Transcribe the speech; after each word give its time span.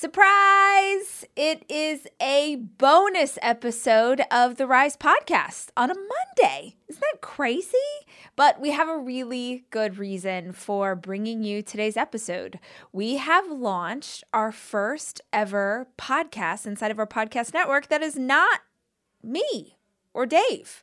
Surprise! 0.00 1.26
It 1.36 1.62
is 1.68 2.06
a 2.22 2.56
bonus 2.56 3.38
episode 3.42 4.22
of 4.30 4.56
the 4.56 4.66
Rise 4.66 4.96
podcast 4.96 5.68
on 5.76 5.90
a 5.90 5.94
Monday. 5.94 6.76
Isn't 6.88 7.02
that 7.12 7.20
crazy? 7.20 7.76
But 8.34 8.58
we 8.62 8.70
have 8.70 8.88
a 8.88 8.96
really 8.96 9.66
good 9.68 9.98
reason 9.98 10.54
for 10.54 10.96
bringing 10.96 11.42
you 11.42 11.60
today's 11.60 11.98
episode. 11.98 12.58
We 12.94 13.18
have 13.18 13.50
launched 13.50 14.24
our 14.32 14.52
first 14.52 15.20
ever 15.34 15.86
podcast 15.98 16.66
inside 16.66 16.90
of 16.90 16.98
our 16.98 17.06
podcast 17.06 17.52
network 17.52 17.88
that 17.88 18.00
is 18.00 18.16
not 18.16 18.60
me 19.22 19.76
or 20.14 20.24
Dave, 20.24 20.82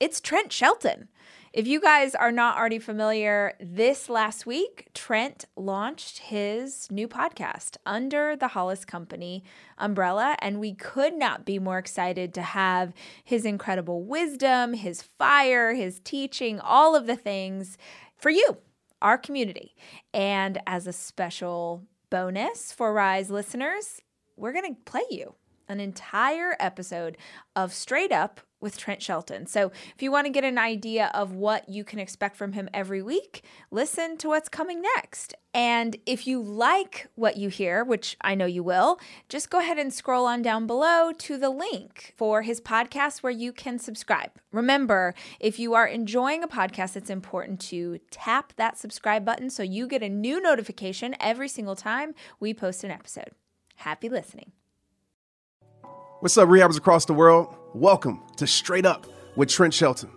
it's 0.00 0.18
Trent 0.18 0.50
Shelton. 0.50 1.08
If 1.52 1.66
you 1.66 1.80
guys 1.80 2.14
are 2.14 2.30
not 2.30 2.56
already 2.56 2.78
familiar, 2.78 3.54
this 3.58 4.08
last 4.08 4.46
week, 4.46 4.86
Trent 4.94 5.46
launched 5.56 6.18
his 6.18 6.86
new 6.92 7.08
podcast 7.08 7.76
under 7.84 8.36
the 8.36 8.46
Hollis 8.46 8.84
Company 8.84 9.42
umbrella, 9.76 10.36
and 10.40 10.60
we 10.60 10.74
could 10.74 11.12
not 11.12 11.44
be 11.44 11.58
more 11.58 11.78
excited 11.78 12.32
to 12.34 12.42
have 12.42 12.94
his 13.24 13.44
incredible 13.44 14.04
wisdom, 14.04 14.74
his 14.74 15.02
fire, 15.02 15.74
his 15.74 15.98
teaching, 15.98 16.60
all 16.60 16.94
of 16.94 17.08
the 17.08 17.16
things 17.16 17.76
for 18.16 18.30
you, 18.30 18.58
our 19.02 19.18
community. 19.18 19.74
And 20.14 20.60
as 20.68 20.86
a 20.86 20.92
special 20.92 21.82
bonus 22.10 22.70
for 22.70 22.92
Rise 22.92 23.28
listeners, 23.28 24.00
we're 24.36 24.52
going 24.52 24.72
to 24.72 24.80
play 24.84 25.02
you 25.10 25.34
an 25.68 25.80
entire 25.80 26.54
episode 26.60 27.16
of 27.56 27.72
Straight 27.72 28.12
Up 28.12 28.40
with 28.60 28.76
Trent 28.76 29.02
Shelton. 29.02 29.46
So, 29.46 29.72
if 29.94 30.02
you 30.02 30.10
want 30.10 30.26
to 30.26 30.32
get 30.32 30.44
an 30.44 30.58
idea 30.58 31.10
of 31.14 31.32
what 31.32 31.68
you 31.68 31.84
can 31.84 31.98
expect 31.98 32.36
from 32.36 32.52
him 32.52 32.68
every 32.72 33.02
week, 33.02 33.42
listen 33.70 34.16
to 34.18 34.28
what's 34.28 34.48
coming 34.48 34.82
next. 34.82 35.34
And 35.52 35.96
if 36.06 36.26
you 36.26 36.40
like 36.40 37.08
what 37.16 37.36
you 37.36 37.48
hear, 37.48 37.82
which 37.82 38.16
I 38.20 38.34
know 38.34 38.46
you 38.46 38.62
will, 38.62 39.00
just 39.28 39.50
go 39.50 39.58
ahead 39.58 39.78
and 39.78 39.92
scroll 39.92 40.26
on 40.26 40.42
down 40.42 40.66
below 40.66 41.12
to 41.12 41.36
the 41.36 41.50
link 41.50 42.14
for 42.16 42.42
his 42.42 42.60
podcast 42.60 43.22
where 43.22 43.32
you 43.32 43.52
can 43.52 43.78
subscribe. 43.78 44.30
Remember, 44.52 45.14
if 45.40 45.58
you 45.58 45.74
are 45.74 45.86
enjoying 45.86 46.44
a 46.44 46.48
podcast, 46.48 46.96
it's 46.96 47.10
important 47.10 47.60
to 47.62 47.98
tap 48.10 48.52
that 48.56 48.78
subscribe 48.78 49.24
button 49.24 49.50
so 49.50 49.62
you 49.62 49.88
get 49.88 50.02
a 50.02 50.08
new 50.08 50.40
notification 50.40 51.16
every 51.18 51.48
single 51.48 51.76
time 51.76 52.14
we 52.38 52.54
post 52.54 52.84
an 52.84 52.90
episode. 52.92 53.30
Happy 53.76 54.08
listening. 54.08 54.52
What's 56.20 56.36
up, 56.36 56.50
rehabbers 56.50 56.76
across 56.76 57.06
the 57.06 57.14
world? 57.14 57.48
Welcome 57.72 58.20
to 58.36 58.46
Straight 58.46 58.84
Up 58.84 59.06
with 59.36 59.48
Trent 59.48 59.72
Shelton. 59.72 60.10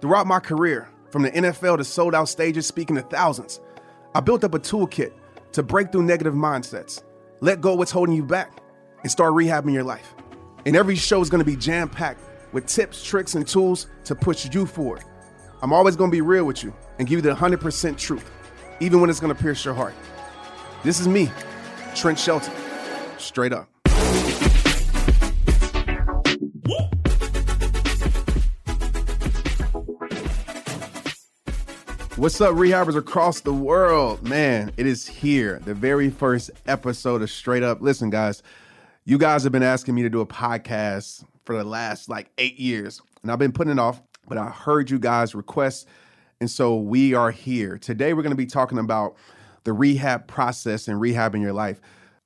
Throughout 0.00 0.28
my 0.28 0.38
career, 0.38 0.88
from 1.10 1.22
the 1.22 1.32
NFL 1.32 1.78
to 1.78 1.84
sold 1.84 2.14
out 2.14 2.28
stages 2.28 2.68
speaking 2.68 2.94
to 2.94 3.02
thousands, 3.02 3.58
I 4.14 4.20
built 4.20 4.44
up 4.44 4.54
a 4.54 4.60
toolkit 4.60 5.12
to 5.50 5.64
break 5.64 5.90
through 5.90 6.04
negative 6.04 6.34
mindsets, 6.34 7.02
let 7.40 7.60
go 7.60 7.72
of 7.72 7.78
what's 7.78 7.90
holding 7.90 8.14
you 8.14 8.22
back, 8.22 8.62
and 9.02 9.10
start 9.10 9.32
rehabbing 9.32 9.72
your 9.72 9.82
life. 9.82 10.14
And 10.66 10.76
every 10.76 10.94
show 10.94 11.20
is 11.20 11.30
gonna 11.30 11.42
be 11.42 11.56
jam 11.56 11.88
packed 11.88 12.20
with 12.52 12.66
tips, 12.66 13.02
tricks, 13.02 13.34
and 13.34 13.44
tools 13.44 13.88
to 14.04 14.14
push 14.14 14.48
you 14.54 14.66
forward. 14.66 15.02
I'm 15.62 15.72
always 15.72 15.96
gonna 15.96 16.12
be 16.12 16.20
real 16.20 16.44
with 16.44 16.62
you 16.62 16.72
and 17.00 17.08
give 17.08 17.16
you 17.16 17.22
the 17.22 17.34
100% 17.34 17.98
truth, 17.98 18.30
even 18.78 19.00
when 19.00 19.10
it's 19.10 19.18
gonna 19.18 19.34
pierce 19.34 19.64
your 19.64 19.74
heart. 19.74 19.94
This 20.84 21.00
is 21.00 21.08
me, 21.08 21.28
Trent 21.96 22.20
Shelton. 22.20 22.54
Straight 23.18 23.52
up. 23.52 23.68
What's 32.16 32.40
up, 32.40 32.54
rehabbers 32.54 32.94
across 32.94 33.40
the 33.40 33.52
world? 33.52 34.22
Man, 34.22 34.70
it 34.76 34.86
is 34.86 35.04
here. 35.04 35.58
The 35.64 35.74
very 35.74 36.10
first 36.10 36.52
episode 36.64 37.22
of 37.22 37.30
Straight 37.30 37.64
Up. 37.64 37.82
Listen, 37.82 38.08
guys, 38.08 38.40
you 39.04 39.18
guys 39.18 39.42
have 39.42 39.50
been 39.50 39.64
asking 39.64 39.96
me 39.96 40.02
to 40.02 40.08
do 40.08 40.20
a 40.20 40.26
podcast 40.26 41.24
for 41.44 41.56
the 41.56 41.64
last 41.64 42.08
like 42.08 42.30
eight 42.38 42.56
years, 42.56 43.02
and 43.22 43.32
I've 43.32 43.40
been 43.40 43.50
putting 43.50 43.72
it 43.72 43.80
off, 43.80 44.00
but 44.28 44.38
I 44.38 44.48
heard 44.48 44.90
you 44.90 45.00
guys 45.00 45.34
request, 45.34 45.88
and 46.40 46.48
so 46.48 46.76
we 46.76 47.14
are 47.14 47.32
here. 47.32 47.78
Today, 47.78 48.14
we're 48.14 48.22
going 48.22 48.30
to 48.30 48.36
be 48.36 48.46
talking 48.46 48.78
about 48.78 49.16
the 49.64 49.72
rehab 49.72 50.28
process 50.28 50.86
and 50.86 51.00
rehabbing 51.00 51.42
your 51.42 51.52
life. 51.52 51.80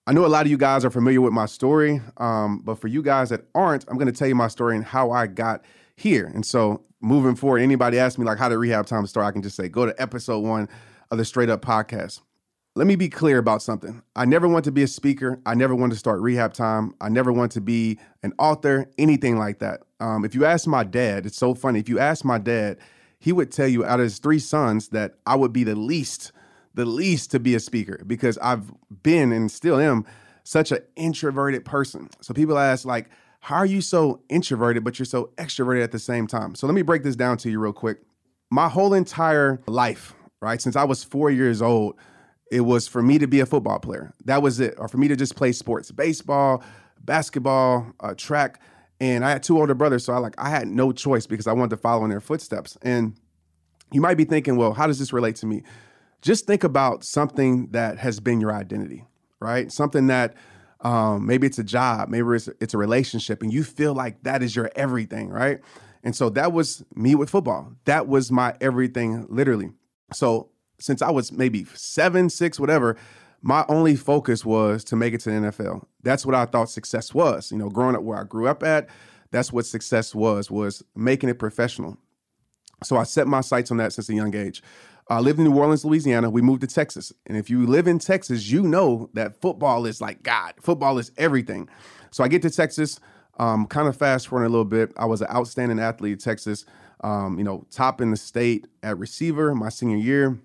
I 0.06 0.12
know 0.12 0.26
a 0.26 0.28
lot 0.28 0.44
of 0.44 0.50
you 0.50 0.58
guys 0.58 0.84
are 0.84 0.90
familiar 0.90 1.22
with 1.22 1.32
my 1.32 1.46
story, 1.46 2.02
um, 2.18 2.60
but 2.62 2.78
for 2.78 2.88
you 2.88 3.02
guys 3.02 3.30
that 3.30 3.46
aren't, 3.54 3.86
I'm 3.88 3.96
going 3.96 4.06
to 4.06 4.12
tell 4.12 4.28
you 4.28 4.34
my 4.34 4.48
story 4.48 4.76
and 4.76 4.84
how 4.84 5.12
I 5.12 5.28
got 5.28 5.64
here. 5.98 6.30
And 6.32 6.46
so 6.46 6.82
moving 7.00 7.34
forward, 7.34 7.58
anybody 7.58 7.98
ask 7.98 8.18
me 8.18 8.24
like 8.24 8.38
how 8.38 8.48
did 8.48 8.56
rehab 8.56 8.86
time 8.86 9.06
start, 9.06 9.26
I 9.26 9.32
can 9.32 9.42
just 9.42 9.56
say 9.56 9.68
go 9.68 9.86
to 9.86 10.00
episode 10.00 10.40
one 10.40 10.68
of 11.10 11.18
the 11.18 11.24
Straight 11.24 11.50
Up 11.50 11.60
podcast. 11.62 12.20
Let 12.74 12.86
me 12.86 12.94
be 12.94 13.08
clear 13.08 13.38
about 13.38 13.60
something. 13.60 14.02
I 14.14 14.24
never 14.24 14.46
want 14.46 14.64
to 14.66 14.72
be 14.72 14.84
a 14.84 14.86
speaker. 14.86 15.40
I 15.44 15.54
never 15.54 15.74
want 15.74 15.92
to 15.92 15.98
start 15.98 16.20
rehab 16.20 16.54
time. 16.54 16.94
I 17.00 17.08
never 17.08 17.32
want 17.32 17.50
to 17.52 17.60
be 17.60 17.98
an 18.22 18.32
author, 18.38 18.88
anything 18.98 19.36
like 19.36 19.58
that. 19.58 19.82
Um, 19.98 20.24
if 20.24 20.34
you 20.34 20.44
ask 20.44 20.66
my 20.68 20.84
dad, 20.84 21.26
it's 21.26 21.36
so 21.36 21.54
funny. 21.54 21.80
If 21.80 21.88
you 21.88 21.98
ask 21.98 22.24
my 22.24 22.38
dad, 22.38 22.78
he 23.18 23.32
would 23.32 23.50
tell 23.50 23.66
you 23.66 23.84
out 23.84 23.98
of 23.98 24.04
his 24.04 24.20
three 24.20 24.38
sons 24.38 24.90
that 24.90 25.14
I 25.26 25.34
would 25.34 25.52
be 25.52 25.64
the 25.64 25.74
least, 25.74 26.30
the 26.74 26.84
least 26.84 27.32
to 27.32 27.40
be 27.40 27.56
a 27.56 27.60
speaker 27.60 28.04
because 28.06 28.38
I've 28.38 28.70
been 29.02 29.32
and 29.32 29.50
still 29.50 29.80
am 29.80 30.04
such 30.44 30.70
an 30.70 30.78
introverted 30.94 31.64
person. 31.64 32.10
So 32.20 32.32
people 32.32 32.58
ask 32.58 32.84
like, 32.84 33.10
how 33.40 33.56
are 33.56 33.66
you 33.66 33.80
so 33.80 34.20
introverted, 34.28 34.84
but 34.84 34.98
you're 34.98 35.06
so 35.06 35.30
extroverted 35.36 35.82
at 35.82 35.92
the 35.92 35.98
same 35.98 36.26
time? 36.26 36.54
So 36.54 36.66
let 36.66 36.74
me 36.74 36.82
break 36.82 37.02
this 37.02 37.16
down 37.16 37.36
to 37.38 37.50
you 37.50 37.60
real 37.60 37.72
quick. 37.72 37.98
My 38.50 38.68
whole 38.68 38.94
entire 38.94 39.60
life, 39.66 40.14
right, 40.40 40.60
since 40.60 40.76
I 40.76 40.84
was 40.84 41.04
four 41.04 41.30
years 41.30 41.62
old, 41.62 41.96
it 42.50 42.62
was 42.62 42.88
for 42.88 43.02
me 43.02 43.18
to 43.18 43.26
be 43.26 43.40
a 43.40 43.46
football 43.46 43.78
player. 43.78 44.12
That 44.24 44.42
was 44.42 44.58
it, 44.60 44.74
or 44.78 44.88
for 44.88 44.96
me 44.96 45.08
to 45.08 45.16
just 45.16 45.36
play 45.36 45.52
sports, 45.52 45.90
baseball, 45.90 46.62
basketball, 47.00 47.86
uh, 48.00 48.14
track. 48.14 48.60
And 49.00 49.24
I 49.24 49.30
had 49.30 49.42
two 49.42 49.58
older 49.58 49.74
brothers, 49.74 50.04
so 50.04 50.12
I 50.12 50.18
like 50.18 50.34
I 50.38 50.50
had 50.50 50.66
no 50.66 50.92
choice 50.92 51.26
because 51.26 51.46
I 51.46 51.52
wanted 51.52 51.70
to 51.70 51.76
follow 51.76 52.04
in 52.04 52.10
their 52.10 52.20
footsteps. 52.20 52.76
And 52.82 53.14
you 53.92 54.00
might 54.00 54.16
be 54.16 54.24
thinking, 54.24 54.56
well, 54.56 54.72
how 54.72 54.86
does 54.86 54.98
this 54.98 55.12
relate 55.12 55.36
to 55.36 55.46
me? 55.46 55.62
Just 56.20 56.46
think 56.46 56.64
about 56.64 57.04
something 57.04 57.68
that 57.70 57.98
has 57.98 58.18
been 58.18 58.40
your 58.40 58.52
identity, 58.52 59.04
right? 59.40 59.70
Something 59.70 60.08
that 60.08 60.34
um, 60.80 61.26
maybe 61.26 61.46
it's 61.46 61.58
a 61.58 61.64
job, 61.64 62.08
maybe 62.08 62.28
it's, 62.28 62.48
it's 62.60 62.74
a 62.74 62.78
relationship, 62.78 63.42
and 63.42 63.52
you 63.52 63.64
feel 63.64 63.94
like 63.94 64.22
that 64.22 64.42
is 64.42 64.54
your 64.54 64.70
everything, 64.76 65.28
right? 65.28 65.60
And 66.04 66.14
so 66.14 66.30
that 66.30 66.52
was 66.52 66.84
me 66.94 67.14
with 67.14 67.30
football. 67.30 67.72
That 67.84 68.06
was 68.06 68.30
my 68.30 68.54
everything, 68.60 69.26
literally. 69.28 69.70
So 70.12 70.50
since 70.78 71.02
I 71.02 71.10
was 71.10 71.32
maybe 71.32 71.64
seven, 71.74 72.30
six, 72.30 72.60
whatever, 72.60 72.96
my 73.42 73.64
only 73.68 73.96
focus 73.96 74.44
was 74.44 74.84
to 74.84 74.96
make 74.96 75.14
it 75.14 75.20
to 75.22 75.30
the 75.30 75.36
NFL. 75.48 75.84
That's 76.02 76.24
what 76.24 76.34
I 76.34 76.44
thought 76.44 76.70
success 76.70 77.12
was. 77.12 77.52
You 77.52 77.58
know, 77.58 77.68
growing 77.68 77.96
up 77.96 78.02
where 78.02 78.18
I 78.18 78.24
grew 78.24 78.48
up 78.48 78.62
at, 78.62 78.88
that's 79.30 79.52
what 79.52 79.66
success 79.66 80.14
was, 80.14 80.50
was 80.50 80.82
making 80.96 81.28
it 81.28 81.38
professional. 81.38 81.96
So 82.82 82.96
I 82.96 83.02
set 83.02 83.26
my 83.26 83.40
sights 83.40 83.70
on 83.70 83.76
that 83.78 83.92
since 83.92 84.08
a 84.08 84.14
young 84.14 84.34
age. 84.34 84.62
I 85.10 85.20
lived 85.20 85.38
in 85.38 85.46
New 85.46 85.56
Orleans, 85.56 85.84
Louisiana. 85.84 86.28
We 86.28 86.42
moved 86.42 86.60
to 86.60 86.66
Texas. 86.66 87.12
And 87.26 87.36
if 87.36 87.48
you 87.48 87.66
live 87.66 87.86
in 87.86 87.98
Texas, 87.98 88.50
you 88.50 88.62
know 88.62 89.08
that 89.14 89.40
football 89.40 89.86
is 89.86 90.00
like 90.00 90.22
God. 90.22 90.54
Football 90.60 90.98
is 90.98 91.12
everything. 91.16 91.68
So 92.10 92.22
I 92.22 92.28
get 92.28 92.42
to 92.42 92.50
Texas, 92.50 93.00
um, 93.38 93.66
kind 93.66 93.88
of 93.88 93.96
fast 93.96 94.28
forward 94.28 94.44
a 94.44 94.48
little 94.50 94.64
bit. 94.64 94.92
I 94.96 95.06
was 95.06 95.22
an 95.22 95.28
outstanding 95.30 95.78
athlete 95.78 96.14
at 96.14 96.20
Texas, 96.20 96.66
um, 97.02 97.38
you 97.38 97.44
know, 97.44 97.64
top 97.70 98.00
in 98.00 98.10
the 98.10 98.16
state 98.16 98.66
at 98.82 98.98
receiver 98.98 99.54
my 99.54 99.70
senior 99.70 99.96
year. 99.96 100.38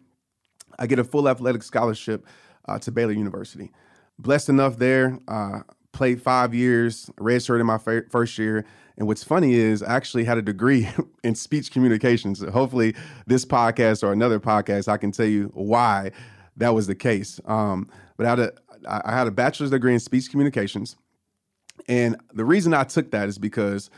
I 0.80 0.88
get 0.88 1.00
a 1.00 1.04
full 1.04 1.28
athletic 1.28 1.64
scholarship 1.64 2.26
uh, 2.68 2.80
to 2.80 2.92
Baylor 2.92 3.12
University. 3.12 3.72
Blessed 4.18 4.50
enough 4.50 4.78
there, 4.78 5.20
uh, 5.28 5.62
played 5.94 6.22
five 6.22 6.54
years, 6.54 7.10
redshirted 7.18 7.62
in 7.62 7.66
my 7.66 7.76
f- 7.76 8.10
first 8.10 8.38
year, 8.38 8.66
and 8.98 9.08
what's 9.08 9.24
funny 9.24 9.54
is 9.54 9.82
I 9.82 9.96
actually 9.96 10.26
had 10.26 10.38
a 10.38 10.42
degree 10.42 10.90
in 11.24 11.36
speech 11.36 11.72
communications. 11.72 12.40
So 12.40 12.52
hopefully, 12.52 12.96
this 13.26 13.46
podcast 13.46 14.04
or 14.04 14.12
another 14.12 14.40
podcast, 14.40 14.88
I 14.88 14.98
can 14.98 15.12
tell 15.12 15.26
you 15.26 15.52
why 15.54 16.12
that 16.58 16.74
was 16.74 16.88
the 16.88 16.96
case. 16.96 17.40
Um, 17.46 17.90
but 18.18 18.26
I 18.26 18.30
had, 18.30 18.40
a, 18.40 18.54
I 18.88 19.18
had 19.18 19.28
a 19.28 19.32
bachelor's 19.32 19.72
degree 19.72 19.94
in 19.94 20.00
speech 20.00 20.30
communications. 20.30 20.96
And 21.88 22.18
the 22.34 22.46
reason 22.46 22.74
I 22.74 22.84
took 22.84 23.12
that 23.12 23.30
is 23.30 23.38
because 23.38 23.90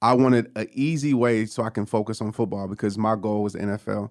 I 0.00 0.14
wanted 0.14 0.50
an 0.56 0.68
easy 0.72 1.12
way 1.12 1.44
so 1.44 1.62
I 1.62 1.70
can 1.70 1.84
focus 1.84 2.22
on 2.22 2.32
football 2.32 2.66
because 2.66 2.96
my 2.96 3.16
goal 3.16 3.42
was 3.42 3.54
NFL. 3.54 4.10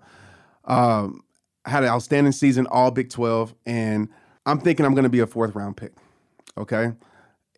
Um, 0.65 1.23
I 1.65 1.71
had 1.71 1.83
an 1.83 1.89
outstanding 1.89 2.31
season, 2.31 2.67
all 2.67 2.91
Big 2.91 3.09
12, 3.09 3.55
and 3.65 4.09
I'm 4.45 4.59
thinking 4.59 4.85
I'm 4.85 4.93
going 4.93 5.03
to 5.03 5.09
be 5.09 5.19
a 5.19 5.27
fourth 5.27 5.55
round 5.55 5.77
pick. 5.77 5.93
Okay. 6.57 6.91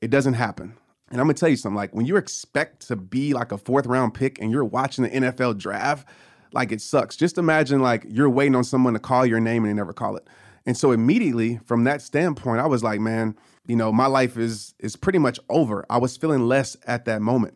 It 0.01 0.09
doesn't 0.09 0.33
happen. 0.33 0.75
And 1.11 1.19
I'm 1.19 1.27
gonna 1.27 1.35
tell 1.35 1.49
you 1.49 1.57
something. 1.57 1.75
Like 1.75 1.93
when 1.93 2.05
you 2.05 2.17
expect 2.17 2.87
to 2.87 2.95
be 2.95 3.33
like 3.33 3.51
a 3.51 3.57
fourth 3.57 3.85
round 3.85 4.13
pick 4.13 4.39
and 4.41 4.51
you're 4.51 4.65
watching 4.65 5.03
the 5.03 5.09
NFL 5.09 5.57
draft, 5.57 6.07
like 6.53 6.71
it 6.71 6.81
sucks. 6.81 7.15
Just 7.15 7.37
imagine 7.37 7.81
like 7.81 8.05
you're 8.07 8.29
waiting 8.29 8.55
on 8.55 8.63
someone 8.63 8.93
to 8.93 8.99
call 8.99 9.25
your 9.25 9.39
name 9.39 9.63
and 9.63 9.71
they 9.71 9.75
never 9.75 9.93
call 9.93 10.15
it. 10.15 10.27
And 10.65 10.77
so 10.77 10.91
immediately 10.91 11.59
from 11.65 11.83
that 11.85 12.01
standpoint, 12.01 12.61
I 12.61 12.67
was 12.67 12.83
like, 12.83 12.99
man, 12.99 13.35
you 13.67 13.75
know, 13.75 13.91
my 13.91 14.05
life 14.07 14.37
is 14.37 14.73
is 14.79 14.95
pretty 14.95 15.19
much 15.19 15.39
over. 15.49 15.85
I 15.89 15.97
was 15.97 16.17
feeling 16.17 16.47
less 16.47 16.77
at 16.87 17.05
that 17.05 17.21
moment. 17.21 17.55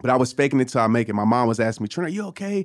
But 0.00 0.10
I 0.10 0.16
was 0.16 0.32
faking 0.32 0.60
it 0.60 0.68
till 0.68 0.80
I 0.80 0.86
make 0.86 1.08
it. 1.08 1.14
My 1.14 1.24
mom 1.24 1.48
was 1.48 1.58
asking 1.58 1.84
me, 1.84 1.88
Trent, 1.88 2.08
are 2.08 2.12
you 2.12 2.26
okay? 2.26 2.64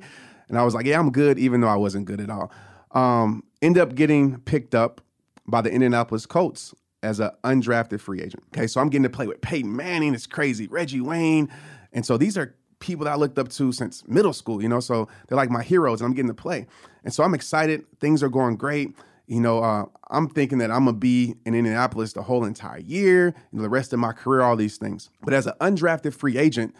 And 0.49 0.57
I 0.57 0.63
was 0.63 0.75
like, 0.75 0.85
yeah, 0.85 0.99
I'm 0.99 1.11
good, 1.11 1.39
even 1.39 1.61
though 1.61 1.67
I 1.67 1.75
wasn't 1.75 2.06
good 2.06 2.21
at 2.21 2.29
all. 2.29 2.51
Um, 2.91 3.44
end 3.61 3.79
up 3.79 3.95
getting 3.95 4.39
picked 4.41 4.75
up 4.75 5.01
by 5.47 5.61
the 5.61 5.71
Indianapolis 5.71 6.27
Colts 6.27 6.75
as 7.03 7.19
an 7.19 7.31
undrafted 7.44 8.00
free 8.00 8.21
agent. 8.21 8.44
Okay, 8.55 8.65
so 8.65 8.81
I'm 8.81 8.89
getting 8.89 9.03
to 9.03 9.09
play 9.09 9.27
with 9.27 9.41
Peyton 9.41 9.75
Manning. 9.75 10.13
It's 10.13 10.25
crazy. 10.25 10.67
Reggie 10.67 11.01
Wayne. 11.01 11.50
And 11.91 12.05
so 12.05 12.17
these 12.17 12.38
are 12.38 12.55
people 12.79 13.05
that 13.05 13.11
I 13.11 13.15
looked 13.15 13.38
up 13.38 13.50
to 13.50 13.71
since 13.71 14.07
middle 14.07 14.33
school, 14.33 14.61
you 14.61 14.67
know, 14.67 14.79
so 14.79 15.07
they're 15.27 15.38
like 15.38 15.50
my 15.50 15.63
heroes 15.63 16.01
and 16.01 16.07
I'm 16.07 16.13
getting 16.13 16.29
to 16.29 16.33
play. 16.33 16.65
And 17.03 17.13
so 17.13 17.23
I'm 17.23 17.33
excited. 17.33 17.85
Things 18.00 18.23
are 18.23 18.29
going 18.29 18.57
great. 18.57 18.95
You 19.27 19.39
know, 19.39 19.63
uh, 19.63 19.85
I'm 20.09 20.27
thinking 20.27 20.57
that 20.57 20.69
I'm 20.69 20.85
gonna 20.85 20.97
be 20.97 21.35
in 21.45 21.55
Indianapolis 21.55 22.13
the 22.13 22.23
whole 22.23 22.44
entire 22.44 22.79
year, 22.79 23.27
you 23.51 23.57
know, 23.57 23.61
the 23.61 23.69
rest 23.69 23.94
of 23.94 23.99
my 23.99 24.11
career, 24.11 24.41
all 24.41 24.57
these 24.57 24.77
things. 24.77 25.09
But 25.21 25.33
as 25.33 25.47
an 25.47 25.53
undrafted 25.61 26.13
free 26.13 26.38
agent, 26.38 26.75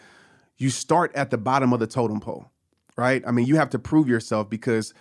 you 0.58 0.68
start 0.68 1.14
at 1.14 1.30
the 1.30 1.38
bottom 1.38 1.72
of 1.72 1.80
the 1.80 1.86
totem 1.86 2.20
pole, 2.20 2.50
right? 2.96 3.22
I 3.26 3.30
mean, 3.30 3.46
you 3.46 3.56
have 3.56 3.70
to 3.70 3.78
prove 3.78 4.08
yourself 4.08 4.50
because 4.50 4.92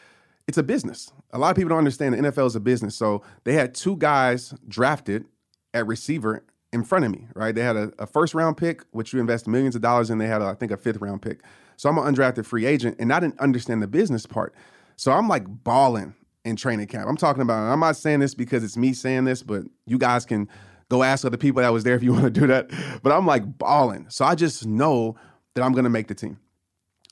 it's 0.48 0.58
a 0.58 0.64
business. 0.64 1.12
A 1.32 1.38
lot 1.38 1.52
of 1.52 1.56
people 1.56 1.70
don't 1.70 1.78
understand 1.80 2.14
the 2.14 2.30
NFL 2.30 2.48
is 2.48 2.56
a 2.56 2.60
business. 2.60 2.96
So 2.96 3.24
they 3.44 3.54
had 3.54 3.74
two 3.74 3.98
guys 3.98 4.54
drafted 4.68 5.26
at 5.74 5.88
receiver 5.88 6.44
in 6.72 6.84
front 6.84 7.06
of 7.06 7.12
me, 7.12 7.28
right? 7.36 7.54
They 7.54 7.62
had 7.62 7.76
a, 7.76 7.92
a, 8.00 8.08
first 8.08 8.34
round 8.34 8.58
pick, 8.58 8.84
which 8.92 9.14
you 9.14 9.20
invest 9.20 9.48
millions 9.48 9.76
of 9.76 9.82
dollars 9.82 10.10
in. 10.10 10.18
They 10.18 10.28
had, 10.28 10.42
a, 10.42 10.46
I 10.46 10.56
think, 10.56 10.72
a 10.72 10.78
fifth 10.78 10.98
round 10.98 11.22
pick. 11.22 11.42
So 11.78 11.90
I'm 11.90 11.98
an 11.98 12.14
undrafted 12.14 12.46
free 12.46 12.66
agent, 12.66 12.98
and 13.00 13.14
I 13.14 13.20
didn't 13.20 13.40
understand 13.40 13.82
the 13.82 13.88
business 13.88 14.26
part. 14.26 14.54
So 14.96 15.12
I'm 15.12 15.28
like 15.28 15.46
balling 15.48 16.16
in 16.46 16.56
training 16.56 16.88
camp. 16.88 17.08
I'm 17.08 17.18
talking 17.18 17.42
about, 17.42 17.72
I'm 17.72 17.80
not 17.80 17.96
saying 17.96 18.20
this 18.20 18.36
because 18.36 18.64
it's 18.64 18.76
me 18.76 18.94
saying 18.94 19.26
this, 19.26 19.44
but 19.44 19.64
you 19.86 19.98
guys 19.98 20.26
can 20.26 20.50
go 20.90 21.04
ask 21.04 21.26
other 21.26 21.38
people 21.38 21.62
that 21.62 21.72
was 21.72 21.84
there 21.84 21.96
if 21.96 22.04
you 22.04 22.12
want 22.14 22.26
to 22.26 22.30
do 22.32 22.48
that. 22.48 22.70
But 23.02 23.12
I'm 23.12 23.26
like 23.26 23.58
balling. 23.58 24.08
So 24.10 24.26
I 24.26 24.36
just 24.36 24.66
know 24.66 25.16
that 25.54 25.64
I'm 25.64 25.72
going 25.74 25.86
to 25.86 25.90
make 25.90 26.08
the 26.08 26.16
team, 26.16 26.40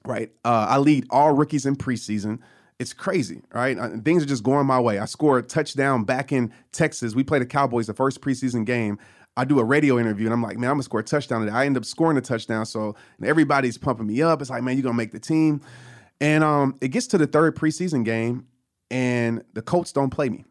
right? 0.05 0.31
Uh, 0.43 0.67
I 0.69 0.77
lead 0.77 1.05
all 1.09 1.33
rookies 1.33 1.65
in 1.65 1.75
preseason. 1.75 2.39
It's 2.81 2.93
crazy, 2.93 3.43
right? 3.53 3.77
Uh, 3.77 3.89
things 4.03 4.23
are 4.23 4.25
just 4.25 4.41
going 4.41 4.65
my 4.65 4.79
way. 4.79 4.97
I 4.97 5.05
scored 5.05 5.45
a 5.45 5.47
touchdown 5.47 6.03
back 6.03 6.31
in 6.31 6.51
Texas. 6.71 7.13
We 7.13 7.23
played 7.23 7.43
the 7.43 7.45
Cowboys 7.45 7.85
the 7.85 7.93
first 7.93 8.21
preseason 8.21 8.65
game. 8.65 8.97
I 9.37 9.45
do 9.45 9.59
a 9.59 9.63
radio 9.63 9.99
interview 9.99 10.25
and 10.25 10.33
I'm 10.33 10.41
like, 10.41 10.57
man, 10.57 10.71
I'm 10.71 10.77
gonna 10.77 10.83
score 10.83 11.01
a 11.01 11.03
touchdown 11.03 11.41
today. 11.41 11.53
I 11.53 11.67
end 11.67 11.77
up 11.77 11.85
scoring 11.85 12.17
a 12.17 12.21
touchdown. 12.21 12.65
So 12.65 12.95
everybody's 13.23 13.77
pumping 13.77 14.07
me 14.07 14.23
up. 14.23 14.41
It's 14.41 14.49
like, 14.49 14.63
man, 14.63 14.77
you're 14.77 14.81
gonna 14.83 14.95
make 14.95 15.11
the 15.11 15.19
team. 15.19 15.61
And 16.19 16.43
um, 16.43 16.75
it 16.81 16.87
gets 16.87 17.05
to 17.07 17.19
the 17.19 17.27
third 17.27 17.55
preseason 17.55 18.03
game, 18.03 18.47
and 18.89 19.43
the 19.53 19.61
Colts 19.61 19.91
don't 19.91 20.09
play 20.09 20.29
me. 20.29 20.43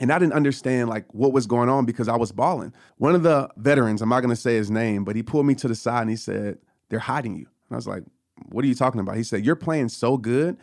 And 0.00 0.12
I 0.12 0.18
didn't 0.18 0.34
understand 0.34 0.88
like 0.88 1.06
what 1.14 1.32
was 1.32 1.46
going 1.46 1.68
on 1.68 1.84
because 1.84 2.08
I 2.08 2.16
was 2.16 2.32
balling. 2.32 2.72
One 2.96 3.14
of 3.14 3.22
the 3.22 3.48
veterans, 3.56 4.02
I'm 4.02 4.08
not 4.08 4.20
gonna 4.20 4.34
say 4.34 4.56
his 4.56 4.68
name, 4.68 5.04
but 5.04 5.14
he 5.14 5.22
pulled 5.22 5.46
me 5.46 5.54
to 5.54 5.68
the 5.68 5.76
side 5.76 6.00
and 6.00 6.10
he 6.10 6.16
said, 6.16 6.58
They're 6.88 6.98
hiding 6.98 7.36
you. 7.36 7.46
And 7.68 7.70
I 7.70 7.76
was 7.76 7.86
like, 7.86 8.02
What 8.46 8.64
are 8.64 8.68
you 8.68 8.74
talking 8.74 9.00
about? 9.00 9.16
He 9.16 9.22
said, 9.22 9.46
You're 9.46 9.54
playing 9.54 9.90
so 9.90 10.16
good 10.16 10.56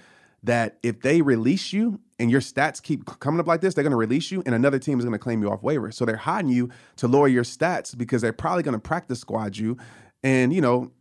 that 0.43 0.77
if 0.83 1.01
they 1.01 1.21
release 1.21 1.71
you 1.71 1.99
and 2.19 2.29
your 2.29 2.41
stats 2.41 2.81
keep 2.81 3.05
coming 3.19 3.39
up 3.39 3.47
like 3.47 3.61
this, 3.61 3.73
they're 3.73 3.83
going 3.83 3.91
to 3.91 3.97
release 3.97 4.29
you 4.29 4.43
and 4.45 4.53
another 4.53 4.77
team 4.77 4.99
is 4.99 5.05
going 5.05 5.13
to 5.13 5.19
claim 5.19 5.41
you 5.41 5.49
off 5.49 5.63
waiver. 5.63 5.91
So 5.91 6.05
they're 6.05 6.17
hiding 6.17 6.51
you 6.51 6.69
to 6.97 7.07
lower 7.07 7.27
your 7.27 7.43
stats 7.43 7.97
because 7.97 8.21
they're 8.21 8.33
probably 8.33 8.63
going 8.63 8.73
to 8.73 8.79
practice 8.79 9.19
squad 9.19 9.57
you 9.57 9.77
and, 10.21 10.53
you 10.53 10.61
know, 10.61 10.91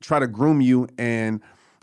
try 0.00 0.18
to 0.18 0.26
groom 0.26 0.60
you 0.60 0.88
and 0.98 1.40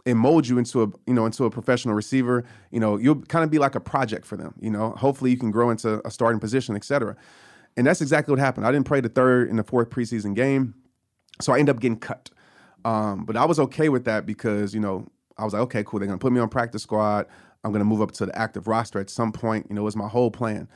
and 0.07 0.17
mold 0.17 0.47
you 0.47 0.57
into 0.57 0.83
a 0.83 0.87
you 1.05 1.13
know 1.13 1.25
into 1.25 1.43
a 1.43 1.49
professional 1.51 1.93
receiver. 1.93 2.43
You 2.71 2.79
know 2.79 2.97
you'll 2.97 3.21
kind 3.23 3.43
of 3.43 3.51
be 3.51 3.59
like 3.59 3.75
a 3.75 3.79
project 3.79 4.25
for 4.25 4.35
them 4.35 4.55
you 4.59 4.71
know? 4.71 4.91
Hopefully 4.91 5.29
you 5.29 5.37
can 5.37 5.51
grow 5.51 5.69
into 5.69 6.05
a 6.05 6.09
starting 6.09 6.39
position 6.39 6.75
etc 6.75 7.15
and 7.75 7.85
that's 7.85 8.01
exactly 8.01 8.31
what 8.31 8.39
happened. 8.39 8.65
I 8.65 8.71
didn't 8.71 8.87
play 8.87 9.01
the 9.01 9.09
third 9.09 9.49
and 9.49 9.59
the 9.59 9.63
fourth 9.63 9.91
preseason 9.91 10.33
game 10.33 10.73
so 11.39 11.53
i 11.53 11.59
ended 11.59 11.75
up 11.75 11.79
getting 11.79 11.99
cut. 11.99 12.31
Um, 12.85 13.25
but 13.25 13.37
i 13.37 13.45
was 13.45 13.59
okay 13.59 13.89
with 13.89 14.05
that 14.05 14.25
because 14.25 14.73
you 14.73 14.79
know 14.79 15.07
I 15.37 15.43
was 15.43 15.53
like, 15.53 15.61
okay, 15.63 15.83
cool. 15.83 15.99
They're 15.99 16.07
gonna 16.07 16.17
put 16.17 16.31
me 16.31 16.39
on 16.39 16.49
practice 16.49 16.83
squad. 16.83 17.27
I'm 17.63 17.71
gonna 17.71 17.85
move 17.85 18.01
up 18.01 18.11
to 18.13 18.25
the 18.25 18.37
active 18.37 18.67
roster 18.67 18.99
at 18.99 19.09
some 19.09 19.31
point. 19.31 19.67
You 19.69 19.75
know, 19.75 19.81
it 19.81 19.85
was 19.85 19.95
my 19.95 20.07
whole 20.07 20.31
plan. 20.31 20.67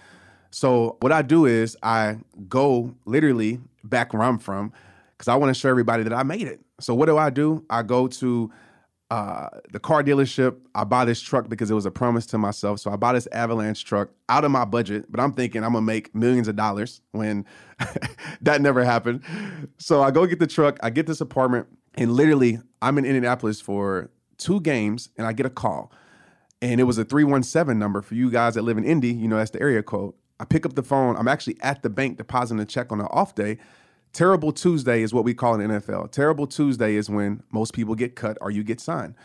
So 0.51 0.97
what 0.99 1.11
I 1.11 1.21
do 1.21 1.45
is 1.45 1.77
I 1.81 2.17
go 2.49 2.93
literally 3.05 3.59
back 3.83 4.13
where 4.13 4.21
I'm 4.21 4.37
from 4.37 4.73
because 5.17 5.27
I 5.27 5.35
want 5.35 5.53
to 5.53 5.59
show 5.59 5.69
everybody 5.69 6.03
that 6.03 6.13
I 6.13 6.23
made 6.23 6.47
it. 6.47 6.59
So 6.79 6.93
what 6.93 7.05
do 7.05 7.17
I 7.17 7.29
do? 7.29 7.65
I 7.69 7.83
go 7.83 8.07
to 8.07 8.51
uh, 9.11 9.49
the 9.71 9.79
car 9.79 10.03
dealership. 10.03 10.57
I 10.73 10.83
buy 10.83 11.05
this 11.05 11.21
truck 11.21 11.49
because 11.49 11.69
it 11.69 11.73
was 11.73 11.85
a 11.85 11.91
promise 11.91 12.25
to 12.27 12.37
myself. 12.37 12.79
So 12.79 12.91
I 12.91 12.95
buy 12.95 13.13
this 13.13 13.27
Avalanche 13.31 13.83
truck 13.83 14.09
out 14.29 14.45
of 14.45 14.51
my 14.51 14.65
budget, 14.65 15.11
but 15.11 15.19
I'm 15.19 15.33
thinking 15.33 15.63
I'm 15.63 15.73
gonna 15.73 15.85
make 15.85 16.15
millions 16.15 16.47
of 16.47 16.55
dollars 16.55 17.01
when 17.11 17.45
that 18.41 18.61
never 18.61 18.83
happened. 18.83 19.23
So 19.77 20.01
I 20.01 20.11
go 20.11 20.25
get 20.25 20.39
the 20.39 20.47
truck. 20.47 20.79
I 20.81 20.89
get 20.89 21.07
this 21.07 21.21
apartment, 21.21 21.67
and 21.95 22.13
literally 22.13 22.59
I'm 22.81 22.97
in 22.97 23.05
Indianapolis 23.05 23.61
for 23.61 24.09
two 24.41 24.59
games 24.59 25.09
and 25.17 25.25
I 25.25 25.33
get 25.33 25.45
a 25.45 25.49
call. 25.49 25.91
And 26.61 26.79
it 26.81 26.83
was 26.83 26.97
a 26.97 27.05
317 27.05 27.77
number 27.79 28.01
for 28.01 28.15
you 28.15 28.29
guys 28.29 28.55
that 28.55 28.63
live 28.63 28.77
in 28.77 28.83
Indy, 28.83 29.13
you 29.13 29.27
know, 29.27 29.37
that's 29.37 29.51
the 29.51 29.61
area 29.61 29.81
code. 29.81 30.13
I 30.39 30.45
pick 30.45 30.65
up 30.65 30.73
the 30.73 30.83
phone. 30.83 31.15
I'm 31.15 31.27
actually 31.27 31.57
at 31.61 31.83
the 31.83 31.89
bank 31.89 32.17
depositing 32.17 32.59
a 32.59 32.65
check 32.65 32.91
on 32.91 32.99
an 32.99 33.07
off 33.11 33.35
day. 33.35 33.57
Terrible 34.13 34.51
Tuesday 34.51 35.01
is 35.03 35.13
what 35.13 35.23
we 35.23 35.33
call 35.33 35.59
in 35.59 35.69
NFL. 35.69 36.11
Terrible 36.11 36.47
Tuesday 36.47 36.95
is 36.95 37.09
when 37.09 37.43
most 37.51 37.73
people 37.73 37.95
get 37.95 38.15
cut 38.15 38.37
or 38.41 38.51
you 38.51 38.63
get 38.63 38.81
signed. 38.81 39.15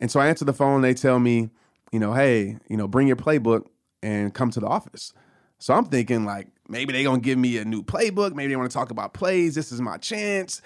And 0.00 0.10
so 0.10 0.20
I 0.20 0.28
answer 0.28 0.44
the 0.44 0.52
phone. 0.52 0.82
They 0.82 0.94
tell 0.94 1.18
me, 1.18 1.50
you 1.90 1.98
know, 1.98 2.12
hey, 2.12 2.58
you 2.68 2.76
know, 2.76 2.86
bring 2.86 3.08
your 3.08 3.16
playbook 3.16 3.66
and 4.02 4.32
come 4.32 4.50
to 4.50 4.60
the 4.60 4.66
office. 4.66 5.12
So 5.58 5.74
I'm 5.74 5.86
thinking 5.86 6.24
like 6.24 6.48
maybe 6.68 6.92
they're 6.92 7.04
gonna 7.04 7.20
give 7.20 7.38
me 7.38 7.58
a 7.58 7.64
new 7.64 7.82
playbook. 7.82 8.34
Maybe 8.34 8.52
they 8.52 8.56
want 8.56 8.70
to 8.70 8.74
talk 8.74 8.90
about 8.90 9.14
plays. 9.14 9.54
This 9.54 9.72
is 9.72 9.80
my 9.80 9.96
chance. 9.96 10.60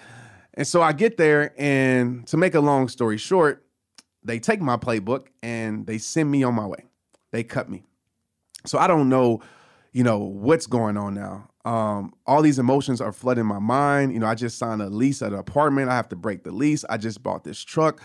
And 0.55 0.67
so 0.67 0.81
I 0.81 0.91
get 0.91 1.15
there, 1.15 1.53
and 1.57 2.27
to 2.27 2.37
make 2.37 2.53
a 2.55 2.59
long 2.59 2.89
story 2.89 3.17
short, 3.17 3.63
they 4.23 4.39
take 4.39 4.61
my 4.61 4.77
playbook 4.77 5.27
and 5.41 5.87
they 5.87 5.97
send 5.97 6.29
me 6.29 6.43
on 6.43 6.53
my 6.53 6.65
way. 6.65 6.85
They 7.31 7.43
cut 7.43 7.69
me. 7.69 7.83
So 8.65 8.77
I 8.77 8.87
don't 8.87 9.09
know, 9.09 9.41
you 9.91 10.03
know, 10.03 10.19
what's 10.19 10.67
going 10.67 10.97
on 10.97 11.13
now. 11.13 11.49
Um, 11.65 12.13
all 12.25 12.41
these 12.41 12.59
emotions 12.59 13.01
are 13.01 13.11
flooding 13.11 13.45
my 13.45 13.59
mind. 13.59 14.13
You 14.13 14.19
know, 14.19 14.27
I 14.27 14.35
just 14.35 14.57
signed 14.57 14.81
a 14.81 14.89
lease 14.89 15.21
at 15.21 15.33
an 15.33 15.39
apartment. 15.39 15.89
I 15.89 15.95
have 15.95 16.09
to 16.09 16.15
break 16.15 16.43
the 16.43 16.51
lease. 16.51 16.83
I 16.89 16.97
just 16.97 17.21
bought 17.21 17.43
this 17.43 17.63
truck. 17.63 18.01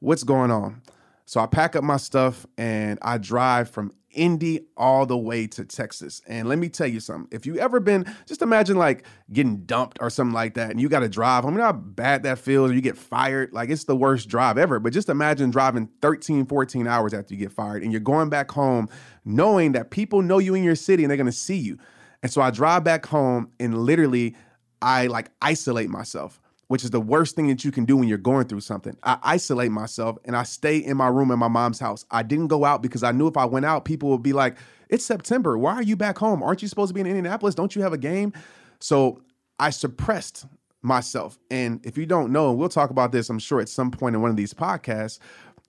What's 0.00 0.24
going 0.24 0.50
on? 0.50 0.82
So 1.26 1.40
I 1.40 1.46
pack 1.46 1.76
up 1.76 1.84
my 1.84 1.96
stuff 1.96 2.46
and 2.58 2.98
I 3.02 3.18
drive 3.18 3.70
from 3.70 3.92
Indy 4.14 4.60
all 4.76 5.06
the 5.06 5.16
way 5.16 5.46
to 5.48 5.64
Texas. 5.64 6.22
And 6.26 6.48
let 6.48 6.58
me 6.58 6.68
tell 6.68 6.86
you 6.86 7.00
something. 7.00 7.28
If 7.30 7.46
you 7.46 7.58
ever 7.58 7.80
been, 7.80 8.12
just 8.26 8.42
imagine 8.42 8.76
like 8.76 9.04
getting 9.32 9.64
dumped 9.64 9.98
or 10.00 10.10
something 10.10 10.34
like 10.34 10.54
that, 10.54 10.70
and 10.70 10.80
you 10.80 10.88
got 10.88 11.00
to 11.00 11.08
drive. 11.08 11.44
I 11.44 11.50
mean, 11.50 11.60
how 11.60 11.72
bad 11.72 12.22
that 12.24 12.38
feels, 12.38 12.70
or 12.70 12.74
you 12.74 12.80
get 12.80 12.96
fired. 12.96 13.52
Like 13.52 13.70
it's 13.70 13.84
the 13.84 13.96
worst 13.96 14.28
drive 14.28 14.58
ever. 14.58 14.78
But 14.78 14.92
just 14.92 15.08
imagine 15.08 15.50
driving 15.50 15.88
13, 16.00 16.46
14 16.46 16.86
hours 16.86 17.14
after 17.14 17.34
you 17.34 17.40
get 17.40 17.52
fired, 17.52 17.82
and 17.82 17.92
you're 17.92 18.00
going 18.00 18.28
back 18.28 18.50
home 18.50 18.88
knowing 19.24 19.72
that 19.72 19.90
people 19.90 20.22
know 20.22 20.38
you 20.38 20.54
in 20.54 20.64
your 20.64 20.74
city 20.74 21.04
and 21.04 21.10
they're 21.10 21.16
gonna 21.16 21.32
see 21.32 21.56
you. 21.56 21.78
And 22.22 22.32
so 22.32 22.42
I 22.42 22.50
drive 22.50 22.84
back 22.84 23.06
home 23.06 23.50
and 23.58 23.78
literally 23.78 24.36
I 24.80 25.06
like 25.06 25.30
isolate 25.40 25.88
myself 25.88 26.40
which 26.72 26.84
is 26.84 26.90
the 26.90 27.02
worst 27.02 27.36
thing 27.36 27.48
that 27.48 27.66
you 27.66 27.70
can 27.70 27.84
do 27.84 27.98
when 27.98 28.08
you're 28.08 28.16
going 28.16 28.46
through 28.46 28.58
something. 28.58 28.96
I 29.02 29.18
isolate 29.22 29.70
myself 29.70 30.16
and 30.24 30.34
I 30.34 30.44
stay 30.44 30.78
in 30.78 30.96
my 30.96 31.08
room 31.08 31.30
in 31.30 31.38
my 31.38 31.48
mom's 31.48 31.78
house. 31.78 32.06
I 32.10 32.22
didn't 32.22 32.46
go 32.46 32.64
out 32.64 32.80
because 32.80 33.02
I 33.02 33.12
knew 33.12 33.26
if 33.28 33.36
I 33.36 33.44
went 33.44 33.66
out, 33.66 33.84
people 33.84 34.08
would 34.08 34.22
be 34.22 34.32
like, 34.32 34.56
it's 34.88 35.04
September. 35.04 35.58
Why 35.58 35.74
are 35.74 35.82
you 35.82 35.96
back 35.96 36.16
home? 36.16 36.42
Aren't 36.42 36.62
you 36.62 36.68
supposed 36.68 36.88
to 36.88 36.94
be 36.94 37.02
in 37.02 37.06
Indianapolis? 37.06 37.54
Don't 37.54 37.76
you 37.76 37.82
have 37.82 37.92
a 37.92 37.98
game? 37.98 38.32
So 38.80 39.20
I 39.58 39.68
suppressed 39.68 40.46
myself. 40.80 41.38
And 41.50 41.84
if 41.84 41.98
you 41.98 42.06
don't 42.06 42.32
know, 42.32 42.52
we'll 42.52 42.70
talk 42.70 42.88
about 42.88 43.12
this, 43.12 43.28
I'm 43.28 43.38
sure, 43.38 43.60
at 43.60 43.68
some 43.68 43.90
point 43.90 44.16
in 44.16 44.22
one 44.22 44.30
of 44.30 44.38
these 44.38 44.54
podcasts, 44.54 45.18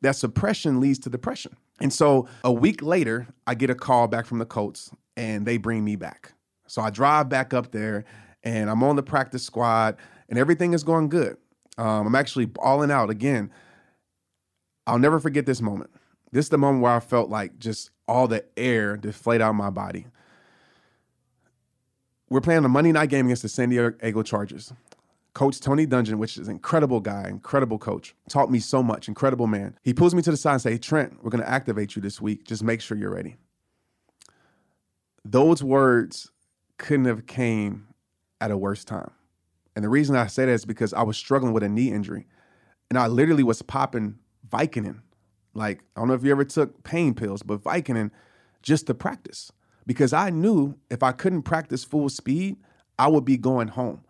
that 0.03 0.15
suppression 0.15 0.79
leads 0.79 0.99
to 0.99 1.09
depression. 1.09 1.57
And 1.81 1.91
so 1.91 2.29
a 2.45 2.51
week 2.53 2.81
later, 2.81 3.27
I 3.45 3.55
get 3.55 3.69
a 3.69 3.75
call 3.75 4.07
back 4.07 4.25
from 4.25 4.37
the 4.37 4.45
Colts 4.45 4.89
and 5.17 5.45
they 5.45 5.57
bring 5.57 5.83
me 5.83 5.97
back. 5.97 6.31
So 6.67 6.81
I 6.81 6.91
drive 6.91 7.27
back 7.27 7.53
up 7.53 7.73
there 7.73 8.05
and 8.41 8.69
I'm 8.69 8.83
on 8.83 8.95
the 8.95 9.03
practice 9.03 9.43
squad 9.43 9.97
and 10.29 10.37
everything 10.37 10.73
is 10.73 10.83
going 10.83 11.09
good. 11.09 11.37
Um, 11.77 12.07
I'm 12.07 12.15
actually 12.15 12.45
balling 12.45 12.91
out 12.91 13.09
again. 13.09 13.51
I'll 14.85 14.99
never 14.99 15.19
forget 15.19 15.45
this 15.45 15.61
moment. 15.61 15.89
This 16.31 16.45
is 16.45 16.49
the 16.49 16.57
moment 16.57 16.83
where 16.83 16.93
I 16.93 16.99
felt 16.99 17.29
like 17.29 17.59
just 17.59 17.91
all 18.07 18.27
the 18.27 18.43
air 18.57 18.97
deflate 18.97 19.41
out 19.41 19.51
of 19.51 19.55
my 19.55 19.69
body. 19.69 20.07
We're 22.29 22.41
playing 22.41 22.65
a 22.65 22.69
Monday 22.69 22.91
night 22.91 23.09
game 23.09 23.27
against 23.27 23.43
the 23.43 23.49
San 23.49 23.69
Diego 23.69 24.23
Chargers. 24.23 24.73
Coach 25.33 25.59
Tony 25.59 25.87
Dungy, 25.87 26.13
which 26.13 26.37
is 26.37 26.47
an 26.47 26.53
incredible 26.53 26.99
guy, 26.99 27.27
incredible 27.27 27.79
coach, 27.79 28.15
taught 28.29 28.51
me 28.51 28.59
so 28.59 28.83
much, 28.83 29.07
incredible 29.07 29.47
man. 29.47 29.77
He 29.81 29.93
pulls 29.93 30.13
me 30.13 30.21
to 30.21 30.31
the 30.31 30.37
side 30.37 30.53
and 30.53 30.61
say, 30.61 30.77
Trent, 30.77 31.23
we're 31.23 31.31
going 31.31 31.43
to 31.43 31.49
activate 31.49 31.95
you 31.95 32.01
this 32.01 32.21
week. 32.21 32.45
Just 32.45 32.63
make 32.63 32.81
sure 32.81 32.97
you're 32.97 33.13
ready. 33.13 33.37
Those 35.25 35.63
words 35.63 36.29
couldn't 36.77 37.05
have 37.05 37.25
came 37.25 37.87
at 38.39 38.51
a 38.51 38.57
worse 38.57 38.83
time. 38.83 39.11
And 39.75 39.83
the 39.83 39.89
reason 39.89 40.15
I 40.15 40.27
say 40.27 40.45
that 40.45 40.51
is 40.51 40.65
because 40.65 40.93
I 40.93 41.03
was 41.03 41.17
struggling 41.17 41.53
with 41.53 41.63
a 41.63 41.69
knee 41.69 41.91
injury. 41.91 42.27
And 42.89 42.99
I 42.99 43.07
literally 43.07 43.43
was 43.43 43.61
popping 43.61 44.19
Vicodin. 44.47 45.01
Like, 45.53 45.83
I 45.95 46.01
don't 46.01 46.07
know 46.07 46.13
if 46.13 46.23
you 46.23 46.31
ever 46.31 46.45
took 46.45 46.83
pain 46.83 47.13
pills, 47.13 47.43
but 47.43 47.63
Vicodin 47.63 48.11
just 48.61 48.87
to 48.87 48.93
practice. 48.93 49.51
Because 49.85 50.13
I 50.13 50.29
knew 50.29 50.77
if 50.89 51.03
I 51.03 51.11
couldn't 51.11 51.43
practice 51.43 51.83
full 51.83 52.09
speed, 52.09 52.57
I 52.97 53.07
would 53.07 53.25
be 53.25 53.37
going 53.37 53.69
home. 53.69 54.01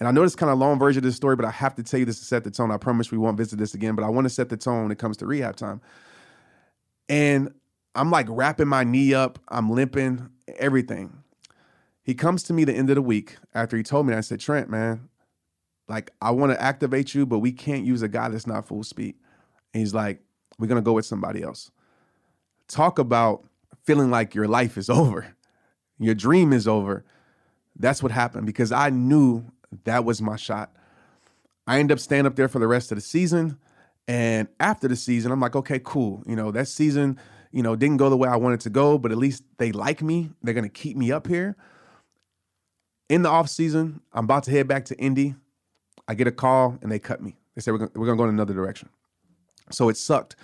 And 0.00 0.08
I 0.08 0.10
know 0.10 0.22
this 0.22 0.34
kind 0.34 0.50
of 0.50 0.58
long 0.58 0.78
version 0.78 0.98
of 0.98 1.04
this 1.04 1.16
story, 1.16 1.36
but 1.36 1.44
I 1.44 1.50
have 1.50 1.74
to 1.76 1.82
tell 1.82 2.00
you 2.00 2.06
this 2.06 2.18
to 2.18 2.24
set 2.24 2.44
the 2.44 2.50
tone. 2.50 2.70
I 2.70 2.76
promise 2.76 3.12
we 3.12 3.18
won't 3.18 3.36
visit 3.36 3.58
this 3.58 3.74
again, 3.74 3.94
but 3.94 4.04
I 4.04 4.08
want 4.08 4.24
to 4.24 4.30
set 4.30 4.48
the 4.48 4.56
tone 4.56 4.82
when 4.82 4.90
it 4.92 4.98
comes 4.98 5.16
to 5.18 5.26
rehab 5.26 5.56
time. 5.56 5.80
And 7.08 7.54
I'm 7.94 8.10
like 8.10 8.26
wrapping 8.28 8.68
my 8.68 8.82
knee 8.84 9.14
up, 9.14 9.38
I'm 9.48 9.70
limping, 9.70 10.28
everything. 10.58 11.23
He 12.04 12.14
comes 12.14 12.42
to 12.44 12.52
me 12.52 12.64
the 12.64 12.74
end 12.74 12.90
of 12.90 12.96
the 12.96 13.02
week 13.02 13.36
after 13.54 13.76
he 13.76 13.82
told 13.82 14.06
me. 14.06 14.14
I 14.14 14.20
said, 14.20 14.38
Trent, 14.38 14.68
man, 14.68 15.08
like 15.88 16.12
I 16.20 16.30
want 16.30 16.52
to 16.52 16.62
activate 16.62 17.14
you, 17.14 17.24
but 17.24 17.38
we 17.38 17.50
can't 17.50 17.84
use 17.84 18.02
a 18.02 18.08
guy 18.08 18.28
that's 18.28 18.46
not 18.46 18.68
full 18.68 18.84
speed. 18.84 19.16
And 19.72 19.80
he's 19.80 19.94
like, 19.94 20.20
we're 20.58 20.66
gonna 20.66 20.82
go 20.82 20.92
with 20.92 21.06
somebody 21.06 21.42
else. 21.42 21.70
Talk 22.68 22.98
about 22.98 23.44
feeling 23.84 24.10
like 24.10 24.34
your 24.34 24.46
life 24.46 24.76
is 24.76 24.90
over, 24.90 25.34
your 25.98 26.14
dream 26.14 26.52
is 26.52 26.68
over. 26.68 27.04
That's 27.76 28.02
what 28.02 28.12
happened 28.12 28.46
because 28.46 28.70
I 28.70 28.90
knew 28.90 29.46
that 29.84 30.04
was 30.04 30.22
my 30.22 30.36
shot. 30.36 30.72
I 31.66 31.78
end 31.78 31.90
up 31.90 31.98
staying 31.98 32.26
up 32.26 32.36
there 32.36 32.48
for 32.48 32.58
the 32.58 32.66
rest 32.68 32.92
of 32.92 32.96
the 32.96 33.02
season. 33.02 33.58
And 34.06 34.48
after 34.60 34.86
the 34.86 34.96
season, 34.96 35.32
I'm 35.32 35.40
like, 35.40 35.56
okay, 35.56 35.80
cool. 35.82 36.22
You 36.26 36.36
know, 36.36 36.50
that 36.50 36.68
season, 36.68 37.18
you 37.50 37.62
know, 37.62 37.74
didn't 37.74 37.96
go 37.96 38.10
the 38.10 38.16
way 38.18 38.28
I 38.28 38.36
wanted 38.36 38.60
to 38.60 38.70
go, 38.70 38.98
but 38.98 39.10
at 39.10 39.16
least 39.18 39.44
they 39.56 39.72
like 39.72 40.02
me. 40.02 40.30
They're 40.42 40.54
gonna 40.54 40.68
keep 40.68 40.96
me 40.96 41.10
up 41.10 41.26
here. 41.26 41.56
In 43.08 43.22
the 43.22 43.28
off 43.28 43.50
season, 43.50 44.00
I'm 44.12 44.24
about 44.24 44.44
to 44.44 44.50
head 44.50 44.66
back 44.66 44.86
to 44.86 44.98
Indy. 44.98 45.34
I 46.08 46.14
get 46.14 46.26
a 46.26 46.32
call 46.32 46.78
and 46.82 46.90
they 46.90 46.98
cut 46.98 47.22
me. 47.22 47.36
They 47.54 47.60
said 47.60 47.72
we're 47.72 47.78
gonna, 47.78 47.90
we're 47.94 48.06
gonna 48.06 48.18
go 48.18 48.24
in 48.24 48.30
another 48.30 48.54
direction. 48.54 48.88
So 49.70 49.88
it 49.88 49.96
sucked. 49.96 50.36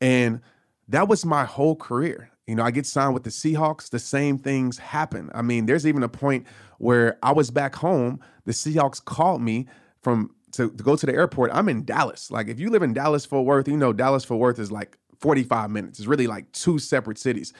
And 0.00 0.40
that 0.88 1.08
was 1.08 1.24
my 1.24 1.44
whole 1.44 1.76
career. 1.76 2.30
You 2.46 2.54
know, 2.54 2.62
I 2.62 2.70
get 2.70 2.86
signed 2.86 3.12
with 3.12 3.24
the 3.24 3.30
Seahawks, 3.30 3.90
the 3.90 3.98
same 3.98 4.38
things 4.38 4.78
happen. 4.78 5.30
I 5.34 5.42
mean, 5.42 5.66
there's 5.66 5.86
even 5.86 6.02
a 6.02 6.08
point 6.08 6.46
where 6.78 7.18
I 7.22 7.32
was 7.32 7.50
back 7.50 7.74
home, 7.74 8.20
the 8.46 8.52
Seahawks 8.52 9.04
called 9.04 9.42
me 9.42 9.66
from 10.00 10.34
to, 10.52 10.70
to 10.70 10.82
go 10.82 10.96
to 10.96 11.04
the 11.04 11.12
airport. 11.12 11.50
I'm 11.52 11.68
in 11.68 11.84
Dallas. 11.84 12.30
Like 12.30 12.48
if 12.48 12.58
you 12.58 12.70
live 12.70 12.82
in 12.82 12.94
Dallas 12.94 13.26
Fort 13.26 13.44
Worth, 13.44 13.68
you 13.68 13.76
know 13.76 13.92
Dallas 13.92 14.24
Fort 14.24 14.40
Worth 14.40 14.58
is 14.58 14.72
like 14.72 14.96
45 15.20 15.70
minutes. 15.70 15.98
It's 15.98 16.08
really 16.08 16.26
like 16.26 16.50
two 16.52 16.78
separate 16.78 17.18
cities. 17.18 17.52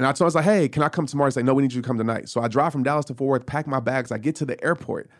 And 0.00 0.06
I 0.06 0.12
told 0.12 0.22
I 0.22 0.28
was 0.28 0.34
like, 0.34 0.46
hey, 0.46 0.66
can 0.66 0.82
I 0.82 0.88
come 0.88 1.04
tomorrow? 1.04 1.28
He's 1.28 1.36
like, 1.36 1.44
no, 1.44 1.52
we 1.52 1.62
need 1.62 1.74
you 1.74 1.82
to 1.82 1.86
come 1.86 1.98
tonight. 1.98 2.30
So 2.30 2.40
I 2.40 2.48
drive 2.48 2.72
from 2.72 2.82
Dallas 2.82 3.04
to 3.04 3.14
Fort 3.14 3.28
Worth, 3.28 3.44
pack 3.44 3.66
my 3.66 3.80
bags. 3.80 4.10
I 4.10 4.16
get 4.16 4.34
to 4.36 4.46
the 4.46 4.58
airport 4.64 5.10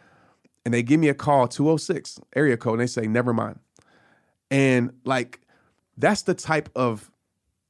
and 0.64 0.72
they 0.72 0.82
give 0.82 0.98
me 0.98 1.08
a 1.08 1.14
call, 1.14 1.46
206 1.48 2.18
area 2.34 2.56
code, 2.56 2.72
and 2.72 2.80
they 2.80 2.86
say, 2.86 3.06
never 3.06 3.34
mind. 3.34 3.58
And 4.50 4.94
like, 5.04 5.42
that's 5.98 6.22
the 6.22 6.32
type 6.32 6.70
of, 6.74 7.10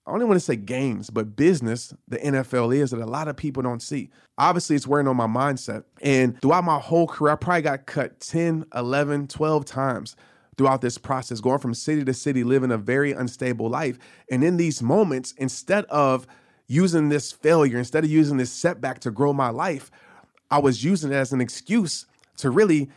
I 0.07 0.15
even 0.15 0.29
want 0.29 0.39
to 0.39 0.45
say 0.45 0.55
games, 0.55 1.11
but 1.11 1.35
business 1.35 1.93
the 2.07 2.19
NFL 2.19 2.77
is 2.77 2.93
that 2.93 3.01
a 3.01 3.07
lot 3.07 3.27
of 3.27 3.37
people 3.37 3.65
don't 3.65 3.83
see. 3.83 4.11
Obviously, 4.39 4.77
it's 4.77 4.87
wearing 4.87 5.09
on 5.09 5.17
my 5.17 5.27
mindset. 5.27 5.83
And 6.03 6.41
throughout 6.41 6.63
my 6.63 6.79
whole 6.79 7.09
career, 7.09 7.33
I 7.33 7.37
probably 7.37 7.63
got 7.63 7.87
cut 7.87 8.21
10, 8.21 8.67
11, 8.73 9.27
12 9.27 9.65
times 9.65 10.15
throughout 10.57 10.81
this 10.81 10.97
process, 10.97 11.41
going 11.41 11.59
from 11.59 11.75
city 11.75 12.05
to 12.05 12.15
city, 12.15 12.45
living 12.45 12.71
a 12.71 12.79
very 12.79 13.11
unstable 13.11 13.69
life. 13.69 13.99
And 14.31 14.45
in 14.45 14.59
these 14.59 14.81
moments, 14.81 15.35
instead 15.39 15.87
of 15.87 16.29
using 16.71 17.09
this 17.09 17.33
failure, 17.33 17.79
instead 17.79 18.05
of 18.05 18.11
using 18.11 18.37
this 18.37 18.53
setback 18.53 19.01
to 19.01 19.11
grow 19.11 19.33
my 19.33 19.51
life, 19.51 19.91
I 20.53 20.61
was 20.61 20.85
using 20.85 21.11
it 21.11 21.17
as 21.17 21.33
an 21.33 21.41
excuse 21.41 22.07
to 22.37 22.49
really 22.49 22.89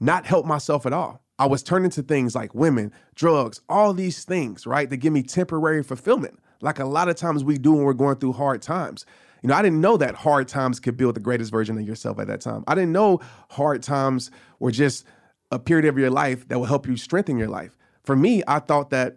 not 0.00 0.26
help 0.26 0.44
myself 0.44 0.84
at 0.84 0.92
all. 0.92 1.22
I 1.38 1.46
was 1.46 1.62
turning 1.62 1.90
to 1.92 2.02
things 2.02 2.34
like 2.34 2.56
women, 2.56 2.92
drugs, 3.14 3.60
all 3.68 3.94
these 3.94 4.24
things, 4.24 4.66
right, 4.66 4.90
that 4.90 4.96
give 4.96 5.12
me 5.12 5.22
temporary 5.22 5.84
fulfillment, 5.84 6.40
like 6.60 6.80
a 6.80 6.84
lot 6.84 7.08
of 7.08 7.14
times 7.14 7.44
we 7.44 7.56
do 7.56 7.72
when 7.72 7.84
we're 7.84 7.92
going 7.92 8.16
through 8.16 8.32
hard 8.32 8.62
times. 8.62 9.06
You 9.42 9.48
know, 9.48 9.54
I 9.54 9.62
didn't 9.62 9.80
know 9.80 9.96
that 9.96 10.16
hard 10.16 10.48
times 10.48 10.80
could 10.80 10.96
build 10.96 11.14
the 11.14 11.20
greatest 11.20 11.52
version 11.52 11.78
of 11.78 11.86
yourself 11.86 12.18
at 12.18 12.26
that 12.26 12.40
time. 12.40 12.64
I 12.66 12.74
didn't 12.74 12.92
know 12.92 13.20
hard 13.50 13.84
times 13.84 14.32
were 14.58 14.72
just 14.72 15.06
a 15.52 15.58
period 15.60 15.86
of 15.86 15.96
your 15.96 16.10
life 16.10 16.48
that 16.48 16.58
will 16.58 16.66
help 16.66 16.88
you 16.88 16.96
strengthen 16.96 17.38
your 17.38 17.48
life. 17.48 17.78
For 18.02 18.16
me, 18.16 18.42
I 18.48 18.58
thought 18.58 18.90
that 18.90 19.16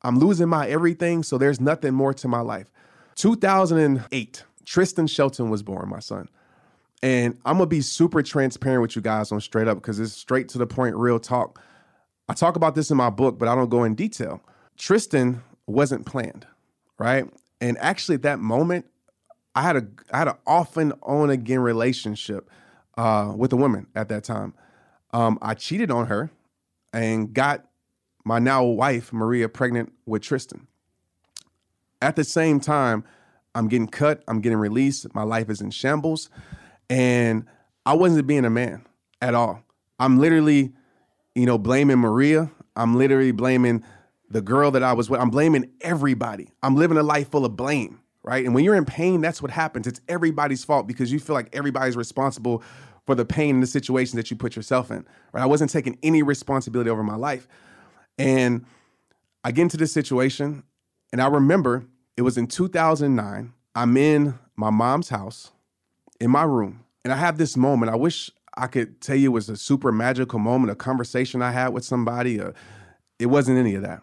I'm 0.00 0.18
losing 0.18 0.48
my 0.48 0.66
everything, 0.66 1.22
so 1.22 1.36
there's 1.36 1.60
nothing 1.60 1.92
more 1.92 2.14
to 2.14 2.26
my 2.26 2.40
life. 2.40 2.70
2008, 3.16 4.44
Tristan 4.64 5.06
Shelton 5.06 5.50
was 5.50 5.62
born, 5.62 5.88
my 5.88 6.00
son. 6.00 6.28
And 7.02 7.38
I'm 7.44 7.56
gonna 7.56 7.66
be 7.66 7.80
super 7.80 8.22
transparent 8.22 8.82
with 8.82 8.94
you 8.94 9.02
guys 9.02 9.32
on 9.32 9.40
straight 9.40 9.68
up 9.68 9.78
because 9.78 9.98
it's 9.98 10.12
straight 10.12 10.48
to 10.50 10.58
the 10.58 10.66
point, 10.66 10.96
real 10.96 11.18
talk. 11.18 11.60
I 12.28 12.34
talk 12.34 12.56
about 12.56 12.74
this 12.74 12.90
in 12.90 12.96
my 12.96 13.10
book, 13.10 13.38
but 13.38 13.48
I 13.48 13.54
don't 13.54 13.70
go 13.70 13.84
in 13.84 13.94
detail. 13.94 14.42
Tristan 14.76 15.42
wasn't 15.66 16.06
planned, 16.06 16.46
right? 16.98 17.24
And 17.60 17.76
actually, 17.78 18.16
at 18.16 18.22
that 18.22 18.38
moment, 18.38 18.86
I 19.54 19.62
had 19.62 19.76
a 19.76 19.86
I 20.12 20.18
had 20.18 20.28
an 20.28 20.36
off 20.46 20.76
and 20.76 20.92
on 21.02 21.30
again 21.30 21.60
relationship 21.60 22.50
uh, 22.96 23.32
with 23.34 23.52
a 23.52 23.56
woman 23.56 23.86
at 23.94 24.08
that 24.10 24.24
time. 24.24 24.54
Um, 25.12 25.38
I 25.42 25.54
cheated 25.54 25.90
on 25.90 26.06
her 26.06 26.30
and 26.92 27.32
got 27.32 27.66
my 28.24 28.38
now 28.38 28.64
wife 28.64 29.12
Maria 29.12 29.48
pregnant 29.48 29.92
with 30.06 30.22
Tristan. 30.22 30.66
At 32.02 32.16
the 32.16 32.24
same 32.24 32.60
time, 32.60 33.04
I'm 33.54 33.68
getting 33.68 33.88
cut, 33.88 34.22
I'm 34.28 34.40
getting 34.40 34.58
released, 34.58 35.12
my 35.14 35.22
life 35.22 35.50
is 35.50 35.60
in 35.60 35.70
shambles. 35.70 36.30
And 36.88 37.46
I 37.86 37.94
wasn't 37.94 38.26
being 38.26 38.44
a 38.44 38.50
man 38.50 38.86
at 39.20 39.34
all. 39.34 39.62
I'm 39.98 40.18
literally, 40.18 40.72
you 41.34 41.46
know, 41.46 41.58
blaming 41.58 41.98
Maria. 41.98 42.50
I'm 42.76 42.96
literally 42.96 43.32
blaming 43.32 43.84
the 44.30 44.40
girl 44.40 44.70
that 44.70 44.82
I 44.82 44.92
was 44.92 45.10
with. 45.10 45.20
I'm 45.20 45.30
blaming 45.30 45.70
everybody. 45.80 46.52
I'm 46.62 46.76
living 46.76 46.96
a 46.96 47.02
life 47.02 47.30
full 47.30 47.44
of 47.44 47.56
blame, 47.56 48.00
right? 48.22 48.44
And 48.44 48.54
when 48.54 48.64
you're 48.64 48.76
in 48.76 48.84
pain, 48.84 49.20
that's 49.20 49.42
what 49.42 49.50
happens. 49.50 49.86
It's 49.86 50.00
everybody's 50.08 50.64
fault 50.64 50.86
because 50.86 51.12
you 51.12 51.18
feel 51.18 51.34
like 51.34 51.48
everybody's 51.52 51.96
responsible 51.96 52.62
for 53.06 53.14
the 53.14 53.24
pain 53.24 53.56
and 53.56 53.62
the 53.62 53.66
situations 53.66 54.14
that 54.14 54.30
you 54.30 54.36
put 54.36 54.54
yourself 54.56 54.90
in, 54.90 55.04
right? 55.32 55.42
I 55.42 55.46
wasn't 55.46 55.70
taking 55.70 55.98
any 56.02 56.22
responsibility 56.22 56.90
over 56.90 57.02
my 57.02 57.16
life. 57.16 57.48
And 58.18 58.64
I 59.42 59.52
get 59.52 59.62
into 59.62 59.76
this 59.76 59.92
situation, 59.92 60.62
and 61.12 61.20
I 61.20 61.26
remember 61.26 61.84
it 62.16 62.22
was 62.22 62.38
in 62.38 62.46
2009. 62.46 63.52
I'm 63.74 63.96
in 63.96 64.38
my 64.56 64.70
mom's 64.70 65.08
house 65.08 65.52
in 66.20 66.30
my 66.30 66.42
room 66.42 66.84
and 67.04 67.12
I 67.12 67.16
have 67.16 67.38
this 67.38 67.56
moment. 67.56 67.90
I 67.90 67.96
wish 67.96 68.30
I 68.56 68.66
could 68.66 69.00
tell 69.00 69.16
you 69.16 69.30
it 69.30 69.34
was 69.34 69.48
a 69.48 69.56
super 69.56 69.92
magical 69.92 70.38
moment, 70.38 70.70
a 70.70 70.74
conversation 70.74 71.40
I 71.40 71.52
had 71.52 71.68
with 71.68 71.84
somebody. 71.84 72.40
Uh, 72.40 72.52
it 73.18 73.26
wasn't 73.26 73.58
any 73.58 73.74
of 73.74 73.82
that. 73.82 74.02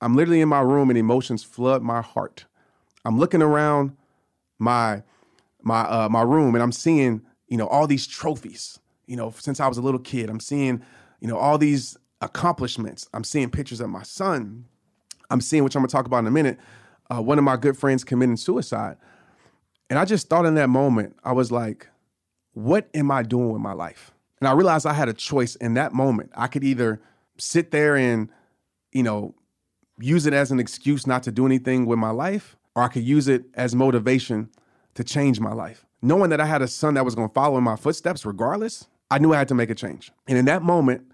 I'm 0.00 0.16
literally 0.16 0.40
in 0.40 0.48
my 0.48 0.60
room 0.60 0.90
and 0.90 0.98
emotions 0.98 1.42
flood 1.42 1.82
my 1.82 2.02
heart. 2.02 2.44
I'm 3.04 3.18
looking 3.18 3.42
around 3.42 3.96
my 4.58 5.02
my 5.62 5.80
uh, 5.82 6.08
my 6.10 6.22
room 6.22 6.54
and 6.54 6.62
I'm 6.62 6.72
seeing 6.72 7.22
you 7.48 7.56
know 7.56 7.66
all 7.66 7.86
these 7.86 8.06
trophies. 8.06 8.78
You 9.06 9.16
know, 9.16 9.32
since 9.38 9.60
I 9.60 9.68
was 9.68 9.78
a 9.78 9.82
little 9.82 10.00
kid, 10.00 10.28
I'm 10.28 10.40
seeing 10.40 10.82
you 11.20 11.28
know 11.28 11.38
all 11.38 11.58
these 11.58 11.96
accomplishments. 12.20 13.08
I'm 13.14 13.24
seeing 13.24 13.50
pictures 13.50 13.80
of 13.80 13.88
my 13.88 14.02
son. 14.02 14.66
I'm 15.30 15.40
seeing, 15.40 15.64
which 15.64 15.76
I'm 15.76 15.82
gonna 15.82 15.88
talk 15.88 16.06
about 16.06 16.18
in 16.18 16.26
a 16.26 16.30
minute, 16.30 16.58
uh, 17.10 17.20
one 17.20 17.38
of 17.38 17.44
my 17.44 17.56
good 17.56 17.76
friends 17.76 18.04
committing 18.04 18.36
suicide. 18.36 18.96
And 19.90 19.98
I 19.98 20.04
just 20.04 20.28
thought 20.28 20.46
in 20.46 20.54
that 20.54 20.68
moment, 20.68 21.16
I 21.24 21.32
was 21.32 21.52
like, 21.52 21.88
what 22.52 22.88
am 22.94 23.10
I 23.10 23.22
doing 23.22 23.52
with 23.52 23.60
my 23.60 23.72
life? 23.72 24.12
And 24.40 24.48
I 24.48 24.52
realized 24.52 24.86
I 24.86 24.92
had 24.92 25.08
a 25.08 25.12
choice 25.12 25.56
in 25.56 25.74
that 25.74 25.92
moment. 25.92 26.30
I 26.34 26.46
could 26.46 26.64
either 26.64 27.00
sit 27.38 27.70
there 27.70 27.96
and, 27.96 28.28
you 28.92 29.02
know, 29.02 29.34
use 29.98 30.26
it 30.26 30.32
as 30.32 30.50
an 30.50 30.60
excuse 30.60 31.06
not 31.06 31.22
to 31.24 31.32
do 31.32 31.46
anything 31.46 31.86
with 31.86 31.98
my 31.98 32.10
life, 32.10 32.56
or 32.74 32.82
I 32.82 32.88
could 32.88 33.04
use 33.04 33.28
it 33.28 33.44
as 33.54 33.74
motivation 33.74 34.50
to 34.94 35.04
change 35.04 35.40
my 35.40 35.52
life. 35.52 35.86
Knowing 36.02 36.30
that 36.30 36.40
I 36.40 36.46
had 36.46 36.62
a 36.62 36.68
son 36.68 36.94
that 36.94 37.04
was 37.04 37.14
to 37.14 37.28
follow 37.28 37.56
in 37.58 37.64
my 37.64 37.76
footsteps 37.76 38.26
regardless, 38.26 38.86
I 39.10 39.18
knew 39.18 39.32
I 39.32 39.38
had 39.38 39.48
to 39.48 39.54
make 39.54 39.70
a 39.70 39.74
change. 39.74 40.10
And 40.26 40.36
in 40.36 40.44
that 40.46 40.62
moment, 40.62 41.06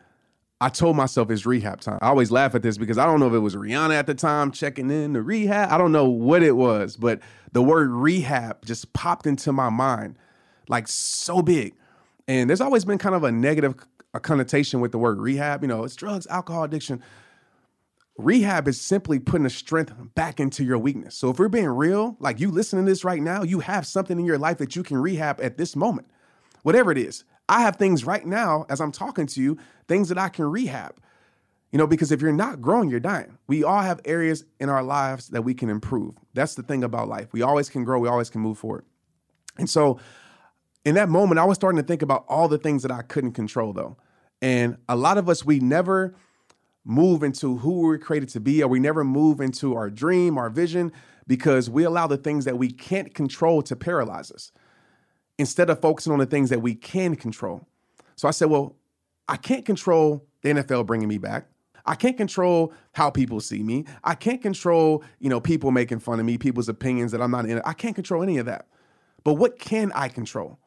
I 0.61 0.69
told 0.69 0.97
myself 0.97 1.31
it's 1.31 1.47
rehab 1.47 1.81
time. 1.81 1.99
I 2.03 2.09
always 2.09 2.31
laugh 2.31 2.55
at 2.55 2.63
this 2.63 2.77
because 2.77 2.99
I 2.99 3.07
don't 3.07 3.19
know 3.19 3.29
if 3.29 3.33
it 3.33 3.39
was 3.39 3.57
Rihanna 3.57 3.95
at 3.95 4.07
the 4.07 4.15
time 4.15 4.51
checking 4.53 4.91
in 4.91 5.15
the 5.15 5.23
rehab. 5.23 5.73
I 5.73 5.79
don't 5.79 5.93
know 5.93 6.09
what 6.09 6.43
it 6.43 6.55
was, 6.55 6.97
but 6.97 7.21
the 7.53 7.63
word 7.63 7.91
rehab 7.91 8.67
just 8.67 8.93
popped 8.93 9.27
into 9.27 9.53
my 9.53 9.71
mind 9.71 10.19
like 10.69 10.87
so 10.87 11.41
big. 11.41 11.75
And 12.29 12.49
there's 12.49 12.61
always 12.61 12.85
been 12.85 12.99
kind 12.99 13.15
of 13.15 13.25
a 13.25 13.33
negative 13.33 13.75
a 14.13 14.21
connotation 14.21 14.81
with 14.81 14.93
the 14.93 14.99
word 14.99 15.19
rehab. 15.19 15.63
You 15.63 15.69
know, 15.69 15.85
it's 15.85 15.97
drugs, 15.97 16.27
alcohol 16.27 16.65
addiction. 16.65 17.03
Rehab 18.19 18.69
is 18.69 18.81
simply 18.81 19.19
putting 19.19 19.45
the 19.45 19.51
strength 19.51 19.95
back 20.15 20.41
into 20.41 20.63
your 20.65 20.79
weakness. 20.79 21.15
So 21.15 21.31
if 21.31 21.39
we're 21.39 21.49
being 21.49 21.69
real, 21.69 22.17
like 22.19 22.39
you 22.39 22.51
listening 22.51 22.85
to 22.85 22.91
this 22.91 23.05
right 23.05 23.23
now, 23.23 23.43
you 23.43 23.61
have 23.61 23.87
something 23.87 24.19
in 24.19 24.27
your 24.27 24.37
life 24.37 24.59
that 24.59 24.77
you 24.77 24.83
can 24.83 24.99
rehab 24.99 25.41
at 25.41 25.57
this 25.57 25.75
moment, 25.75 26.09
whatever 26.63 26.93
it 26.93 26.99
is. 26.99 27.25
I 27.51 27.63
have 27.63 27.77
things 27.77 28.07
right 28.07 28.25
now 28.25 28.65
as 28.71 28.81
I'm 28.81 28.93
talking 28.93 29.27
to 29.27 29.43
you, 29.43 29.59
things 29.89 30.09
that 30.09 30.19
I 30.19 30.29
can 30.29 30.45
rehab. 30.45 30.95
You 31.73 31.79
know, 31.79 31.87
because 31.87 32.13
if 32.13 32.23
you're 32.23 32.33
not 32.33 32.63
growing, 32.63 32.89
you're 32.89 33.01
dying. 33.01 33.39
We 33.49 33.65
all 33.65 33.83
have 33.83 34.01
areas 34.05 34.45
in 34.61 34.69
our 34.69 34.85
lives 34.85 35.29
that 35.29 35.43
we 35.43 35.53
can 35.53 35.69
improve. 35.69 36.15
That's 36.33 36.55
the 36.55 36.63
thing 36.63 36.85
about 36.85 37.09
life. 37.09 37.33
We 37.33 37.43
always 37.43 37.69
can 37.69 37.83
grow, 37.83 37.99
we 37.99 38.09
always 38.09 38.31
can 38.31 38.41
move 38.41 38.57
forward. 38.57 38.85
And 39.59 39.69
so 39.69 39.99
in 40.85 40.95
that 40.95 41.09
moment, 41.09 41.41
I 41.41 41.45
was 41.45 41.57
starting 41.57 41.81
to 41.81 41.87
think 41.87 42.03
about 42.03 42.25
all 42.29 42.47
the 42.47 42.57
things 42.57 42.83
that 42.83 42.93
I 42.93 43.03
couldn't 43.03 43.33
control, 43.33 43.73
though. 43.73 43.97
And 44.41 44.77
a 44.89 44.95
lot 44.95 45.19
of 45.19 45.29
us, 45.29 45.45
we 45.45 45.59
never 45.59 46.15
move 46.85 47.25
into 47.25 47.59
who 47.59 47.81
we 47.81 47.89
were 47.89 47.99
created 47.99 48.29
to 48.31 48.41
be, 48.41 48.63
or 48.63 48.69
we 48.69 48.79
never 48.79 49.03
move 49.03 49.41
into 49.41 49.75
our 49.75 49.91
dream, 49.91 50.39
our 50.39 50.51
vision, 50.51 50.93
because 51.27 51.69
we 51.69 51.83
allow 51.83 52.07
the 52.07 52.17
things 52.17 52.45
that 52.45 52.59
we 52.59 52.71
can't 52.71 53.13
control 53.13 53.61
to 53.63 53.75
paralyze 53.75 54.31
us 54.31 54.53
instead 55.41 55.71
of 55.71 55.81
focusing 55.81 56.13
on 56.13 56.19
the 56.19 56.27
things 56.27 56.51
that 56.51 56.61
we 56.61 56.75
can 56.75 57.17
control. 57.17 57.67
So 58.15 58.29
I 58.29 58.31
said, 58.31 58.51
well, 58.51 58.77
I 59.27 59.39
can't 59.39 59.65
control 59.65 60.27
the 60.43 60.51
NFL 60.51 60.85
bringing 60.85 61.09
me 61.09 61.17
back. 61.17 61.47
I 61.87 61.95
can't 61.95 62.19
control 62.19 62.75
how 62.93 63.09
people 63.09 63.41
see 63.41 63.63
me. 63.63 63.87
I 64.05 64.15
can't 64.15 64.43
control, 64.43 65.03
you 65.19 65.31
know, 65.31 65.41
people 65.41 65.71
making 65.71 66.01
fun 66.01 66.21
of 66.21 66.27
me, 66.27 66.37
people's 66.37 66.69
opinions 66.69 67.11
that 67.13 67.23
I'm 67.23 67.31
not 67.31 67.47
in. 67.47 67.63
I 67.65 67.73
can't 67.73 67.95
control 67.95 68.23
any 68.23 68.37
of 68.37 68.45
that. 68.47 68.67
But 69.25 69.35
what 69.35 69.59
can 69.59 69.93
I 69.93 70.09
control? 70.09 70.59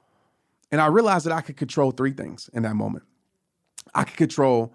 And 0.72 0.82
I 0.82 0.88
realized 0.88 1.28
that 1.28 1.34
I 1.34 1.42
could 1.42 1.56
control 1.56 1.92
three 1.92 2.14
things 2.14 2.50
in 2.52 2.64
that 2.64 2.76
moment. 2.76 3.06
I 3.94 4.06
could 4.06 4.18
control 4.18 4.74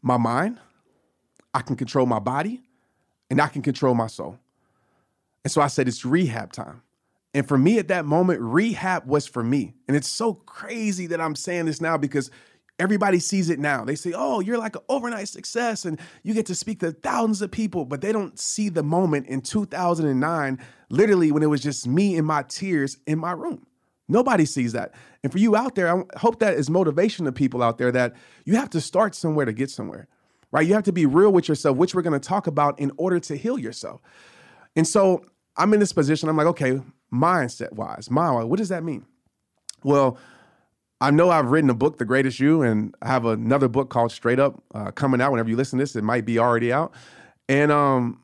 my 0.00 0.16
mind, 0.16 0.58
I 1.52 1.60
can 1.60 1.76
control 1.76 2.06
my 2.06 2.20
body, 2.20 2.62
and 3.28 3.38
I 3.38 3.48
can 3.48 3.60
control 3.60 3.94
my 3.94 4.06
soul. 4.06 4.38
And 5.44 5.52
so 5.52 5.60
I 5.60 5.66
said, 5.66 5.88
it's 5.88 6.06
rehab 6.06 6.52
time. 6.52 6.80
And 7.34 7.46
for 7.46 7.58
me 7.58 7.78
at 7.78 7.88
that 7.88 8.06
moment, 8.06 8.40
rehab 8.40 9.06
was 9.06 9.26
for 9.26 9.42
me. 9.42 9.74
And 9.88 9.96
it's 9.96 10.08
so 10.08 10.34
crazy 10.34 11.06
that 11.08 11.20
I'm 11.20 11.34
saying 11.34 11.66
this 11.66 11.80
now 11.80 11.98
because 11.98 12.30
everybody 12.78 13.18
sees 13.18 13.50
it 13.50 13.58
now. 13.58 13.84
They 13.84 13.94
say, 13.94 14.12
oh, 14.14 14.40
you're 14.40 14.58
like 14.58 14.76
an 14.76 14.82
overnight 14.88 15.28
success 15.28 15.84
and 15.84 15.98
you 16.22 16.34
get 16.34 16.46
to 16.46 16.54
speak 16.54 16.80
to 16.80 16.92
thousands 16.92 17.42
of 17.42 17.50
people, 17.50 17.84
but 17.84 18.00
they 18.00 18.12
don't 18.12 18.38
see 18.38 18.68
the 18.68 18.82
moment 18.82 19.26
in 19.26 19.40
2009, 19.40 20.58
literally 20.88 21.32
when 21.32 21.42
it 21.42 21.46
was 21.46 21.62
just 21.62 21.86
me 21.86 22.16
and 22.16 22.26
my 22.26 22.42
tears 22.42 22.98
in 23.06 23.18
my 23.18 23.32
room. 23.32 23.66
Nobody 24.08 24.44
sees 24.44 24.72
that. 24.72 24.94
And 25.22 25.32
for 25.32 25.38
you 25.38 25.56
out 25.56 25.74
there, 25.74 25.94
I 25.94 26.04
hope 26.18 26.38
that 26.38 26.54
is 26.54 26.70
motivation 26.70 27.24
to 27.24 27.32
people 27.32 27.62
out 27.62 27.78
there 27.78 27.90
that 27.92 28.14
you 28.44 28.54
have 28.56 28.70
to 28.70 28.80
start 28.80 29.14
somewhere 29.14 29.44
to 29.44 29.52
get 29.52 29.70
somewhere, 29.70 30.06
right? 30.52 30.66
You 30.66 30.74
have 30.74 30.84
to 30.84 30.92
be 30.92 31.06
real 31.06 31.32
with 31.32 31.48
yourself, 31.48 31.76
which 31.76 31.94
we're 31.94 32.02
going 32.02 32.18
to 32.18 32.28
talk 32.28 32.46
about 32.46 32.78
in 32.78 32.92
order 32.98 33.18
to 33.20 33.36
heal 33.36 33.58
yourself. 33.58 34.00
And 34.76 34.86
so 34.86 35.24
I'm 35.56 35.72
in 35.74 35.80
this 35.80 35.92
position. 35.92 36.28
I'm 36.28 36.36
like, 36.36 36.46
okay, 36.46 36.80
mindset 37.12 37.72
wise, 37.72 38.10
mind, 38.10 38.50
what 38.50 38.58
does 38.58 38.68
that 38.68 38.84
mean? 38.84 39.06
Well, 39.82 40.18
I 41.00 41.10
know 41.10 41.30
I've 41.30 41.50
written 41.50 41.68
a 41.68 41.74
book, 41.74 41.98
The 41.98 42.04
Greatest 42.04 42.40
You, 42.40 42.62
and 42.62 42.94
I 43.02 43.08
have 43.08 43.26
another 43.26 43.68
book 43.68 43.90
called 43.90 44.12
Straight 44.12 44.38
Up 44.38 44.62
uh, 44.74 44.90
coming 44.92 45.20
out. 45.20 45.30
Whenever 45.30 45.50
you 45.50 45.56
listen 45.56 45.78
to 45.78 45.82
this, 45.82 45.94
it 45.94 46.02
might 46.02 46.24
be 46.24 46.38
already 46.38 46.72
out. 46.72 46.92
And 47.48 47.70
um, 47.70 48.20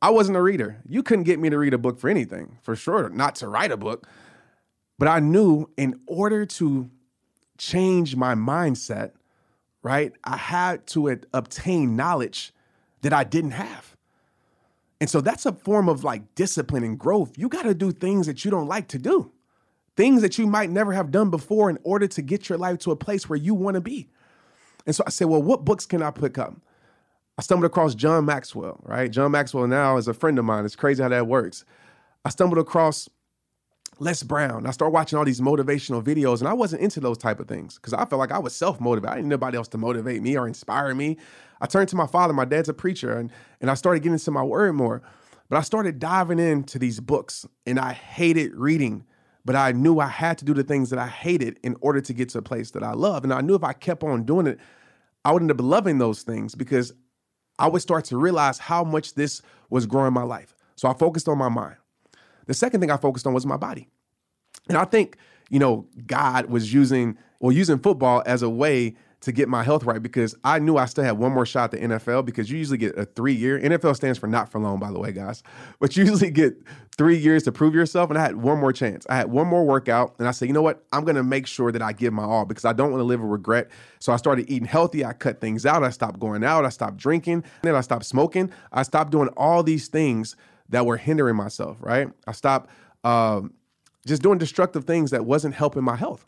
I 0.00 0.10
wasn't 0.10 0.36
a 0.36 0.42
reader. 0.42 0.80
You 0.88 1.02
couldn't 1.02 1.24
get 1.24 1.40
me 1.40 1.50
to 1.50 1.58
read 1.58 1.74
a 1.74 1.78
book 1.78 1.98
for 1.98 2.08
anything, 2.08 2.58
for 2.62 2.76
sure, 2.76 3.08
not 3.08 3.34
to 3.36 3.48
write 3.48 3.72
a 3.72 3.76
book. 3.76 4.06
But 4.98 5.08
I 5.08 5.18
knew 5.18 5.70
in 5.76 6.00
order 6.06 6.46
to 6.46 6.88
change 7.58 8.14
my 8.14 8.34
mindset, 8.34 9.12
right, 9.82 10.12
I 10.22 10.36
had 10.36 10.86
to 10.88 11.18
obtain 11.32 11.96
knowledge 11.96 12.54
that 13.02 13.12
I 13.12 13.24
didn't 13.24 13.52
have. 13.52 13.93
And 15.04 15.10
so 15.10 15.20
that's 15.20 15.44
a 15.44 15.52
form 15.52 15.90
of 15.90 16.02
like 16.02 16.34
discipline 16.34 16.82
and 16.82 16.98
growth. 16.98 17.36
You 17.36 17.50
got 17.50 17.64
to 17.64 17.74
do 17.74 17.92
things 17.92 18.26
that 18.26 18.42
you 18.42 18.50
don't 18.50 18.68
like 18.68 18.88
to 18.88 18.98
do, 18.98 19.32
things 19.98 20.22
that 20.22 20.38
you 20.38 20.46
might 20.46 20.70
never 20.70 20.94
have 20.94 21.10
done 21.10 21.28
before 21.28 21.68
in 21.68 21.76
order 21.82 22.06
to 22.06 22.22
get 22.22 22.48
your 22.48 22.56
life 22.56 22.78
to 22.78 22.90
a 22.90 22.96
place 22.96 23.28
where 23.28 23.38
you 23.38 23.52
want 23.52 23.74
to 23.74 23.82
be. 23.82 24.08
And 24.86 24.96
so 24.96 25.04
I 25.06 25.10
said, 25.10 25.26
well, 25.26 25.42
what 25.42 25.62
books 25.62 25.84
can 25.84 26.02
I 26.02 26.10
pick 26.10 26.38
up? 26.38 26.54
I 27.36 27.42
stumbled 27.42 27.70
across 27.70 27.94
John 27.94 28.24
Maxwell, 28.24 28.80
right? 28.82 29.10
John 29.10 29.30
Maxwell 29.32 29.66
now 29.66 29.98
is 29.98 30.08
a 30.08 30.14
friend 30.14 30.38
of 30.38 30.46
mine. 30.46 30.64
It's 30.64 30.74
crazy 30.74 31.02
how 31.02 31.10
that 31.10 31.26
works. 31.26 31.66
I 32.24 32.30
stumbled 32.30 32.58
across 32.58 33.06
Les 33.98 34.22
Brown. 34.22 34.66
I 34.66 34.70
started 34.70 34.94
watching 34.94 35.18
all 35.18 35.26
these 35.26 35.42
motivational 35.42 36.02
videos, 36.02 36.38
and 36.38 36.48
I 36.48 36.54
wasn't 36.54 36.80
into 36.80 37.00
those 37.00 37.18
type 37.18 37.40
of 37.40 37.46
things 37.46 37.74
because 37.74 37.92
I 37.92 38.06
felt 38.06 38.20
like 38.20 38.32
I 38.32 38.38
was 38.38 38.56
self 38.56 38.80
motivated. 38.80 39.12
I 39.12 39.14
didn't 39.16 39.28
need 39.28 39.34
nobody 39.34 39.58
else 39.58 39.68
to 39.68 39.78
motivate 39.78 40.22
me 40.22 40.38
or 40.38 40.46
inspire 40.46 40.94
me. 40.94 41.18
I 41.64 41.66
turned 41.66 41.88
to 41.88 41.96
my 41.96 42.06
father. 42.06 42.34
My 42.34 42.44
dad's 42.44 42.68
a 42.68 42.74
preacher, 42.74 43.16
and 43.16 43.32
and 43.58 43.70
I 43.70 43.74
started 43.74 44.00
getting 44.00 44.12
into 44.12 44.30
my 44.30 44.42
word 44.42 44.74
more. 44.74 45.00
But 45.48 45.56
I 45.56 45.62
started 45.62 45.98
diving 45.98 46.38
into 46.38 46.78
these 46.78 47.00
books, 47.00 47.46
and 47.64 47.78
I 47.78 47.94
hated 47.94 48.54
reading. 48.54 49.06
But 49.46 49.56
I 49.56 49.72
knew 49.72 49.98
I 49.98 50.08
had 50.08 50.36
to 50.38 50.44
do 50.44 50.52
the 50.52 50.62
things 50.62 50.90
that 50.90 50.98
I 50.98 51.06
hated 51.06 51.58
in 51.62 51.74
order 51.80 52.02
to 52.02 52.12
get 52.12 52.28
to 52.30 52.38
a 52.38 52.42
place 52.42 52.72
that 52.72 52.82
I 52.82 52.92
love. 52.92 53.24
And 53.24 53.32
I 53.32 53.40
knew 53.40 53.54
if 53.54 53.64
I 53.64 53.72
kept 53.72 54.02
on 54.02 54.24
doing 54.24 54.46
it, 54.46 54.58
I 55.24 55.32
would 55.32 55.40
end 55.40 55.50
up 55.50 55.60
loving 55.60 55.96
those 55.96 56.22
things 56.22 56.54
because 56.54 56.92
I 57.58 57.68
would 57.68 57.80
start 57.80 58.04
to 58.06 58.18
realize 58.18 58.58
how 58.58 58.84
much 58.84 59.14
this 59.14 59.40
was 59.70 59.86
growing 59.86 60.12
my 60.12 60.22
life. 60.22 60.54
So 60.76 60.86
I 60.86 60.92
focused 60.92 61.28
on 61.28 61.38
my 61.38 61.48
mind. 61.48 61.76
The 62.44 62.52
second 62.52 62.82
thing 62.82 62.90
I 62.90 62.98
focused 62.98 63.26
on 63.26 63.32
was 63.32 63.46
my 63.46 63.56
body. 63.56 63.88
And 64.68 64.76
I 64.76 64.84
think, 64.84 65.16
you 65.48 65.58
know, 65.58 65.86
God 66.06 66.50
was 66.50 66.74
using 66.74 67.16
or 67.40 67.52
using 67.52 67.78
football 67.78 68.22
as 68.26 68.42
a 68.42 68.50
way 68.50 68.96
to 69.24 69.32
get 69.32 69.48
my 69.48 69.62
health 69.62 69.84
right 69.84 70.02
because 70.02 70.34
I 70.44 70.58
knew 70.58 70.76
I 70.76 70.84
still 70.84 71.04
had 71.04 71.18
one 71.18 71.32
more 71.32 71.46
shot 71.46 71.72
at 71.74 71.80
the 71.80 71.86
NFL 71.88 72.24
because 72.24 72.50
you 72.50 72.58
usually 72.58 72.78
get 72.78 72.96
a 72.98 73.04
three 73.04 73.32
year. 73.32 73.58
NFL 73.58 73.96
stands 73.96 74.18
for 74.18 74.26
not 74.26 74.50
for 74.50 74.60
long, 74.60 74.78
by 74.78 74.90
the 74.92 74.98
way, 74.98 75.12
guys. 75.12 75.42
But 75.80 75.96
you 75.96 76.04
usually 76.04 76.30
get 76.30 76.56
three 76.96 77.16
years 77.16 77.42
to 77.42 77.52
prove 77.52 77.74
yourself. 77.74 78.08
And 78.08 78.18
I 78.18 78.22
had 78.22 78.36
one 78.36 78.58
more 78.58 78.72
chance. 78.72 79.06
I 79.10 79.16
had 79.16 79.30
one 79.30 79.46
more 79.46 79.64
workout. 79.64 80.14
And 80.18 80.26
I 80.26 80.30
said, 80.30 80.48
you 80.48 80.54
know 80.54 80.62
what? 80.62 80.84
I'm 80.92 81.04
going 81.04 81.16
to 81.16 81.22
make 81.22 81.46
sure 81.46 81.72
that 81.72 81.82
I 81.82 81.92
give 81.92 82.12
my 82.12 82.22
all 82.22 82.44
because 82.44 82.64
I 82.64 82.72
don't 82.72 82.90
want 82.90 83.00
to 83.00 83.04
live 83.04 83.20
with 83.20 83.30
regret. 83.30 83.70
So 83.98 84.12
I 84.12 84.16
started 84.16 84.50
eating 84.50 84.66
healthy. 84.66 85.04
I 85.04 85.12
cut 85.12 85.40
things 85.40 85.66
out. 85.66 85.82
I 85.82 85.90
stopped 85.90 86.20
going 86.20 86.44
out. 86.44 86.64
I 86.64 86.70
stopped 86.70 86.96
drinking. 86.96 87.44
Then 87.62 87.74
I 87.74 87.80
stopped 87.80 88.06
smoking. 88.06 88.50
I 88.72 88.82
stopped 88.82 89.10
doing 89.10 89.28
all 89.36 89.62
these 89.62 89.88
things 89.88 90.36
that 90.70 90.86
were 90.86 90.96
hindering 90.96 91.36
myself, 91.36 91.76
right? 91.80 92.08
I 92.26 92.32
stopped 92.32 92.70
um, 93.04 93.52
just 94.06 94.22
doing 94.22 94.38
destructive 94.38 94.84
things 94.84 95.10
that 95.10 95.24
wasn't 95.24 95.54
helping 95.54 95.84
my 95.84 95.96
health. 95.96 96.24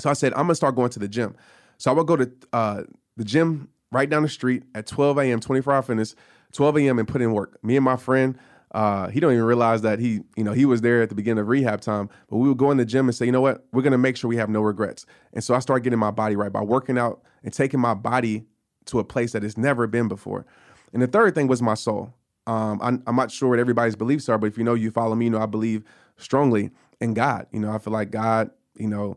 So 0.00 0.10
I 0.10 0.14
said, 0.14 0.32
I'm 0.32 0.42
gonna 0.42 0.54
start 0.54 0.74
going 0.74 0.90
to 0.90 0.98
the 0.98 1.08
gym. 1.08 1.36
So 1.82 1.90
I 1.90 1.94
would 1.94 2.06
go 2.06 2.14
to 2.14 2.30
uh, 2.52 2.82
the 3.16 3.24
gym 3.24 3.68
right 3.90 4.08
down 4.08 4.22
the 4.22 4.28
street 4.28 4.62
at 4.72 4.86
12 4.86 5.18
a.m., 5.18 5.40
24 5.40 5.72
hour 5.72 5.82
fitness, 5.82 6.14
12 6.52 6.76
a.m. 6.78 7.00
and 7.00 7.08
put 7.08 7.20
in 7.20 7.32
work. 7.32 7.58
Me 7.64 7.74
and 7.74 7.84
my 7.84 7.96
friend, 7.96 8.38
uh, 8.70 9.08
he 9.08 9.18
don't 9.18 9.32
even 9.32 9.42
realize 9.42 9.82
that 9.82 9.98
he, 9.98 10.20
you 10.36 10.44
know, 10.44 10.52
he 10.52 10.64
was 10.64 10.82
there 10.82 11.02
at 11.02 11.08
the 11.08 11.16
beginning 11.16 11.40
of 11.40 11.48
rehab 11.48 11.80
time. 11.80 12.08
But 12.28 12.36
we 12.36 12.48
would 12.48 12.56
go 12.56 12.70
in 12.70 12.76
the 12.76 12.84
gym 12.84 13.08
and 13.08 13.14
say, 13.16 13.26
you 13.26 13.32
know 13.32 13.40
what, 13.40 13.66
we're 13.72 13.82
gonna 13.82 13.98
make 13.98 14.16
sure 14.16 14.28
we 14.28 14.36
have 14.36 14.48
no 14.48 14.60
regrets. 14.60 15.06
And 15.32 15.42
so 15.42 15.56
I 15.56 15.58
started 15.58 15.82
getting 15.82 15.98
my 15.98 16.12
body 16.12 16.36
right 16.36 16.52
by 16.52 16.60
working 16.60 16.98
out 16.98 17.20
and 17.42 17.52
taking 17.52 17.80
my 17.80 17.94
body 17.94 18.44
to 18.84 19.00
a 19.00 19.04
place 19.04 19.32
that 19.32 19.42
it's 19.42 19.58
never 19.58 19.88
been 19.88 20.06
before. 20.06 20.46
And 20.92 21.02
the 21.02 21.08
third 21.08 21.34
thing 21.34 21.48
was 21.48 21.60
my 21.60 21.74
soul. 21.74 22.14
Um, 22.46 22.78
I'm, 22.80 23.02
I'm, 23.08 23.16
not 23.16 23.32
sure 23.32 23.48
what 23.48 23.58
everybody's 23.58 23.96
beliefs 23.96 24.28
are, 24.28 24.38
but 24.38 24.46
if 24.46 24.56
you 24.56 24.62
know 24.62 24.74
you 24.74 24.92
follow 24.92 25.16
me, 25.16 25.24
you 25.24 25.32
know 25.32 25.42
I 25.42 25.46
believe 25.46 25.82
strongly 26.16 26.70
in 27.00 27.12
God. 27.12 27.48
You 27.50 27.58
know, 27.58 27.72
I 27.72 27.78
feel 27.78 27.92
like 27.92 28.12
God, 28.12 28.52
you 28.76 28.86
know, 28.86 29.16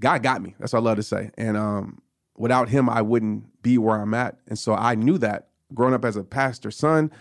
God 0.00 0.22
got 0.22 0.42
me. 0.42 0.54
That's 0.58 0.72
what 0.72 0.80
I 0.80 0.82
love 0.82 0.96
to 0.96 1.02
say. 1.02 1.30
And 1.36 1.56
um, 1.56 2.00
without 2.36 2.68
Him, 2.68 2.88
I 2.88 3.02
wouldn't 3.02 3.62
be 3.62 3.78
where 3.78 4.00
I'm 4.00 4.14
at. 4.14 4.38
And 4.48 4.58
so 4.58 4.74
I 4.74 4.94
knew 4.94 5.18
that 5.18 5.48
growing 5.74 5.94
up 5.94 6.04
as 6.04 6.16
a 6.16 6.24
pastor's 6.24 6.76
son. 6.76 7.12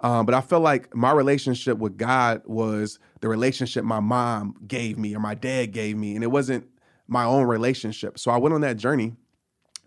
Um, 0.00 0.26
but 0.26 0.34
I 0.34 0.40
felt 0.42 0.62
like 0.62 0.94
my 0.94 1.12
relationship 1.12 1.78
with 1.78 1.96
God 1.96 2.42
was 2.44 2.98
the 3.20 3.28
relationship 3.28 3.84
my 3.84 4.00
mom 4.00 4.54
gave 4.66 4.98
me 4.98 5.14
or 5.14 5.20
my 5.20 5.34
dad 5.34 5.72
gave 5.72 5.96
me, 5.96 6.14
and 6.14 6.22
it 6.22 6.30
wasn't 6.30 6.66
my 7.06 7.24
own 7.24 7.46
relationship. 7.46 8.18
So 8.18 8.30
I 8.30 8.36
went 8.36 8.54
on 8.54 8.60
that 8.62 8.76
journey 8.76 9.14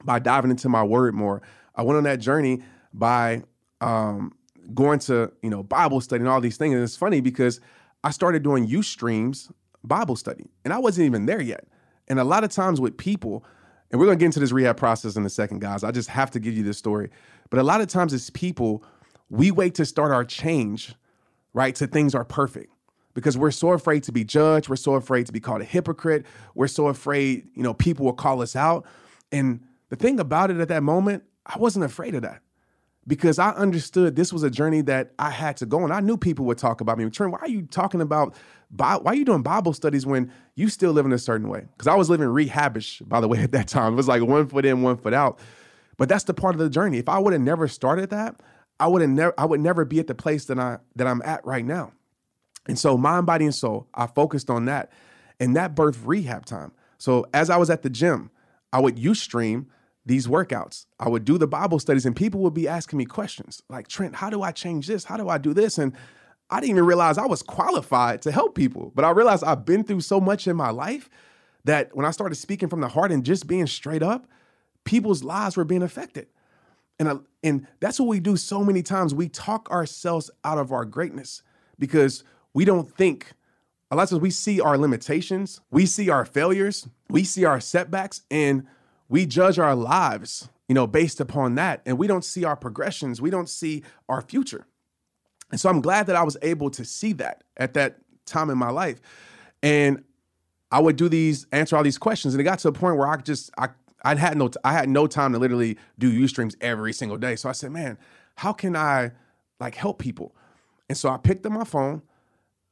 by 0.03 0.19
diving 0.19 0.49
into 0.49 0.69
my 0.69 0.83
word 0.83 1.13
more. 1.13 1.41
I 1.75 1.83
went 1.83 1.97
on 1.97 2.03
that 2.05 2.19
journey 2.19 2.63
by 2.93 3.43
um, 3.81 4.33
going 4.73 4.99
to 4.99 5.31
you 5.43 5.49
know 5.49 5.61
Bible 5.61 6.01
study 6.01 6.21
and 6.21 6.29
all 6.29 6.41
these 6.41 6.57
things. 6.57 6.73
And 6.73 6.83
it's 6.83 6.97
funny 6.97 7.21
because 7.21 7.59
I 8.03 8.11
started 8.11 8.41
doing 8.41 8.67
Ustreams 8.67 9.51
Bible 9.83 10.15
study, 10.15 10.49
and 10.63 10.73
I 10.73 10.79
wasn't 10.79 11.05
even 11.05 11.25
there 11.25 11.41
yet. 11.41 11.67
And 12.07 12.19
a 12.19 12.23
lot 12.23 12.43
of 12.43 12.49
times 12.49 12.79
with 12.79 12.97
people, 12.97 13.43
and 13.91 13.99
we're 13.99 14.07
gonna 14.07 14.17
get 14.17 14.25
into 14.25 14.39
this 14.39 14.51
rehab 14.51 14.77
process 14.77 15.15
in 15.15 15.25
a 15.25 15.29
second, 15.29 15.59
guys. 15.59 15.83
I 15.83 15.91
just 15.91 16.09
have 16.09 16.31
to 16.31 16.39
give 16.39 16.55
you 16.55 16.63
this 16.63 16.77
story. 16.77 17.09
But 17.49 17.59
a 17.59 17.63
lot 17.63 17.81
of 17.81 17.87
times 17.87 18.13
it's 18.13 18.29
people, 18.29 18.83
we 19.29 19.51
wait 19.51 19.75
to 19.75 19.85
start 19.85 20.11
our 20.11 20.23
change, 20.23 20.95
right? 21.53 21.75
To 21.75 21.87
things 21.87 22.15
are 22.15 22.25
perfect 22.25 22.71
because 23.13 23.37
we're 23.37 23.51
so 23.51 23.71
afraid 23.71 24.03
to 24.03 24.11
be 24.11 24.23
judged. 24.23 24.69
We're 24.69 24.75
so 24.75 24.93
afraid 24.95 25.25
to 25.25 25.33
be 25.33 25.39
called 25.39 25.61
a 25.61 25.65
hypocrite. 25.65 26.25
We're 26.53 26.67
so 26.67 26.87
afraid, 26.87 27.47
you 27.55 27.63
know, 27.63 27.73
people 27.73 28.05
will 28.05 28.13
call 28.13 28.41
us 28.41 28.55
out. 28.55 28.85
And 29.31 29.61
the 29.89 29.95
thing 29.95 30.19
about 30.19 30.51
it 30.51 30.57
at 30.57 30.67
that 30.67 30.83
moment, 30.83 31.23
I 31.45 31.57
wasn't 31.57 31.85
afraid 31.85 32.15
of 32.15 32.21
that 32.21 32.41
because 33.07 33.39
I 33.39 33.51
understood 33.51 34.15
this 34.15 34.33
was 34.33 34.43
a 34.43 34.49
journey 34.49 34.81
that 34.81 35.13
I 35.17 35.29
had 35.29 35.57
to 35.57 35.65
go 35.65 35.81
on. 35.83 35.91
I 35.91 36.01
knew 36.01 36.17
people 36.17 36.45
would 36.45 36.57
talk 36.57 36.81
about 36.81 36.97
me. 36.97 37.09
Trent, 37.09 37.31
why 37.31 37.39
are 37.39 37.47
you 37.47 37.61
talking 37.61 38.01
about, 38.01 38.35
why 38.69 38.99
are 39.05 39.15
you 39.15 39.23
doing 39.23 39.41
Bible 39.41 39.71
studies 39.71 40.05
when 40.05 40.31
you 40.55 40.67
still 40.67 40.91
live 40.91 41.05
in 41.05 41.13
a 41.13 41.17
certain 41.17 41.47
way? 41.47 41.65
Because 41.71 41.87
I 41.87 41.95
was 41.95 42.09
living 42.09 42.27
rehabish, 42.27 43.07
by 43.07 43.21
the 43.21 43.27
way, 43.27 43.39
at 43.43 43.53
that 43.53 43.69
time. 43.69 43.93
It 43.93 43.95
was 43.95 44.09
like 44.09 44.21
one 44.21 44.47
foot 44.47 44.65
in, 44.65 44.81
one 44.81 44.97
foot 44.97 45.13
out. 45.13 45.39
But 45.97 46.09
that's 46.09 46.25
the 46.25 46.33
part 46.33 46.53
of 46.53 46.59
the 46.59 46.69
journey. 46.69 46.97
If 46.97 47.07
I 47.07 47.17
would 47.17 47.33
have 47.33 47.41
never 47.41 47.67
started 47.67 48.09
that, 48.09 48.35
I 48.79 48.87
would 48.87 49.01
have 49.01 49.09
never, 49.09 49.33
I 49.37 49.45
would 49.45 49.61
never 49.61 49.85
be 49.85 49.99
at 49.99 50.07
the 50.07 50.13
place 50.13 50.45
that 50.45 50.59
I 50.59 50.77
that 50.95 51.07
I'm 51.07 51.23
at 51.23 51.43
right 51.43 51.65
now. 51.65 51.93
And 52.67 52.77
so, 52.77 52.97
mind, 52.97 53.25
body, 53.25 53.45
and 53.45 53.55
soul, 53.55 53.87
I 53.95 54.05
focused 54.05 54.51
on 54.51 54.65
that, 54.65 54.91
and 55.39 55.55
that 55.55 55.73
birth 55.73 56.05
rehab 56.05 56.45
time. 56.45 56.73
So 56.99 57.25
as 57.33 57.49
I 57.49 57.57
was 57.57 57.69
at 57.71 57.81
the 57.81 57.89
gym, 57.89 58.29
I 58.71 58.79
would 58.79 58.97
Ustream 58.97 59.67
these 60.07 60.25
workouts. 60.25 60.85
I 60.99 61.09
would 61.09 61.25
do 61.25 61.37
the 61.37 61.47
Bible 61.47 61.79
studies 61.79 62.05
and 62.05 62.15
people 62.15 62.39
would 62.41 62.53
be 62.53 62.67
asking 62.67 62.97
me 62.97 63.05
questions 63.05 63.61
like, 63.69 63.89
Trent, 63.89 64.15
how 64.15 64.29
do 64.29 64.41
I 64.41 64.51
change 64.51 64.87
this? 64.87 65.03
How 65.03 65.17
do 65.17 65.27
I 65.27 65.37
do 65.37 65.53
this? 65.53 65.77
And 65.77 65.93
I 66.49 66.61
didn't 66.61 66.71
even 66.71 66.85
realize 66.85 67.17
I 67.17 67.25
was 67.25 67.43
qualified 67.43 68.21
to 68.21 68.31
help 68.31 68.55
people. 68.55 68.93
But 68.95 69.03
I 69.03 69.11
realized 69.11 69.43
I've 69.43 69.65
been 69.65 69.83
through 69.83 70.01
so 70.01 70.21
much 70.21 70.47
in 70.47 70.55
my 70.55 70.69
life 70.69 71.09
that 71.65 71.93
when 71.93 72.05
I 72.05 72.11
started 72.11 72.35
speaking 72.35 72.69
from 72.69 72.79
the 72.79 72.87
heart 72.87 73.11
and 73.11 73.25
just 73.25 73.47
being 73.47 73.67
straight 73.67 74.01
up, 74.01 74.27
people's 74.85 75.23
lives 75.23 75.57
were 75.57 75.65
being 75.65 75.83
affected. 75.83 76.27
And, 76.99 77.09
I, 77.09 77.15
and 77.43 77.67
that's 77.81 77.99
what 77.99 78.07
we 78.07 78.21
do 78.21 78.37
so 78.37 78.63
many 78.63 78.81
times. 78.81 79.13
We 79.13 79.27
talk 79.27 79.69
ourselves 79.69 80.31
out 80.45 80.57
of 80.57 80.71
our 80.71 80.85
greatness 80.85 81.43
because 81.77 82.23
we 82.53 82.63
don't 82.63 82.89
think 82.89 83.33
a 83.91 83.95
lot 83.97 84.03
of 84.03 84.09
times 84.11 84.21
we 84.21 84.31
see 84.31 84.61
our 84.61 84.77
limitations, 84.77 85.59
we 85.69 85.85
see 85.85 86.09
our 86.09 86.23
failures, 86.23 86.87
we 87.09 87.25
see 87.25 87.43
our 87.43 87.59
setbacks, 87.59 88.21
and 88.31 88.65
we 89.09 89.25
judge 89.25 89.59
our 89.59 89.75
lives, 89.75 90.49
you 90.67 90.75
know, 90.75 90.87
based 90.87 91.19
upon 91.19 91.55
that. 91.55 91.81
And 91.85 91.97
we 91.97 92.07
don't 92.07 92.25
see 92.25 92.43
our 92.43 92.55
progressions, 92.55 93.21
we 93.21 93.29
don't 93.29 93.49
see 93.49 93.83
our 94.09 94.21
future. 94.21 94.65
And 95.51 95.59
so 95.59 95.69
I'm 95.69 95.81
glad 95.81 96.07
that 96.07 96.15
I 96.15 96.23
was 96.23 96.37
able 96.41 96.69
to 96.71 96.83
see 96.83 97.13
that 97.13 97.43
at 97.55 97.73
that 97.75 97.99
time 98.25 98.49
in 98.49 98.57
my 98.57 98.69
life. 98.69 98.99
And 99.63 100.03
I 100.71 100.79
would 100.79 100.97
do 100.97 101.07
these, 101.07 101.47
answer 101.51 101.77
all 101.77 101.83
these 101.83 101.97
questions, 101.97 102.33
and 102.33 102.41
it 102.41 102.43
got 102.43 102.59
to 102.59 102.67
a 102.67 102.73
point 102.73 102.97
where 102.97 103.07
I 103.07 103.17
just 103.17 103.49
I 103.57 103.69
I 104.03 104.15
had 104.15 104.37
no 104.37 104.49
I 104.63 104.73
had 104.73 104.89
no 104.89 105.07
time 105.07 105.33
to 105.33 105.39
literally 105.39 105.77
do 105.97 106.11
Ustreams 106.11 106.55
every 106.61 106.93
single 106.93 107.17
day. 107.17 107.35
So 107.35 107.49
I 107.49 107.53
said, 107.53 107.71
man, 107.71 107.97
how 108.35 108.53
can 108.53 108.75
I 108.75 109.11
like 109.59 109.75
help 109.75 109.99
people? 109.99 110.35
And 110.89 110.97
so 110.97 111.09
I 111.09 111.17
picked 111.17 111.45
up 111.45 111.51
my 111.51 111.63
phone 111.63 112.01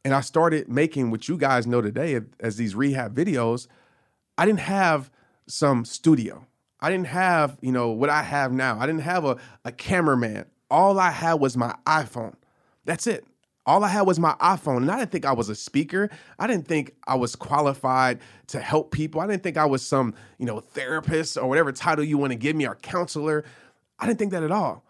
and 0.04 0.14
I 0.14 0.22
started 0.22 0.70
making 0.70 1.12
what 1.12 1.28
you 1.28 1.38
guys 1.38 1.66
know 1.66 1.82
today 1.82 2.20
as 2.40 2.58
these 2.58 2.76
rehab 2.76 3.16
videos. 3.16 3.68
I 4.38 4.46
didn't 4.46 4.60
have 4.60 5.10
some 5.48 5.86
studio. 5.86 6.46
I 6.80 6.90
didn't 6.90 7.08
have, 7.08 7.58
you 7.62 7.72
know, 7.72 7.90
what 7.90 8.10
I 8.10 8.22
have 8.22 8.52
now. 8.52 8.80
I 8.80 8.86
didn't 8.86 9.02
have 9.02 9.26
a, 9.26 9.38
a 9.64 9.72
cameraman. 9.72 10.46
All 10.70 11.00
I 11.00 11.12
had 11.12 11.36
was 11.36 11.56
my 11.58 11.76
iPhone. 11.86 12.36
That's 12.86 13.08
it. 13.08 13.26
All 13.66 13.84
I 13.84 13.88
had 13.88 14.02
was 14.02 14.20
my 14.20 14.34
iPhone. 14.34 14.78
And 14.78 14.92
I 14.92 15.00
didn't 15.00 15.12
think 15.12 15.26
I 15.26 15.32
was 15.32 15.50
a 15.50 15.56
speaker. 15.56 16.10
I 16.38 16.46
didn't 16.46 16.68
think 16.68 16.94
I 17.08 17.16
was 17.16 17.36
qualified 17.36 18.20
to 18.48 18.60
help 18.60 18.92
people. 18.92 19.22
I 19.22 19.28
didn't 19.28 19.42
think 19.42 19.58
I 19.58 19.66
was 19.66 19.84
some, 19.84 20.14
you 20.38 20.46
know, 20.46 20.60
therapist 20.60 21.38
or 21.38 21.48
whatever 21.48 21.72
title 21.72 22.04
you 22.04 22.18
want 22.18 22.32
to 22.32 22.38
give 22.38 22.56
me 22.56 22.68
or 22.68 22.76
counselor. 22.76 23.44
I 23.98 24.06
didn't 24.06 24.20
think 24.20 24.32
that 24.34 24.44
at 24.44 24.52
all. 24.52 24.84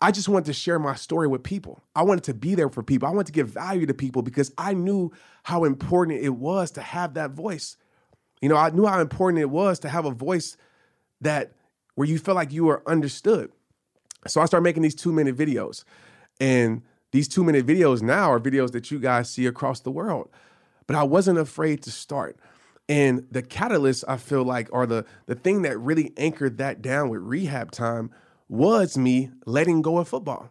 I 0.00 0.12
just 0.12 0.28
wanted 0.28 0.46
to 0.46 0.52
share 0.52 0.78
my 0.78 0.94
story 0.94 1.26
with 1.26 1.42
people. 1.42 1.82
I 1.94 2.02
wanted 2.02 2.24
to 2.24 2.34
be 2.34 2.54
there 2.54 2.68
for 2.68 2.82
people. 2.82 3.08
I 3.08 3.10
wanted 3.10 3.26
to 3.26 3.32
give 3.32 3.48
value 3.48 3.86
to 3.86 3.94
people 3.94 4.22
because 4.22 4.52
I 4.56 4.72
knew 4.72 5.12
how 5.42 5.64
important 5.64 6.20
it 6.20 6.34
was 6.34 6.70
to 6.72 6.82
have 6.82 7.14
that 7.14 7.32
voice. 7.32 7.76
You 8.40 8.48
know, 8.48 8.56
I 8.56 8.70
knew 8.70 8.86
how 8.86 9.00
important 9.00 9.40
it 9.40 9.50
was 9.50 9.78
to 9.80 9.88
have 9.88 10.04
a 10.04 10.10
voice 10.10 10.56
that 11.20 11.52
where 11.94 12.06
you 12.06 12.18
felt 12.18 12.36
like 12.36 12.52
you 12.52 12.64
were 12.64 12.82
understood. 12.86 13.50
So 14.26 14.40
I 14.40 14.46
started 14.46 14.64
making 14.64 14.82
these 14.82 14.94
two 14.94 15.12
minute 15.12 15.36
videos. 15.36 15.84
And 16.40 16.82
these 17.10 17.28
two 17.28 17.42
minute 17.42 17.66
videos 17.66 18.02
now 18.02 18.30
are 18.30 18.40
videos 18.40 18.72
that 18.72 18.90
you 18.90 18.98
guys 18.98 19.30
see 19.30 19.46
across 19.46 19.80
the 19.80 19.90
world. 19.90 20.30
But 20.86 20.96
I 20.96 21.02
wasn't 21.02 21.38
afraid 21.38 21.82
to 21.82 21.90
start. 21.90 22.38
And 22.88 23.26
the 23.30 23.42
catalyst, 23.42 24.04
I 24.08 24.16
feel 24.16 24.44
like, 24.44 24.68
or 24.72 24.86
the, 24.86 25.04
the 25.26 25.34
thing 25.34 25.62
that 25.62 25.78
really 25.78 26.12
anchored 26.16 26.58
that 26.58 26.80
down 26.80 27.10
with 27.10 27.20
rehab 27.20 27.70
time 27.70 28.10
was 28.48 28.96
me 28.96 29.30
letting 29.44 29.82
go 29.82 29.98
of 29.98 30.08
football, 30.08 30.50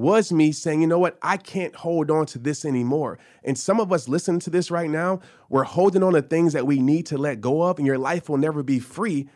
was 0.00 0.32
me 0.32 0.52
saying, 0.52 0.80
you 0.80 0.86
know 0.86 0.98
what, 0.98 1.18
I 1.22 1.36
can't 1.36 1.74
hold 1.74 2.10
on 2.10 2.26
to 2.26 2.38
this 2.38 2.64
anymore. 2.64 3.18
And 3.44 3.58
some 3.58 3.78
of 3.78 3.92
us 3.92 4.08
listening 4.08 4.40
to 4.40 4.50
this 4.50 4.70
right 4.70 4.90
now, 4.90 5.20
we're 5.48 5.64
holding 5.64 6.02
on 6.02 6.14
to 6.14 6.22
things 6.22 6.52
that 6.54 6.66
we 6.66 6.80
need 6.80 7.06
to 7.06 7.18
let 7.18 7.40
go 7.40 7.62
of, 7.62 7.78
and 7.78 7.86
your 7.86 7.98
life 7.98 8.28
will 8.28 8.38
never 8.38 8.62
be 8.62 8.78
free 8.78 9.28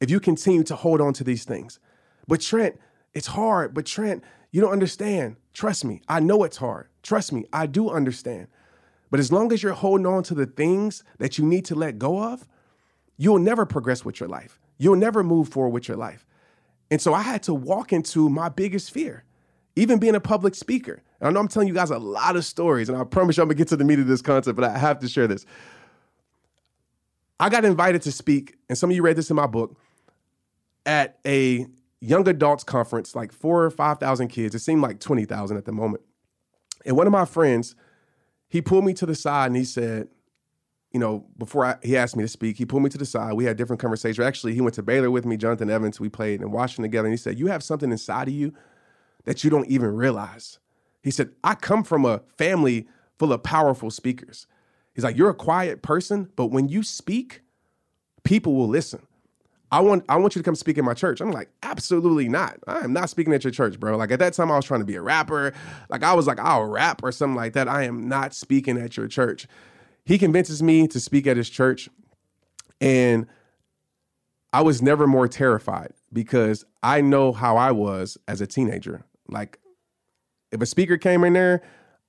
if 0.00 0.10
you 0.10 0.20
continue 0.20 0.62
to 0.64 0.76
hold 0.76 1.00
on 1.00 1.12
to 1.14 1.24
these 1.24 1.44
things. 1.44 1.78
But 2.26 2.40
Trent, 2.40 2.78
it's 3.14 3.28
hard. 3.28 3.74
But 3.74 3.86
Trent, 3.86 4.24
you 4.50 4.60
don't 4.60 4.72
understand. 4.72 5.36
Trust 5.52 5.84
me, 5.84 6.02
I 6.08 6.20
know 6.20 6.44
it's 6.44 6.56
hard. 6.56 6.88
Trust 7.02 7.32
me, 7.32 7.44
I 7.52 7.66
do 7.66 7.90
understand. 7.90 8.48
But 9.10 9.20
as 9.20 9.30
long 9.30 9.52
as 9.52 9.62
you're 9.62 9.72
holding 9.74 10.06
on 10.06 10.22
to 10.24 10.34
the 10.34 10.46
things 10.46 11.04
that 11.18 11.36
you 11.36 11.44
need 11.44 11.64
to 11.66 11.74
let 11.74 11.98
go 11.98 12.22
of, 12.22 12.48
you'll 13.16 13.38
never 13.38 13.66
progress 13.66 14.04
with 14.04 14.20
your 14.20 14.28
life. 14.28 14.58
You'll 14.78 14.96
never 14.96 15.22
move 15.22 15.48
forward 15.48 15.74
with 15.74 15.88
your 15.88 15.96
life. 15.96 16.26
And 16.90 17.00
so 17.00 17.14
I 17.14 17.22
had 17.22 17.42
to 17.44 17.54
walk 17.54 17.92
into 17.92 18.28
my 18.28 18.48
biggest 18.48 18.90
fear, 18.90 19.24
even 19.76 19.98
being 19.98 20.14
a 20.14 20.20
public 20.20 20.54
speaker. 20.54 21.02
I 21.20 21.30
know 21.30 21.40
I'm 21.40 21.48
telling 21.48 21.68
you 21.68 21.74
guys 21.74 21.90
a 21.90 21.98
lot 21.98 22.36
of 22.36 22.44
stories, 22.44 22.88
and 22.88 22.98
I 22.98 23.04
promise 23.04 23.36
you 23.36 23.42
I'm 23.42 23.48
gonna 23.48 23.56
get 23.56 23.68
to 23.68 23.76
the 23.76 23.84
meat 23.84 23.98
of 23.98 24.06
this 24.06 24.22
concept, 24.22 24.56
but 24.56 24.68
I 24.68 24.76
have 24.76 24.98
to 25.00 25.08
share 25.08 25.26
this. 25.26 25.46
I 27.38 27.48
got 27.48 27.64
invited 27.64 28.02
to 28.02 28.12
speak, 28.12 28.56
and 28.68 28.76
some 28.76 28.90
of 28.90 28.96
you 28.96 29.02
read 29.02 29.16
this 29.16 29.30
in 29.30 29.36
my 29.36 29.46
book, 29.46 29.76
at 30.84 31.18
a 31.26 31.66
young 32.00 32.28
adults 32.28 32.64
conference, 32.64 33.14
like 33.14 33.32
four 33.32 33.64
or 33.64 33.70
5,000 33.70 34.28
kids. 34.28 34.54
It 34.54 34.58
seemed 34.58 34.82
like 34.82 34.98
20,000 34.98 35.56
at 35.56 35.64
the 35.64 35.72
moment. 35.72 36.02
And 36.84 36.96
one 36.96 37.06
of 37.06 37.12
my 37.12 37.24
friends, 37.24 37.76
he 38.48 38.60
pulled 38.60 38.84
me 38.84 38.92
to 38.94 39.06
the 39.06 39.14
side 39.14 39.46
and 39.46 39.56
he 39.56 39.64
said, 39.64 40.08
you 40.92 41.00
know, 41.00 41.24
before 41.38 41.64
I, 41.64 41.76
he 41.82 41.96
asked 41.96 42.16
me 42.16 42.24
to 42.24 42.28
speak, 42.28 42.58
he 42.58 42.66
pulled 42.66 42.82
me 42.82 42.90
to 42.90 42.98
the 42.98 43.06
side. 43.06 43.32
We 43.32 43.44
had 43.44 43.56
different 43.56 43.80
conversations. 43.80 44.24
Actually, 44.24 44.54
he 44.54 44.60
went 44.60 44.74
to 44.74 44.82
Baylor 44.82 45.10
with 45.10 45.24
me, 45.24 45.36
Jonathan 45.36 45.70
Evans. 45.70 45.98
We 45.98 46.08
played 46.08 46.42
in 46.42 46.50
Washington 46.50 46.82
together. 46.82 47.06
And 47.06 47.12
he 47.12 47.16
said, 47.16 47.38
You 47.38 47.46
have 47.46 47.62
something 47.62 47.90
inside 47.90 48.28
of 48.28 48.34
you 48.34 48.52
that 49.24 49.44
you 49.44 49.50
don't 49.50 49.68
even 49.68 49.94
realize. 49.94 50.58
He 51.02 51.10
said, 51.10 51.30
I 51.42 51.54
come 51.54 51.84
from 51.84 52.04
a 52.04 52.22
family 52.38 52.86
full 53.18 53.32
of 53.32 53.42
powerful 53.42 53.90
speakers. 53.90 54.46
He's 54.94 55.04
like, 55.04 55.16
You're 55.16 55.30
a 55.30 55.34
quiet 55.34 55.82
person, 55.82 56.30
but 56.36 56.46
when 56.46 56.68
you 56.68 56.82
speak, 56.82 57.42
people 58.24 58.54
will 58.54 58.68
listen. 58.68 59.06
I 59.72 59.80
want 59.80 60.04
I 60.08 60.16
want 60.16 60.36
you 60.36 60.42
to 60.42 60.44
come 60.44 60.54
speak 60.54 60.76
in 60.76 60.84
my 60.84 60.92
church. 60.92 61.22
I'm 61.22 61.32
like, 61.32 61.48
absolutely 61.62 62.28
not. 62.28 62.58
I 62.66 62.80
am 62.80 62.92
not 62.92 63.08
speaking 63.08 63.32
at 63.32 63.42
your 63.42 63.50
church, 63.50 63.80
bro. 63.80 63.96
Like 63.96 64.10
at 64.10 64.18
that 64.18 64.34
time, 64.34 64.50
I 64.50 64.56
was 64.56 64.66
trying 64.66 64.80
to 64.80 64.86
be 64.86 64.96
a 64.96 65.02
rapper. 65.02 65.54
Like 65.88 66.02
I 66.02 66.12
was 66.12 66.26
like, 66.26 66.38
I'll 66.38 66.66
rap 66.66 67.02
or 67.02 67.10
something 67.10 67.36
like 67.36 67.54
that. 67.54 67.68
I 67.68 67.84
am 67.84 68.06
not 68.06 68.34
speaking 68.34 68.76
at 68.76 68.98
your 68.98 69.08
church. 69.08 69.46
He 70.04 70.18
convinces 70.18 70.62
me 70.62 70.86
to 70.88 71.00
speak 71.00 71.26
at 71.26 71.38
his 71.38 71.48
church. 71.48 71.88
And 72.82 73.26
I 74.52 74.60
was 74.60 74.82
never 74.82 75.06
more 75.06 75.26
terrified 75.26 75.92
because 76.12 76.66
I 76.82 77.00
know 77.00 77.32
how 77.32 77.56
I 77.56 77.72
was 77.72 78.18
as 78.28 78.42
a 78.42 78.46
teenager. 78.46 79.06
Like, 79.28 79.58
if 80.50 80.60
a 80.60 80.66
speaker 80.66 80.96
came 80.96 81.24
in 81.24 81.32
there, 81.32 81.62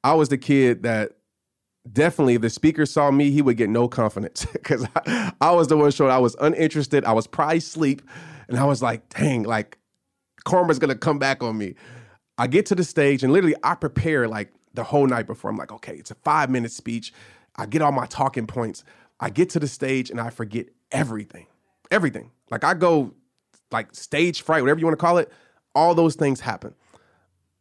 I 0.03 0.13
was 0.13 0.29
the 0.29 0.37
kid 0.37 0.83
that 0.83 1.13
definitely 1.91 2.35
if 2.35 2.41
the 2.41 2.49
speaker 2.49 2.85
saw 2.85 3.11
me, 3.11 3.31
he 3.31 3.41
would 3.41 3.57
get 3.57 3.69
no 3.69 3.87
confidence 3.87 4.45
because 4.53 4.85
I, 4.95 5.33
I, 5.41 5.51
was 5.51 5.67
the 5.67 5.77
one 5.77 5.91
showing 5.91 6.11
I 6.11 6.17
was 6.17 6.35
uninterested. 6.39 7.05
I 7.05 7.13
was 7.13 7.27
probably 7.27 7.57
asleep. 7.57 8.01
And 8.47 8.57
I 8.57 8.65
was 8.65 8.81
like, 8.81 9.07
dang, 9.09 9.43
like 9.43 9.77
karma's 10.43 10.79
gonna 10.79 10.95
come 10.95 11.19
back 11.19 11.41
on 11.41 11.57
me. 11.57 11.75
I 12.37 12.47
get 12.47 12.65
to 12.67 12.75
the 12.75 12.83
stage 12.83 13.23
and 13.23 13.31
literally 13.31 13.55
I 13.63 13.75
prepare 13.75 14.27
like 14.27 14.53
the 14.73 14.83
whole 14.83 15.07
night 15.07 15.27
before. 15.27 15.49
I'm 15.49 15.57
like, 15.57 15.71
okay, 15.71 15.95
it's 15.95 16.11
a 16.11 16.15
five 16.15 16.49
minute 16.49 16.71
speech. 16.71 17.13
I 17.55 17.65
get 17.65 17.81
all 17.81 17.91
my 17.91 18.05
talking 18.07 18.47
points. 18.47 18.83
I 19.19 19.29
get 19.29 19.49
to 19.51 19.59
the 19.59 19.67
stage 19.67 20.09
and 20.09 20.19
I 20.19 20.29
forget 20.29 20.67
everything. 20.91 21.47
Everything. 21.91 22.31
Like 22.49 22.63
I 22.63 22.73
go 22.73 23.13
like 23.71 23.93
stage 23.95 24.41
fright, 24.41 24.61
whatever 24.61 24.79
you 24.79 24.85
want 24.85 24.97
to 24.97 25.03
call 25.03 25.17
it. 25.17 25.31
All 25.75 25.95
those 25.95 26.15
things 26.15 26.39
happen. 26.39 26.75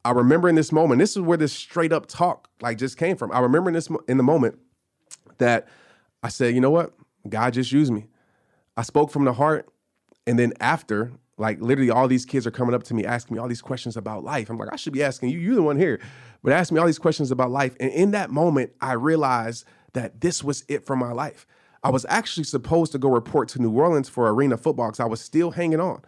I 0.04 0.10
remember 0.10 0.48
in 0.48 0.54
this 0.54 0.72
moment, 0.72 0.98
this 0.98 1.12
is 1.16 1.22
where 1.22 1.38
this 1.38 1.52
straight 1.52 1.92
up 1.92 2.06
talk 2.06 2.48
like 2.60 2.78
just 2.78 2.96
came 2.96 3.16
from. 3.16 3.30
I 3.32 3.40
remember 3.40 3.70
in 3.70 3.74
this 3.74 3.88
in 4.08 4.16
the 4.16 4.22
moment 4.22 4.58
that 5.38 5.68
I 6.22 6.28
said, 6.28 6.54
you 6.54 6.60
know 6.60 6.70
what? 6.70 6.92
God 7.28 7.52
just 7.52 7.72
used 7.72 7.92
me. 7.92 8.06
I 8.76 8.82
spoke 8.82 9.10
from 9.10 9.24
the 9.24 9.32
heart. 9.32 9.68
And 10.26 10.38
then 10.38 10.52
after, 10.60 11.12
like 11.36 11.60
literally 11.60 11.90
all 11.90 12.08
these 12.08 12.24
kids 12.24 12.46
are 12.46 12.50
coming 12.50 12.74
up 12.74 12.84
to 12.84 12.94
me 12.94 13.04
asking 13.04 13.36
me 13.36 13.40
all 13.40 13.48
these 13.48 13.62
questions 13.62 13.96
about 13.96 14.24
life. 14.24 14.50
I'm 14.50 14.58
like, 14.58 14.72
I 14.72 14.76
should 14.76 14.92
be 14.92 15.02
asking 15.02 15.30
you, 15.30 15.38
you're 15.38 15.54
the 15.54 15.62
one 15.62 15.78
here. 15.78 16.00
But 16.42 16.52
ask 16.52 16.72
me 16.72 16.80
all 16.80 16.86
these 16.86 16.98
questions 16.98 17.30
about 17.30 17.50
life. 17.50 17.76
And 17.78 17.90
in 17.92 18.12
that 18.12 18.30
moment, 18.30 18.72
I 18.80 18.92
realized 18.94 19.64
that 19.92 20.20
this 20.20 20.42
was 20.42 20.64
it 20.68 20.84
for 20.84 20.96
my 20.96 21.12
life. 21.12 21.46
I 21.84 21.90
was 21.90 22.06
actually 22.08 22.44
supposed 22.44 22.92
to 22.92 22.98
go 22.98 23.08
report 23.08 23.48
to 23.50 23.62
New 23.62 23.72
Orleans 23.72 24.08
for 24.08 24.30
arena 24.30 24.56
football 24.56 24.88
because 24.88 25.00
I 25.00 25.04
was 25.04 25.20
still 25.20 25.50
hanging 25.52 25.80
on. 25.80 26.02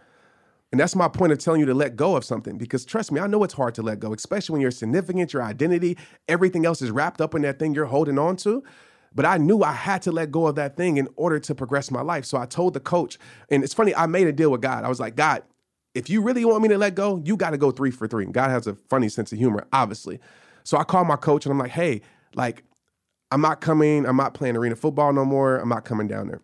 And 0.75 0.79
that's 0.81 0.93
my 0.93 1.07
point 1.07 1.31
of 1.31 1.37
telling 1.37 1.61
you 1.61 1.65
to 1.67 1.73
let 1.73 1.95
go 1.95 2.17
of 2.17 2.25
something 2.25 2.57
because 2.57 2.83
trust 2.83 3.09
me, 3.09 3.21
I 3.21 3.27
know 3.27 3.45
it's 3.45 3.53
hard 3.53 3.75
to 3.75 3.81
let 3.81 4.01
go, 4.01 4.13
especially 4.13 4.51
when 4.55 4.61
you're 4.61 4.71
significant, 4.71 5.31
your 5.31 5.41
identity, 5.41 5.97
everything 6.27 6.65
else 6.65 6.81
is 6.81 6.91
wrapped 6.91 7.21
up 7.21 7.33
in 7.33 7.43
that 7.43 7.59
thing 7.59 7.73
you're 7.73 7.85
holding 7.85 8.19
on 8.19 8.35
to. 8.35 8.61
But 9.13 9.25
I 9.25 9.37
knew 9.37 9.63
I 9.63 9.71
had 9.71 10.01
to 10.01 10.11
let 10.11 10.33
go 10.33 10.47
of 10.47 10.55
that 10.55 10.75
thing 10.75 10.97
in 10.97 11.07
order 11.15 11.39
to 11.39 11.55
progress 11.55 11.91
my 11.91 12.01
life. 12.01 12.25
So 12.25 12.37
I 12.37 12.45
told 12.45 12.73
the 12.73 12.81
coach, 12.81 13.17
and 13.49 13.63
it's 13.63 13.73
funny, 13.73 13.95
I 13.95 14.05
made 14.05 14.27
a 14.27 14.33
deal 14.33 14.51
with 14.51 14.59
God. 14.59 14.83
I 14.83 14.89
was 14.89 14.99
like, 14.99 15.15
God, 15.15 15.43
if 15.93 16.09
you 16.09 16.21
really 16.21 16.43
want 16.43 16.61
me 16.61 16.67
to 16.67 16.77
let 16.77 16.93
go, 16.93 17.21
you 17.23 17.37
got 17.37 17.51
to 17.51 17.57
go 17.57 17.71
three 17.71 17.89
for 17.89 18.05
three. 18.05 18.25
God 18.25 18.49
has 18.49 18.67
a 18.67 18.75
funny 18.75 19.07
sense 19.07 19.31
of 19.31 19.37
humor, 19.37 19.65
obviously. 19.71 20.19
So 20.65 20.77
I 20.77 20.83
called 20.83 21.07
my 21.07 21.15
coach 21.15 21.45
and 21.45 21.53
I'm 21.53 21.57
like, 21.57 21.71
hey, 21.71 22.01
like, 22.33 22.65
I'm 23.31 23.39
not 23.39 23.61
coming, 23.61 24.05
I'm 24.05 24.17
not 24.17 24.33
playing 24.33 24.57
arena 24.57 24.75
football 24.75 25.13
no 25.13 25.23
more. 25.23 25.55
I'm 25.55 25.69
not 25.69 25.85
coming 25.85 26.09
down 26.09 26.27
there. 26.27 26.41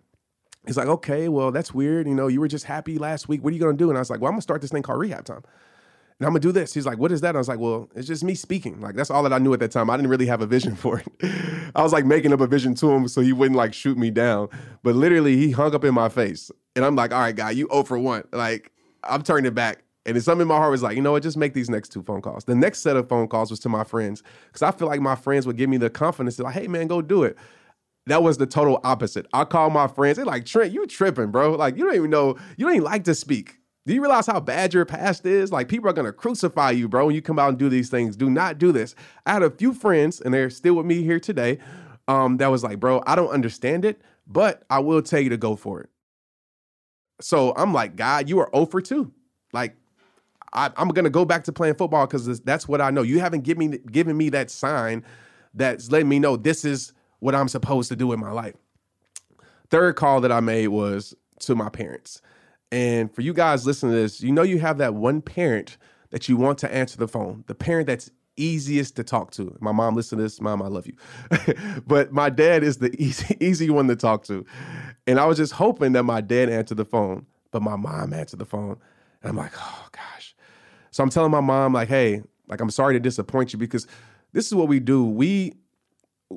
He's 0.66 0.78
like, 0.78 0.88
okay, 0.88 1.28
well, 1.28 1.52
that's 1.52 1.74
weird. 1.74 2.08
You 2.08 2.14
know, 2.14 2.28
you 2.28 2.40
were 2.40 2.48
just 2.48 2.66
happy 2.66 2.98
last 2.98 3.28
week. 3.28 3.44
What 3.44 3.52
are 3.52 3.56
you 3.56 3.62
gonna 3.62 3.78
do? 3.78 3.90
And 3.90 3.98
I 3.98 4.02
was 4.02 4.10
like, 4.10 4.22
well, 4.22 4.30
I'm 4.30 4.34
gonna 4.34 4.42
start 4.42 4.62
this 4.62 4.72
thing 4.72 4.84
called 4.84 5.00
rehab 5.00 5.26
time. 5.26 5.44
And 6.20 6.28
I'm 6.28 6.34
gonna 6.34 6.40
do 6.40 6.52
this. 6.52 6.74
He's 6.74 6.86
like, 6.86 7.00
what 7.00 7.12
is 7.12 7.22
that? 7.22 7.30
And 7.30 7.38
I 7.38 7.40
was 7.40 7.48
like, 7.48 7.58
well, 7.58 7.90
it's 7.96 8.08
just 8.08 8.24
me 8.24 8.36
speaking. 8.36 8.80
Like, 8.80 8.96
that's 8.96 9.10
all 9.10 9.24
that 9.24 9.34
I 9.34 9.40
knew 9.40 9.54
at 9.54 9.60
that 9.60 9.72
time. 9.72 9.90
I 9.90 9.98
didn't 9.98 10.12
really 10.12 10.28
have 10.28 10.42
a 10.42 10.46
vision 10.46 10.76
for 10.78 11.00
it. 11.00 11.08
I 11.76 11.82
was 11.82 11.94
like 11.94 12.06
making 12.06 12.32
up 12.32 12.42
a 12.42 12.48
vision 12.48 12.76
to 12.76 12.92
him 12.92 13.08
so 13.08 13.22
he 13.22 13.34
wouldn't 13.34 13.58
like 13.58 13.74
shoot 13.74 13.98
me 13.98 14.12
down. 14.12 14.50
But 14.84 14.96
literally, 14.96 15.36
he 15.36 15.52
hung 15.52 15.74
up 15.74 15.84
in 15.84 15.96
my 15.96 16.10
face. 16.10 16.52
And 16.76 16.86
I'm 16.86 16.96
like, 16.96 17.12
all 17.12 17.20
right, 17.20 17.36
guy, 17.36 17.52
you 17.52 17.68
0 17.72 17.84
for 17.84 17.98
one. 17.98 18.24
Like, 18.32 18.72
I'm 19.04 19.24
turning 19.24 19.46
it 19.46 19.56
back. 19.56 19.84
And 20.06 20.22
something 20.24 20.44
in 20.44 20.48
my 20.48 20.58
heart 20.58 20.72
was 20.72 20.82
like, 20.82 20.96
you 20.96 21.02
know 21.02 21.12
what, 21.12 21.22
just 21.22 21.38
make 21.38 21.54
these 21.54 21.70
next 21.70 21.90
two 21.90 22.02
phone 22.02 22.22
calls. 22.22 22.46
The 22.46 22.56
next 22.56 22.80
set 22.80 22.96
of 22.96 23.08
phone 23.08 23.28
calls 23.28 23.52
was 23.52 23.60
to 23.62 23.70
my 23.70 23.84
friends. 23.84 24.24
Cause 24.52 24.64
I 24.64 24.72
feel 24.72 24.88
like 24.88 25.00
my 25.00 25.16
friends 25.16 25.46
would 25.46 25.58
give 25.58 25.70
me 25.70 25.78
the 25.78 25.90
confidence 25.90 26.38
to 26.38 26.44
like, 26.44 26.56
hey 26.56 26.68
man, 26.68 26.88
go 26.88 27.02
do 27.02 27.24
it. 27.24 27.38
That 28.08 28.24
was 28.24 28.38
the 28.38 28.48
total 28.48 28.80
opposite. 28.84 29.28
I 29.32 29.44
call 29.44 29.70
my 29.70 29.88
friends, 29.88 30.18
they're 30.18 30.26
like, 30.26 30.46
Trent, 30.46 30.74
you 30.74 30.88
tripping, 30.88 31.32
bro. 31.32 31.52
Like, 31.52 31.78
you 31.78 31.86
don't 31.86 31.96
even 31.96 32.10
know, 32.10 32.36
you 32.58 32.66
don't 32.66 32.76
even 32.76 32.84
like 32.84 33.04
to 33.06 33.16
speak. 33.16 33.58
Do 33.86 33.94
you 33.94 34.02
realize 34.02 34.28
how 34.28 34.40
bad 34.40 34.74
your 34.74 34.86
past 34.86 35.26
is? 35.26 35.52
Like, 35.52 35.68
people 35.68 35.90
are 35.90 35.94
gonna 35.94 36.12
crucify 36.12 36.72
you, 36.72 36.88
bro, 36.88 37.08
when 37.08 37.16
you 37.16 37.22
come 37.22 37.40
out 37.40 37.50
and 37.50 37.58
do 37.58 37.70
these 37.70 37.90
things. 37.90 38.16
Do 38.16 38.30
not 38.30 38.58
do 38.58 38.72
this. 38.72 38.96
I 39.26 39.34
had 39.34 39.44
a 39.44 39.50
few 39.50 39.74
friends, 39.74 40.22
and 40.22 40.34
they're 40.34 40.50
still 40.50 40.76
with 40.76 40.86
me 40.86 41.04
here 41.04 41.20
today, 41.20 41.60
um, 42.08 42.38
that 42.38 42.48
was 42.48 42.64
like, 42.64 42.80
bro, 42.80 43.02
I 43.06 43.16
don't 43.16 43.30
understand 43.30 43.86
it, 43.86 44.02
but 44.28 44.64
I 44.70 44.80
will 44.80 45.02
tell 45.02 45.20
you 45.20 45.30
to 45.30 45.38
go 45.38 45.56
for 45.56 45.82
it. 45.82 45.90
So 47.22 47.54
I'm 47.56 47.74
like, 47.74 47.96
God, 47.96 48.30
you 48.30 48.40
are 48.40 48.50
0 48.54 48.66
for 48.66 48.82
2. 48.82 49.12
Like, 49.54 49.76
I, 50.54 50.72
am 50.78 50.90
gonna 50.90 51.10
go 51.10 51.26
back 51.26 51.44
to 51.46 51.52
playing 51.52 51.76
football 51.76 52.06
because 52.06 52.42
that's 52.42 52.68
what 52.68 52.82
I 52.82 52.90
know. 52.90 53.04
You 53.04 53.20
haven't 53.20 53.42
given 53.42 53.70
me 53.70 53.78
given 53.78 54.18
me 54.18 54.30
that 54.30 54.50
sign 54.50 55.06
that's 55.54 55.92
letting 55.92 56.10
me 56.10 56.20
know 56.20 56.36
this 56.36 56.66
is 56.66 56.94
what 57.22 57.34
I'm 57.34 57.48
supposed 57.48 57.88
to 57.90 57.96
do 57.96 58.12
in 58.12 58.20
my 58.20 58.32
life. 58.32 58.56
third 59.70 59.96
call 59.96 60.20
that 60.22 60.34
I 60.34 60.42
made 60.42 60.68
was 60.68 61.16
to 61.40 61.56
my 61.56 61.70
parents. 61.70 62.22
And 62.72 63.14
for 63.14 63.22
you 63.22 63.34
guys 63.34 63.66
listening 63.66 63.94
to 63.94 63.98
this, 64.00 64.22
you 64.22 64.34
know 64.34 64.42
you 64.44 64.60
have 64.60 64.80
that 64.80 64.94
one 64.94 65.22
parent 65.22 65.78
that 66.10 66.28
you 66.28 66.36
want 66.36 66.58
to 66.60 66.74
answer 66.74 66.98
the 66.98 67.08
phone, 67.08 67.46
the 67.48 67.56
parent 67.56 67.88
that's 67.88 68.12
easiest 68.38 68.96
to 68.96 69.04
talk 69.04 69.32
to. 69.32 69.56
My 69.62 69.72
mom 69.72 69.96
listen 69.96 70.18
to 70.18 70.24
this, 70.24 70.42
mom, 70.42 70.62
I 70.62 70.68
love 70.68 70.88
you. 70.88 70.96
but 71.88 72.12
my 72.12 72.30
dad 72.30 72.64
is 72.64 72.78
the 72.78 72.94
easy, 73.02 73.38
easy 73.40 73.70
one 73.70 73.88
to 73.88 73.96
talk 73.96 74.24
to. 74.26 74.46
And 75.08 75.20
I 75.20 75.26
was 75.26 75.38
just 75.38 75.54
hoping 75.54 75.94
that 75.94 76.04
my 76.04 76.22
dad 76.22 76.50
answered 76.50 76.78
the 76.78 76.86
phone, 76.86 77.26
but 77.52 77.62
my 77.62 77.76
mom 77.76 78.14
answered 78.14 78.40
the 78.40 78.46
phone. 78.46 78.78
And 79.22 79.30
I'm 79.30 79.38
like, 79.38 79.54
oh 79.58 79.88
gosh. 79.92 80.36
So 80.92 81.04
I'm 81.04 81.10
telling 81.10 81.32
my 81.32 81.42
mom, 81.42 81.74
like, 81.74 81.88
hey, 81.88 82.24
like 82.48 82.62
I'm 82.62 82.72
sorry 82.72 82.96
to 82.96 83.00
disappoint 83.00 83.54
you 83.54 83.60
because 83.60 83.88
this 84.34 84.48
is 84.48 84.56
what 84.56 84.68
we 84.68 84.80
do. 84.80 85.06
We 85.06 85.54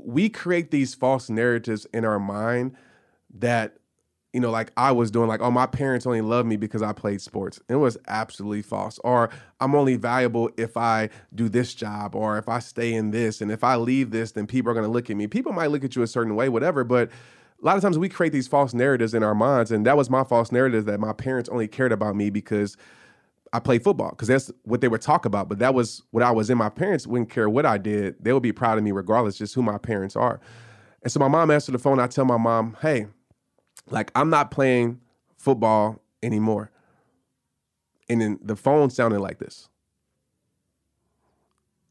we 0.04 0.28
create 0.28 0.70
these 0.70 0.94
false 0.94 1.30
narratives 1.30 1.86
in 1.92 2.04
our 2.04 2.18
mind 2.18 2.76
that 3.34 3.76
you 4.34 4.40
know, 4.40 4.50
like 4.50 4.72
I 4.76 4.90
was 4.90 5.12
doing, 5.12 5.28
like, 5.28 5.40
oh, 5.40 5.52
my 5.52 5.64
parents 5.64 6.06
only 6.06 6.20
love 6.20 6.44
me 6.44 6.56
because 6.56 6.82
I 6.82 6.92
played 6.92 7.22
sports. 7.22 7.60
It 7.68 7.76
was 7.76 7.96
absolutely 8.08 8.62
false. 8.62 8.98
Or 9.04 9.30
I'm 9.60 9.76
only 9.76 9.94
valuable 9.94 10.50
if 10.56 10.76
I 10.76 11.10
do 11.32 11.48
this 11.48 11.72
job 11.72 12.16
or 12.16 12.36
if 12.36 12.48
I 12.48 12.58
stay 12.58 12.94
in 12.94 13.12
this. 13.12 13.40
And 13.40 13.52
if 13.52 13.62
I 13.62 13.76
leave 13.76 14.10
this, 14.10 14.32
then 14.32 14.48
people 14.48 14.72
are 14.72 14.74
going 14.74 14.86
to 14.86 14.90
look 14.90 15.08
at 15.08 15.16
me. 15.16 15.28
People 15.28 15.52
might 15.52 15.68
look 15.68 15.84
at 15.84 15.94
you 15.94 16.02
a 16.02 16.08
certain 16.08 16.34
way, 16.34 16.48
whatever. 16.48 16.82
But 16.82 17.10
a 17.62 17.64
lot 17.64 17.76
of 17.76 17.82
times 17.84 17.96
we 17.96 18.08
create 18.08 18.32
these 18.32 18.48
false 18.48 18.74
narratives 18.74 19.14
in 19.14 19.22
our 19.22 19.36
minds. 19.36 19.70
And 19.70 19.86
that 19.86 19.96
was 19.96 20.10
my 20.10 20.24
false 20.24 20.50
narrative 20.50 20.84
that 20.86 20.98
my 20.98 21.12
parents 21.12 21.48
only 21.48 21.68
cared 21.68 21.92
about 21.92 22.16
me 22.16 22.28
because 22.28 22.76
I 23.54 23.60
played 23.60 23.84
football, 23.84 24.10
because 24.10 24.26
that's 24.26 24.50
what 24.64 24.80
they 24.80 24.88
would 24.88 25.00
talk 25.00 25.24
about. 25.24 25.48
But 25.48 25.60
that 25.60 25.74
was 25.74 26.02
what 26.10 26.24
I 26.24 26.32
was 26.32 26.50
in. 26.50 26.58
My 26.58 26.68
parents 26.68 27.06
wouldn't 27.06 27.30
care 27.30 27.48
what 27.48 27.64
I 27.64 27.78
did, 27.78 28.16
they 28.20 28.32
would 28.32 28.42
be 28.42 28.52
proud 28.52 28.78
of 28.78 28.84
me 28.84 28.90
regardless, 28.90 29.38
just 29.38 29.54
who 29.54 29.62
my 29.62 29.78
parents 29.78 30.16
are. 30.16 30.40
And 31.04 31.12
so 31.12 31.20
my 31.20 31.28
mom 31.28 31.52
answered 31.52 31.72
the 31.72 31.78
phone. 31.78 32.00
I 32.00 32.08
tell 32.08 32.24
my 32.24 32.36
mom, 32.36 32.76
hey, 32.82 33.06
like 33.90 34.10
I'm 34.16 34.28
not 34.28 34.50
playing 34.50 35.00
football 35.36 36.02
anymore. 36.22 36.72
And 38.08 38.20
then 38.20 38.38
the 38.42 38.56
phone 38.56 38.90
sounded 38.90 39.20
like 39.20 39.38
this. 39.38 39.68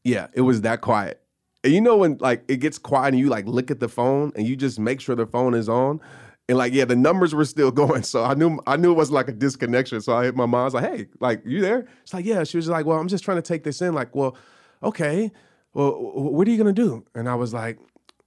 Yeah, 0.02 0.26
it 0.34 0.42
was 0.42 0.60
that 0.62 0.82
quiet. 0.82 1.22
And 1.62 1.72
you 1.72 1.80
know 1.80 1.96
when 1.96 2.18
like 2.18 2.44
it 2.46 2.58
gets 2.58 2.76
quiet 2.76 3.14
and 3.14 3.18
you 3.18 3.30
like 3.30 3.46
look 3.46 3.70
at 3.70 3.80
the 3.80 3.88
phone 3.88 4.32
and 4.36 4.46
you 4.46 4.54
just 4.54 4.78
make 4.78 5.00
sure 5.00 5.16
the 5.16 5.26
phone 5.26 5.54
is 5.54 5.68
on. 5.68 6.00
And 6.48 6.58
like, 6.58 6.72
yeah, 6.74 6.84
the 6.84 6.96
numbers 6.96 7.34
were 7.34 7.44
still 7.44 7.70
going. 7.82 8.02
So 8.02 8.24
I 8.24 8.34
knew 8.34 8.58
I 8.66 8.76
knew 8.76 8.92
it 8.92 8.96
was 8.96 9.10
like 9.10 9.28
a 9.28 9.32
disconnection. 9.32 10.00
So 10.00 10.14
I 10.14 10.24
hit 10.24 10.36
my 10.36 10.46
mom's 10.46 10.74
like, 10.74 10.84
hey, 10.84 11.06
like, 11.20 11.42
you 11.44 11.60
there? 11.60 11.86
it's 12.02 12.14
like, 12.14 12.24
yeah. 12.24 12.44
She 12.44 12.56
was 12.56 12.68
like, 12.68 12.86
well, 12.86 12.98
I'm 12.98 13.08
just 13.08 13.24
trying 13.24 13.38
to 13.38 13.42
take 13.42 13.64
this 13.64 13.80
in. 13.80 13.94
Like, 13.94 14.14
well, 14.14 14.36
okay. 14.82 15.30
Well, 15.72 15.92
what 15.92 16.46
are 16.46 16.50
you 16.50 16.58
gonna 16.58 16.72
do? 16.72 17.04
And 17.14 17.28
I 17.28 17.34
was 17.34 17.52
like, 17.52 17.78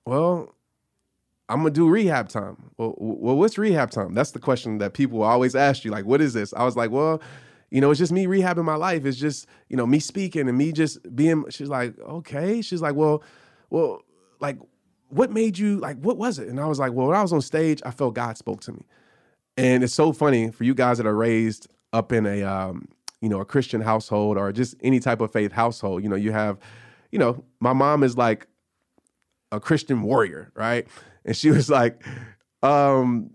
well, 0.05 0.53
I'm 1.49 1.59
gonna 1.59 1.71
do 1.71 1.87
rehab 1.87 2.27
time. 2.27 2.71
Well, 2.77 2.95
well, 2.97 3.37
what's 3.37 3.57
rehab 3.57 3.91
time? 3.91 4.13
That's 4.13 4.31
the 4.31 4.39
question 4.39 4.79
that 4.79 4.93
people 4.93 5.23
always 5.23 5.55
ask 5.55 5.85
you. 5.85 5.91
Like, 5.91 6.05
what 6.05 6.19
is 6.19 6.33
this? 6.33 6.53
I 6.53 6.63
was 6.65 6.75
like, 6.75 6.91
well, 6.91 7.21
you 7.69 7.81
know, 7.81 7.91
it's 7.91 7.99
just 7.99 8.11
me 8.11 8.25
rehabbing 8.25 8.65
my 8.65 8.75
life. 8.75 9.05
It's 9.05 9.17
just, 9.17 9.47
you 9.69 9.77
know, 9.77 9.85
me 9.85 9.99
speaking 9.99 10.49
and 10.49 10.57
me 10.57 10.71
just 10.71 11.15
being. 11.15 11.45
She's 11.49 11.69
like, 11.69 11.97
okay. 11.99 12.61
She's 12.61 12.81
like, 12.81 12.95
well, 12.95 13.23
well, 13.69 14.01
like, 14.39 14.57
what 15.09 15.31
made 15.31 15.57
you 15.57 15.79
like? 15.79 15.97
What 15.97 16.17
was 16.17 16.39
it? 16.39 16.47
And 16.47 16.59
I 16.59 16.65
was 16.65 16.79
like, 16.79 16.93
well, 16.93 17.07
when 17.07 17.15
I 17.15 17.21
was 17.21 17.33
on 17.33 17.41
stage, 17.41 17.81
I 17.85 17.91
felt 17.91 18.13
God 18.13 18.37
spoke 18.37 18.61
to 18.61 18.71
me. 18.71 18.85
And 19.55 19.83
it's 19.83 19.93
so 19.93 20.11
funny 20.13 20.51
for 20.51 20.63
you 20.63 20.75
guys 20.75 20.97
that 20.97 21.07
are 21.07 21.15
raised 21.15 21.67
up 21.93 22.11
in 22.11 22.25
a, 22.25 22.43
um, 22.43 22.87
you 23.21 23.29
know, 23.29 23.39
a 23.39 23.45
Christian 23.45 23.81
household 23.81 24.37
or 24.37 24.51
just 24.51 24.75
any 24.81 24.99
type 24.99 25.21
of 25.21 25.31
faith 25.31 25.51
household. 25.51 26.03
You 26.03 26.09
know, 26.09 26.15
you 26.15 26.31
have, 26.31 26.59
you 27.11 27.19
know, 27.19 27.43
my 27.59 27.73
mom 27.73 28.03
is 28.03 28.17
like 28.17 28.47
a 29.51 29.59
Christian 29.59 30.01
warrior, 30.03 30.51
right? 30.55 30.87
and 31.27 31.35
she 31.35 31.51
was 31.51 31.69
like, 31.69 32.03
um, 32.63 33.29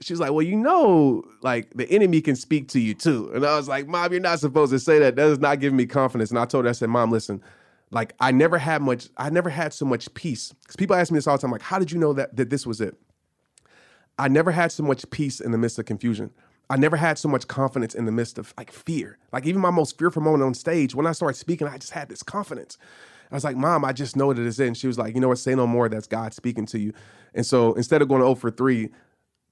she 0.00 0.12
was 0.12 0.20
like, 0.20 0.32
well, 0.32 0.42
you 0.42 0.56
know, 0.56 1.22
like 1.42 1.70
the 1.74 1.88
enemy 1.90 2.20
can 2.20 2.36
speak 2.36 2.68
to 2.68 2.80
you 2.80 2.92
too. 2.92 3.30
And 3.32 3.46
I 3.46 3.56
was 3.56 3.68
like, 3.68 3.86
Mom, 3.86 4.12
you're 4.12 4.20
not 4.20 4.40
supposed 4.40 4.72
to 4.72 4.78
say 4.80 4.98
that. 4.98 5.16
That 5.16 5.28
is 5.28 5.38
not 5.38 5.60
giving 5.60 5.76
me 5.76 5.86
confidence. 5.86 6.30
And 6.30 6.38
I 6.38 6.44
told 6.44 6.64
her, 6.64 6.68
I 6.68 6.72
said, 6.72 6.90
Mom, 6.90 7.10
listen, 7.10 7.40
like 7.94 8.12
I 8.20 8.32
never 8.32 8.58
had 8.58 8.82
much, 8.82 9.08
I 9.16 9.30
never 9.30 9.48
had 9.48 9.72
so 9.72 9.86
much 9.86 10.12
peace. 10.14 10.52
Because 10.62 10.76
people 10.76 10.96
ask 10.96 11.12
me 11.12 11.16
this 11.16 11.26
all 11.26 11.36
the 11.36 11.42
time, 11.42 11.52
like, 11.52 11.62
how 11.62 11.78
did 11.78 11.92
you 11.92 11.98
know 11.98 12.12
that 12.12 12.36
that 12.36 12.50
this 12.50 12.66
was 12.66 12.80
it? 12.80 12.96
I 14.18 14.28
never 14.28 14.50
had 14.50 14.72
so 14.72 14.82
much 14.82 15.08
peace 15.10 15.40
in 15.40 15.52
the 15.52 15.58
midst 15.58 15.78
of 15.78 15.86
confusion. 15.86 16.30
I 16.68 16.76
never 16.76 16.96
had 16.96 17.18
so 17.18 17.28
much 17.28 17.46
confidence 17.46 17.94
in 17.94 18.04
the 18.04 18.12
midst 18.12 18.36
of 18.36 18.52
like 18.56 18.72
fear. 18.72 19.18
Like 19.32 19.46
even 19.46 19.60
my 19.60 19.70
most 19.70 19.96
fearful 19.98 20.22
moment 20.22 20.42
on 20.42 20.54
stage, 20.54 20.94
when 20.94 21.06
I 21.06 21.12
started 21.12 21.36
speaking, 21.36 21.68
I 21.68 21.78
just 21.78 21.92
had 21.92 22.08
this 22.08 22.22
confidence. 22.22 22.78
I 23.30 23.34
was 23.34 23.44
like, 23.44 23.56
Mom, 23.56 23.84
I 23.84 23.92
just 23.92 24.16
know 24.16 24.32
that 24.32 24.44
it's 24.44 24.58
in. 24.58 24.74
She 24.74 24.86
was 24.86 24.98
like, 24.98 25.14
You 25.14 25.20
know 25.20 25.28
what? 25.28 25.38
Say 25.38 25.54
no 25.54 25.66
more. 25.66 25.88
That's 25.88 26.06
God 26.06 26.34
speaking 26.34 26.66
to 26.66 26.78
you. 26.78 26.92
And 27.32 27.46
so 27.46 27.74
instead 27.74 28.02
of 28.02 28.08
going 28.08 28.22
0 28.22 28.34
for 28.34 28.50
3, 28.50 28.90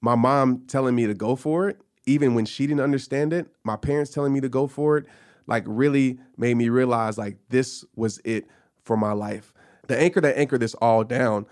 my 0.01 0.15
mom 0.15 0.63
telling 0.67 0.95
me 0.95 1.07
to 1.07 1.13
go 1.13 1.35
for 1.37 1.69
it, 1.69 1.79
even 2.05 2.35
when 2.35 2.45
she 2.45 2.67
didn't 2.67 2.81
understand 2.81 3.31
it, 3.31 3.47
my 3.63 3.77
parents 3.77 4.11
telling 4.11 4.33
me 4.33 4.41
to 4.41 4.49
go 4.49 4.67
for 4.67 4.97
it, 4.97 5.05
like 5.47 5.63
really 5.67 6.19
made 6.37 6.55
me 6.55 6.69
realize 6.69 7.17
like 7.17 7.37
this 7.49 7.83
was 7.95 8.19
it 8.23 8.45
for 8.83 8.97
my 8.97 9.11
life. 9.11 9.53
The 9.87 9.99
anchor 9.99 10.21
that 10.21 10.37
anchored 10.37 10.61
this 10.61 10.75
all 10.75 11.03
down 11.03 11.45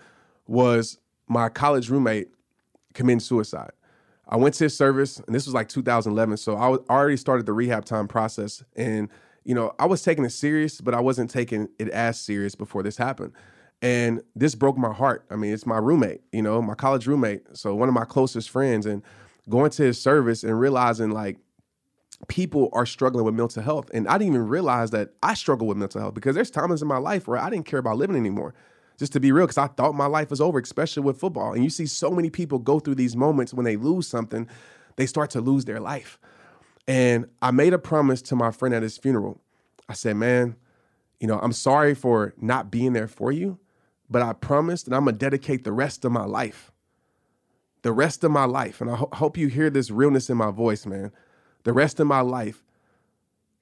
was 0.47 0.97
my 1.27 1.49
college 1.49 1.89
roommate 1.89 2.29
committing 2.93 3.19
suicide. 3.19 3.71
I 4.27 4.37
went 4.37 4.55
to 4.55 4.65
his 4.65 4.77
service, 4.77 5.19
and 5.19 5.35
this 5.35 5.45
was 5.45 5.53
like 5.53 5.67
2011. 5.67 6.37
So 6.37 6.55
I 6.55 6.67
already 6.89 7.17
started 7.17 7.45
the 7.45 7.53
rehab 7.53 7.85
time 7.85 8.07
process, 8.07 8.63
and 8.75 9.09
you 9.43 9.55
know, 9.55 9.73
I 9.79 9.87
was 9.87 10.03
taking 10.03 10.23
it 10.23 10.31
serious, 10.31 10.81
but 10.81 10.93
I 10.93 10.99
wasn't 10.99 11.29
taking 11.29 11.67
it 11.79 11.89
as 11.89 12.19
serious 12.19 12.55
before 12.55 12.83
this 12.83 12.97
happened. 12.97 13.33
And 13.81 14.21
this 14.35 14.53
broke 14.53 14.77
my 14.77 14.93
heart. 14.93 15.25
I 15.31 15.35
mean, 15.35 15.53
it's 15.53 15.65
my 15.65 15.79
roommate, 15.79 16.21
you 16.31 16.43
know, 16.43 16.61
my 16.61 16.75
college 16.75 17.07
roommate. 17.07 17.41
So 17.57 17.73
one 17.73 17.89
of 17.89 17.95
my 17.95 18.05
closest 18.05 18.51
friends 18.51 18.85
and 18.85 19.01
going 19.49 19.71
to 19.71 19.83
his 19.83 19.99
service 19.99 20.43
and 20.43 20.59
realizing 20.59 21.09
like 21.09 21.37
people 22.27 22.69
are 22.73 22.85
struggling 22.85 23.25
with 23.25 23.35
mental 23.35 23.63
health. 23.63 23.89
And 23.93 24.07
I 24.07 24.13
didn't 24.17 24.33
even 24.33 24.47
realize 24.47 24.91
that 24.91 25.13
I 25.23 25.33
struggle 25.33 25.67
with 25.67 25.77
mental 25.77 26.01
health 26.01 26.13
because 26.13 26.35
there's 26.35 26.51
times 26.51 26.81
in 26.81 26.87
my 26.87 26.97
life 26.97 27.27
where 27.27 27.37
I 27.37 27.49
didn't 27.49 27.65
care 27.65 27.79
about 27.79 27.97
living 27.97 28.15
anymore. 28.15 28.53
Just 28.97 29.13
to 29.13 29.19
be 29.19 29.31
real, 29.31 29.45
because 29.45 29.57
I 29.57 29.67
thought 29.67 29.95
my 29.95 30.05
life 30.05 30.29
was 30.29 30.39
over, 30.39 30.59
especially 30.59 31.03
with 31.03 31.19
football. 31.19 31.53
And 31.53 31.63
you 31.63 31.69
see 31.69 31.87
so 31.87 32.11
many 32.11 32.29
people 32.29 32.59
go 32.59 32.79
through 32.79 32.95
these 32.95 33.15
moments 33.15 33.53
when 33.53 33.65
they 33.65 33.75
lose 33.75 34.07
something, 34.07 34.47
they 34.95 35.07
start 35.07 35.31
to 35.31 35.41
lose 35.41 35.65
their 35.65 35.79
life. 35.79 36.19
And 36.87 37.25
I 37.41 37.51
made 37.51 37.73
a 37.73 37.79
promise 37.79 38.21
to 38.23 38.35
my 38.35 38.51
friend 38.51 38.75
at 38.75 38.83
his 38.83 38.97
funeral. 38.97 39.41
I 39.89 39.93
said, 39.93 40.17
man, 40.17 40.55
you 41.19 41.27
know, 41.27 41.39
I'm 41.39 41.53
sorry 41.53 41.95
for 41.95 42.33
not 42.37 42.71
being 42.71 42.93
there 42.93 43.07
for 43.07 43.31
you, 43.31 43.59
but 44.09 44.21
I 44.21 44.33
promised 44.33 44.85
that 44.85 44.95
I'm 44.95 45.05
gonna 45.05 45.17
dedicate 45.17 45.63
the 45.63 45.71
rest 45.71 46.03
of 46.03 46.11
my 46.11 46.25
life, 46.25 46.71
the 47.81 47.91
rest 47.91 48.23
of 48.23 48.31
my 48.31 48.45
life, 48.45 48.81
and 48.81 48.89
I 48.89 48.95
ho- 48.95 49.09
hope 49.13 49.37
you 49.37 49.47
hear 49.47 49.69
this 49.69 49.89
realness 49.91 50.29
in 50.29 50.37
my 50.37 50.51
voice, 50.51 50.85
man. 50.85 51.11
The 51.63 51.73
rest 51.73 51.99
of 51.99 52.07
my 52.07 52.21
life 52.21 52.63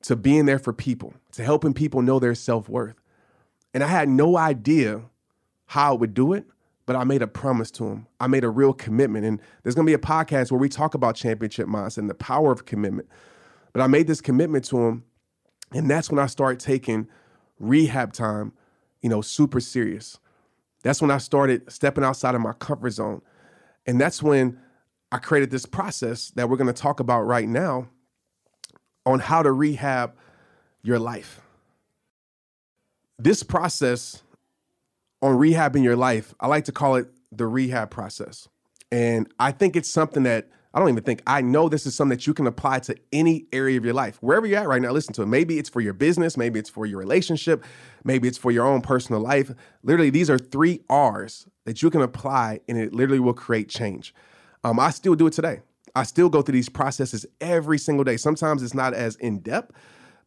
to 0.04 0.16
being 0.16 0.46
there 0.46 0.60
for 0.60 0.74
people, 0.74 1.14
to 1.34 1.44
helping 1.44 1.74
people 1.74 2.02
know 2.02 2.20
their 2.20 2.36
self 2.36 2.70
worth. 2.70 2.96
And 3.74 3.84
I 3.84 3.88
had 3.88 4.10
no 4.10 4.38
idea 4.38 5.02
how 5.68 5.92
I 5.92 5.98
would 5.98 6.14
do 6.14 6.34
it, 6.34 6.46
but 6.86 6.96
I 6.96 7.04
made 7.04 7.22
a 7.22 7.28
promise 7.28 7.70
to 7.72 7.86
him. 7.86 8.08
I 8.20 8.28
made 8.28 8.44
a 8.44 8.50
real 8.50 8.74
commitment. 8.74 9.26
And 9.26 9.42
there's 9.64 9.76
gonna 9.76 9.86
be 9.86 9.94
a 9.94 10.00
podcast 10.00 10.52
where 10.52 10.60
we 10.60 10.70
talk 10.70 10.94
about 10.94 11.16
championship 11.16 11.68
mindset 11.68 12.00
and 12.00 12.10
the 12.10 12.16
power 12.16 12.52
of 12.52 12.66
commitment. 12.66 13.08
But 13.74 13.82
I 13.82 13.88
made 13.88 14.08
this 14.08 14.22
commitment 14.22 14.66
to 14.66 14.78
him. 14.88 15.04
And 15.72 15.90
that's 15.90 16.10
when 16.10 16.18
I 16.20 16.26
started 16.26 16.60
taking 16.60 17.08
rehab 17.60 18.14
time, 18.14 18.54
you 19.02 19.10
know, 19.10 19.22
super 19.22 19.60
serious. 19.60 20.20
That's 20.82 21.02
when 21.02 21.12
I 21.12 21.18
started 21.18 21.72
stepping 21.72 22.04
outside 22.04 22.34
of 22.34 22.42
my 22.42 22.54
comfort 22.54 22.92
zone. 22.92 23.22
And 23.86 24.00
that's 24.00 24.24
when 24.24 24.58
I 25.12 25.18
created 25.18 25.50
this 25.50 25.66
process 25.66 26.32
that 26.32 26.50
we're 26.50 26.58
gonna 26.58 26.74
talk 26.74 27.00
about 27.00 27.22
right 27.22 27.48
now 27.48 27.88
on 29.06 29.20
how 29.20 29.42
to 29.42 29.52
rehab 29.52 30.16
your 30.84 31.00
life. 31.00 31.42
This 33.18 33.44
process 33.44 34.22
on 35.22 35.36
rehabbing 35.36 35.84
your 35.84 35.96
life, 35.96 36.34
I 36.40 36.48
like 36.48 36.66
to 36.66 36.72
call 36.72 36.96
it 36.96 37.08
the 37.32 37.48
rehab 37.48 37.90
process. 37.90 38.48
And 38.92 39.32
I 39.40 39.52
think 39.52 39.76
it's 39.76 39.90
something 39.90 40.24
that 40.24 40.50
I 40.74 40.80
don't 40.80 40.90
even 40.90 41.04
think 41.04 41.24
I 41.26 41.42
know 41.42 41.68
this 41.68 41.88
is 41.88 41.96
something 41.96 42.16
that 42.16 42.28
you 42.28 42.34
can 42.34 42.46
apply 42.46 42.80
to 42.80 42.96
any 43.12 43.46
area 43.52 43.78
of 43.78 43.86
your 43.86 43.94
life. 43.94 44.18
Wherever 44.22 44.46
you're 44.46 44.60
at 44.60 44.68
right 44.68 44.82
now, 44.82 44.92
listen 44.92 45.14
to 45.16 45.24
it. 45.24 45.26
Maybe 45.26 45.58
it's 45.58 45.70
for 45.70 45.82
your 45.82 45.94
business, 45.94 46.38
maybe 46.38 46.60
it's 46.60 46.70
for 46.70 46.86
your 46.86 47.00
relationship, 47.00 47.64
maybe 48.04 48.28
it's 48.28 48.38
for 48.38 48.52
your 48.52 48.66
own 48.66 48.82
personal 48.82 49.20
life. 49.20 49.52
Literally, 49.84 50.12
these 50.12 50.30
are 50.30 50.38
three 50.38 50.82
R's 50.88 51.48
that 51.66 51.82
you 51.82 51.90
can 51.90 52.02
apply 52.02 52.62
and 52.68 52.78
it 52.78 52.94
literally 52.94 53.20
will 53.20 53.34
create 53.34 53.70
change. 53.70 54.14
Um, 54.64 54.80
I 54.80 54.90
still 54.92 55.16
do 55.16 55.28
it 55.28 55.34
today. 55.34 55.62
I 55.96 56.04
still 56.04 56.30
go 56.30 56.42
through 56.42 56.54
these 56.54 56.70
processes 56.70 57.26
every 57.42 57.78
single 57.78 58.04
day. 58.04 58.18
Sometimes 58.18 58.62
it's 58.62 58.74
not 58.74 58.94
as 58.94 59.16
in 59.16 59.40
depth, 59.40 59.72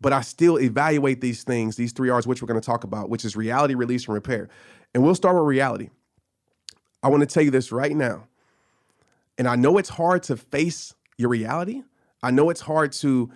but 0.00 0.12
I 0.12 0.20
still 0.22 0.58
evaluate 0.58 1.20
these 1.20 1.44
things, 1.44 1.76
these 1.76 1.92
three 1.92 2.10
R's, 2.10 2.26
which 2.26 2.42
we're 2.42 2.48
going 2.48 2.60
to 2.60 2.66
talk 2.66 2.84
about, 2.84 3.08
which 3.08 3.24
is 3.24 3.36
reality, 3.36 3.74
release, 3.74 4.06
and 4.06 4.14
repair. 4.14 4.48
And 4.94 5.02
we'll 5.02 5.14
start 5.14 5.36
with 5.36 5.44
reality. 5.44 5.90
I 7.02 7.08
want 7.08 7.20
to 7.22 7.26
tell 7.26 7.42
you 7.42 7.50
this 7.50 7.72
right 7.72 7.94
now. 7.94 8.26
And 9.38 9.48
I 9.48 9.56
know 9.56 9.78
it's 9.78 9.90
hard 9.90 10.22
to 10.24 10.36
face 10.36 10.94
your 11.16 11.30
reality. 11.30 11.82
I 12.22 12.30
know 12.30 12.50
it's 12.50 12.60
hard 12.60 12.92
to 12.94 13.30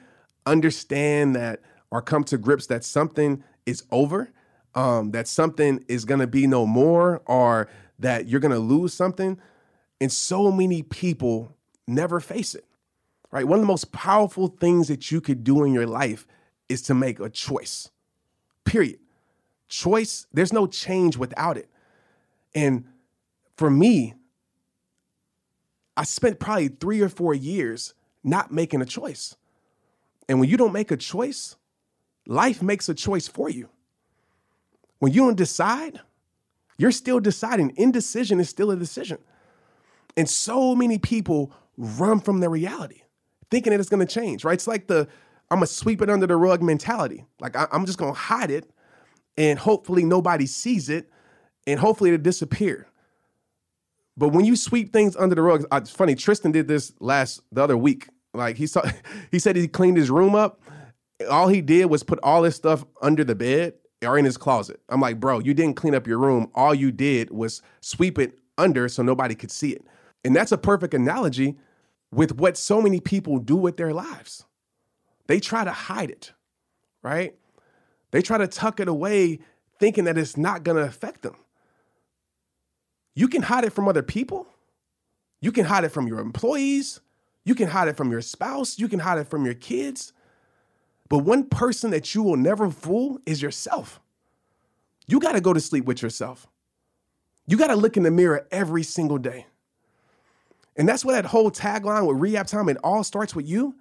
understand 0.45 1.35
that 1.37 1.61
or 1.91 2.03
come 2.03 2.25
to 2.25 2.39
grips 2.39 2.67
that 2.67 2.85
something 2.85 3.43
is 3.65 3.85
over, 3.91 4.31
um, 4.75 5.13
that 5.13 5.27
something 5.27 5.85
is 5.89 6.05
going 6.05 6.21
to 6.21 6.27
be 6.27 6.47
no 6.47 6.67
more, 6.67 7.23
or 7.27 7.69
that 7.99 8.29
you're 8.29 8.41
going 8.41 8.53
to 8.53 8.59
lose 8.59 8.93
something. 8.93 9.41
And 10.01 10.13
so 10.13 10.51
many 10.53 10.83
people 10.83 11.55
never 11.87 12.21
face 12.21 12.55
it, 12.55 12.65
right? 13.31 13.47
One 13.47 13.59
of 13.59 13.63
the 13.63 13.69
most 13.69 13.93
powerful 13.93 14.49
things 14.49 14.89
that 14.89 15.11
you 15.11 15.21
could 15.21 15.45
do 15.45 15.65
in 15.65 15.73
your 15.73 15.87
life 15.87 16.27
is 16.69 16.83
to 16.83 16.95
make 16.95 17.21
a 17.21 17.31
choice, 17.31 17.91
period. 18.65 18.99
Choice, 19.69 20.27
there's 20.33 20.53
no 20.53 20.67
change 20.67 21.17
without 21.17 21.57
it. 21.57 21.69
And 22.55 22.85
for 23.57 23.71
me, 23.71 24.15
I 25.97 26.05
spent 26.05 26.39
probably 26.39 26.69
three 26.69 27.01
or 27.01 27.09
four 27.09 27.35
years 27.35 27.95
not 28.23 28.53
making 28.53 28.83
a 28.83 28.87
choice. 28.87 29.37
And 30.29 30.41
when 30.41 30.49
you 30.49 30.57
don't 30.57 30.73
make 30.73 30.91
a 30.91 30.97
choice, 30.97 31.57
life 32.27 32.63
makes 32.63 32.89
a 32.89 32.95
choice 32.95 33.29
for 33.29 33.49
you. 33.49 33.69
When 34.99 35.13
you 35.13 35.23
don't 35.23 35.37
decide, 35.37 36.01
you're 36.79 36.93
still 36.93 37.21
deciding. 37.21 37.73
Indecision 37.77 38.41
is 38.41 38.49
still 38.49 38.71
a 38.71 38.77
decision. 38.77 39.19
And 40.17 40.29
so 40.29 40.75
many 40.75 40.99
people 40.99 41.53
run 41.77 42.21
from 42.21 42.41
the 42.41 42.49
reality, 42.49 43.03
thinking 43.51 43.73
that 43.73 43.81
it's 43.81 43.89
gonna 43.89 44.07
change, 44.07 44.45
right? 44.45 44.55
It's 44.55 44.67
like 44.67 44.87
the 44.87 45.09
I'm 45.51 45.59
gonna 45.59 45.67
sweep 45.67 46.03
it 46.03 46.11
under 46.11 46.27
the 46.27 46.37
rug 46.37 46.63
mentality. 46.63 47.25
Like 47.41 47.57
I, 47.57 47.67
am 47.73 47.87
just 47.87 47.99
gonna 47.99 48.13
hide 48.13 48.51
it 48.51 48.71
and 49.37 49.59
hopefully 49.59 50.05
nobody 50.05 50.47
sees 50.47 50.89
it 50.89 51.11
and 51.67 51.79
hopefully 51.79 52.11
it'll 52.11 52.23
disappear. 52.23 52.89
But 54.17 54.29
when 54.29 54.45
you 54.45 54.57
sweep 54.57 54.93
things 54.93 55.15
under 55.17 55.35
the 55.35 55.43
rug, 55.43 55.67
it's 55.73 55.91
funny. 55.91 56.15
Tristan 56.15 56.53
did 56.53 56.69
this 56.69 56.93
last 57.01 57.43
the 57.53 57.63
other 57.63 57.77
week. 57.77 58.09
Like 58.33 58.57
he 58.57 58.67
saw, 58.67 58.83
he 59.31 59.39
said 59.39 59.57
he 59.57 59.69
cleaned 59.69 59.97
his 59.97 60.11
room 60.11 60.35
up. 60.35 60.61
All 61.31 61.49
he 61.49 61.61
did 61.61 61.87
was 61.87 62.03
put 62.03 62.19
all 62.23 62.43
his 62.43 62.55
stuff 62.55 62.85
under 63.03 63.25
the 63.25 63.35
bed 63.35 63.75
or 64.05 64.19
in 64.19 64.25
his 64.25 64.37
closet. 64.37 64.81
I'm 64.89 65.01
like, 65.01 65.21
bro, 65.21 65.39
you 65.39 65.55
didn't 65.55 65.77
clean 65.77 65.95
up 65.95 66.07
your 66.07 66.19
room. 66.19 66.51
All 66.55 66.75
you 66.75 66.93
did 66.93 67.31
was 67.31 67.63
sweep 67.81 68.19
it 68.19 68.39
under 68.59 68.89
so 68.89 69.03
nobody 69.03 69.35
could 69.35 69.51
see 69.51 69.73
it. 69.73 69.85
And 70.27 70.35
that's 70.35 70.51
a 70.51 70.59
perfect 70.59 70.93
analogy 70.93 71.57
with 72.11 72.37
what 72.37 72.57
so 72.59 72.83
many 72.83 72.99
people 72.99 73.39
do 73.39 73.55
with 73.55 73.77
their 73.77 73.93
lives. 73.93 74.45
They 75.29 75.39
try 75.39 75.63
to 75.63 75.71
hide 75.71 76.11
it, 76.11 76.33
right? 77.01 77.37
They 78.11 78.23
try 78.23 78.39
to 78.39 78.49
tuck 78.49 78.81
it 78.81 78.89
away 78.89 79.39
thinking 79.79 80.03
that 80.03 80.19
it's 80.19 80.37
not 80.37 80.65
going 80.65 80.79
to 80.79 80.83
affect 80.83 81.23
them. 81.23 81.37
You 83.15 83.29
can 83.29 83.43
hide 83.43 83.63
it 83.65 83.73
from 83.73 83.87
other 83.87 84.03
people. 84.03 84.49
You 85.41 85.53
can 85.53 85.65
hide 85.65 85.85
it 85.85 85.91
from 85.91 86.09
your 86.09 86.19
employees. 86.19 87.01
You 87.45 87.55
can 87.55 87.69
hide 87.69 87.87
it 87.87 87.97
from 87.97 88.11
your 88.11 88.21
spouse. 88.21 88.81
You 88.81 88.89
can 88.89 88.99
hide 88.99 89.19
it 89.19 89.29
from 89.29 89.45
your 89.45 89.55
kids. 89.55 90.13
But 91.09 91.19
one 91.19 91.45
person 91.45 91.93
that 91.93 92.17
you 92.17 92.25
will 92.25 92.37
never 92.37 92.69
fool 92.69 93.21
is 93.27 93.41
yourself. 93.41 94.01
You 95.07 95.21
got 95.21 95.33
to 95.33 95.41
go 95.41 95.53
to 95.53 95.61
sleep 95.61 95.85
with 95.85 96.03
yourself. 96.03 96.49
You 97.47 97.57
got 97.57 97.69
to 97.69 97.77
look 97.77 97.97
in 97.97 98.03
the 98.03 98.11
mirror 98.11 98.49
every 98.51 98.83
single 98.83 99.19
day. 99.19 99.47
And 100.77 100.89
that's 100.89 101.05
what 101.05 101.13
that 101.13 101.25
whole 101.25 101.51
tagline 101.51 102.07
with 102.07 102.19
RehabTime, 102.19 102.71
it 102.71 102.77
all 102.85 103.03
starts 103.03 103.35
with 103.35 103.49
you. 103.49 103.75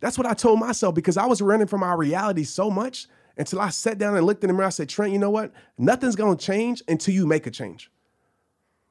That's 0.00 0.18
what 0.18 0.26
I 0.26 0.34
told 0.34 0.60
myself 0.60 0.94
because 0.94 1.16
I 1.16 1.26
was 1.26 1.42
running 1.42 1.66
from 1.66 1.82
our 1.82 1.96
reality 1.96 2.44
so 2.44 2.70
much 2.70 3.06
until 3.36 3.60
I 3.60 3.70
sat 3.70 3.98
down 3.98 4.16
and 4.16 4.26
looked 4.26 4.44
in 4.44 4.48
the 4.48 4.54
mirror. 4.54 4.66
I 4.66 4.70
said, 4.70 4.88
Trent, 4.88 5.12
you 5.12 5.18
know 5.18 5.30
what? 5.30 5.52
Nothing's 5.78 6.16
going 6.16 6.36
to 6.36 6.44
change 6.44 6.82
until 6.88 7.14
you 7.14 7.26
make 7.26 7.46
a 7.46 7.50
change. 7.50 7.90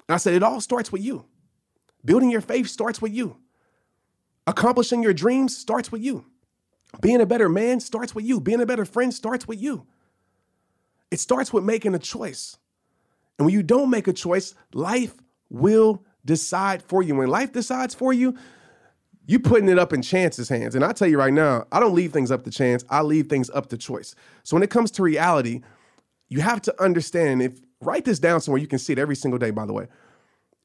And 0.08 0.16
I 0.16 0.18
said, 0.18 0.34
it 0.34 0.44
all 0.44 0.62
starts 0.62 0.92
with 0.92 1.04
you. 1.04 1.26
Building 2.04 2.32
your 2.32 2.42
faith 2.42 2.68
starts 2.68 3.02
with 3.02 3.12
you. 3.12 3.38
Accomplishing 4.48 5.04
your 5.04 5.14
dreams 5.14 5.56
starts 5.56 5.92
with 5.92 6.02
you. 6.02 6.26
Being 7.02 7.22
a 7.22 7.26
better 7.26 7.50
man 7.50 7.80
starts 7.80 8.16
with 8.16 8.26
you. 8.26 8.40
Being 8.40 8.62
a 8.62 8.66
better 8.66 8.86
friend 8.86 9.14
starts 9.14 9.48
with 9.48 9.62
you. 9.62 9.86
It 11.12 11.20
starts 11.20 11.54
with 11.54 11.64
making 11.64 11.94
a 11.94 12.00
choice. 12.00 12.58
And 13.38 13.46
when 13.46 13.54
you 13.54 13.64
don't 13.64 13.90
make 13.90 14.08
a 14.08 14.14
choice, 14.14 14.56
life 14.74 15.14
will 15.50 16.04
decide 16.26 16.84
for 16.84 17.02
you. 17.02 17.16
When 17.16 17.30
life 17.30 17.52
decides 17.52 17.96
for 17.96 18.14
you, 18.14 18.38
you 19.26 19.40
putting 19.40 19.70
it 19.70 19.78
up 19.78 19.94
in 19.94 20.02
chance's 20.02 20.50
hands. 20.50 20.74
And 20.74 20.84
I 20.84 20.92
tell 20.92 21.08
you 21.08 21.18
right 21.18 21.34
now, 21.34 21.68
I 21.72 21.80
don't 21.80 21.94
leave 21.94 22.12
things 22.12 22.32
up 22.32 22.44
to 22.46 22.52
chance. 22.52 22.84
I 22.90 23.02
leave 23.02 23.28
things 23.28 23.50
up 23.52 23.68
to 23.70 23.78
choice. 23.78 24.16
So 24.44 24.56
when 24.56 24.64
it 24.64 24.72
comes 24.72 24.90
to 24.92 25.04
reality, 25.04 25.62
you 26.30 26.42
have 26.42 26.62
to 26.64 26.84
understand 26.84 27.42
if 27.42 27.60
write 27.82 28.06
this 28.06 28.20
down 28.20 28.42
somewhere 28.42 28.60
you 28.60 28.68
can 28.68 28.80
see 28.80 28.94
it 28.94 29.00
every 29.00 29.16
single 29.16 29.38
day 29.38 29.52
by 29.52 29.66
the 29.66 29.74
way. 29.74 29.88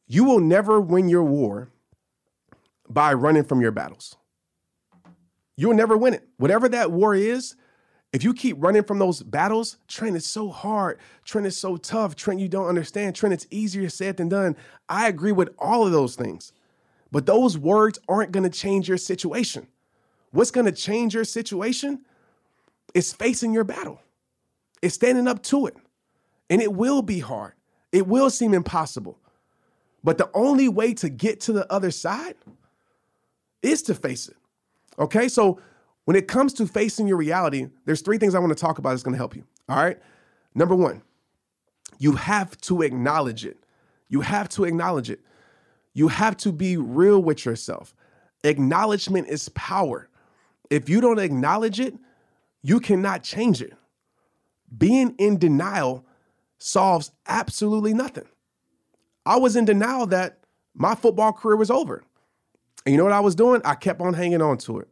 You 0.07 0.25
will 0.25 0.41
never 0.41 0.81
win 0.81 1.09
your 1.09 1.25
war 1.25 1.69
by 2.89 3.13
running 3.15 3.45
from 3.45 3.61
your 3.61 3.71
battles. 3.71 4.17
You'll 5.57 5.75
never 5.75 5.97
win 5.97 6.15
it. 6.15 6.27
Whatever 6.37 6.69
that 6.71 6.91
war 6.91 7.15
is, 7.15 7.55
if 8.15 8.23
you 8.23 8.33
keep 8.33 8.57
running 8.61 8.85
from 8.85 9.01
those 9.01 9.25
battles, 9.25 9.77
Trent, 9.89 10.15
it's 10.15 10.25
so 10.25 10.49
hard. 10.49 11.01
Trent, 11.25 11.49
is 11.49 11.57
so 11.57 11.77
tough. 11.77 12.15
Trent, 12.15 12.39
you 12.39 12.49
don't 12.49 12.69
understand. 12.69 13.17
Trent, 13.17 13.33
it's 13.33 13.49
easier 13.51 13.89
said 13.89 14.19
than 14.19 14.29
done. 14.29 14.57
I 14.89 15.09
agree 15.09 15.33
with 15.33 15.49
all 15.59 15.85
of 15.85 15.91
those 15.91 16.15
things. 16.15 16.53
But 17.11 17.27
those 17.27 17.59
words 17.59 17.99
aren't 18.09 18.31
going 18.31 18.45
to 18.45 18.57
change 18.57 18.89
your 18.89 18.99
situation. 18.99 19.67
What's 20.31 20.53
going 20.53 20.67
to 20.67 20.73
change 20.73 21.13
your 21.13 21.25
situation 21.25 22.03
is 22.95 23.13
facing 23.13 23.53
your 23.53 23.65
battle, 23.65 24.01
it's 24.81 24.95
standing 24.95 25.27
up 25.27 25.43
to 25.45 25.67
it. 25.67 25.77
And 26.49 26.63
it 26.63 26.73
will 26.73 27.03
be 27.03 27.19
hard, 27.19 27.55
it 27.91 28.07
will 28.07 28.31
seem 28.31 28.55
impossible. 28.55 29.19
But 30.05 30.19
the 30.19 30.31
only 30.35 30.69
way 30.69 30.95
to 30.95 31.09
get 31.09 31.41
to 31.43 31.53
the 31.53 31.71
other 31.73 31.91
side 31.91 32.37
is 33.61 33.83
to 33.83 33.95
face 33.97 34.29
it. 34.29 34.37
Okay, 35.01 35.27
so 35.27 35.59
when 36.05 36.17
it 36.17 36.29
comes 36.29 36.53
to 36.55 36.67
facing 36.67 37.09
your 37.09 37.17
reality, 37.17 37.69
there's 37.85 38.03
three 38.03 38.19
things 38.19 38.35
I 38.35 38.39
want 38.39 38.57
to 38.57 38.61
talk 38.61 38.79
about 38.79 38.91
that's 38.91 39.03
going 39.03 39.15
to 39.15 39.19
help 39.19 39.35
you. 39.35 39.45
All 39.69 39.77
right. 39.77 39.99
Number 40.55 40.75
one, 40.75 41.03
you 41.99 42.13
have 42.13 42.61
to 42.63 42.83
acknowledge 42.83 43.45
it. 43.45 43.59
You 44.09 44.21
have 44.21 44.49
to 44.51 44.65
acknowledge 44.65 45.11
it. 45.11 45.21
You 45.95 46.09
have 46.09 46.37
to 46.39 46.53
be 46.53 46.77
real 46.77 47.23
with 47.23 47.45
yourself. 47.45 47.95
Acknowledgement 48.43 49.29
is 49.29 49.49
power. 49.51 50.09
If 50.71 50.89
you 50.89 51.01
don't 51.01 51.19
acknowledge 51.19 51.81
it, 51.81 51.95
you 52.63 52.81
cannot 52.81 53.23
change 53.23 53.63
it. 53.63 53.73
Being 54.77 55.15
in 55.19 55.39
denial 55.39 56.05
solves 56.59 57.13
absolutely 57.27 57.95
nothing. 57.95 58.27
I 59.25 59.37
was 59.37 59.57
in 59.57 59.65
denial 59.65 60.07
that 60.09 60.41
my 60.75 60.95
football 60.95 61.33
career 61.33 61.57
was 61.57 61.71
over. 61.71 62.03
And 62.85 62.93
you 62.93 62.99
know 62.99 63.05
what 63.05 63.13
I 63.13 63.21
was 63.21 63.35
doing? 63.35 63.63
I 63.65 63.75
kept 63.75 64.01
on 64.01 64.13
hanging 64.15 64.43
on 64.43 64.59
to 64.59 64.81
it. 64.81 64.89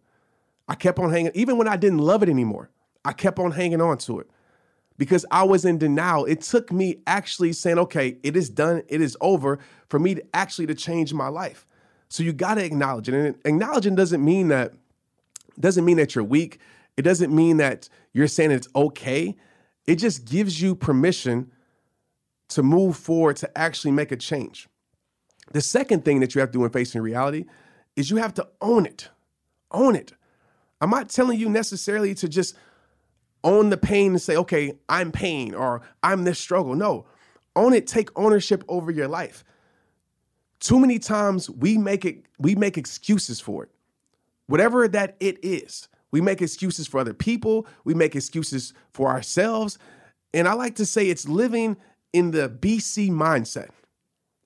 I 0.68 0.74
kept 0.74 0.98
on 0.98 1.10
hanging, 1.10 1.32
even 1.34 1.58
when 1.58 1.68
I 1.68 1.76
didn't 1.76 1.98
love 1.98 2.22
it 2.22 2.28
anymore, 2.28 2.70
I 3.04 3.12
kept 3.12 3.38
on 3.38 3.52
hanging 3.52 3.80
on 3.80 3.98
to 3.98 4.20
it 4.20 4.30
because 4.96 5.26
I 5.30 5.42
was 5.42 5.64
in 5.64 5.78
denial. 5.78 6.24
It 6.24 6.42
took 6.42 6.70
me 6.70 6.98
actually 7.06 7.52
saying, 7.52 7.78
okay, 7.78 8.18
it 8.22 8.36
is 8.36 8.48
done, 8.48 8.82
it 8.88 9.00
is 9.00 9.16
over 9.20 9.58
for 9.88 9.98
me 9.98 10.14
to 10.14 10.24
actually 10.34 10.66
to 10.66 10.74
change 10.74 11.12
my 11.12 11.28
life. 11.28 11.66
So 12.08 12.22
you 12.22 12.32
got 12.32 12.54
to 12.54 12.64
acknowledge 12.64 13.08
it. 13.08 13.14
And 13.14 13.36
acknowledging 13.44 13.94
doesn't 13.94 14.24
mean 14.24 14.48
that 14.48 14.72
doesn't 15.58 15.84
mean 15.84 15.96
that 15.96 16.14
you're 16.14 16.24
weak. 16.24 16.60
It 16.96 17.02
doesn't 17.02 17.34
mean 17.34 17.56
that 17.58 17.88
you're 18.12 18.28
saying 18.28 18.50
it's 18.50 18.68
okay. 18.74 19.36
It 19.86 19.96
just 19.96 20.24
gives 20.24 20.60
you 20.60 20.74
permission 20.74 21.50
to 22.48 22.62
move 22.62 22.96
forward 22.96 23.36
to 23.36 23.58
actually 23.58 23.92
make 23.92 24.12
a 24.12 24.16
change. 24.16 24.68
The 25.52 25.60
second 25.60 26.04
thing 26.04 26.20
that 26.20 26.34
you 26.34 26.40
have 26.40 26.50
to 26.50 26.58
do 26.58 26.64
in 26.64 26.70
facing 26.70 27.00
reality 27.00 27.46
is 27.96 28.10
you 28.10 28.18
have 28.18 28.34
to 28.34 28.48
own 28.60 28.86
it. 28.86 29.08
Own 29.70 29.96
it. 29.96 30.12
I'm 30.82 30.90
not 30.90 31.08
telling 31.08 31.38
you 31.38 31.48
necessarily 31.48 32.12
to 32.16 32.28
just 32.28 32.56
own 33.44 33.70
the 33.70 33.76
pain 33.76 34.12
and 34.12 34.20
say, 34.20 34.36
okay, 34.36 34.76
I'm 34.88 35.12
pain 35.12 35.54
or 35.54 35.82
I'm 36.02 36.24
this 36.24 36.40
struggle. 36.40 36.74
No, 36.74 37.06
own 37.54 37.72
it, 37.72 37.86
take 37.86 38.10
ownership 38.18 38.64
over 38.66 38.90
your 38.90 39.06
life. 39.06 39.44
Too 40.58 40.80
many 40.80 40.98
times 40.98 41.48
we 41.48 41.78
make 41.78 42.04
it, 42.04 42.26
we 42.38 42.56
make 42.56 42.76
excuses 42.76 43.38
for 43.40 43.62
it. 43.62 43.70
Whatever 44.48 44.88
that 44.88 45.16
it 45.20 45.38
is. 45.44 45.88
We 46.10 46.20
make 46.20 46.42
excuses 46.42 46.88
for 46.88 46.98
other 47.00 47.14
people, 47.14 47.66
we 47.84 47.94
make 47.94 48.16
excuses 48.16 48.74
for 48.90 49.08
ourselves. 49.08 49.78
And 50.34 50.48
I 50.48 50.54
like 50.54 50.74
to 50.76 50.84
say 50.84 51.06
it's 51.06 51.28
living 51.28 51.76
in 52.12 52.32
the 52.32 52.48
BC 52.48 53.10
mindset. 53.10 53.68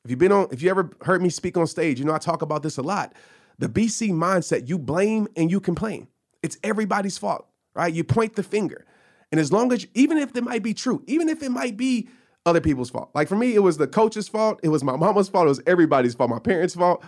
If 0.04 0.10
you've 0.10 0.18
been 0.18 0.32
on, 0.32 0.48
if 0.52 0.62
you 0.62 0.68
ever 0.68 0.90
heard 1.02 1.22
me 1.22 1.30
speak 1.30 1.56
on 1.56 1.66
stage, 1.66 1.98
you 1.98 2.04
know 2.04 2.14
I 2.14 2.18
talk 2.18 2.42
about 2.42 2.62
this 2.62 2.76
a 2.76 2.82
lot. 2.82 3.14
The 3.58 3.68
BC 3.68 4.12
mindset, 4.12 4.68
you 4.68 4.78
blame 4.78 5.28
and 5.34 5.50
you 5.50 5.60
complain. 5.60 6.08
It's 6.46 6.56
everybody's 6.62 7.18
fault, 7.18 7.46
right? 7.74 7.92
You 7.92 8.04
point 8.04 8.36
the 8.36 8.42
finger. 8.44 8.86
And 9.32 9.40
as 9.40 9.52
long 9.52 9.72
as, 9.72 9.82
you, 9.82 9.88
even 9.94 10.16
if 10.16 10.34
it 10.36 10.44
might 10.44 10.62
be 10.62 10.72
true, 10.72 11.02
even 11.08 11.28
if 11.28 11.42
it 11.42 11.50
might 11.50 11.76
be 11.76 12.08
other 12.46 12.60
people's 12.60 12.88
fault. 12.88 13.10
Like 13.14 13.26
for 13.26 13.34
me, 13.34 13.54
it 13.54 13.58
was 13.58 13.76
the 13.76 13.88
coach's 13.88 14.28
fault, 14.28 14.60
it 14.62 14.68
was 14.68 14.84
my 14.84 14.96
mama's 14.96 15.28
fault, 15.28 15.46
it 15.46 15.48
was 15.48 15.62
everybody's 15.66 16.14
fault, 16.14 16.30
my 16.30 16.38
parents' 16.38 16.74
fault. 16.74 17.04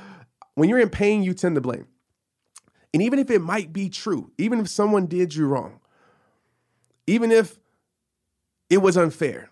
When 0.56 0.68
you're 0.68 0.80
in 0.80 0.90
pain, 0.90 1.22
you 1.22 1.34
tend 1.34 1.54
to 1.54 1.60
blame. 1.60 1.86
And 2.92 3.00
even 3.00 3.20
if 3.20 3.30
it 3.30 3.40
might 3.40 3.72
be 3.72 3.88
true, 3.88 4.32
even 4.38 4.58
if 4.58 4.68
someone 4.68 5.06
did 5.06 5.36
you 5.36 5.46
wrong, 5.46 5.78
even 7.06 7.30
if 7.30 7.60
it 8.68 8.78
was 8.78 8.96
unfair, 8.96 9.50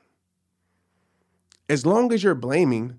as 1.69 1.87
long 1.87 2.13
as 2.13 2.25
you're 2.25 2.35
blaming, 2.35 2.99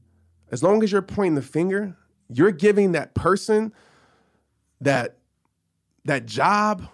as 0.49 0.63
long 0.63 0.81
as 0.83 0.91
you're 0.93 1.01
pointing 1.01 1.35
the 1.35 1.41
finger, 1.41 1.97
you're 2.29 2.51
giving 2.51 2.93
that 2.93 3.13
person 3.13 3.73
that 4.79 5.16
that 6.08 6.26
job, 6.26 6.88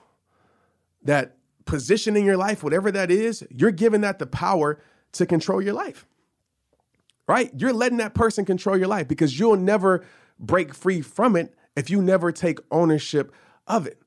that 1.03 1.37
position 1.65 2.15
in 2.17 2.25
your 2.25 2.37
life, 2.37 2.63
whatever 2.63 2.91
that 2.91 3.09
is, 3.09 3.43
you're 3.49 3.71
giving 3.71 4.01
that 4.01 4.19
the 4.19 4.27
power 4.27 4.79
to 5.13 5.25
control 5.25 5.61
your 5.61 5.73
life. 5.73 6.05
right? 7.27 7.51
You're 7.55 7.73
letting 7.73 7.97
that 7.97 8.13
person 8.13 8.45
control 8.45 8.77
your 8.77 8.87
life 8.87 9.07
because 9.07 9.37
you'll 9.39 9.57
never 9.57 10.05
break 10.39 10.73
free 10.73 11.01
from 11.01 11.35
it 11.35 11.53
if 11.75 11.89
you 11.89 12.01
never 12.01 12.31
take 12.31 12.59
ownership 12.71 13.33
of 13.67 13.87
it. 13.87 14.01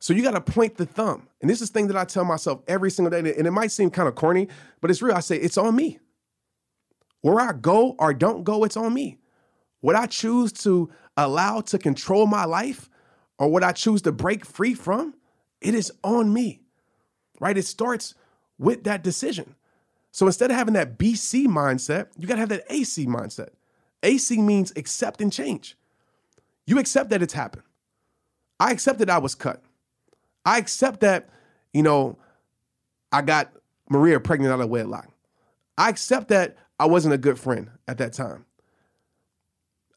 So 0.00 0.12
you 0.12 0.22
got 0.22 0.32
to 0.32 0.40
point 0.40 0.76
the 0.76 0.86
thumb. 0.86 1.28
And 1.40 1.48
this 1.48 1.60
is 1.60 1.70
thing 1.70 1.86
that 1.86 1.96
I 1.96 2.04
tell 2.04 2.24
myself 2.24 2.62
every 2.66 2.90
single 2.90 3.10
day. 3.10 3.34
And 3.36 3.46
it 3.46 3.52
might 3.52 3.70
seem 3.70 3.90
kind 3.90 4.08
of 4.08 4.16
corny, 4.16 4.48
but 4.80 4.90
it's 4.90 5.00
real. 5.00 5.14
I 5.14 5.20
say, 5.20 5.36
it's 5.36 5.56
on 5.56 5.76
me. 5.76 5.98
Where 7.20 7.38
I 7.38 7.52
go 7.52 7.94
or 7.98 8.12
don't 8.12 8.42
go, 8.42 8.64
it's 8.64 8.76
on 8.76 8.92
me. 8.92 9.18
What 9.80 9.94
I 9.94 10.06
choose 10.06 10.52
to 10.64 10.90
allow 11.16 11.60
to 11.60 11.78
control 11.78 12.26
my 12.26 12.44
life 12.44 12.90
or 13.38 13.48
what 13.48 13.64
I 13.64 13.72
choose 13.72 14.02
to 14.02 14.12
break 14.12 14.44
free 14.44 14.74
from, 14.74 15.14
it 15.60 15.74
is 15.74 15.92
on 16.04 16.32
me, 16.32 16.62
right? 17.40 17.56
It 17.56 17.64
starts 17.64 18.14
with 18.58 18.84
that 18.84 19.02
decision. 19.02 19.54
So 20.10 20.26
instead 20.26 20.50
of 20.50 20.56
having 20.56 20.74
that 20.74 20.98
BC 20.98 21.46
mindset, 21.46 22.08
you 22.18 22.28
got 22.28 22.34
to 22.34 22.40
have 22.40 22.50
that 22.50 22.64
AC 22.68 23.06
mindset. 23.06 23.50
AC 24.02 24.40
means 24.40 24.72
accept 24.76 25.20
and 25.20 25.32
change. 25.32 25.76
You 26.66 26.78
accept 26.78 27.10
that 27.10 27.22
it's 27.22 27.32
happened. 27.32 27.64
I 28.60 28.70
accept 28.70 28.98
that 29.00 29.10
I 29.10 29.18
was 29.18 29.34
cut. 29.34 29.62
I 30.44 30.58
accept 30.58 31.00
that, 31.00 31.28
you 31.72 31.82
know, 31.82 32.18
I 33.10 33.22
got 33.22 33.52
Maria 33.88 34.20
pregnant 34.20 34.52
out 34.52 34.60
of 34.60 34.68
wedlock. 34.68 35.08
I 35.78 35.88
accept 35.88 36.28
that 36.28 36.56
I 36.78 36.86
wasn't 36.86 37.14
a 37.14 37.18
good 37.18 37.38
friend 37.38 37.70
at 37.88 37.98
that 37.98 38.12
time. 38.12 38.44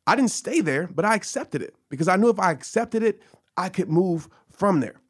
I 0.07 0.15
didn't 0.15 0.31
stay 0.31 0.61
there, 0.61 0.87
but 0.87 1.05
I 1.05 1.15
accepted 1.15 1.61
it 1.61 1.75
because 1.89 2.07
I 2.07 2.15
knew 2.15 2.29
if 2.29 2.39
I 2.39 2.51
accepted 2.51 3.03
it, 3.03 3.21
I 3.57 3.69
could 3.69 3.89
move 3.89 4.29
from 4.49 4.79
there. 4.79 5.01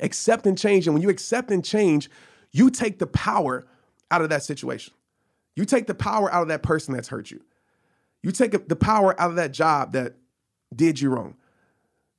Accept 0.00 0.46
and 0.46 0.56
change. 0.56 0.86
And 0.86 0.94
when 0.94 1.02
you 1.02 1.08
accept 1.08 1.50
and 1.50 1.64
change, 1.64 2.10
you 2.52 2.70
take 2.70 2.98
the 2.98 3.06
power 3.06 3.66
out 4.10 4.22
of 4.22 4.28
that 4.28 4.42
situation. 4.42 4.94
You 5.56 5.64
take 5.64 5.86
the 5.86 5.94
power 5.94 6.32
out 6.32 6.42
of 6.42 6.48
that 6.48 6.62
person 6.62 6.94
that's 6.94 7.08
hurt 7.08 7.30
you. 7.30 7.40
You 8.22 8.32
take 8.32 8.68
the 8.68 8.76
power 8.76 9.18
out 9.20 9.30
of 9.30 9.36
that 9.36 9.52
job 9.52 9.92
that 9.92 10.14
did 10.74 11.00
you 11.00 11.10
wrong. 11.10 11.36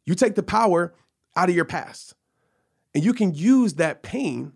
You 0.05 0.16
take 0.16 0.36
the 0.36 0.43
power 0.43 0.93
out 1.36 1.49
of 1.49 1.55
your 1.55 1.66
past. 1.66 2.16
And 2.95 3.03
you 3.03 3.14
can 3.14 3.34
use 3.34 3.76
that 3.76 4.01
pain 4.01 4.53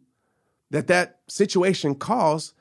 that 0.71 0.87
that 0.87 1.19
situation 1.27 1.95
caused 1.95 2.53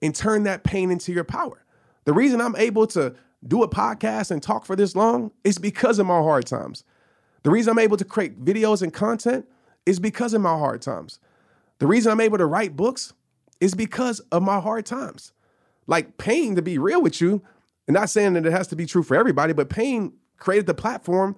and 0.00 0.14
turn 0.14 0.44
that 0.44 0.62
pain 0.62 0.90
into 0.90 1.12
your 1.12 1.24
power. 1.24 1.64
The 2.04 2.12
reason 2.12 2.40
I'm 2.40 2.56
able 2.56 2.86
to 2.88 3.16
do 3.46 3.62
a 3.62 3.68
podcast 3.68 4.30
and 4.30 4.42
talk 4.42 4.64
for 4.64 4.76
this 4.76 4.96
long 4.96 5.30
is 5.44 5.58
because 5.58 5.98
of 5.98 6.06
my 6.06 6.18
hard 6.18 6.46
times. 6.46 6.84
The 7.42 7.50
reason 7.50 7.70
I'm 7.70 7.78
able 7.78 7.96
to 7.96 8.04
create 8.04 8.44
videos 8.44 8.82
and 8.82 8.92
content 8.92 9.46
is 9.86 10.00
because 10.00 10.34
of 10.34 10.40
my 10.40 10.58
hard 10.58 10.82
times. 10.82 11.20
The 11.78 11.86
reason 11.86 12.10
I'm 12.10 12.20
able 12.20 12.38
to 12.38 12.46
write 12.46 12.76
books 12.76 13.12
is 13.60 13.74
because 13.74 14.20
of 14.32 14.42
my 14.42 14.60
hard 14.60 14.86
times. 14.86 15.32
Like 15.86 16.18
pain, 16.18 16.56
to 16.56 16.62
be 16.62 16.78
real 16.78 17.00
with 17.00 17.20
you, 17.20 17.42
and 17.86 17.94
not 17.94 18.10
saying 18.10 18.34
that 18.34 18.44
it 18.44 18.52
has 18.52 18.68
to 18.68 18.76
be 18.76 18.86
true 18.86 19.02
for 19.02 19.16
everybody, 19.16 19.52
but 19.52 19.70
pain 19.70 20.12
created 20.36 20.66
the 20.66 20.74
platform 20.74 21.36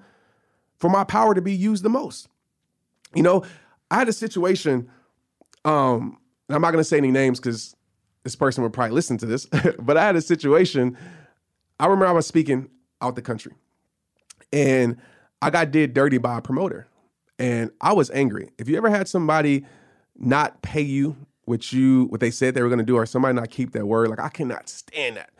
for 0.78 0.90
my 0.90 1.04
power 1.04 1.34
to 1.34 1.42
be 1.42 1.52
used 1.52 1.84
the 1.84 1.90
most. 1.90 2.28
You 3.14 3.22
know, 3.22 3.44
I 3.90 3.98
had 3.98 4.08
a 4.08 4.12
situation, 4.12 4.90
um, 5.64 6.18
I'm 6.48 6.62
not 6.62 6.72
gonna 6.72 6.84
say 6.84 6.96
any 6.96 7.10
names 7.10 7.38
because 7.38 7.76
this 8.24 8.34
person 8.34 8.62
would 8.62 8.72
probably 8.72 8.94
listen 8.94 9.18
to 9.18 9.26
this, 9.26 9.46
but 9.78 9.96
I 9.96 10.04
had 10.04 10.16
a 10.16 10.22
situation. 10.22 10.96
I 11.80 11.86
remember 11.86 12.06
I 12.06 12.12
was 12.12 12.26
speaking 12.26 12.68
out 13.00 13.16
the 13.16 13.22
country 13.22 13.54
and 14.52 14.98
I 15.40 15.48
got 15.48 15.70
did 15.70 15.94
dirty 15.94 16.18
by 16.18 16.36
a 16.38 16.42
promoter 16.42 16.86
and 17.38 17.70
I 17.80 17.94
was 17.94 18.10
angry. 18.10 18.50
If 18.58 18.68
you 18.68 18.76
ever 18.76 18.90
had 18.90 19.08
somebody 19.08 19.64
not 20.14 20.60
pay 20.60 20.82
you 20.82 21.16
what 21.46 21.72
you 21.72 22.04
what 22.10 22.20
they 22.20 22.30
said 22.30 22.54
they 22.54 22.62
were 22.62 22.68
going 22.68 22.80
to 22.80 22.84
do 22.84 22.96
or 22.96 23.06
somebody 23.06 23.34
not 23.34 23.48
keep 23.48 23.72
their 23.72 23.86
word, 23.86 24.10
like 24.10 24.20
I 24.20 24.28
cannot 24.28 24.68
stand 24.68 25.16
that. 25.16 25.30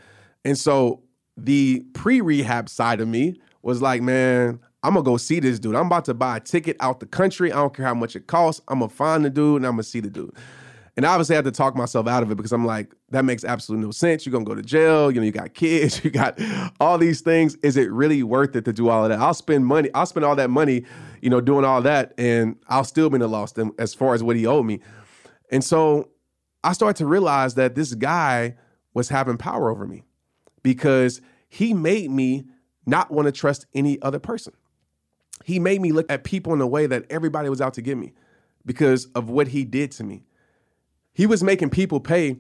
And 0.42 0.56
so 0.56 1.02
the 1.36 1.84
pre-rehab 1.92 2.70
side 2.70 3.02
of 3.02 3.08
me 3.08 3.38
was 3.62 3.82
like, 3.82 4.00
man, 4.00 4.60
I'm 4.82 4.94
gonna 4.94 5.04
go 5.04 5.18
see 5.18 5.40
this 5.40 5.58
dude. 5.58 5.76
I'm 5.76 5.86
about 5.86 6.06
to 6.06 6.14
buy 6.14 6.38
a 6.38 6.40
ticket 6.40 6.78
out 6.80 7.00
the 7.00 7.06
country. 7.06 7.52
I 7.52 7.56
don't 7.56 7.74
care 7.74 7.84
how 7.84 7.92
much 7.92 8.16
it 8.16 8.26
costs. 8.26 8.62
I'm 8.66 8.78
gonna 8.78 8.88
find 8.88 9.26
the 9.26 9.30
dude 9.30 9.56
and 9.56 9.66
I'm 9.66 9.72
gonna 9.72 9.82
see 9.82 10.00
the 10.00 10.08
dude. 10.08 10.34
And 11.00 11.06
obviously, 11.06 11.34
I 11.34 11.38
had 11.38 11.46
to 11.46 11.50
talk 11.50 11.74
myself 11.74 12.06
out 12.06 12.22
of 12.22 12.30
it 12.30 12.34
because 12.34 12.52
I'm 12.52 12.66
like, 12.66 12.94
that 13.08 13.24
makes 13.24 13.42
absolutely 13.42 13.86
no 13.86 13.90
sense. 13.90 14.26
You're 14.26 14.34
gonna 14.34 14.44
go 14.44 14.54
to 14.54 14.60
jail. 14.60 15.10
You 15.10 15.18
know, 15.18 15.24
you 15.24 15.32
got 15.32 15.54
kids. 15.54 16.04
You 16.10 16.10
got 16.10 16.38
all 16.78 16.98
these 16.98 17.22
things. 17.22 17.54
Is 17.62 17.78
it 17.78 17.90
really 17.90 18.22
worth 18.22 18.54
it 18.54 18.66
to 18.66 18.72
do 18.74 18.90
all 18.90 19.04
of 19.04 19.08
that? 19.08 19.18
I'll 19.18 19.32
spend 19.32 19.64
money. 19.64 19.88
I'll 19.94 20.04
spend 20.04 20.26
all 20.26 20.36
that 20.36 20.50
money, 20.50 20.84
you 21.22 21.30
know, 21.30 21.40
doing 21.40 21.64
all 21.64 21.80
that, 21.80 22.12
and 22.18 22.56
I'll 22.68 22.84
still 22.84 23.08
be 23.08 23.14
in 23.14 23.20
the 23.22 23.28
loss 23.28 23.54
as 23.78 23.94
far 23.94 24.12
as 24.12 24.22
what 24.22 24.36
he 24.36 24.44
owed 24.44 24.66
me. 24.66 24.80
And 25.50 25.64
so 25.64 26.10
I 26.62 26.74
started 26.74 26.98
to 26.98 27.06
realize 27.06 27.54
that 27.54 27.76
this 27.76 27.94
guy 27.94 28.56
was 28.92 29.08
having 29.08 29.38
power 29.38 29.70
over 29.70 29.86
me 29.86 30.02
because 30.62 31.22
he 31.48 31.72
made 31.72 32.10
me 32.10 32.44
not 32.84 33.10
want 33.10 33.24
to 33.24 33.32
trust 33.32 33.64
any 33.74 33.98
other 34.02 34.18
person. 34.18 34.52
He 35.46 35.60
made 35.60 35.80
me 35.80 35.92
look 35.92 36.12
at 36.12 36.24
people 36.24 36.52
in 36.52 36.60
a 36.60 36.66
way 36.66 36.86
that 36.86 37.06
everybody 37.08 37.48
was 37.48 37.62
out 37.62 37.72
to 37.74 37.80
get 37.80 37.96
me 37.96 38.12
because 38.66 39.06
of 39.14 39.30
what 39.30 39.48
he 39.48 39.64
did 39.64 39.92
to 39.92 40.04
me. 40.04 40.24
He 41.12 41.26
was 41.26 41.42
making 41.42 41.70
people 41.70 42.00
pay 42.00 42.38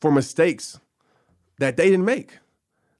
for 0.00 0.10
mistakes 0.10 0.78
that 1.58 1.76
they 1.76 1.90
didn't 1.90 2.04
make. 2.04 2.38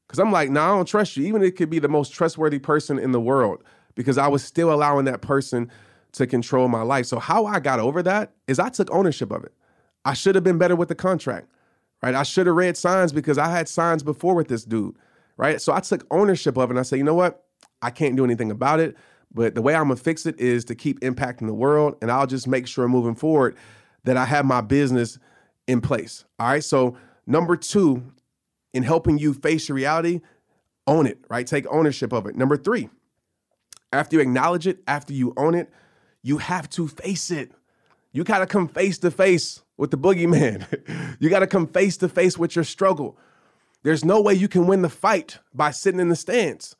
Cause 0.08 0.18
I'm 0.18 0.32
like, 0.32 0.50
no, 0.50 0.60
nah, 0.60 0.72
I 0.72 0.76
don't 0.76 0.88
trust 0.88 1.16
you. 1.16 1.24
Even 1.26 1.42
it 1.42 1.56
could 1.56 1.70
be 1.70 1.78
the 1.78 1.88
most 1.88 2.12
trustworthy 2.12 2.58
person 2.58 2.98
in 2.98 3.12
the 3.12 3.20
world, 3.20 3.62
because 3.94 4.18
I 4.18 4.26
was 4.26 4.42
still 4.42 4.72
allowing 4.72 5.04
that 5.04 5.20
person 5.22 5.70
to 6.12 6.26
control 6.26 6.66
my 6.66 6.82
life. 6.82 7.06
So 7.06 7.20
how 7.20 7.46
I 7.46 7.60
got 7.60 7.78
over 7.78 8.02
that 8.02 8.32
is 8.48 8.58
I 8.58 8.68
took 8.70 8.90
ownership 8.90 9.30
of 9.30 9.44
it. 9.44 9.52
I 10.04 10.14
should 10.14 10.34
have 10.34 10.42
been 10.42 10.58
better 10.58 10.74
with 10.74 10.88
the 10.88 10.94
contract, 10.94 11.48
right? 12.02 12.14
I 12.14 12.24
should 12.24 12.46
have 12.46 12.56
read 12.56 12.76
signs 12.76 13.12
because 13.12 13.38
I 13.38 13.48
had 13.50 13.68
signs 13.68 14.02
before 14.02 14.34
with 14.34 14.48
this 14.48 14.64
dude, 14.64 14.96
right? 15.36 15.60
So 15.60 15.72
I 15.72 15.80
took 15.80 16.04
ownership 16.10 16.56
of 16.56 16.70
it 16.70 16.70
and 16.70 16.78
I 16.80 16.82
said, 16.82 16.96
you 16.96 17.04
know 17.04 17.14
what? 17.14 17.44
I 17.80 17.90
can't 17.90 18.16
do 18.16 18.24
anything 18.24 18.50
about 18.50 18.80
it. 18.80 18.96
But 19.32 19.54
the 19.54 19.62
way 19.62 19.76
I'm 19.76 19.84
gonna 19.84 19.96
fix 19.96 20.26
it 20.26 20.40
is 20.40 20.64
to 20.64 20.74
keep 20.74 20.98
impacting 21.00 21.46
the 21.46 21.54
world, 21.54 21.96
and 22.02 22.10
I'll 22.10 22.26
just 22.26 22.48
make 22.48 22.66
sure 22.66 22.88
moving 22.88 23.14
forward 23.14 23.56
that 24.04 24.16
I 24.16 24.24
have 24.24 24.44
my 24.44 24.60
business 24.60 25.18
in 25.66 25.80
place. 25.80 26.24
All 26.38 26.48
right. 26.48 26.64
So, 26.64 26.96
number 27.26 27.56
two, 27.56 28.02
in 28.72 28.82
helping 28.82 29.18
you 29.18 29.34
face 29.34 29.68
your 29.68 29.76
reality, 29.76 30.20
own 30.86 31.06
it, 31.06 31.18
right? 31.28 31.46
Take 31.46 31.66
ownership 31.68 32.12
of 32.12 32.26
it. 32.26 32.36
Number 32.36 32.56
three, 32.56 32.88
after 33.92 34.16
you 34.16 34.22
acknowledge 34.22 34.66
it, 34.66 34.82
after 34.86 35.12
you 35.12 35.32
own 35.36 35.54
it, 35.54 35.70
you 36.22 36.38
have 36.38 36.68
to 36.70 36.88
face 36.88 37.30
it. 37.30 37.52
You 38.12 38.24
got 38.24 38.38
to 38.38 38.46
come 38.46 38.68
face 38.68 38.98
to 38.98 39.10
face 39.10 39.62
with 39.76 39.90
the 39.90 39.98
boogeyman. 39.98 41.16
you 41.20 41.30
got 41.30 41.40
to 41.40 41.46
come 41.46 41.66
face 41.66 41.96
to 41.98 42.08
face 42.08 42.36
with 42.36 42.54
your 42.54 42.64
struggle. 42.64 43.16
There's 43.82 44.04
no 44.04 44.20
way 44.20 44.34
you 44.34 44.48
can 44.48 44.66
win 44.66 44.82
the 44.82 44.88
fight 44.88 45.38
by 45.54 45.70
sitting 45.70 46.00
in 46.00 46.08
the 46.08 46.16
stands, 46.16 46.76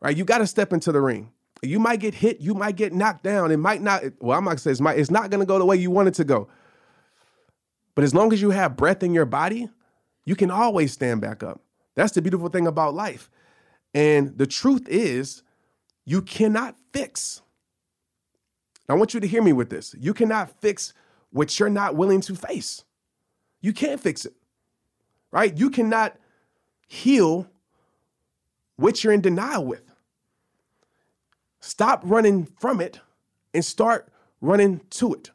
right? 0.00 0.16
You 0.16 0.24
got 0.24 0.38
to 0.38 0.46
step 0.46 0.72
into 0.72 0.92
the 0.92 1.00
ring. 1.00 1.30
You 1.66 1.78
might 1.78 2.00
get 2.00 2.14
hit, 2.14 2.40
you 2.40 2.54
might 2.54 2.76
get 2.76 2.92
knocked 2.92 3.24
down. 3.24 3.50
It 3.50 3.58
might 3.58 3.82
not, 3.82 4.02
well, 4.20 4.38
I'm 4.38 4.44
not 4.44 4.50
gonna 4.50 4.58
say 4.58 4.70
it's, 4.70 4.80
might, 4.80 4.98
it's 4.98 5.10
not 5.10 5.30
gonna 5.30 5.46
go 5.46 5.58
the 5.58 5.64
way 5.64 5.76
you 5.76 5.90
want 5.90 6.08
it 6.08 6.14
to 6.14 6.24
go. 6.24 6.48
But 7.94 8.04
as 8.04 8.14
long 8.14 8.32
as 8.32 8.42
you 8.42 8.50
have 8.50 8.76
breath 8.76 9.02
in 9.02 9.14
your 9.14 9.24
body, 9.24 9.68
you 10.24 10.36
can 10.36 10.50
always 10.50 10.92
stand 10.92 11.20
back 11.20 11.42
up. 11.42 11.60
That's 11.94 12.12
the 12.12 12.22
beautiful 12.22 12.48
thing 12.48 12.66
about 12.66 12.94
life. 12.94 13.30
And 13.94 14.36
the 14.36 14.46
truth 14.46 14.86
is, 14.88 15.42
you 16.04 16.20
cannot 16.20 16.76
fix. 16.92 17.40
I 18.88 18.94
want 18.94 19.14
you 19.14 19.20
to 19.20 19.26
hear 19.26 19.42
me 19.42 19.52
with 19.52 19.70
this. 19.70 19.94
You 19.98 20.14
cannot 20.14 20.60
fix 20.60 20.92
what 21.30 21.58
you're 21.58 21.70
not 21.70 21.96
willing 21.96 22.20
to 22.22 22.34
face. 22.34 22.84
You 23.60 23.72
can't 23.72 24.00
fix 24.00 24.24
it, 24.24 24.34
right? 25.32 25.56
You 25.56 25.70
cannot 25.70 26.16
heal 26.86 27.48
what 28.76 29.02
you're 29.02 29.12
in 29.12 29.22
denial 29.22 29.64
with. 29.64 29.85
Stop 31.66 32.02
running 32.04 32.46
from 32.60 32.80
it 32.80 33.00
and 33.52 33.64
start 33.64 34.08
running 34.40 34.80
to 34.90 35.12
it. 35.12 35.32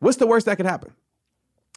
What's 0.00 0.16
the 0.16 0.26
worst 0.26 0.46
that 0.46 0.56
could 0.56 0.66
happen? 0.66 0.92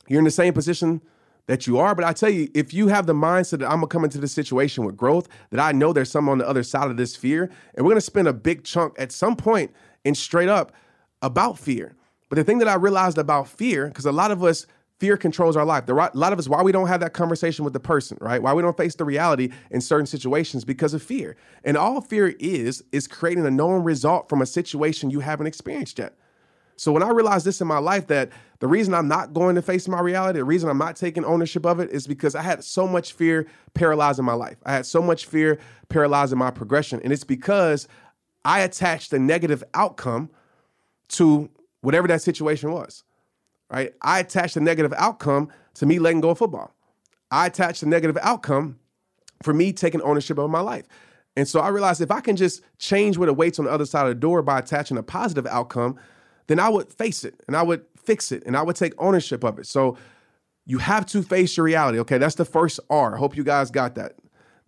You're 0.07 0.17
in 0.17 0.25
the 0.25 0.31
same 0.31 0.51
position 0.51 0.99
that 1.45 1.67
you 1.67 1.77
are. 1.77 1.93
But 1.93 2.03
I 2.03 2.13
tell 2.13 2.31
you, 2.31 2.49
if 2.55 2.73
you 2.73 2.87
have 2.87 3.05
the 3.05 3.13
mindset 3.13 3.59
that 3.59 3.69
I'm 3.69 3.77
gonna 3.77 3.87
come 3.87 4.03
into 4.03 4.17
this 4.17 4.31
situation 4.31 4.83
with 4.83 4.97
growth, 4.97 5.27
that 5.51 5.59
I 5.59 5.73
know 5.73 5.93
there's 5.93 6.09
some 6.09 6.27
on 6.27 6.39
the 6.39 6.49
other 6.49 6.63
side 6.63 6.89
of 6.89 6.97
this 6.97 7.15
fear, 7.15 7.51
and 7.75 7.85
we're 7.85 7.91
gonna 7.91 8.01
spend 8.01 8.27
a 8.27 8.33
big 8.33 8.63
chunk 8.63 8.95
at 8.97 9.11
some 9.11 9.35
point 9.35 9.71
and 10.03 10.17
straight 10.17 10.49
up 10.49 10.71
about 11.21 11.59
fear. 11.59 11.93
But 12.29 12.37
the 12.37 12.43
thing 12.43 12.57
that 12.57 12.67
I 12.67 12.73
realized 12.73 13.19
about 13.19 13.47
fear, 13.47 13.89
because 13.89 14.07
a 14.07 14.11
lot 14.11 14.31
of 14.31 14.43
us 14.43 14.65
fear 15.01 15.17
controls 15.17 15.57
our 15.57 15.65
life. 15.65 15.89
a 15.89 15.93
lot 16.13 16.31
of 16.31 16.37
us, 16.37 16.47
why 16.47 16.61
we 16.61 16.71
don't 16.71 16.87
have 16.87 16.99
that 16.99 17.11
conversation 17.11 17.65
with 17.65 17.73
the 17.73 17.79
person, 17.79 18.19
right? 18.21 18.39
Why 18.39 18.53
we 18.53 18.61
don't 18.61 18.77
face 18.77 18.93
the 18.93 19.03
reality 19.03 19.49
in 19.71 19.81
certain 19.81 20.05
situations 20.05 20.63
because 20.63 20.93
of 20.93 21.01
fear. 21.01 21.35
And 21.63 21.75
all 21.75 22.01
fear 22.01 22.35
is, 22.39 22.83
is 22.91 23.07
creating 23.07 23.43
a 23.47 23.49
known 23.49 23.83
result 23.83 24.29
from 24.29 24.43
a 24.43 24.45
situation 24.45 25.09
you 25.09 25.21
haven't 25.21 25.47
experienced 25.47 25.97
yet. 25.97 26.13
So 26.75 26.91
when 26.91 27.01
I 27.01 27.09
realized 27.09 27.47
this 27.47 27.61
in 27.61 27.67
my 27.67 27.79
life, 27.79 28.05
that 28.07 28.29
the 28.59 28.67
reason 28.67 28.93
I'm 28.93 29.07
not 29.07 29.33
going 29.33 29.55
to 29.55 29.63
face 29.63 29.87
my 29.87 29.99
reality, 29.99 30.37
the 30.37 30.45
reason 30.45 30.69
I'm 30.69 30.77
not 30.77 30.95
taking 30.95 31.25
ownership 31.25 31.65
of 31.65 31.79
it 31.79 31.89
is 31.89 32.05
because 32.05 32.35
I 32.35 32.43
had 32.43 32.63
so 32.63 32.85
much 32.85 33.13
fear 33.13 33.47
paralyzing 33.73 34.23
my 34.23 34.33
life. 34.33 34.57
I 34.67 34.71
had 34.71 34.85
so 34.85 35.01
much 35.01 35.25
fear 35.25 35.57
paralyzing 35.89 36.37
my 36.37 36.51
progression. 36.51 37.01
And 37.03 37.11
it's 37.11 37.23
because 37.23 37.87
I 38.45 38.59
attached 38.59 39.13
a 39.13 39.19
negative 39.19 39.63
outcome 39.73 40.29
to 41.13 41.49
whatever 41.81 42.07
that 42.07 42.21
situation 42.21 42.71
was 42.71 43.03
right? 43.71 43.93
I 44.01 44.19
attach 44.19 44.55
a 44.55 44.59
negative 44.59 44.93
outcome 44.97 45.49
to 45.75 45.85
me 45.85 45.97
letting 45.97 46.21
go 46.21 46.31
of 46.31 46.37
football. 46.37 46.75
I 47.31 47.47
attach 47.47 47.81
a 47.81 47.87
negative 47.87 48.17
outcome 48.21 48.77
for 49.41 49.53
me 49.53 49.71
taking 49.71 50.01
ownership 50.01 50.37
of 50.37 50.49
my 50.49 50.59
life. 50.59 50.85
And 51.37 51.47
so 51.47 51.61
I 51.61 51.69
realized 51.69 52.01
if 52.01 52.11
I 52.11 52.19
can 52.19 52.35
just 52.35 52.61
change 52.77 53.17
what 53.17 53.29
awaits 53.29 53.57
on 53.57 53.65
the 53.65 53.71
other 53.71 53.85
side 53.85 54.03
of 54.03 54.09
the 54.09 54.15
door 54.15 54.41
by 54.41 54.59
attaching 54.59 54.97
a 54.97 55.03
positive 55.03 55.47
outcome, 55.47 55.97
then 56.47 56.59
I 56.59 56.67
would 56.67 56.91
face 56.91 57.23
it 57.23 57.41
and 57.47 57.55
I 57.55 57.63
would 57.63 57.85
fix 57.95 58.33
it 58.33 58.43
and 58.45 58.57
I 58.57 58.61
would 58.61 58.75
take 58.75 58.93
ownership 58.97 59.43
of 59.43 59.57
it. 59.57 59.65
So 59.65 59.97
you 60.65 60.79
have 60.79 61.05
to 61.07 61.23
face 61.23 61.55
your 61.55 61.65
reality. 61.65 61.99
Okay, 61.99 62.17
that's 62.17 62.35
the 62.35 62.45
first 62.45 62.81
R. 62.89 63.15
Hope 63.15 63.37
you 63.37 63.43
guys 63.45 63.71
got 63.71 63.95
that. 63.95 64.15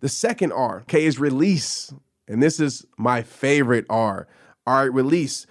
The 0.00 0.08
second 0.08 0.52
R, 0.52 0.80
okay, 0.82 1.04
is 1.04 1.18
release. 1.18 1.92
And 2.26 2.42
this 2.42 2.58
is 2.58 2.86
my 2.96 3.22
favorite 3.22 3.84
R. 3.90 4.26
All 4.66 4.76
right, 4.76 4.92
release. 4.92 5.46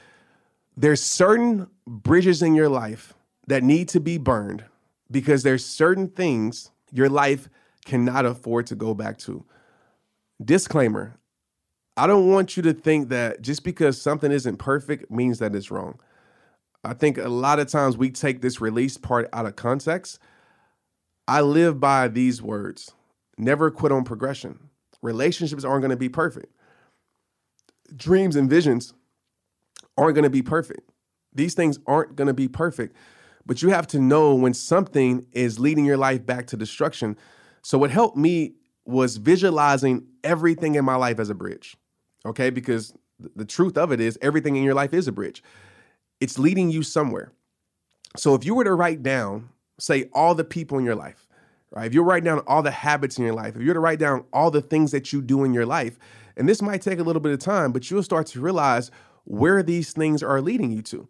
There's 0.75 1.01
certain 1.01 1.67
bridges 1.85 2.41
in 2.41 2.55
your 2.55 2.69
life 2.69 3.13
that 3.47 3.63
need 3.63 3.89
to 3.89 3.99
be 3.99 4.17
burned 4.17 4.65
because 5.11 5.43
there's 5.43 5.65
certain 5.65 6.07
things 6.07 6.71
your 6.91 7.09
life 7.09 7.49
cannot 7.85 8.25
afford 8.25 8.67
to 8.67 8.75
go 8.75 8.93
back 8.93 9.17
to. 9.19 9.45
Disclaimer 10.43 11.17
I 11.95 12.07
don't 12.07 12.27
want 12.27 12.57
you 12.57 12.63
to 12.63 12.73
think 12.73 13.09
that 13.09 13.41
just 13.41 13.63
because 13.63 14.01
something 14.01 14.31
isn't 14.31 14.57
perfect 14.57 15.11
means 15.11 15.37
that 15.39 15.53
it's 15.53 15.69
wrong. 15.69 15.99
I 16.83 16.93
think 16.93 17.17
a 17.17 17.29
lot 17.29 17.59
of 17.59 17.67
times 17.67 17.97
we 17.97 18.09
take 18.09 18.41
this 18.41 18.59
release 18.59 18.97
part 18.97 19.29
out 19.31 19.45
of 19.45 19.55
context. 19.55 20.17
I 21.27 21.41
live 21.41 21.79
by 21.79 22.07
these 22.07 22.41
words 22.41 22.91
never 23.37 23.71
quit 23.71 23.91
on 23.91 24.03
progression. 24.03 24.69
Relationships 25.01 25.63
aren't 25.63 25.81
going 25.81 25.91
to 25.91 25.97
be 25.97 26.09
perfect. 26.09 26.55
Dreams 27.95 28.35
and 28.35 28.49
visions 28.49 28.93
aren't 29.97 30.15
going 30.15 30.23
to 30.23 30.29
be 30.29 30.41
perfect. 30.41 30.89
These 31.33 31.53
things 31.53 31.79
aren't 31.87 32.15
going 32.15 32.27
to 32.27 32.33
be 32.33 32.47
perfect, 32.47 32.95
but 33.45 33.61
you 33.61 33.69
have 33.69 33.87
to 33.87 33.99
know 33.99 34.33
when 34.35 34.53
something 34.53 35.25
is 35.31 35.59
leading 35.59 35.85
your 35.85 35.97
life 35.97 36.25
back 36.25 36.47
to 36.47 36.57
destruction. 36.57 37.17
So, 37.61 37.77
what 37.77 37.91
helped 37.91 38.17
me 38.17 38.53
was 38.85 39.17
visualizing 39.17 40.05
everything 40.23 40.75
in 40.75 40.85
my 40.85 40.95
life 40.95 41.19
as 41.19 41.29
a 41.29 41.35
bridge. 41.35 41.75
Okay, 42.25 42.49
because 42.49 42.93
the 43.35 43.45
truth 43.45 43.77
of 43.77 43.91
it 43.91 43.99
is, 43.99 44.17
everything 44.21 44.55
in 44.55 44.63
your 44.63 44.73
life 44.73 44.93
is 44.93 45.07
a 45.07 45.11
bridge, 45.11 45.43
it's 46.19 46.39
leading 46.39 46.69
you 46.69 46.83
somewhere. 46.83 47.31
So, 48.15 48.35
if 48.35 48.45
you 48.45 48.55
were 48.55 48.63
to 48.63 48.73
write 48.73 49.03
down, 49.03 49.49
say, 49.79 50.09
all 50.13 50.35
the 50.35 50.43
people 50.43 50.77
in 50.77 50.85
your 50.85 50.95
life, 50.95 51.27
right? 51.71 51.87
If 51.87 51.93
you 51.93 52.03
write 52.03 52.23
down 52.23 52.39
all 52.47 52.61
the 52.61 52.71
habits 52.71 53.17
in 53.17 53.25
your 53.25 53.33
life, 53.33 53.55
if 53.55 53.61
you 53.61 53.67
were 53.67 53.73
to 53.73 53.79
write 53.79 53.99
down 53.99 54.25
all 54.31 54.51
the 54.51 54.61
things 54.61 54.91
that 54.91 55.11
you 55.11 55.21
do 55.21 55.43
in 55.43 55.53
your 55.53 55.65
life, 55.65 55.97
and 56.37 56.47
this 56.47 56.61
might 56.61 56.81
take 56.81 56.99
a 56.99 57.03
little 57.03 57.21
bit 57.21 57.33
of 57.33 57.39
time, 57.39 57.71
but 57.71 57.89
you'll 57.89 58.03
start 58.03 58.27
to 58.27 58.39
realize 58.39 58.91
where 59.25 59.63
these 59.63 59.93
things 59.93 60.23
are 60.23 60.41
leading 60.41 60.71
you 60.71 60.81
to. 60.81 61.07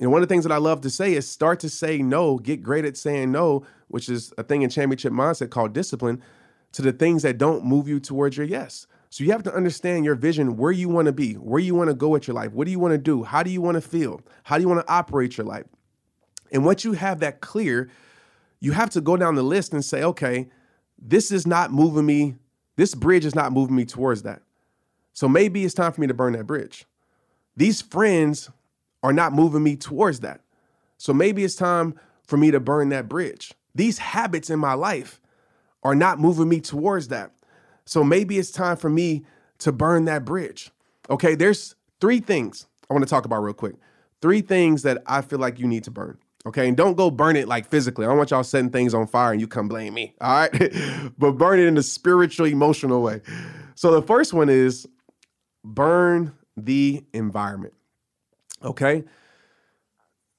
And 0.00 0.10
one 0.10 0.22
of 0.22 0.28
the 0.28 0.32
things 0.32 0.44
that 0.44 0.52
I 0.52 0.56
love 0.56 0.80
to 0.80 0.90
say 0.90 1.14
is 1.14 1.28
start 1.28 1.60
to 1.60 1.68
say 1.68 1.98
no, 1.98 2.38
get 2.38 2.62
great 2.62 2.86
at 2.86 2.96
saying 2.96 3.30
no, 3.30 3.64
which 3.88 4.08
is 4.08 4.32
a 4.38 4.42
thing 4.42 4.62
in 4.62 4.70
championship 4.70 5.12
mindset 5.12 5.50
called 5.50 5.74
discipline, 5.74 6.22
to 6.72 6.82
the 6.82 6.92
things 6.92 7.22
that 7.22 7.36
don't 7.36 7.64
move 7.64 7.86
you 7.86 8.00
towards 8.00 8.36
your 8.36 8.46
yes. 8.46 8.86
So 9.10 9.24
you 9.24 9.32
have 9.32 9.42
to 9.42 9.54
understand 9.54 10.04
your 10.04 10.14
vision, 10.14 10.56
where 10.56 10.72
you 10.72 10.88
want 10.88 11.06
to 11.06 11.12
be, 11.12 11.34
where 11.34 11.60
you 11.60 11.74
want 11.74 11.88
to 11.88 11.94
go 11.94 12.08
with 12.08 12.28
your 12.28 12.34
life. 12.34 12.52
What 12.52 12.64
do 12.64 12.70
you 12.70 12.78
want 12.78 12.92
to 12.92 12.98
do? 12.98 13.24
How 13.24 13.42
do 13.42 13.50
you 13.50 13.60
want 13.60 13.74
to 13.74 13.80
feel? 13.80 14.22
How 14.44 14.56
do 14.56 14.62
you 14.62 14.68
want 14.68 14.86
to 14.86 14.92
operate 14.92 15.36
your 15.36 15.46
life? 15.46 15.66
And 16.52 16.64
once 16.64 16.84
you 16.84 16.92
have 16.92 17.20
that 17.20 17.40
clear, 17.40 17.90
you 18.60 18.72
have 18.72 18.90
to 18.90 19.00
go 19.00 19.16
down 19.16 19.34
the 19.34 19.42
list 19.42 19.72
and 19.72 19.84
say, 19.84 20.02
okay, 20.02 20.48
this 20.96 21.32
is 21.32 21.46
not 21.46 21.72
moving 21.72 22.06
me, 22.06 22.36
this 22.76 22.94
bridge 22.94 23.24
is 23.24 23.34
not 23.34 23.52
moving 23.52 23.76
me 23.76 23.84
towards 23.84 24.22
that. 24.22 24.42
So 25.12 25.28
maybe 25.28 25.64
it's 25.64 25.74
time 25.74 25.92
for 25.92 26.00
me 26.00 26.06
to 26.06 26.14
burn 26.14 26.32
that 26.34 26.46
bridge. 26.46 26.86
These 27.56 27.82
friends 27.82 28.48
are 29.02 29.12
not 29.12 29.32
moving 29.32 29.62
me 29.62 29.76
towards 29.76 30.20
that. 30.20 30.40
So 30.98 31.14
maybe 31.14 31.44
it's 31.44 31.54
time 31.54 31.94
for 32.24 32.36
me 32.36 32.50
to 32.50 32.60
burn 32.60 32.90
that 32.90 33.08
bridge. 33.08 33.52
These 33.74 33.98
habits 33.98 34.50
in 34.50 34.58
my 34.58 34.74
life 34.74 35.20
are 35.82 35.94
not 35.94 36.18
moving 36.18 36.48
me 36.48 36.60
towards 36.60 37.08
that. 37.08 37.32
So 37.86 38.04
maybe 38.04 38.38
it's 38.38 38.50
time 38.50 38.76
for 38.76 38.90
me 38.90 39.24
to 39.58 39.72
burn 39.72 40.04
that 40.04 40.24
bridge. 40.24 40.70
Okay, 41.08 41.34
there's 41.34 41.74
three 42.00 42.20
things 42.20 42.66
I 42.88 42.94
want 42.94 43.04
to 43.04 43.10
talk 43.10 43.24
about 43.24 43.42
real 43.42 43.54
quick. 43.54 43.76
Three 44.20 44.42
things 44.42 44.82
that 44.82 45.02
I 45.06 45.22
feel 45.22 45.38
like 45.38 45.58
you 45.58 45.66
need 45.66 45.84
to 45.84 45.90
burn. 45.90 46.18
Okay, 46.46 46.68
and 46.68 46.76
don't 46.76 46.96
go 46.96 47.10
burn 47.10 47.36
it 47.36 47.48
like 47.48 47.68
physically. 47.68 48.06
I 48.06 48.08
don't 48.08 48.18
want 48.18 48.30
y'all 48.30 48.44
setting 48.44 48.70
things 48.70 48.94
on 48.94 49.06
fire 49.06 49.32
and 49.32 49.40
you 49.40 49.46
come 49.46 49.68
blame 49.68 49.92
me. 49.94 50.14
All 50.20 50.32
right, 50.32 50.72
but 51.18 51.32
burn 51.32 51.58
it 51.58 51.66
in 51.66 51.76
a 51.76 51.82
spiritual, 51.82 52.46
emotional 52.46 53.02
way. 53.02 53.20
So 53.74 53.90
the 53.92 54.02
first 54.02 54.32
one 54.32 54.48
is 54.48 54.86
burn 55.64 56.32
the 56.56 57.04
environment. 57.12 57.74
Okay? 58.62 59.04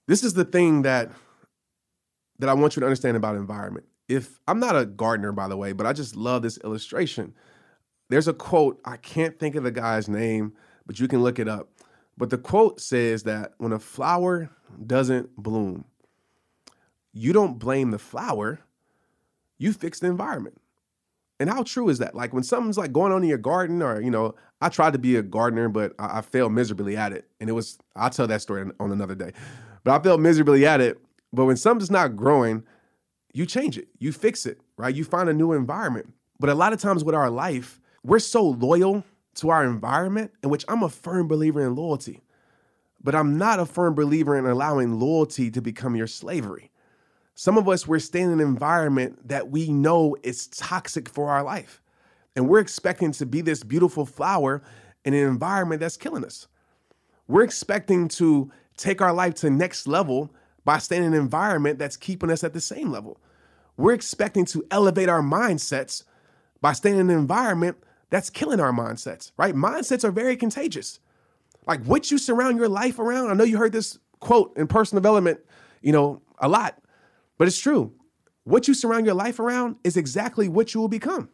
This 0.08 0.24
is 0.24 0.34
the 0.34 0.46
thing 0.46 0.82
that 0.84 1.12
that 2.40 2.50
I 2.50 2.54
want 2.54 2.76
you 2.76 2.80
to 2.80 2.86
understand 2.86 3.16
about 3.16 3.36
environment. 3.36 3.86
If 4.08 4.40
I'm 4.48 4.60
not 4.60 4.76
a 4.76 4.86
gardener 4.86 5.32
by 5.32 5.48
the 5.48 5.56
way, 5.56 5.74
but 5.74 5.86
I 5.86 5.94
just 5.94 6.16
love 6.16 6.42
this 6.42 6.58
illustration. 6.64 7.36
There's 8.10 8.28
a 8.28 8.34
quote, 8.34 8.82
I 8.84 8.98
can't 8.98 9.40
think 9.40 9.56
of 9.56 9.64
the 9.64 9.72
guy's 9.72 10.10
name, 10.10 10.54
but 10.86 11.00
you 11.00 11.08
can 11.08 11.22
look 11.22 11.40
it 11.40 11.48
up. 11.48 11.70
But 12.18 12.30
the 12.30 12.38
quote 12.38 12.82
says 12.82 13.24
that 13.24 13.54
when 13.58 13.72
a 13.72 13.80
flower 13.80 14.50
doesn't 14.86 15.36
bloom, 15.38 15.86
you 17.14 17.32
don't 17.32 17.58
blame 17.58 17.92
the 17.92 18.00
flower, 18.00 18.60
you 19.58 19.72
fix 19.72 20.00
the 20.00 20.08
environment. 20.08 20.60
And 21.40 21.50
how 21.50 21.64
true 21.64 21.90
is 21.90 22.00
that? 22.00 22.14
Like 22.16 22.34
when 22.34 22.44
something's 22.44 22.78
like 22.78 22.92
going 22.92 23.12
on 23.12 23.24
in 23.24 23.30
your 23.30 23.38
garden, 23.38 23.82
or 23.82 24.02
you 24.02 24.12
know, 24.12 24.36
I 24.62 24.70
tried 24.70 24.94
to 24.94 25.00
be 25.00 25.16
a 25.16 25.24
gardener, 25.24 25.70
but 25.70 25.94
I, 26.00 26.20
I 26.20 26.22
failed 26.22 26.54
miserably 26.54 26.96
at 26.96 27.12
it. 27.12 27.28
And 27.40 27.50
it 27.50 27.54
was 27.54 27.80
I'll 27.96 28.10
tell 28.10 28.28
that 28.28 28.42
story 28.42 28.72
on, 28.80 28.92
another 28.92 29.16
day. 29.16 29.34
But 29.84 30.00
I 30.00 30.04
failed 30.04 30.22
miserably 30.22 30.66
at 30.66 30.82
it. 30.82 31.00
But 31.34 31.46
when 31.46 31.58
something's 31.58 31.92
not 31.92 32.16
growing, 32.16 32.64
you 33.34 33.46
change 33.46 33.78
it, 33.78 33.88
you 34.00 34.12
fix 34.12 34.46
it, 34.46 34.60
right? 34.78 34.94
You 34.94 35.04
find 35.04 35.30
a 35.30 35.34
new 35.34 35.54
environment. 35.54 36.14
But 36.40 36.50
a 36.50 36.56
lot 36.56 36.74
of 36.74 36.82
times 36.82 37.04
with 37.04 37.16
our 37.16 37.30
life, 37.30 37.80
we're 38.04 38.20
so 38.20 38.44
loyal 38.44 39.04
to 39.36 39.50
our 39.50 39.64
environment, 39.64 40.32
in 40.44 40.50
which 40.50 40.66
I'm 40.68 40.84
a 40.84 40.90
firm 40.90 41.28
believer 41.28 41.66
in 41.66 41.76
loyalty. 41.76 42.22
But 43.04 43.16
I'm 43.16 43.38
not 43.38 43.60
a 43.60 43.66
firm 43.66 43.96
believer 43.96 44.38
in 44.38 44.46
allowing 44.46 45.00
loyalty 45.00 45.50
to 45.52 45.62
become 45.62 45.96
your 45.96 46.08
slavery. 46.08 46.72
Some 47.34 47.58
of 47.58 47.68
us, 47.70 47.88
we're 47.88 48.00
staying 48.00 48.28
in 48.28 48.34
an 48.34 48.40
environment 48.42 49.28
that 49.28 49.50
we 49.50 49.72
know 49.72 50.18
is 50.22 50.48
toxic 50.48 51.08
for 51.08 51.30
our 51.30 51.44
life. 51.44 51.82
And 52.36 52.48
we're 52.48 52.60
expecting 52.60 53.12
to 53.14 53.26
be 53.26 53.42
this 53.42 53.64
beautiful 53.64 54.06
flower 54.06 54.62
in 55.04 55.14
an 55.14 55.28
environment 55.28 55.82
that's 55.82 55.98
killing 55.98 56.24
us. 56.24 56.48
We're 57.28 57.44
expecting 57.44 58.08
to 58.10 58.52
take 58.78 59.02
our 59.02 59.14
life 59.14 59.36
to 59.36 59.50
next 59.50 59.88
level 59.88 60.34
by 60.64 60.78
staying 60.78 61.04
in 61.04 61.14
an 61.14 61.20
environment 61.20 61.80
that's 61.80 61.98
keeping 61.98 62.32
us 62.32 62.44
at 62.44 62.54
the 62.54 62.62
same 62.62 62.92
level. 62.92 63.20
We're 63.78 63.94
expecting 63.94 64.46
to 64.46 64.66
elevate 64.70 65.10
our 65.10 65.22
mindsets 65.22 66.04
by 66.62 66.74
staying 66.74 67.00
in 67.00 67.10
an 67.10 67.18
environment 67.18 67.78
that's 68.10 68.30
killing 68.30 68.60
our 68.60 68.72
mindsets, 68.72 69.32
right? 69.38 69.56
Mindsets 69.56 70.04
are 70.04 70.12
very 70.12 70.36
contagious. 70.36 71.00
Like 71.66 71.84
what 71.86 72.12
you 72.12 72.18
surround 72.18 72.58
your 72.58 72.68
life 72.70 73.00
around. 73.00 73.32
I 73.32 73.34
know 73.34 73.44
you 73.44 73.58
heard 73.58 73.72
this 73.72 73.98
quote 74.20 74.56
in 74.58 74.68
personal 74.68 75.02
development, 75.02 75.40
you 75.82 75.92
know, 75.92 76.22
a 76.40 76.48
lot. 76.48 76.78
But 77.38 77.48
it's 77.48 77.60
true. 77.60 77.94
What 78.44 78.68
you 78.68 78.74
surround 78.74 79.06
your 79.06 79.16
life 79.16 79.40
around 79.40 79.78
is 79.84 79.98
exactly 79.98 80.50
what 80.50 80.74
you 80.74 80.82
will 80.82 80.88
become. 80.88 81.30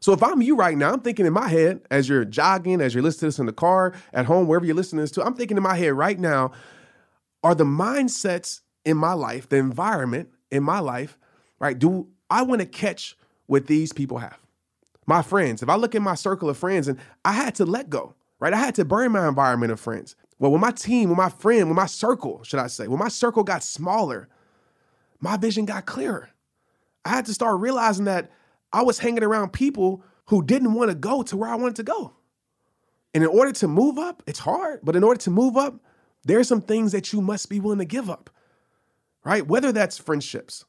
So 0.00 0.12
if 0.12 0.22
I'm 0.22 0.40
you 0.40 0.56
right 0.56 0.76
now, 0.76 0.92
I'm 0.92 1.00
thinking 1.00 1.26
in 1.26 1.32
my 1.34 1.48
head 1.48 1.82
as 1.90 2.08
you're 2.08 2.24
jogging, 2.24 2.80
as 2.80 2.94
you're 2.94 3.02
listening 3.02 3.20
to 3.20 3.26
this 3.26 3.38
in 3.38 3.46
the 3.46 3.52
car, 3.52 3.92
at 4.14 4.24
home, 4.24 4.46
wherever 4.46 4.64
you're 4.64 4.74
listening 4.74 5.00
to 5.00 5.02
this 5.02 5.10
to, 5.12 5.24
I'm 5.24 5.34
thinking 5.34 5.58
in 5.58 5.62
my 5.62 5.76
head 5.76 5.92
right 5.92 6.18
now, 6.18 6.52
are 7.44 7.54
the 7.54 7.64
mindsets 7.64 8.60
in 8.84 8.96
my 8.96 9.12
life, 9.12 9.48
the 9.48 9.56
environment 9.56 10.30
in 10.50 10.62
my 10.62 10.78
life, 10.78 11.18
right? 11.58 11.78
Do 11.78 12.08
I 12.30 12.42
want 12.42 12.60
to 12.62 12.66
catch 12.66 13.16
what 13.46 13.66
these 13.66 13.92
people 13.92 14.18
have? 14.18 14.38
My 15.06 15.20
friends, 15.22 15.62
if 15.62 15.68
I 15.68 15.76
look 15.76 15.94
at 15.94 16.02
my 16.02 16.14
circle 16.14 16.48
of 16.48 16.56
friends 16.56 16.88
and 16.88 16.98
I 17.24 17.32
had 17.32 17.54
to 17.56 17.66
let 17.66 17.90
go, 17.90 18.14
right? 18.38 18.54
I 18.54 18.58
had 18.58 18.74
to 18.76 18.84
burn 18.86 19.12
my 19.12 19.28
environment 19.28 19.72
of 19.72 19.80
friends. 19.80 20.16
Well, 20.38 20.50
when 20.50 20.60
my 20.62 20.70
team, 20.70 21.10
when 21.10 21.18
my 21.18 21.28
friend, 21.28 21.66
when 21.66 21.76
my 21.76 21.86
circle, 21.86 22.42
should 22.42 22.60
I 22.60 22.68
say, 22.68 22.88
when 22.88 22.98
my 22.98 23.08
circle 23.08 23.44
got 23.44 23.62
smaller, 23.62 24.28
my 25.20 25.36
vision 25.36 25.66
got 25.66 25.84
clearer. 25.84 26.30
I 27.04 27.10
had 27.10 27.26
to 27.26 27.34
start 27.34 27.60
realizing 27.60 28.06
that 28.06 28.30
I 28.72 28.82
was 28.82 28.98
hanging 28.98 29.24
around 29.24 29.52
people 29.52 30.04
who 30.26 30.42
didn't 30.42 30.74
want 30.74 30.90
to 30.90 30.94
go 30.94 31.22
to 31.22 31.36
where 31.36 31.48
I 31.48 31.56
wanted 31.56 31.76
to 31.76 31.82
go. 31.82 32.14
And 33.12 33.24
in 33.24 33.30
order 33.30 33.52
to 33.52 33.68
move 33.68 33.98
up, 33.98 34.22
it's 34.26 34.38
hard, 34.38 34.80
but 34.82 34.94
in 34.94 35.02
order 35.02 35.18
to 35.20 35.30
move 35.30 35.56
up, 35.56 35.80
there 36.24 36.38
are 36.38 36.44
some 36.44 36.60
things 36.60 36.92
that 36.92 37.12
you 37.12 37.20
must 37.20 37.48
be 37.48 37.58
willing 37.58 37.78
to 37.78 37.84
give 37.84 38.08
up, 38.08 38.30
right? 39.24 39.46
Whether 39.46 39.72
that's 39.72 39.98
friendships, 39.98 40.64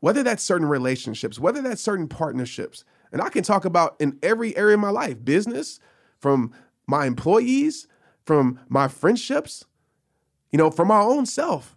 whether 0.00 0.22
that's 0.22 0.42
certain 0.42 0.66
relationships, 0.66 1.38
whether 1.38 1.62
that's 1.62 1.82
certain 1.82 2.08
partnerships. 2.08 2.84
And 3.12 3.22
I 3.22 3.28
can 3.28 3.44
talk 3.44 3.64
about 3.64 3.96
in 4.00 4.18
every 4.22 4.56
area 4.56 4.74
of 4.74 4.80
my 4.80 4.90
life 4.90 5.24
business, 5.24 5.78
from 6.18 6.52
my 6.86 7.06
employees, 7.06 7.86
from 8.24 8.58
my 8.68 8.88
friendships, 8.88 9.64
you 10.50 10.58
know, 10.58 10.70
from 10.70 10.88
my 10.88 11.00
own 11.00 11.26
self. 11.26 11.76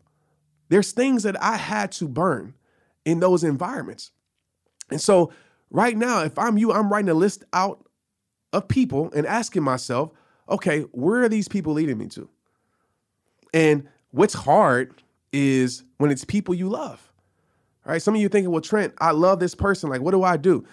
There's 0.70 0.92
things 0.92 1.24
that 1.24 1.42
I 1.42 1.58
had 1.58 1.92
to 1.94 2.08
burn 2.08 2.56
in 3.06 3.20
those 3.20 3.44
environments. 3.44 4.12
And 4.90 5.02
so 5.02 5.32
right 5.72 5.98
now, 5.98 6.24
if 6.24 6.38
I'm 6.38 6.58
you, 6.58 6.72
I'm 6.72 6.92
writing 6.92 7.10
a 7.10 7.14
list 7.14 7.44
out 7.54 7.86
of 8.54 8.68
people 8.68 9.12
and 9.16 9.26
asking 9.26 9.64
myself, 9.64 10.12
okay, 10.50 10.82
where 10.92 11.24
are 11.24 11.30
these 11.30 11.48
people 11.48 11.74
leading 11.74 11.98
me 11.98 12.08
to? 12.08 12.28
And 13.54 13.88
what's 14.12 14.34
hard 14.34 15.04
is 15.32 15.84
when 15.98 16.12
it's 16.12 16.26
people 16.26 16.56
you 16.56 16.70
love. 16.70 17.06
Right. 17.86 18.02
Some 18.02 18.14
of 18.14 18.22
you 18.22 18.30
thinking, 18.30 18.52
well, 18.52 18.62
Trent, 18.62 18.94
I 19.00 19.12
love 19.12 19.40
this 19.40 19.56
person. 19.56 19.90
Like, 19.90 20.02
what 20.02 20.12
do 20.12 20.24
I 20.24 20.38
do? 20.38 20.64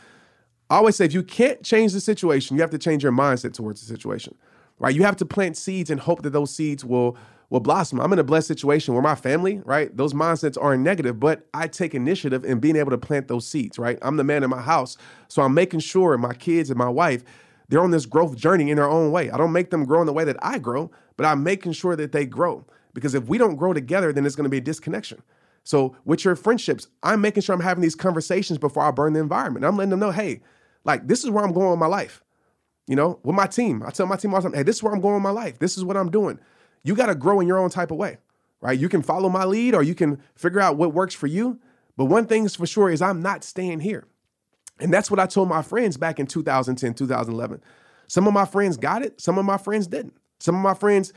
I 0.69 0.77
always 0.77 0.97
say 0.97 1.07
if 1.07 1.15
you 1.15 1.23
can't 1.23 1.63
change 1.63 1.93
the 1.93 2.01
situation, 2.01 2.57
you 2.57 2.63
have 2.63 2.71
to 2.71 2.79
change 2.79 3.03
your 3.03 3.13
mindset 3.13 3.55
towards 3.55 3.81
the 3.81 3.87
situation. 3.87 4.35
Right? 4.79 4.95
You 4.95 5.05
have 5.05 5.17
to 5.17 5.25
plant 5.25 5.57
seeds 5.57 5.89
and 5.89 5.99
hope 5.99 6.23
that 6.23 6.31
those 6.31 6.55
seeds 6.55 6.85
will 6.85 7.17
will 7.51 7.61
blossom. 7.61 8.01
I'm 8.01 8.13
in 8.13 8.19
a 8.19 8.25
blessed 8.25 8.49
situation 8.49 8.95
where 8.95 9.03
my 9.03 9.15
family, 9.15 9.61
right? 9.65 9.97
Those 9.97 10.13
mindsets 10.13 10.61
are 10.61 10.77
negative, 10.77 11.21
but 11.21 11.47
I 11.55 11.69
take 11.69 11.95
initiative 11.95 12.45
in 12.45 12.59
being 12.59 12.77
able 12.77 12.91
to 12.91 12.99
plant 12.99 13.29
those 13.29 13.47
seeds, 13.47 13.79
right? 13.79 13.99
I'm 14.03 14.17
the 14.17 14.25
man 14.25 14.43
in 14.43 14.51
my 14.51 14.61
house. 14.61 14.97
So 15.29 15.43
I'm 15.43 15.55
making 15.55 15.81
sure 15.81 16.19
my 16.19 16.35
kids 16.35 16.71
and 16.71 16.79
my 16.79 16.89
wife, 16.89 17.23
they're 17.69 17.83
on 17.83 17.91
this 17.91 18.07
growth 18.07 18.37
journey 18.37 18.71
in 18.71 18.77
their 18.77 18.89
own 18.89 19.11
way. 19.13 19.31
I 19.31 19.37
don't 19.37 19.53
make 19.53 19.71
them 19.71 19.85
grow 19.85 20.01
in 20.01 20.07
the 20.07 20.13
way 20.13 20.25
that 20.25 20.37
I 20.43 20.59
grow, 20.59 20.91
but 21.17 21.27
I'm 21.27 21.43
making 21.43 21.73
sure 21.73 21.97
that 21.97 22.13
they 22.13 22.27
grow. 22.27 22.65
Because 22.95 23.15
if 23.15 23.29
we 23.29 23.39
don't 23.39 23.57
grow 23.57 23.73
together, 23.73 24.13
then 24.13 24.25
it's 24.25 24.37
going 24.37 24.45
to 24.45 24.51
be 24.51 24.59
a 24.59 24.63
disconnection. 24.63 25.23
So 25.65 25.97
with 26.05 26.25
your 26.25 26.37
friendships, 26.37 26.89
I'm 27.03 27.21
making 27.21 27.43
sure 27.43 27.55
I'm 27.55 27.61
having 27.61 27.83
these 27.83 27.97
conversations 27.97 28.59
before 28.59 28.85
I 28.85 28.91
burn 28.93 29.13
the 29.13 29.21
environment. 29.21 29.65
I'm 29.65 29.77
letting 29.77 29.91
them 29.91 30.01
know, 30.01 30.13
hey, 30.13 30.41
like 30.85 31.09
this 31.09 31.25
is 31.25 31.31
where 31.31 31.45
I'm 31.45 31.53
going 31.53 31.71
with 31.71 31.79
my 31.79 31.87
life. 31.87 32.23
You 32.87 32.95
know, 32.95 33.19
with 33.25 33.35
my 33.35 33.49
team, 33.49 33.83
I 33.85 33.91
tell 33.91 34.07
my 34.07 34.17
team 34.17 34.33
all 34.33 34.41
the 34.41 34.49
time, 34.49 34.57
hey, 34.57 34.63
this 34.63 34.77
is 34.77 34.83
where 34.83 34.95
I'm 34.95 35.01
going 35.01 35.15
with 35.15 35.25
my 35.25 35.31
life. 35.31 35.59
This 35.59 35.77
is 35.77 35.85
what 35.85 35.97
I'm 35.97 36.11
doing. 36.11 36.39
You 36.83 36.95
got 36.95 37.07
to 37.07 37.15
grow 37.15 37.41
in 37.41 37.49
your 37.49 37.59
own 37.59 37.71
type 37.71 37.91
of 37.91 37.97
way, 37.97 38.19
right? 38.61 38.79
You 38.79 38.89
can 38.89 39.03
follow 39.03 39.29
my 39.29 39.45
lead 39.45 39.75
or 39.75 39.83
you 39.83 39.95
can 39.95 40.21
figure 40.35 40.61
out 40.61 40.77
what 40.77 40.95
works 40.95 41.15
for 41.15 41.27
you. 41.27 41.59
But 41.97 42.07
one 42.07 42.27
thing's 42.27 42.57
for 42.57 42.67
sure 42.67 42.91
is 42.91 43.01
I'm 43.03 43.23
not 43.23 43.43
staying 43.43 43.81
here. 43.81 44.05
And 44.79 44.93
that's 44.93 45.11
what 45.11 45.19
I 45.19 45.27
told 45.27 45.49
my 45.49 45.63
friends 45.63 45.97
back 45.97 46.21
in 46.21 46.27
2010, 46.27 46.95
2011. 46.95 47.63
Some 48.09 48.27
of 48.27 48.35
my 48.35 48.45
friends 48.45 48.77
got 48.77 49.03
it, 49.03 49.21
some 49.21 49.39
of 49.39 49.45
my 49.45 49.57
friends 49.59 49.87
didn't. 49.87 50.15
Some 50.39 50.55
of 50.55 50.61
my 50.61 50.75
friends, 50.75 51.13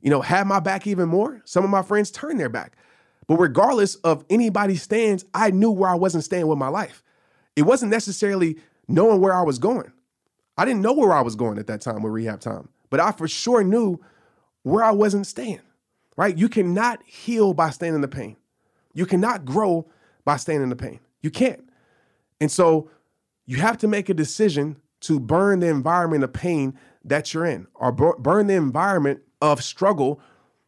you 0.00 0.10
know, 0.10 0.22
had 0.22 0.46
my 0.46 0.60
back 0.60 0.86
even 0.86 1.08
more. 1.08 1.42
Some 1.44 1.62
of 1.62 1.70
my 1.70 1.82
friends 1.82 2.10
turned 2.10 2.40
their 2.40 2.48
back. 2.48 2.76
But 3.26 3.36
regardless 3.36 3.96
of 3.96 4.24
anybody's 4.30 4.82
stands, 4.82 5.24
I 5.34 5.50
knew 5.50 5.70
where 5.70 5.90
I 5.90 5.94
wasn't 5.94 6.24
staying 6.24 6.46
with 6.46 6.58
my 6.58 6.68
life. 6.68 7.02
It 7.54 7.62
wasn't 7.62 7.90
necessarily 7.90 8.58
knowing 8.88 9.20
where 9.20 9.34
I 9.34 9.42
was 9.42 9.58
going. 9.58 9.92
I 10.56 10.64
didn't 10.64 10.82
know 10.82 10.92
where 10.92 11.12
I 11.12 11.20
was 11.20 11.36
going 11.36 11.58
at 11.58 11.66
that 11.68 11.80
time 11.80 12.02
with 12.02 12.12
RehabTime, 12.12 12.68
but 12.90 13.00
I 13.00 13.12
for 13.12 13.28
sure 13.28 13.62
knew 13.62 14.00
where 14.62 14.84
I 14.84 14.92
wasn't 14.92 15.26
staying, 15.26 15.60
right? 16.16 16.36
You 16.36 16.48
cannot 16.48 17.02
heal 17.04 17.54
by 17.54 17.70
staying 17.70 17.94
in 17.94 18.00
the 18.00 18.08
pain. 18.08 18.36
You 18.94 19.06
cannot 19.06 19.44
grow 19.44 19.90
by 20.24 20.36
staying 20.36 20.62
in 20.62 20.68
the 20.68 20.76
pain. 20.76 21.00
You 21.20 21.30
can't. 21.30 21.68
And 22.40 22.50
so 22.50 22.90
you 23.46 23.56
have 23.58 23.78
to 23.78 23.88
make 23.88 24.08
a 24.08 24.14
decision 24.14 24.76
to 25.00 25.18
burn 25.18 25.60
the 25.60 25.68
environment 25.68 26.24
of 26.24 26.32
pain 26.32 26.78
that 27.04 27.34
you're 27.34 27.46
in 27.46 27.66
or 27.74 27.90
burn 27.92 28.46
the 28.46 28.54
environment 28.54 29.20
of 29.40 29.62
struggle, 29.62 30.20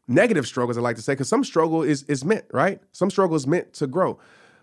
negative 0.08 0.46
struggles, 0.46 0.76
I 0.76 0.80
like 0.80 0.96
to 0.96 1.02
say, 1.02 1.12
because 1.12 1.28
some 1.28 1.44
struggle 1.44 1.82
is, 1.82 2.02
is 2.04 2.24
meant, 2.24 2.44
right? 2.52 2.80
Some 2.92 3.10
struggle 3.10 3.36
is 3.36 3.46
meant 3.46 3.72
to 3.74 3.86
grow, 3.86 4.18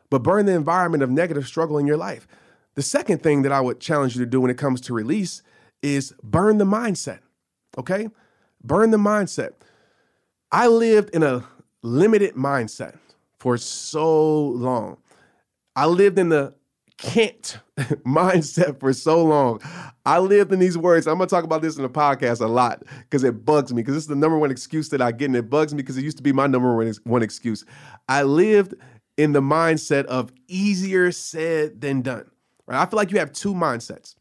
but 0.09 0.23
burn 0.23 0.45
the 0.45 0.53
environment 0.53 1.03
of 1.03 1.09
negative 1.09 1.47
struggle 1.47 1.77
in 1.77 1.87
your 1.87 1.97
life. 1.97 2.27
The 2.75 2.81
second 2.81 3.23
thing 3.23 3.41
that 3.43 3.51
I 3.51 3.61
would 3.61 3.79
challenge 3.79 4.15
you 4.15 4.23
to 4.23 4.29
do 4.29 4.41
when 4.41 4.51
it 4.51 4.57
comes 4.57 4.81
to 4.81 4.93
release 4.93 5.41
is 5.81 6.13
burn 6.21 6.57
the 6.57 6.65
mindset, 6.65 7.19
okay? 7.77 8.09
Burn 8.63 8.91
the 8.91 8.97
mindset. 8.97 9.51
I 10.51 10.67
lived 10.67 11.11
in 11.15 11.23
a 11.23 11.43
limited 11.81 12.35
mindset 12.35 12.97
for 13.39 13.57
so 13.57 14.39
long. 14.47 14.97
I 15.75 15.85
lived 15.85 16.19
in 16.19 16.29
the 16.29 16.53
can't 16.97 17.57
mindset 18.05 18.79
for 18.79 18.93
so 18.93 19.23
long. 19.23 19.59
I 20.05 20.19
lived 20.19 20.53
in 20.53 20.59
these 20.59 20.77
words. 20.77 21.07
I'm 21.07 21.17
gonna 21.17 21.27
talk 21.27 21.43
about 21.43 21.61
this 21.61 21.77
in 21.77 21.83
the 21.83 21.89
podcast 21.89 22.41
a 22.41 22.47
lot 22.47 22.83
because 22.99 23.23
it 23.23 23.43
bugs 23.43 23.73
me 23.73 23.81
because 23.81 23.95
this 23.95 24.03
is 24.03 24.07
the 24.07 24.15
number 24.15 24.37
one 24.37 24.51
excuse 24.51 24.89
that 24.89 25.01
I 25.01 25.11
get, 25.11 25.25
and 25.25 25.35
it 25.35 25.49
bugs 25.49 25.73
me 25.73 25.77
because 25.77 25.97
it 25.97 26.03
used 26.03 26.17
to 26.17 26.23
be 26.23 26.31
my 26.31 26.45
number 26.45 26.75
one, 26.75 26.93
one 27.05 27.23
excuse. 27.23 27.65
I 28.07 28.23
lived 28.23 28.75
in 29.17 29.31
the 29.31 29.41
mindset 29.41 30.05
of 30.05 30.31
easier 30.47 31.11
said 31.11 31.81
than 31.81 32.01
done. 32.01 32.29
Right? 32.67 32.79
I 32.79 32.85
feel 32.85 32.97
like 32.97 33.11
you 33.11 33.19
have 33.19 33.33
two 33.33 33.53
mindsets. 33.53 34.15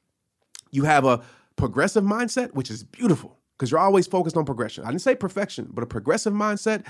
You 0.70 0.84
have 0.84 1.04
a 1.04 1.22
progressive 1.56 2.04
mindset, 2.04 2.54
which 2.54 2.70
is 2.70 2.82
beautiful 2.82 3.39
because 3.60 3.70
you're 3.70 3.78
always 3.78 4.06
focused 4.06 4.38
on 4.38 4.46
progression. 4.46 4.84
I 4.84 4.86
didn't 4.86 5.02
say 5.02 5.14
perfection, 5.14 5.68
but 5.70 5.84
a 5.84 5.86
progressive 5.86 6.32
mindset, 6.32 6.86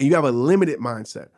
and 0.00 0.08
you 0.08 0.14
have 0.14 0.24
a 0.24 0.30
limited 0.30 0.78
mindset. 0.78 1.28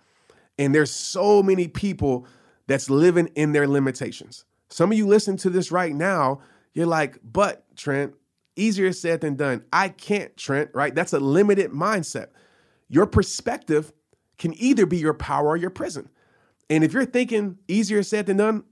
And 0.58 0.72
there's 0.72 0.92
so 0.92 1.42
many 1.42 1.66
people 1.66 2.24
that's 2.68 2.88
living 2.88 3.26
in 3.34 3.50
their 3.50 3.66
limitations. 3.66 4.44
Some 4.68 4.92
of 4.92 4.96
you 4.96 5.08
listen 5.08 5.36
to 5.38 5.50
this 5.50 5.72
right 5.72 5.92
now, 5.92 6.40
you're 6.72 6.86
like, 6.86 7.18
but 7.24 7.64
Trent, 7.76 8.14
easier 8.54 8.92
said 8.92 9.22
than 9.22 9.34
done. 9.34 9.64
I 9.72 9.88
can't, 9.88 10.36
Trent, 10.36 10.70
right? 10.72 10.94
That's 10.94 11.12
a 11.12 11.18
limited 11.18 11.72
mindset. 11.72 12.28
Your 12.88 13.06
perspective 13.06 13.92
can 14.38 14.54
either 14.54 14.86
be 14.86 14.98
your 14.98 15.14
power 15.14 15.48
or 15.48 15.56
your 15.56 15.70
prison. 15.70 16.08
And 16.70 16.84
if 16.84 16.92
you're 16.92 17.06
thinking 17.06 17.58
easier 17.66 18.04
said 18.04 18.26
than 18.26 18.36
done, 18.36 18.62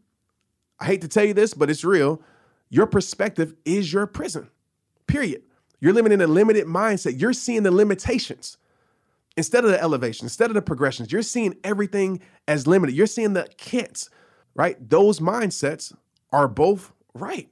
I 0.78 0.84
hate 0.84 1.00
to 1.00 1.08
tell 1.08 1.24
you 1.24 1.34
this, 1.34 1.54
but 1.54 1.70
it's 1.70 1.82
real. 1.82 2.22
Your 2.70 2.86
perspective 2.86 3.56
is 3.64 3.92
your 3.92 4.06
prison, 4.06 4.48
period. 5.08 5.42
You're 5.84 5.92
living 5.92 6.12
in 6.12 6.22
a 6.22 6.26
limited 6.26 6.64
mindset. 6.64 7.20
You're 7.20 7.34
seeing 7.34 7.62
the 7.62 7.70
limitations 7.70 8.56
instead 9.36 9.66
of 9.66 9.70
the 9.70 9.78
elevation, 9.78 10.24
instead 10.24 10.48
of 10.48 10.54
the 10.54 10.62
progressions. 10.62 11.12
You're 11.12 11.20
seeing 11.20 11.56
everything 11.62 12.22
as 12.48 12.66
limited. 12.66 12.96
You're 12.96 13.06
seeing 13.06 13.34
the 13.34 13.50
can'ts, 13.58 14.08
right? 14.54 14.78
Those 14.88 15.20
mindsets 15.20 15.94
are 16.32 16.48
both 16.48 16.90
right. 17.12 17.50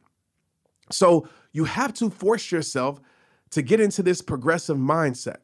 So 0.90 1.28
you 1.52 1.64
have 1.64 1.92
to 1.92 2.08
force 2.08 2.50
yourself 2.50 3.02
to 3.50 3.60
get 3.60 3.80
into 3.80 4.02
this 4.02 4.22
progressive 4.22 4.78
mindset. 4.78 5.40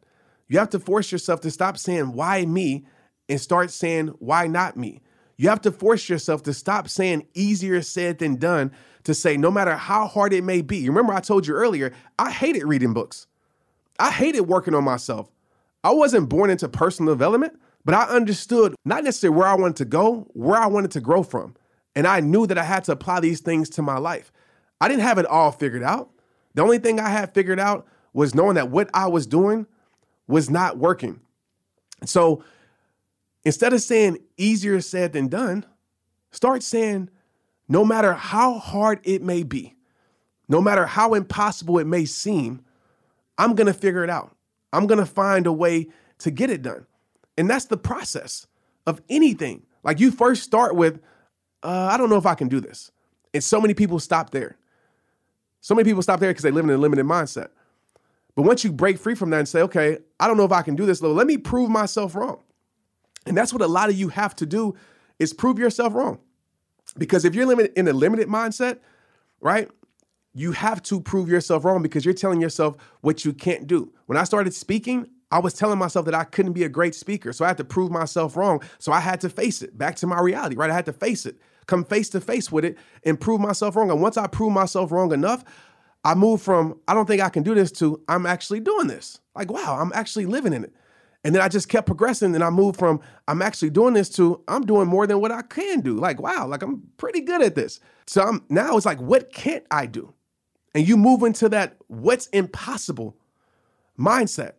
You 0.48 0.58
have 0.58 0.70
to 0.70 0.80
force 0.80 1.12
yourself 1.12 1.42
to 1.42 1.50
stop 1.50 1.76
saying, 1.76 2.14
why 2.14 2.46
me, 2.46 2.86
and 3.28 3.38
start 3.38 3.70
saying, 3.70 4.14
why 4.18 4.46
not 4.46 4.78
me? 4.78 5.02
You 5.36 5.50
have 5.50 5.60
to 5.60 5.72
force 5.72 6.08
yourself 6.08 6.42
to 6.44 6.54
stop 6.54 6.88
saying 6.88 7.26
easier 7.34 7.82
said 7.82 8.18
than 8.18 8.36
done 8.36 8.72
to 9.08 9.14
say, 9.14 9.38
no 9.38 9.50
matter 9.50 9.74
how 9.74 10.06
hard 10.06 10.34
it 10.34 10.44
may 10.44 10.60
be. 10.60 10.86
Remember, 10.86 11.14
I 11.14 11.20
told 11.20 11.46
you 11.46 11.54
earlier, 11.54 11.94
I 12.18 12.30
hated 12.30 12.64
reading 12.64 12.92
books. 12.92 13.26
I 13.98 14.10
hated 14.10 14.42
working 14.42 14.74
on 14.74 14.84
myself. 14.84 15.30
I 15.82 15.92
wasn't 15.92 16.28
born 16.28 16.50
into 16.50 16.68
personal 16.68 17.14
development, 17.14 17.58
but 17.86 17.94
I 17.94 18.02
understood 18.04 18.74
not 18.84 19.04
necessarily 19.04 19.38
where 19.38 19.48
I 19.48 19.54
wanted 19.54 19.76
to 19.76 19.86
go, 19.86 20.28
where 20.34 20.60
I 20.60 20.66
wanted 20.66 20.90
to 20.90 21.00
grow 21.00 21.22
from. 21.22 21.56
And 21.96 22.06
I 22.06 22.20
knew 22.20 22.46
that 22.48 22.58
I 22.58 22.64
had 22.64 22.84
to 22.84 22.92
apply 22.92 23.20
these 23.20 23.40
things 23.40 23.70
to 23.70 23.82
my 23.82 23.96
life. 23.96 24.30
I 24.78 24.88
didn't 24.88 25.04
have 25.04 25.16
it 25.16 25.24
all 25.24 25.52
figured 25.52 25.82
out. 25.82 26.10
The 26.52 26.60
only 26.60 26.78
thing 26.78 27.00
I 27.00 27.08
had 27.08 27.32
figured 27.32 27.58
out 27.58 27.86
was 28.12 28.34
knowing 28.34 28.56
that 28.56 28.70
what 28.70 28.90
I 28.92 29.06
was 29.06 29.26
doing 29.26 29.66
was 30.26 30.50
not 30.50 30.76
working. 30.76 31.20
So 32.04 32.44
instead 33.42 33.72
of 33.72 33.80
saying 33.80 34.18
easier 34.36 34.82
said 34.82 35.14
than 35.14 35.28
done, 35.28 35.64
start 36.30 36.62
saying 36.62 37.08
no 37.68 37.84
matter 37.84 38.14
how 38.14 38.58
hard 38.58 39.00
it 39.04 39.22
may 39.22 39.42
be, 39.42 39.76
no 40.48 40.60
matter 40.60 40.86
how 40.86 41.14
impossible 41.14 41.78
it 41.78 41.86
may 41.86 42.04
seem, 42.04 42.62
I'm 43.36 43.54
going 43.54 43.66
to 43.66 43.74
figure 43.74 44.02
it 44.02 44.10
out. 44.10 44.34
I'm 44.72 44.86
going 44.86 44.98
to 44.98 45.06
find 45.06 45.46
a 45.46 45.52
way 45.52 45.88
to 46.18 46.30
get 46.30 46.50
it 46.50 46.62
done. 46.62 46.86
And 47.36 47.48
that's 47.48 47.66
the 47.66 47.76
process 47.76 48.46
of 48.86 49.00
anything. 49.08 49.66
Like 49.84 50.00
you 50.00 50.10
first 50.10 50.42
start 50.42 50.74
with, 50.74 51.00
uh, 51.62 51.88
I 51.92 51.96
don't 51.96 52.10
know 52.10 52.16
if 52.16 52.26
I 52.26 52.34
can 52.34 52.48
do 52.48 52.60
this. 52.60 52.90
And 53.34 53.44
so 53.44 53.60
many 53.60 53.74
people 53.74 54.00
stop 54.00 54.30
there. 54.30 54.56
So 55.60 55.74
many 55.74 55.88
people 55.88 56.02
stop 56.02 56.20
there 56.20 56.30
because 56.30 56.42
they 56.42 56.50
live 56.50 56.64
in 56.64 56.70
a 56.70 56.78
limited 56.78 57.04
mindset. 57.04 57.48
But 58.34 58.42
once 58.42 58.64
you 58.64 58.72
break 58.72 58.98
free 58.98 59.14
from 59.14 59.30
that 59.30 59.40
and 59.40 59.48
say, 59.48 59.62
okay, 59.62 59.98
I 60.18 60.26
don't 60.26 60.36
know 60.36 60.44
if 60.44 60.52
I 60.52 60.62
can 60.62 60.76
do 60.76 60.86
this, 60.86 61.02
let 61.02 61.26
me 61.26 61.36
prove 61.36 61.68
myself 61.68 62.14
wrong. 62.14 62.40
And 63.26 63.36
that's 63.36 63.52
what 63.52 63.62
a 63.62 63.66
lot 63.66 63.88
of 63.88 63.96
you 63.96 64.08
have 64.08 64.34
to 64.36 64.46
do 64.46 64.76
is 65.18 65.32
prove 65.32 65.58
yourself 65.58 65.94
wrong. 65.94 66.20
Because 66.98 67.24
if 67.24 67.34
you're 67.34 67.46
limited 67.46 67.72
in 67.76 67.88
a 67.88 67.92
limited 67.92 68.28
mindset, 68.28 68.80
right? 69.40 69.68
You 70.34 70.52
have 70.52 70.82
to 70.84 71.00
prove 71.00 71.28
yourself 71.28 71.64
wrong 71.64 71.82
because 71.82 72.04
you're 72.04 72.14
telling 72.14 72.40
yourself 72.40 72.76
what 73.00 73.24
you 73.24 73.32
can't 73.32 73.66
do. 73.66 73.92
When 74.06 74.18
I 74.18 74.24
started 74.24 74.52
speaking, 74.52 75.08
I 75.30 75.38
was 75.40 75.54
telling 75.54 75.78
myself 75.78 76.06
that 76.06 76.14
I 76.14 76.24
couldn't 76.24 76.52
be 76.52 76.64
a 76.64 76.68
great 76.68 76.94
speaker. 76.94 77.32
So 77.32 77.44
I 77.44 77.48
had 77.48 77.56
to 77.58 77.64
prove 77.64 77.90
myself 77.90 78.36
wrong. 78.36 78.62
So 78.78 78.92
I 78.92 79.00
had 79.00 79.20
to 79.22 79.28
face 79.28 79.62
it 79.62 79.76
back 79.76 79.96
to 79.96 80.06
my 80.06 80.20
reality, 80.20 80.56
right? 80.56 80.70
I 80.70 80.74
had 80.74 80.86
to 80.86 80.92
face 80.92 81.26
it, 81.26 81.36
come 81.66 81.84
face 81.84 82.08
to 82.10 82.20
face 82.20 82.50
with 82.50 82.64
it 82.64 82.78
and 83.04 83.20
prove 83.20 83.40
myself 83.40 83.76
wrong. 83.76 83.90
And 83.90 84.00
once 84.00 84.16
I 84.16 84.26
prove 84.26 84.52
myself 84.52 84.90
wrong 84.90 85.12
enough, 85.12 85.44
I 86.04 86.14
moved 86.14 86.42
from, 86.42 86.78
I 86.86 86.94
don't 86.94 87.06
think 87.06 87.20
I 87.20 87.28
can 87.28 87.42
do 87.42 87.54
this 87.54 87.72
to, 87.72 88.00
I'm 88.08 88.24
actually 88.24 88.60
doing 88.60 88.86
this. 88.86 89.20
Like, 89.34 89.50
wow, 89.50 89.78
I'm 89.78 89.92
actually 89.94 90.26
living 90.26 90.52
in 90.52 90.64
it. 90.64 90.72
And 91.28 91.34
then 91.34 91.42
I 91.42 91.48
just 91.48 91.68
kept 91.68 91.86
progressing 91.86 92.34
and 92.34 92.42
I 92.42 92.48
moved 92.48 92.78
from 92.78 93.02
I'm 93.28 93.42
actually 93.42 93.68
doing 93.68 93.92
this 93.92 94.08
to 94.16 94.42
I'm 94.48 94.64
doing 94.64 94.88
more 94.88 95.06
than 95.06 95.20
what 95.20 95.30
I 95.30 95.42
can 95.42 95.82
do. 95.82 95.98
Like, 95.98 96.22
wow, 96.22 96.46
like 96.46 96.62
I'm 96.62 96.84
pretty 96.96 97.20
good 97.20 97.42
at 97.42 97.54
this. 97.54 97.80
So 98.06 98.22
I'm 98.22 98.46
now 98.48 98.78
it's 98.78 98.86
like, 98.86 98.98
what 98.98 99.30
can't 99.30 99.66
I 99.70 99.84
do? 99.84 100.14
And 100.74 100.88
you 100.88 100.96
move 100.96 101.22
into 101.22 101.50
that 101.50 101.76
what's 101.88 102.28
impossible 102.28 103.14
mindset. 103.98 104.52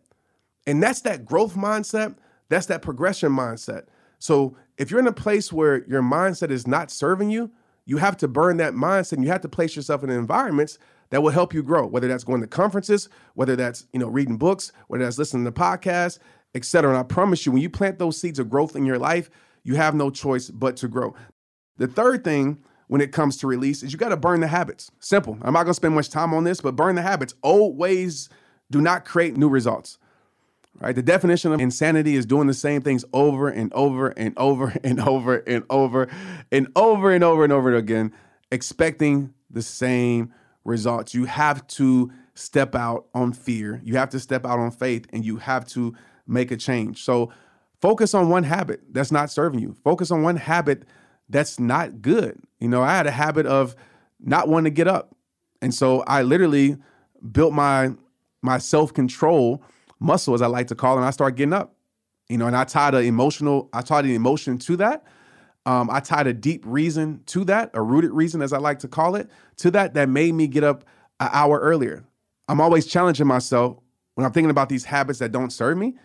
And 0.64 0.80
that's 0.80 1.00
that 1.00 1.24
growth 1.24 1.56
mindset, 1.56 2.14
that's 2.48 2.66
that 2.66 2.82
progression 2.82 3.32
mindset. 3.32 3.86
So 4.20 4.56
if 4.78 4.92
you're 4.92 5.00
in 5.00 5.08
a 5.08 5.12
place 5.12 5.52
where 5.52 5.84
your 5.88 6.02
mindset 6.02 6.52
is 6.52 6.68
not 6.68 6.92
serving 6.92 7.30
you, 7.30 7.50
you 7.84 7.96
have 7.96 8.16
to 8.18 8.28
burn 8.28 8.58
that 8.58 8.74
mindset 8.74 9.14
and 9.14 9.24
you 9.24 9.30
have 9.30 9.40
to 9.40 9.48
place 9.48 9.74
yourself 9.74 10.04
in 10.04 10.10
environments 10.10 10.78
that 11.10 11.20
will 11.20 11.30
help 11.30 11.52
you 11.52 11.64
grow, 11.64 11.86
whether 11.86 12.06
that's 12.06 12.22
going 12.22 12.40
to 12.40 12.46
conferences, 12.46 13.08
whether 13.34 13.56
that's, 13.56 13.86
you 13.92 13.98
know, 13.98 14.06
reading 14.06 14.36
books, 14.36 14.70
whether 14.86 15.04
that's 15.04 15.18
listening 15.18 15.44
to 15.44 15.52
podcasts, 15.52 16.20
etc. 16.54 16.90
And 16.90 16.98
I 16.98 17.02
promise 17.02 17.46
you, 17.46 17.52
when 17.52 17.62
you 17.62 17.70
plant 17.70 17.98
those 17.98 18.20
seeds 18.20 18.38
of 18.38 18.50
growth 18.50 18.76
in 18.76 18.84
your 18.84 18.98
life, 18.98 19.30
you 19.62 19.76
have 19.76 19.94
no 19.94 20.10
choice 20.10 20.50
but 20.50 20.76
to 20.78 20.88
grow. 20.88 21.14
The 21.76 21.86
third 21.86 22.24
thing 22.24 22.62
when 22.88 23.00
it 23.00 23.12
comes 23.12 23.36
to 23.38 23.46
release 23.46 23.82
is 23.82 23.92
you 23.92 23.98
got 23.98 24.08
to 24.08 24.16
burn 24.16 24.40
the 24.40 24.48
habits. 24.48 24.90
Simple. 24.98 25.38
I'm 25.42 25.52
not 25.52 25.62
going 25.62 25.68
to 25.68 25.74
spend 25.74 25.94
much 25.94 26.10
time 26.10 26.34
on 26.34 26.44
this, 26.44 26.60
but 26.60 26.76
burn 26.76 26.96
the 26.96 27.02
habits. 27.02 27.34
Old 27.42 27.76
ways 27.76 28.28
do 28.70 28.80
not 28.80 29.04
create 29.04 29.36
new 29.36 29.48
results. 29.48 29.98
Right? 30.80 30.94
The 30.94 31.02
definition 31.02 31.52
of 31.52 31.60
insanity 31.60 32.16
is 32.16 32.26
doing 32.26 32.46
the 32.46 32.54
same 32.54 32.80
things 32.80 33.04
over 33.12 33.48
and 33.48 33.72
over 33.74 34.08
and 34.08 34.32
over 34.36 34.74
and 34.84 35.00
over 35.00 35.36
and 35.36 35.64
over 35.68 36.08
and 36.50 36.68
over 36.74 37.12
and 37.12 37.24
over 37.24 37.44
and 37.44 37.52
over 37.52 37.74
again, 37.74 38.12
expecting 38.50 39.34
the 39.50 39.62
same 39.62 40.32
results. 40.64 41.14
You 41.14 41.26
have 41.26 41.66
to 41.68 42.10
step 42.34 42.74
out 42.74 43.06
on 43.14 43.32
fear. 43.32 43.80
You 43.84 43.96
have 43.96 44.10
to 44.10 44.20
step 44.20 44.46
out 44.46 44.58
on 44.58 44.70
faith 44.70 45.06
and 45.12 45.24
you 45.24 45.36
have 45.36 45.66
to 45.68 45.94
make 46.30 46.50
a 46.50 46.56
change. 46.56 47.02
So 47.02 47.32
focus 47.80 48.14
on 48.14 48.28
one 48.28 48.44
habit 48.44 48.80
that's 48.92 49.12
not 49.12 49.30
serving 49.30 49.60
you. 49.60 49.74
Focus 49.84 50.10
on 50.10 50.22
one 50.22 50.36
habit 50.36 50.84
that's 51.28 51.60
not 51.60 52.00
good. 52.02 52.38
You 52.58 52.68
know, 52.68 52.82
I 52.82 52.96
had 52.96 53.06
a 53.06 53.10
habit 53.10 53.46
of 53.46 53.74
not 54.20 54.48
wanting 54.48 54.72
to 54.72 54.74
get 54.74 54.88
up. 54.88 55.14
And 55.62 55.74
so 55.74 56.00
I 56.06 56.22
literally 56.22 56.76
built 57.32 57.52
my 57.52 57.92
my 58.42 58.56
self-control 58.56 59.62
muscle, 59.98 60.32
as 60.32 60.40
I 60.40 60.46
like 60.46 60.68
to 60.68 60.74
call 60.74 60.94
it, 60.94 61.00
and 61.00 61.06
I 61.06 61.10
started 61.10 61.36
getting 61.36 61.52
up. 61.52 61.74
You 62.30 62.38
know, 62.38 62.46
and 62.46 62.56
I 62.56 62.64
tied 62.64 62.94
an 62.94 63.04
emotional, 63.04 63.68
I 63.72 63.82
tied 63.82 64.04
an 64.04 64.12
emotion 64.12 64.56
to 64.58 64.76
that. 64.76 65.04
Um, 65.66 65.90
I 65.90 66.00
tied 66.00 66.26
a 66.26 66.32
deep 66.32 66.62
reason 66.64 67.22
to 67.26 67.44
that, 67.44 67.70
a 67.74 67.82
rooted 67.82 68.12
reason, 68.12 68.40
as 68.40 68.52
I 68.52 68.58
like 68.58 68.78
to 68.78 68.88
call 68.88 69.14
it, 69.14 69.28
to 69.58 69.70
that 69.72 69.94
that 69.94 70.08
made 70.08 70.32
me 70.34 70.46
get 70.46 70.64
up 70.64 70.84
an 71.18 71.28
hour 71.32 71.58
earlier. 71.58 72.04
I'm 72.48 72.60
always 72.60 72.86
challenging 72.86 73.26
myself 73.26 73.76
when 74.14 74.24
I'm 74.24 74.32
thinking 74.32 74.50
about 74.50 74.68
these 74.68 74.84
habits 74.84 75.18
that 75.18 75.32
don't 75.32 75.50
serve 75.50 75.76
me. 75.76 75.96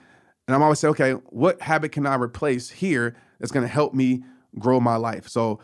And 0.48 0.56
I'm 0.56 0.62
always 0.62 0.80
saying, 0.80 0.92
okay, 0.92 1.12
what 1.28 1.62
habit 1.62 1.92
can 1.92 2.06
I 2.06 2.16
replace 2.16 2.70
here 2.70 3.16
that's 3.40 3.52
going 3.52 3.66
to 3.66 3.72
help 3.72 3.94
me 3.94 4.24
grow 4.60 4.80
my 4.80 4.96
life? 4.96 5.28
So 5.28 5.60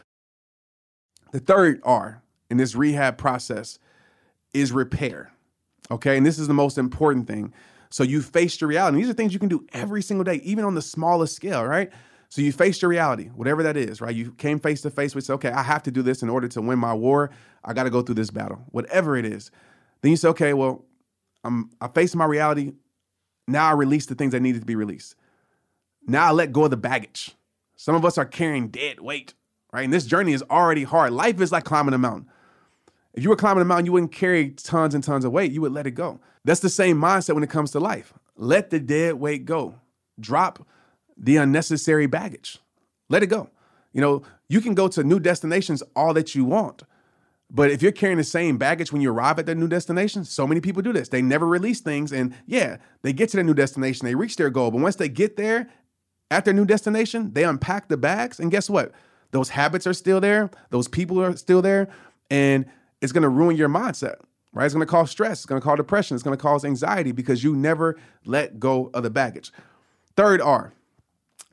the 1.31 1.39
third 1.39 1.81
R 1.83 2.23
in 2.49 2.57
this 2.57 2.75
rehab 2.75 3.17
process 3.17 3.79
is 4.53 4.71
repair. 4.71 5.31
Okay. 5.89 6.17
And 6.17 6.25
this 6.25 6.39
is 6.39 6.47
the 6.47 6.53
most 6.53 6.77
important 6.77 7.27
thing. 7.27 7.53
So 7.89 8.03
you 8.03 8.21
face 8.21 8.59
your 8.59 8.69
reality. 8.69 8.97
These 8.97 9.09
are 9.09 9.13
things 9.13 9.33
you 9.33 9.39
can 9.39 9.49
do 9.49 9.65
every 9.73 10.01
single 10.01 10.23
day, 10.23 10.35
even 10.43 10.63
on 10.63 10.75
the 10.75 10.81
smallest 10.81 11.35
scale, 11.35 11.65
right? 11.65 11.91
So 12.29 12.41
you 12.41 12.53
face 12.53 12.81
your 12.81 12.87
reality, 12.87 13.25
whatever 13.27 13.61
that 13.63 13.75
is, 13.75 13.99
right? 13.99 14.15
You 14.15 14.31
came 14.31 14.57
face 14.57 14.81
to 14.83 14.89
face 14.89 15.13
with, 15.13 15.29
okay, 15.29 15.51
I 15.51 15.63
have 15.63 15.83
to 15.83 15.91
do 15.91 16.01
this 16.01 16.23
in 16.23 16.29
order 16.29 16.47
to 16.47 16.61
win 16.61 16.79
my 16.79 16.93
war. 16.93 17.29
I 17.65 17.73
got 17.73 17.83
to 17.83 17.89
go 17.89 18.01
through 18.01 18.15
this 18.15 18.31
battle, 18.31 18.63
whatever 18.69 19.17
it 19.17 19.25
is. 19.25 19.51
Then 20.01 20.11
you 20.11 20.17
say, 20.17 20.29
okay, 20.29 20.53
well, 20.53 20.85
I'm 21.43 21.71
I 21.81 21.89
faced 21.89 22.15
my 22.15 22.25
reality. 22.25 22.71
Now 23.51 23.67
I 23.67 23.71
release 23.73 24.05
the 24.05 24.15
things 24.15 24.31
that 24.31 24.41
needed 24.41 24.61
to 24.61 24.65
be 24.65 24.75
released. 24.75 25.15
Now 26.07 26.27
I 26.27 26.31
let 26.31 26.51
go 26.51 26.65
of 26.65 26.71
the 26.71 26.77
baggage. 26.77 27.35
Some 27.75 27.95
of 27.95 28.05
us 28.05 28.17
are 28.17 28.25
carrying 28.25 28.67
dead 28.67 28.99
weight, 28.99 29.33
right? 29.73 29.83
And 29.83 29.93
this 29.93 30.05
journey 30.05 30.33
is 30.33 30.43
already 30.49 30.83
hard. 30.83 31.13
Life 31.13 31.41
is 31.41 31.51
like 31.51 31.63
climbing 31.63 31.93
a 31.93 31.97
mountain. 31.97 32.29
If 33.13 33.23
you 33.23 33.29
were 33.29 33.35
climbing 33.35 33.61
a 33.61 33.65
mountain, 33.65 33.85
you 33.85 33.91
wouldn't 33.91 34.11
carry 34.11 34.51
tons 34.51 34.95
and 34.95 35.03
tons 35.03 35.25
of 35.25 35.31
weight. 35.31 35.51
You 35.51 35.61
would 35.61 35.73
let 35.73 35.87
it 35.87 35.91
go. 35.91 36.19
That's 36.45 36.59
the 36.61 36.69
same 36.69 36.99
mindset 36.99 37.33
when 37.33 37.43
it 37.43 37.49
comes 37.49 37.71
to 37.71 37.79
life. 37.79 38.13
Let 38.35 38.69
the 38.69 38.79
dead 38.79 39.15
weight 39.15 39.45
go. 39.45 39.75
Drop 40.19 40.65
the 41.17 41.37
unnecessary 41.37 42.07
baggage. 42.07 42.59
Let 43.09 43.23
it 43.23 43.27
go. 43.27 43.49
You 43.93 44.01
know, 44.01 44.23
you 44.47 44.61
can 44.61 44.73
go 44.73 44.87
to 44.87 45.03
new 45.03 45.19
destinations 45.19 45.83
all 45.95 46.13
that 46.13 46.33
you 46.33 46.45
want. 46.45 46.83
But 47.53 47.69
if 47.69 47.81
you're 47.81 47.91
carrying 47.91 48.17
the 48.17 48.23
same 48.23 48.57
baggage 48.57 48.93
when 48.93 49.01
you 49.01 49.11
arrive 49.11 49.37
at 49.37 49.45
that 49.45 49.55
new 49.55 49.67
destination, 49.67 50.23
so 50.23 50.47
many 50.47 50.61
people 50.61 50.81
do 50.81 50.93
this. 50.93 51.09
They 51.09 51.21
never 51.21 51.45
release 51.45 51.81
things. 51.81 52.13
And 52.13 52.33
yeah, 52.45 52.77
they 53.01 53.11
get 53.11 53.29
to 53.29 53.37
their 53.37 53.43
new 53.43 53.53
destination, 53.53 54.05
they 54.05 54.15
reach 54.15 54.37
their 54.37 54.49
goal. 54.49 54.71
But 54.71 54.81
once 54.81 54.95
they 54.95 55.09
get 55.09 55.35
there 55.35 55.69
at 56.29 56.45
their 56.45 56.53
new 56.53 56.65
destination, 56.65 57.33
they 57.33 57.43
unpack 57.43 57.89
the 57.89 57.97
bags. 57.97 58.39
And 58.39 58.51
guess 58.51 58.69
what? 58.69 58.93
Those 59.31 59.49
habits 59.49 59.85
are 59.85 59.93
still 59.93 60.21
there, 60.21 60.49
those 60.69 60.87
people 60.87 61.21
are 61.21 61.35
still 61.35 61.61
there. 61.61 61.89
And 62.29 62.65
it's 63.01 63.11
going 63.11 63.23
to 63.23 63.29
ruin 63.29 63.57
your 63.57 63.67
mindset, 63.67 64.15
right? 64.53 64.65
It's 64.65 64.73
going 64.73 64.85
to 64.85 64.89
cause 64.89 65.11
stress. 65.11 65.39
It's 65.39 65.45
going 65.45 65.59
to 65.59 65.65
cause 65.65 65.77
depression. 65.77 66.15
It's 66.15 66.23
going 66.23 66.37
to 66.37 66.41
cause 66.41 66.63
anxiety 66.63 67.11
because 67.11 67.43
you 67.43 67.55
never 67.55 67.97
let 68.23 68.59
go 68.59 68.89
of 68.93 69.03
the 69.03 69.09
baggage. 69.09 69.51
Third 70.15 70.39
R, 70.39 70.71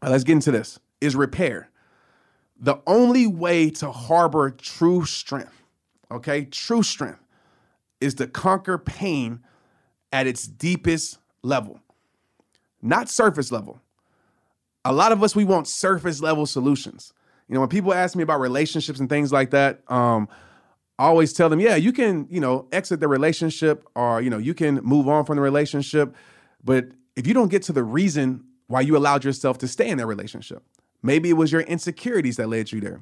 uh, 0.03 0.11
let's 0.11 0.23
get 0.23 0.35
into 0.35 0.53
this, 0.53 0.79
is 1.01 1.17
repair. 1.17 1.71
The 2.61 2.77
only 2.87 3.27
way 3.27 3.71
to 3.71 3.91
harbor 3.91 4.51
true 4.51 5.05
strength, 5.05 5.58
okay, 6.11 6.45
true 6.45 6.83
strength, 6.83 7.21
is 8.01 8.15
to 8.15 8.27
conquer 8.27 8.79
pain 8.79 9.41
at 10.13 10.27
its 10.27 10.47
deepest 10.47 11.19
level, 11.43 11.81
not 12.81 13.09
surface 13.09 13.53
level. 13.53 13.81
A 14.85 14.93
lot 14.93 15.13
of 15.13 15.23
us, 15.23 15.37
we 15.37 15.45
want 15.45 15.67
surface 15.67 16.21
level 16.21 16.47
solutions. 16.47 17.13
You 17.49 17.55
know, 17.55 17.61
when 17.61 17.69
people 17.69 17.93
ask 17.93 18.17
me 18.17 18.23
about 18.23 18.41
relationships 18.41 19.01
and 19.01 19.09
things 19.09 19.33
like 19.33 19.51
that, 19.51 19.83
um, 19.91 20.29
I 20.99 21.05
always 21.05 21.33
tell 21.33 21.49
them, 21.49 21.61
yeah, 21.61 21.77
you 21.77 21.93
can, 21.93 22.27
you 22.31 22.41
know, 22.41 22.67
exit 22.73 23.01
the 23.01 23.09
relationship 23.09 23.87
or, 23.95 24.21
you 24.21 24.31
know, 24.31 24.39
you 24.39 24.55
can 24.55 24.77
move 24.77 25.09
on 25.09 25.25
from 25.25 25.37
the 25.37 25.43
relationship. 25.43 26.15
But 26.65 26.89
if 27.17 27.27
you 27.27 27.35
don't 27.35 27.49
get 27.49 27.63
to 27.65 27.73
the 27.73 27.85
reason 27.85 28.45
why 28.67 28.81
you 28.81 28.97
allowed 28.97 29.25
yourself 29.25 29.59
to 29.59 29.69
stay 29.69 29.89
in 29.89 29.99
that 29.99 30.07
relationship, 30.07 30.63
maybe 31.03 31.31
it 31.31 31.35
was 31.35 31.53
your 31.53 31.63
insecurities 31.63 32.37
that 32.37 32.49
led 32.49 32.73
you 32.73 32.81
there. 32.81 33.01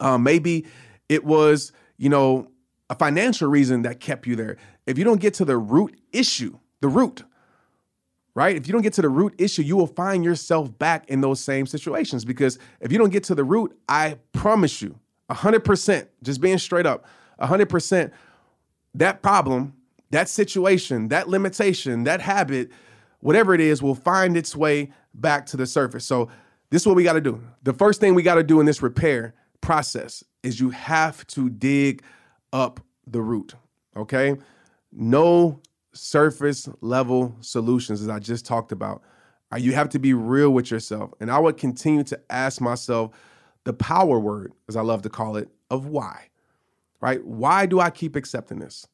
Um, 0.00 0.22
maybe 0.22 0.66
it 1.08 1.24
was, 1.24 1.72
you 1.96 2.08
know, 2.08 2.48
a 2.90 2.94
financial 2.94 3.48
reason 3.48 3.82
that 3.82 4.00
kept 4.00 4.26
you 4.26 4.36
there. 4.36 4.56
If 4.86 4.98
you 4.98 5.04
don't 5.04 5.20
get 5.20 5.34
to 5.34 5.44
the 5.44 5.56
root 5.56 5.98
issue, 6.12 6.58
the 6.80 6.88
root, 6.88 7.24
right? 8.34 8.56
If 8.56 8.66
you 8.66 8.72
don't 8.72 8.82
get 8.82 8.92
to 8.94 9.02
the 9.02 9.08
root 9.08 9.34
issue, 9.38 9.62
you 9.62 9.76
will 9.76 9.86
find 9.86 10.24
yourself 10.24 10.76
back 10.78 11.08
in 11.08 11.20
those 11.20 11.40
same 11.40 11.66
situations 11.66 12.24
because 12.24 12.58
if 12.80 12.92
you 12.92 12.98
don't 12.98 13.10
get 13.10 13.24
to 13.24 13.34
the 13.34 13.44
root, 13.44 13.76
I 13.88 14.18
promise 14.32 14.82
you, 14.82 14.98
100%, 15.30 16.06
just 16.22 16.40
being 16.40 16.58
straight 16.58 16.86
up, 16.86 17.06
100%, 17.40 18.10
that 18.94 19.22
problem, 19.22 19.74
that 20.10 20.28
situation, 20.28 21.08
that 21.08 21.28
limitation, 21.28 22.04
that 22.04 22.20
habit, 22.20 22.70
whatever 23.20 23.54
it 23.54 23.60
is, 23.60 23.82
will 23.82 23.94
find 23.94 24.36
its 24.36 24.54
way 24.54 24.92
back 25.14 25.46
to 25.46 25.56
the 25.56 25.66
surface. 25.66 26.04
So, 26.04 26.28
this 26.70 26.82
is 26.82 26.86
what 26.88 26.96
we 26.96 27.04
got 27.04 27.12
to 27.12 27.20
do. 27.20 27.40
The 27.62 27.72
first 27.72 28.00
thing 28.00 28.14
we 28.14 28.24
got 28.24 28.34
to 28.34 28.42
do 28.42 28.58
in 28.58 28.66
this 28.66 28.82
repair 28.82 29.34
process 29.64 30.22
is 30.42 30.60
you 30.60 30.70
have 30.70 31.26
to 31.28 31.48
dig 31.48 32.02
up 32.52 32.80
the 33.06 33.22
root, 33.22 33.54
okay? 33.96 34.36
No 34.92 35.60
surface 35.92 36.68
level 36.80 37.34
solutions, 37.40 38.02
as 38.02 38.08
I 38.08 38.18
just 38.18 38.44
talked 38.44 38.72
about. 38.72 39.02
Uh, 39.52 39.56
you 39.56 39.72
have 39.72 39.88
to 39.90 39.98
be 39.98 40.12
real 40.12 40.50
with 40.50 40.70
yourself. 40.70 41.12
And 41.20 41.30
I 41.30 41.38
would 41.38 41.56
continue 41.56 42.02
to 42.04 42.20
ask 42.30 42.60
myself, 42.60 43.12
the 43.64 43.72
power 43.72 44.20
word, 44.20 44.52
as 44.68 44.76
I 44.76 44.82
love 44.82 45.00
to 45.02 45.08
call 45.08 45.36
it, 45.36 45.48
of 45.70 45.86
why, 45.86 46.28
right? 47.00 47.24
Why 47.24 47.64
do 47.64 47.80
I 47.80 47.88
keep 47.88 48.14
accepting 48.14 48.58
this? 48.58 48.86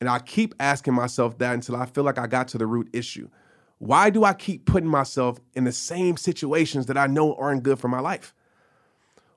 And 0.00 0.10
I 0.10 0.18
keep 0.18 0.54
asking 0.60 0.92
myself 0.92 1.38
that 1.38 1.54
until 1.54 1.76
I 1.76 1.86
feel 1.86 2.04
like 2.04 2.18
I 2.18 2.26
got 2.26 2.48
to 2.48 2.58
the 2.58 2.66
root 2.66 2.90
issue. 2.92 3.30
Why 3.78 4.10
do 4.10 4.24
I 4.24 4.34
keep 4.34 4.66
putting 4.66 4.88
myself 4.88 5.40
in 5.54 5.64
the 5.64 5.72
same 5.72 6.18
situations 6.18 6.86
that 6.86 6.98
I 6.98 7.06
know 7.06 7.34
aren't 7.36 7.62
good 7.62 7.78
for 7.78 7.88
my 7.88 8.00
life? 8.00 8.34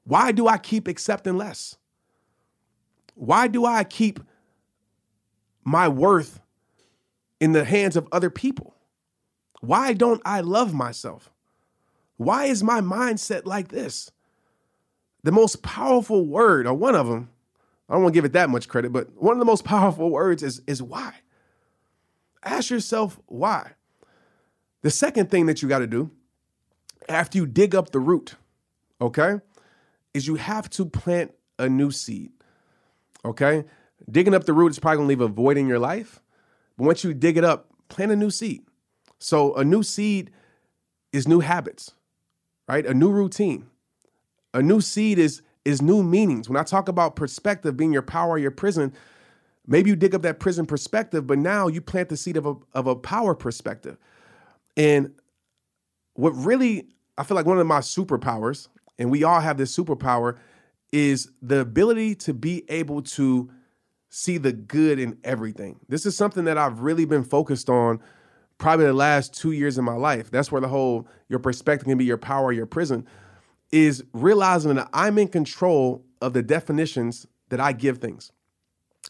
Why 0.07 0.31
do 0.31 0.47
I 0.47 0.57
keep 0.57 0.87
accepting 0.87 1.37
less? 1.37 1.75
Why 3.15 3.47
do 3.47 3.65
I 3.65 3.83
keep 3.83 4.19
my 5.63 5.87
worth 5.87 6.39
in 7.39 7.51
the 7.51 7.65
hands 7.65 7.95
of 7.95 8.07
other 8.11 8.29
people? 8.29 8.75
Why 9.59 9.93
don't 9.93 10.21
I 10.25 10.41
love 10.41 10.73
myself? 10.73 11.31
Why 12.15 12.45
is 12.45 12.63
my 12.63 12.81
mindset 12.81 13.45
like 13.45 13.67
this? 13.67 14.11
the 15.27 15.31
most 15.33 15.61
powerful 15.61 16.25
word, 16.25 16.65
or 16.65 16.73
one 16.73 16.95
of 16.95 17.07
them, 17.07 17.29
I 17.89 17.93
don't 17.93 18.03
want 18.03 18.13
to 18.13 18.17
give 18.17 18.23
it 18.23 18.31
that 18.31 18.49
much 18.49 18.69
credit, 18.69 18.93
but 18.93 19.09
one 19.21 19.33
of 19.33 19.39
the 19.39 19.45
most 19.45 19.65
powerful 19.65 20.09
words 20.09 20.41
is, 20.41 20.61
is 20.67 20.81
why. 20.81 21.15
Ask 22.45 22.69
yourself 22.69 23.19
why. 23.25 23.71
The 24.83 24.89
second 24.89 25.29
thing 25.29 25.47
that 25.47 25.61
you 25.61 25.67
got 25.67 25.79
to 25.79 25.87
do 25.87 26.11
after 27.09 27.37
you 27.37 27.45
dig 27.45 27.75
up 27.75 27.91
the 27.91 27.99
root, 27.99 28.35
okay, 29.01 29.41
is 30.17 30.27
you 30.27 30.35
have 30.35 30.69
to 30.71 30.85
plant 30.85 31.31
a 31.59 31.69
new 31.69 31.91
seed. 31.91 32.31
Okay? 33.23 33.65
Digging 34.09 34.33
up 34.33 34.45
the 34.45 34.53
root 34.53 34.71
is 34.71 34.79
probably 34.79 35.03
to 35.03 35.07
leave 35.07 35.21
a 35.21 35.27
void 35.27 35.57
in 35.57 35.67
your 35.67 35.79
life. 35.79 36.21
But 36.77 36.85
once 36.85 37.03
you 37.03 37.13
dig 37.13 37.37
it 37.37 37.43
up, 37.43 37.69
plant 37.87 38.11
a 38.11 38.15
new 38.15 38.29
seed. 38.29 38.63
So 39.19 39.55
a 39.55 39.63
new 39.63 39.83
seed 39.83 40.31
is 41.13 41.27
new 41.27 41.39
habits, 41.39 41.91
right? 42.67 42.85
A 42.85 42.93
new 42.93 43.11
routine. 43.11 43.67
A 44.53 44.61
new 44.61 44.81
seed 44.81 45.19
is 45.19 45.41
is 45.65 45.81
new 45.81 46.01
meanings. 46.01 46.47
When 46.47 46.57
I 46.57 46.63
talk 46.63 46.87
about 46.87 47.15
perspective 47.15 47.75
being 47.75 47.91
your 47.91 48.01
power, 48.01 48.37
your 48.37 48.51
prison, 48.51 48.93
maybe 49.65 49.89
you 49.89 49.97
dig 49.97 50.15
up 50.15 50.21
that 50.21 50.39
prison 50.39 50.65
perspective, 50.65 51.27
but 51.27 51.37
now 51.37 51.67
you 51.67 51.81
plant 51.81 52.09
the 52.09 52.17
seed 52.17 52.37
of 52.37 52.45
a 52.45 52.55
of 52.73 52.87
a 52.87 52.95
power 52.95 53.35
perspective. 53.35 53.97
And 54.77 55.13
what 56.13 56.31
really 56.31 56.87
I 57.17 57.23
feel 57.23 57.35
like 57.35 57.45
one 57.45 57.59
of 57.59 57.67
my 57.67 57.79
superpowers, 57.79 58.67
and 58.97 59.11
we 59.11 59.23
all 59.23 59.39
have 59.39 59.57
this 59.57 59.75
superpower, 59.75 60.37
is 60.91 61.29
the 61.41 61.59
ability 61.59 62.15
to 62.15 62.33
be 62.33 62.63
able 62.69 63.01
to 63.01 63.49
see 64.09 64.37
the 64.37 64.53
good 64.53 64.99
in 64.99 65.17
everything. 65.23 65.79
This 65.89 66.05
is 66.05 66.15
something 66.15 66.45
that 66.45 66.57
I've 66.57 66.79
really 66.79 67.05
been 67.05 67.23
focused 67.23 67.69
on 67.69 67.99
probably 68.57 68.85
the 68.85 68.93
last 68.93 69.33
two 69.33 69.51
years 69.51 69.77
of 69.77 69.83
my 69.83 69.95
life. 69.95 70.31
That's 70.31 70.51
where 70.51 70.61
the 70.61 70.69
whole 70.69 71.07
your 71.27 71.39
perspective 71.39 71.87
can 71.87 71.97
be 71.97 72.05
your 72.05 72.17
power, 72.17 72.51
your 72.51 72.65
prison 72.65 73.05
is 73.71 74.03
realizing 74.13 74.75
that 74.75 74.89
I'm 74.93 75.17
in 75.17 75.27
control 75.27 76.05
of 76.21 76.33
the 76.33 76.41
definitions 76.41 77.27
that 77.49 77.59
I 77.59 77.73
give 77.73 77.97
things. 77.99 78.31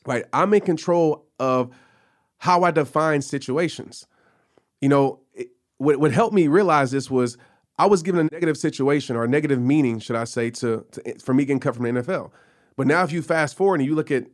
Right? 0.06 0.26
I'm 0.34 0.54
in 0.54 0.62
control 0.62 1.26
of 1.40 1.72
how 2.38 2.64
I 2.64 2.72
define 2.72 3.22
situations. 3.22 4.08
You 4.82 4.90
know, 4.90 5.20
it, 5.34 5.50
what, 5.78 5.98
what 5.98 6.12
helped 6.12 6.34
me 6.34 6.48
realize 6.48 6.92
this 6.92 7.10
was 7.10 7.38
I 7.78 7.86
was 7.86 8.02
given 8.02 8.22
a 8.22 8.30
negative 8.32 8.58
situation 8.58 9.16
or 9.16 9.24
a 9.24 9.28
negative 9.28 9.62
meaning, 9.62 10.00
should 10.00 10.16
I 10.16 10.24
say, 10.24 10.50
to, 10.52 10.86
to 10.92 11.20
for 11.20 11.34
me 11.34 11.46
getting 11.46 11.60
cut 11.60 11.76
from 11.76 11.84
the 11.84 12.02
NFL. 12.02 12.32
But 12.76 12.88
now, 12.88 13.04
if 13.04 13.12
you 13.12 13.22
fast 13.22 13.56
forward 13.56 13.80
and 13.80 13.88
you 13.88 13.96
look 13.96 14.12
at, 14.12 14.26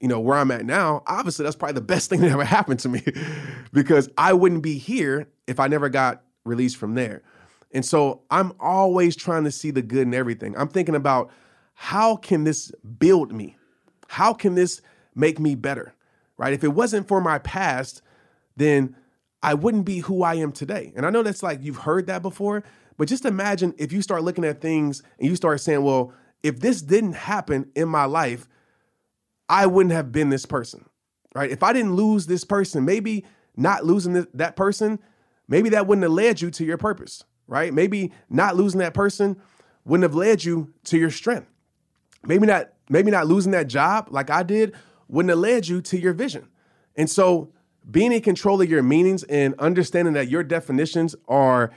you 0.00 0.08
know, 0.08 0.20
where 0.20 0.38
I'm 0.38 0.50
at 0.50 0.64
now, 0.64 1.02
obviously 1.06 1.44
that's 1.44 1.56
probably 1.56 1.74
the 1.74 1.82
best 1.82 2.10
thing 2.10 2.20
that 2.22 2.30
ever 2.30 2.44
happened 2.44 2.80
to 2.80 2.88
me, 2.88 3.02
because 3.72 4.08
I 4.18 4.32
wouldn't 4.32 4.62
be 4.62 4.78
here 4.78 5.28
if 5.46 5.60
I 5.60 5.68
never 5.68 5.88
got 5.88 6.22
released 6.44 6.76
from 6.76 6.94
there. 6.94 7.22
And 7.72 7.84
so 7.84 8.22
I'm 8.30 8.52
always 8.58 9.14
trying 9.14 9.44
to 9.44 9.50
see 9.50 9.70
the 9.70 9.82
good 9.82 10.02
in 10.02 10.14
everything. 10.14 10.56
I'm 10.56 10.68
thinking 10.68 10.96
about 10.96 11.30
how 11.74 12.16
can 12.16 12.44
this 12.44 12.72
build 12.98 13.32
me? 13.32 13.56
How 14.08 14.34
can 14.34 14.54
this 14.54 14.82
make 15.14 15.38
me 15.38 15.54
better? 15.54 15.94
Right? 16.36 16.52
If 16.52 16.64
it 16.64 16.68
wasn't 16.68 17.06
for 17.06 17.20
my 17.20 17.38
past, 17.38 18.02
then 18.56 18.96
I 19.42 19.54
wouldn't 19.54 19.84
be 19.84 20.00
who 20.00 20.22
I 20.22 20.34
am 20.34 20.52
today. 20.52 20.92
And 20.96 21.06
I 21.06 21.10
know 21.10 21.22
that's 21.22 21.42
like 21.42 21.62
you've 21.62 21.78
heard 21.78 22.06
that 22.06 22.22
before, 22.22 22.64
but 23.00 23.08
just 23.08 23.24
imagine 23.24 23.72
if 23.78 23.92
you 23.92 24.02
start 24.02 24.24
looking 24.24 24.44
at 24.44 24.60
things 24.60 25.02
and 25.18 25.26
you 25.26 25.34
start 25.34 25.62
saying, 25.62 25.82
well, 25.82 26.12
if 26.42 26.60
this 26.60 26.82
didn't 26.82 27.14
happen 27.14 27.70
in 27.74 27.88
my 27.88 28.04
life, 28.04 28.46
I 29.48 29.68
wouldn't 29.68 29.94
have 29.94 30.12
been 30.12 30.28
this 30.28 30.44
person, 30.44 30.84
right? 31.34 31.50
If 31.50 31.62
I 31.62 31.72
didn't 31.72 31.94
lose 31.96 32.26
this 32.26 32.44
person, 32.44 32.84
maybe 32.84 33.24
not 33.56 33.86
losing 33.86 34.12
this, 34.12 34.26
that 34.34 34.54
person, 34.54 34.98
maybe 35.48 35.70
that 35.70 35.86
wouldn't 35.86 36.02
have 36.02 36.12
led 36.12 36.42
you 36.42 36.50
to 36.50 36.62
your 36.62 36.76
purpose, 36.76 37.24
right? 37.46 37.72
Maybe 37.72 38.12
not 38.28 38.56
losing 38.56 38.80
that 38.80 38.92
person 38.92 39.40
wouldn't 39.86 40.02
have 40.02 40.14
led 40.14 40.44
you 40.44 40.70
to 40.84 40.98
your 40.98 41.10
strength. 41.10 41.48
Maybe 42.26 42.46
not, 42.46 42.68
maybe 42.90 43.10
not 43.10 43.26
losing 43.26 43.52
that 43.52 43.68
job 43.68 44.08
like 44.10 44.28
I 44.28 44.42
did 44.42 44.74
wouldn't 45.08 45.30
have 45.30 45.38
led 45.38 45.66
you 45.66 45.80
to 45.80 45.98
your 45.98 46.12
vision. 46.12 46.50
And 46.96 47.08
so 47.08 47.50
being 47.90 48.12
in 48.12 48.20
control 48.20 48.60
of 48.60 48.68
your 48.68 48.82
meanings 48.82 49.22
and 49.22 49.54
understanding 49.58 50.12
that 50.12 50.28
your 50.28 50.42
definitions 50.42 51.16
are 51.28 51.70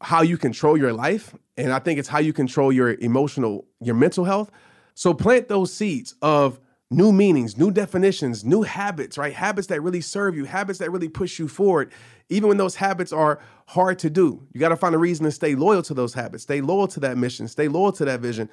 how 0.00 0.22
you 0.22 0.36
control 0.36 0.76
your 0.76 0.92
life 0.92 1.34
and 1.56 1.72
i 1.72 1.78
think 1.78 1.98
it's 1.98 2.08
how 2.08 2.18
you 2.18 2.32
control 2.32 2.72
your 2.72 2.94
emotional 2.94 3.64
your 3.80 3.94
mental 3.94 4.24
health. 4.24 4.50
So 4.94 5.12
plant 5.12 5.48
those 5.48 5.72
seeds 5.72 6.14
of 6.22 6.58
new 6.90 7.12
meanings 7.12 7.56
new 7.56 7.70
definitions 7.70 8.44
new 8.44 8.62
habits 8.62 9.18
right? 9.18 9.32
Habits 9.32 9.66
that 9.68 9.80
really 9.82 10.00
serve 10.00 10.36
you 10.36 10.44
habits 10.44 10.78
that 10.78 10.90
really 10.90 11.08
push 11.08 11.38
you 11.38 11.48
forward 11.48 11.92
even 12.28 12.48
when 12.48 12.56
those 12.56 12.74
habits 12.74 13.12
are 13.12 13.40
hard 13.68 13.98
to 14.00 14.10
do. 14.10 14.46
You 14.52 14.60
got 14.60 14.68
to 14.70 14.76
find 14.76 14.94
a 14.94 14.98
reason 14.98 15.24
to 15.24 15.32
stay 15.32 15.54
loyal 15.54 15.82
to 15.82 15.94
those 15.94 16.14
habits 16.14 16.44
stay 16.44 16.60
loyal 16.60 16.88
to 16.88 17.00
that 17.00 17.16
mission 17.18 17.48
stay 17.48 17.68
loyal 17.68 17.92
to 17.92 18.04
that 18.04 18.20
vision. 18.20 18.48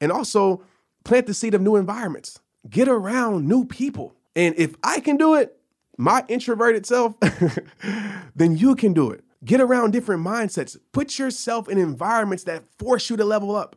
And 0.00 0.12
also 0.12 0.62
plant 1.04 1.26
the 1.26 1.34
seed 1.34 1.54
of 1.54 1.62
new 1.62 1.76
environments. 1.76 2.40
Get 2.68 2.88
around 2.88 3.46
new 3.46 3.64
people. 3.64 4.14
And 4.34 4.54
if 4.58 4.74
i 4.82 5.00
can 5.00 5.16
do 5.16 5.34
it 5.34 5.56
my 5.98 6.24
introverted 6.28 6.84
self 6.84 7.14
then 8.36 8.56
you 8.56 8.74
can 8.74 8.92
do 8.92 9.10
it 9.10 9.24
Get 9.46 9.60
around 9.60 9.92
different 9.92 10.26
mindsets. 10.26 10.76
Put 10.90 11.20
yourself 11.20 11.68
in 11.68 11.78
environments 11.78 12.42
that 12.44 12.64
force 12.78 13.08
you 13.08 13.16
to 13.16 13.24
level 13.24 13.54
up. 13.54 13.76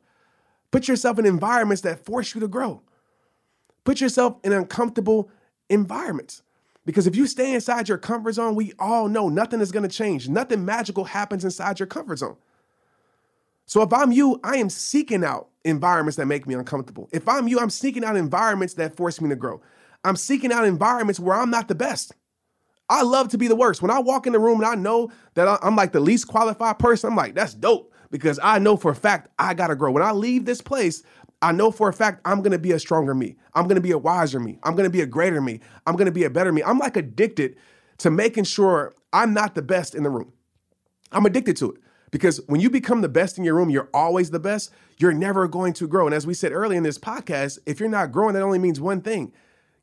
Put 0.72 0.88
yourself 0.88 1.20
in 1.20 1.28
environments 1.28 1.84
that 1.84 2.04
force 2.04 2.34
you 2.34 2.42
to 2.42 2.48
grow. 2.48 2.82
Put 3.84 4.02
yourself 4.02 4.38
in 4.44 4.52
uncomfortable 4.52 5.30
environments. 5.70 6.42
Because 6.86 7.06
if 7.06 7.16
you 7.16 7.28
stay 7.28 7.54
inside 7.54 7.88
your 7.88 8.00
comfort 8.00 8.32
zone, 8.34 8.56
we 8.56 8.74
all 8.80 9.08
know 9.08 9.30
nothing 9.30 9.62
is 9.62 9.72
going 9.72 9.88
to 9.88 9.96
change. 9.96 10.28
Nothing 10.28 10.66
magical 10.66 11.04
happens 11.04 11.46
inside 11.46 11.80
your 11.80 11.86
comfort 11.86 12.18
zone. 12.18 12.38
So 13.68 13.84
if 13.84 13.94
I'm 13.94 14.12
you, 14.12 14.40
I 14.44 14.58
am 14.58 14.72
seeking 14.72 15.24
out 15.24 15.50
environments 15.64 16.18
that 16.18 16.26
make 16.26 16.48
me 16.48 16.56
uncomfortable. 16.56 17.10
If 17.12 17.28
I'm 17.28 17.48
you, 17.48 17.60
I'm 17.60 17.70
seeking 17.70 18.04
out 18.04 18.16
environments 18.16 18.74
that 18.76 18.98
force 18.98 19.22
me 19.22 19.30
to 19.30 19.36
grow. 19.36 19.62
I'm 20.04 20.16
seeking 20.16 20.52
out 20.52 20.66
environments 20.66 21.20
where 21.20 21.36
I'm 21.36 21.52
not 21.52 21.68
the 21.68 21.76
best. 21.76 22.16
I 22.90 23.04
love 23.04 23.30
to 23.30 23.38
be 23.38 23.48
the 23.48 23.56
worst. 23.56 23.82
When 23.82 23.92
I 23.92 24.00
walk 24.00 24.26
in 24.26 24.34
the 24.34 24.40
room 24.40 24.62
and 24.62 24.66
I 24.66 24.76
know 24.76 25.12
that 25.36 25.60
I'm 25.62 25.76
like 25.76 25.92
the 25.92 26.00
least 26.00 26.28
qualified 26.28 26.80
person, 26.80 27.12
I'm 27.12 27.16
like, 27.16 27.36
that's 27.36 27.54
dope 27.54 27.94
because 28.10 28.40
I 28.42 28.58
know 28.58 28.76
for 28.76 28.92
a 28.92 28.96
fact 28.96 29.30
I 29.38 29.54
gotta 29.54 29.76
grow. 29.76 29.92
When 29.92 30.04
I 30.04 30.12
leave 30.12 30.46
this 30.46 30.62
place, 30.62 31.04
I 31.42 31.52
know 31.52 31.72
for 31.72 31.88
a 31.88 31.94
fact 31.94 32.22
I'm 32.26 32.42
gonna 32.42 32.58
be 32.58 32.72
a 32.72 32.80
stronger 32.80 33.14
me. 33.14 33.38
I'm 33.54 33.68
gonna 33.68 33.80
be 33.80 33.92
a 33.92 33.98
wiser 33.98 34.40
me. 34.40 34.58
I'm 34.64 34.76
gonna 34.76 34.90
be 34.90 35.02
a 35.02 35.06
greater 35.06 35.40
me. 35.40 35.60
I'm 35.86 35.96
gonna 35.96 36.12
be 36.12 36.24
a 36.24 36.30
better 36.30 36.52
me. 36.52 36.64
I'm 36.64 36.80
like 36.80 36.98
addicted 36.98 37.56
to 38.00 38.10
making 38.10 38.46
sure 38.46 38.94
I'm 39.14 39.34
not 39.34 39.54
the 39.54 39.62
best 39.62 39.94
in 39.94 40.04
the 40.04 40.10
room. 40.10 40.34
I'm 41.12 41.26
addicted 41.26 41.58
to 41.58 41.72
it 41.72 41.82
because 42.12 42.42
when 42.48 42.60
you 42.60 42.72
become 42.72 43.02
the 43.02 43.10
best 43.10 43.38
in 43.38 43.44
your 43.44 43.56
room, 43.56 43.70
you're 43.70 43.90
always 43.94 44.32
the 44.32 44.40
best. 44.40 44.72
You're 44.98 45.14
never 45.14 45.48
going 45.48 45.74
to 45.74 45.88
grow. 45.88 46.06
And 46.06 46.16
as 46.16 46.26
we 46.26 46.34
said 46.34 46.52
earlier 46.52 46.78
in 46.78 46.84
this 46.84 46.98
podcast, 46.98 47.60
if 47.66 47.80
you're 47.80 47.90
not 47.90 48.12
growing, 48.12 48.34
that 48.34 48.44
only 48.44 48.60
means 48.60 48.82
one 48.82 49.02
thing 49.02 49.32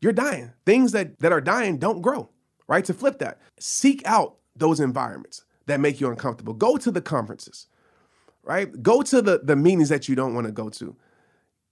you're 0.01 0.13
dying. 0.13 0.53
Things 0.65 0.93
that, 0.93 1.19
that 1.21 1.33
are 1.33 1.41
dying 1.41 1.79
don't 1.79 2.03
grow 2.03 2.31
right? 2.69 2.85
To 2.85 2.95
flip 2.95 3.19
that, 3.19 3.39
seek 3.59 4.03
out 4.07 4.37
those 4.55 4.81
environments 4.81 5.45
that 5.67 5.81
make 5.81 6.01
you 6.01 6.09
uncomfortable. 6.09 6.55
Go 6.55 6.77
to 6.77 6.91
the 6.91 7.01
conferences, 7.01 7.67
right? 8.43 8.83
Go 8.83 9.03
to 9.03 9.21
the, 9.23 9.41
the 9.43 9.57
meetings 9.57 9.89
that 9.89 10.09
you 10.09 10.15
don't 10.15 10.35
want 10.35 10.47
to 10.47 10.53
go 10.53 10.69
to. 10.71 10.97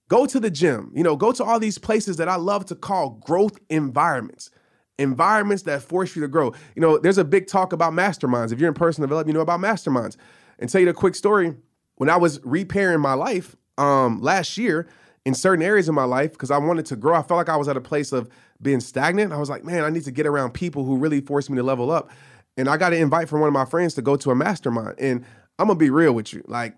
Go 0.07 0.25
to 0.27 0.39
the 0.39 0.51
gym, 0.51 0.91
you 0.93 1.03
know, 1.03 1.15
go 1.15 1.31
to 1.31 1.43
all 1.43 1.59
these 1.59 1.79
places 1.79 2.17
that 2.17 2.29
I 2.29 2.35
love 2.35 2.65
to 2.67 2.75
call 2.75 3.11
growth 3.25 3.57
environments, 3.69 4.51
environments 4.99 5.63
that 5.63 5.81
force 5.81 6.15
you 6.15 6.21
to 6.21 6.27
grow. 6.27 6.53
You 6.75 6.81
know, 6.81 6.99
there's 6.99 7.17
a 7.17 7.25
big 7.25 7.47
talk 7.47 7.73
about 7.73 7.93
masterminds. 7.93 8.51
If 8.51 8.59
you're 8.59 8.67
in 8.67 8.75
personal 8.75 9.07
development, 9.07 9.33
you 9.33 9.33
know 9.33 9.41
about 9.41 9.61
masterminds. 9.61 10.15
And 10.59 10.69
tell 10.69 10.79
you 10.79 10.89
a 10.89 10.93
quick 10.93 11.15
story. 11.15 11.55
When 11.95 12.09
I 12.09 12.17
was 12.17 12.39
repairing 12.43 12.99
my 12.99 13.13
life 13.13 13.55
um, 13.77 14.21
last 14.21 14.57
year 14.57 14.87
in 15.25 15.33
certain 15.33 15.63
areas 15.63 15.89
of 15.89 15.95
my 15.95 16.03
life, 16.03 16.31
because 16.33 16.51
I 16.51 16.57
wanted 16.57 16.85
to 16.87 16.95
grow, 16.95 17.15
I 17.15 17.23
felt 17.23 17.37
like 17.37 17.49
I 17.49 17.57
was 17.57 17.67
at 17.67 17.75
a 17.75 17.81
place 17.81 18.11
of 18.11 18.29
being 18.61 18.79
stagnant. 18.79 19.33
I 19.33 19.37
was 19.37 19.49
like, 19.49 19.63
man, 19.63 19.83
I 19.83 19.89
need 19.89 20.03
to 20.03 20.11
get 20.11 20.27
around 20.27 20.51
people 20.51 20.85
who 20.85 20.97
really 20.97 21.19
force 21.21 21.49
me 21.49 21.57
to 21.57 21.63
level 21.63 21.91
up. 21.91 22.09
And 22.57 22.69
I 22.69 22.77
got 22.77 22.93
an 22.93 23.01
invite 23.01 23.27
from 23.27 23.41
one 23.41 23.47
of 23.47 23.53
my 23.53 23.65
friends 23.65 23.95
to 23.95 24.01
go 24.01 24.15
to 24.15 24.31
a 24.31 24.35
mastermind. 24.35 24.95
And 24.99 25.25
I'm 25.59 25.67
gonna 25.67 25.79
be 25.79 25.89
real 25.89 26.13
with 26.13 26.31
you. 26.31 26.43
Like, 26.47 26.75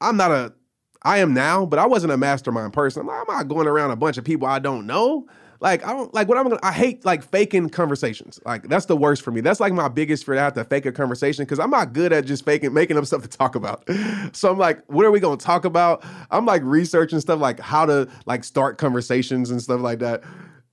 I'm 0.00 0.16
not 0.16 0.30
a 0.30 0.54
I 1.02 1.18
am 1.18 1.32
now, 1.32 1.64
but 1.64 1.78
I 1.78 1.86
wasn't 1.86 2.12
a 2.12 2.16
mastermind 2.16 2.72
person. 2.72 3.08
I'm 3.08 3.24
not 3.26 3.48
going 3.48 3.66
around 3.66 3.90
a 3.90 3.96
bunch 3.96 4.18
of 4.18 4.24
people 4.24 4.46
I 4.46 4.58
don't 4.58 4.86
know. 4.86 5.26
Like 5.60 5.84
I 5.86 5.92
don't 5.92 6.12
like 6.14 6.26
what 6.26 6.38
I'm 6.38 6.44
gonna. 6.44 6.58
I 6.62 6.72
hate 6.72 7.04
like 7.04 7.22
faking 7.22 7.68
conversations. 7.68 8.40
Like 8.46 8.68
that's 8.68 8.86
the 8.86 8.96
worst 8.96 9.20
for 9.22 9.30
me. 9.30 9.42
That's 9.42 9.60
like 9.60 9.74
my 9.74 9.88
biggest 9.88 10.24
fear 10.24 10.36
to 10.36 10.40
have 10.40 10.54
to 10.54 10.64
fake 10.64 10.86
a 10.86 10.92
conversation 10.92 11.44
because 11.44 11.58
I'm 11.58 11.68
not 11.68 11.92
good 11.92 12.14
at 12.14 12.24
just 12.24 12.46
faking, 12.46 12.72
making 12.72 12.96
up 12.96 13.04
stuff 13.04 13.22
to 13.22 13.28
talk 13.28 13.54
about. 13.54 13.88
So 14.32 14.50
I'm 14.50 14.58
like, 14.58 14.84
what 14.86 15.04
are 15.04 15.10
we 15.10 15.18
gonna 15.18 15.36
talk 15.36 15.64
about? 15.64 16.04
I'm 16.30 16.46
like 16.46 16.62
researching 16.62 17.20
stuff 17.20 17.40
like 17.40 17.58
how 17.58 17.84
to 17.86 18.08
like 18.26 18.44
start 18.44 18.78
conversations 18.78 19.50
and 19.50 19.60
stuff 19.60 19.80
like 19.80 19.98
that. 20.00 20.22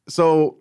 So 0.08 0.58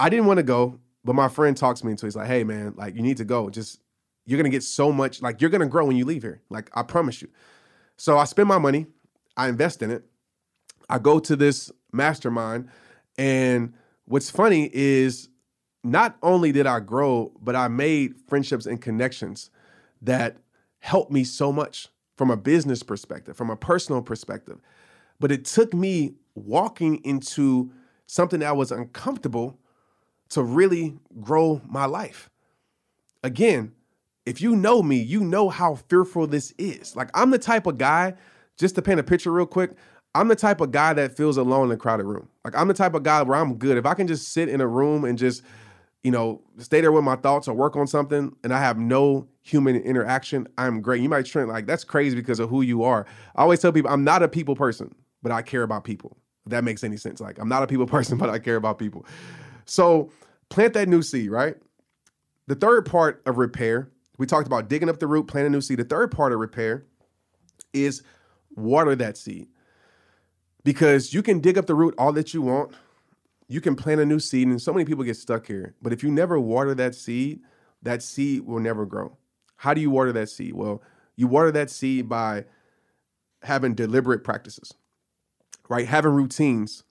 I 0.00 0.08
didn't 0.08 0.26
want 0.26 0.38
to 0.38 0.42
go, 0.42 0.80
but 1.04 1.14
my 1.14 1.28
friend 1.28 1.56
talks 1.56 1.84
me 1.84 1.92
into. 1.92 2.04
It. 2.04 2.08
He's 2.08 2.16
like, 2.16 2.26
hey 2.26 2.42
man, 2.42 2.74
like 2.76 2.96
you 2.96 3.02
need 3.02 3.18
to 3.18 3.24
go. 3.24 3.48
Just 3.48 3.80
you're 4.26 4.38
gonna 4.38 4.48
get 4.48 4.62
so 4.62 4.92
much. 4.92 5.22
Like 5.22 5.40
you're 5.40 5.50
gonna 5.50 5.66
grow 5.66 5.86
when 5.86 5.96
you 5.96 6.04
leave 6.04 6.22
here. 6.22 6.42
Like 6.50 6.68
I 6.74 6.82
promise 6.82 7.22
you. 7.22 7.28
So 7.96 8.18
I 8.18 8.24
spend 8.24 8.48
my 8.48 8.58
money. 8.58 8.86
I 9.36 9.48
invest 9.48 9.82
in 9.82 9.90
it. 9.90 10.04
I 10.90 10.98
go 10.98 11.18
to 11.20 11.36
this 11.36 11.70
mastermind 11.92 12.68
and 13.18 13.74
what's 14.04 14.30
funny 14.30 14.70
is 14.72 15.28
not 15.84 16.16
only 16.22 16.52
did 16.52 16.66
I 16.66 16.80
grow, 16.80 17.32
but 17.40 17.56
I 17.56 17.68
made 17.68 18.14
friendships 18.28 18.66
and 18.66 18.80
connections 18.80 19.50
that 20.00 20.36
helped 20.78 21.12
me 21.12 21.24
so 21.24 21.52
much 21.52 21.88
from 22.16 22.30
a 22.30 22.36
business 22.36 22.82
perspective, 22.82 23.36
from 23.36 23.50
a 23.50 23.56
personal 23.56 24.02
perspective. 24.02 24.60
But 25.18 25.32
it 25.32 25.44
took 25.44 25.74
me 25.74 26.14
walking 26.34 26.96
into 27.04 27.72
something 28.06 28.40
that 28.40 28.56
was 28.56 28.72
uncomfortable 28.72 29.58
to 30.30 30.42
really 30.42 30.98
grow 31.20 31.60
my 31.68 31.84
life. 31.84 32.30
Again, 33.22 33.72
if 34.24 34.40
you 34.40 34.56
know 34.56 34.82
me, 34.82 34.96
you 34.96 35.20
know 35.20 35.48
how 35.48 35.74
fearful 35.74 36.26
this 36.26 36.52
is. 36.58 36.94
Like, 36.96 37.10
I'm 37.14 37.30
the 37.30 37.38
type 37.38 37.66
of 37.66 37.78
guy, 37.78 38.14
just 38.56 38.74
to 38.76 38.82
paint 38.82 39.00
a 39.00 39.02
picture 39.02 39.32
real 39.32 39.46
quick, 39.46 39.72
I'm 40.14 40.28
the 40.28 40.36
type 40.36 40.60
of 40.60 40.70
guy 40.70 40.92
that 40.92 41.16
feels 41.16 41.36
alone 41.36 41.68
in 41.68 41.72
a 41.72 41.76
crowded 41.76 42.04
room. 42.04 42.28
Like 42.44 42.56
I'm 42.56 42.68
the 42.68 42.74
type 42.74 42.94
of 42.94 43.02
guy 43.02 43.22
where 43.22 43.38
I'm 43.38 43.54
good. 43.54 43.78
If 43.78 43.86
I 43.86 43.94
can 43.94 44.06
just 44.06 44.32
sit 44.32 44.48
in 44.48 44.60
a 44.60 44.66
room 44.66 45.04
and 45.04 45.16
just, 45.16 45.42
you 46.02 46.10
know, 46.10 46.42
stay 46.58 46.80
there 46.80 46.92
with 46.92 47.04
my 47.04 47.16
thoughts 47.16 47.48
or 47.48 47.54
work 47.54 47.76
on 47.76 47.86
something 47.86 48.34
and 48.44 48.52
I 48.52 48.60
have 48.60 48.78
no 48.78 49.26
human 49.40 49.76
interaction, 49.76 50.46
I'm 50.58 50.82
great. 50.82 51.00
You 51.00 51.08
might 51.08 51.26
think 51.26 51.48
like 51.48 51.66
that's 51.66 51.84
crazy 51.84 52.14
because 52.14 52.40
of 52.40 52.50
who 52.50 52.60
you 52.62 52.82
are. 52.82 53.06
I 53.36 53.42
always 53.42 53.60
tell 53.60 53.72
people 53.72 53.90
I'm 53.90 54.04
not 54.04 54.22
a 54.22 54.28
people 54.28 54.54
person, 54.54 54.94
but 55.22 55.32
I 55.32 55.40
care 55.40 55.62
about 55.62 55.84
people. 55.84 56.16
If 56.44 56.50
that 56.50 56.64
makes 56.64 56.84
any 56.84 56.96
sense. 56.96 57.20
Like 57.20 57.38
I'm 57.38 57.48
not 57.48 57.62
a 57.62 57.66
people 57.66 57.86
person, 57.96 58.18
but 58.18 58.28
I 58.28 58.38
care 58.38 58.56
about 58.56 58.78
people. 58.78 59.06
So 59.64 60.10
plant 60.50 60.74
that 60.74 60.88
new 60.88 61.00
seed, 61.00 61.30
right? 61.30 61.56
The 62.48 62.54
third 62.54 62.84
part 62.84 63.22
of 63.24 63.38
repair, 63.38 63.88
we 64.18 64.26
talked 64.26 64.46
about 64.46 64.68
digging 64.68 64.90
up 64.90 64.98
the 64.98 65.06
root, 65.06 65.26
planting 65.26 65.54
a 65.54 65.56
new 65.56 65.62
seed. 65.62 65.78
The 65.78 65.84
third 65.84 66.10
part 66.10 66.32
of 66.32 66.40
repair 66.40 66.84
is 67.72 68.02
water 68.56 68.94
that 68.96 69.16
seed 69.16 69.48
because 70.64 71.12
you 71.12 71.22
can 71.22 71.40
dig 71.40 71.58
up 71.58 71.66
the 71.66 71.74
root 71.74 71.94
all 71.98 72.12
that 72.12 72.32
you 72.34 72.42
want. 72.42 72.72
You 73.48 73.60
can 73.60 73.76
plant 73.76 74.00
a 74.00 74.06
new 74.06 74.18
seed, 74.18 74.46
and 74.48 74.60
so 74.62 74.72
many 74.72 74.84
people 74.84 75.04
get 75.04 75.16
stuck 75.16 75.46
here. 75.46 75.74
But 75.82 75.92
if 75.92 76.02
you 76.02 76.10
never 76.10 76.40
water 76.40 76.74
that 76.74 76.94
seed, 76.94 77.40
that 77.82 78.02
seed 78.02 78.46
will 78.46 78.60
never 78.60 78.86
grow. 78.86 79.16
How 79.56 79.74
do 79.74 79.80
you 79.80 79.90
water 79.90 80.12
that 80.12 80.28
seed? 80.28 80.54
Well, 80.54 80.82
you 81.16 81.26
water 81.26 81.50
that 81.52 81.70
seed 81.70 82.08
by 82.08 82.44
having 83.42 83.74
deliberate 83.74 84.24
practices, 84.24 84.72
right? 85.68 85.86
Having 85.86 86.12
routines 86.12 86.84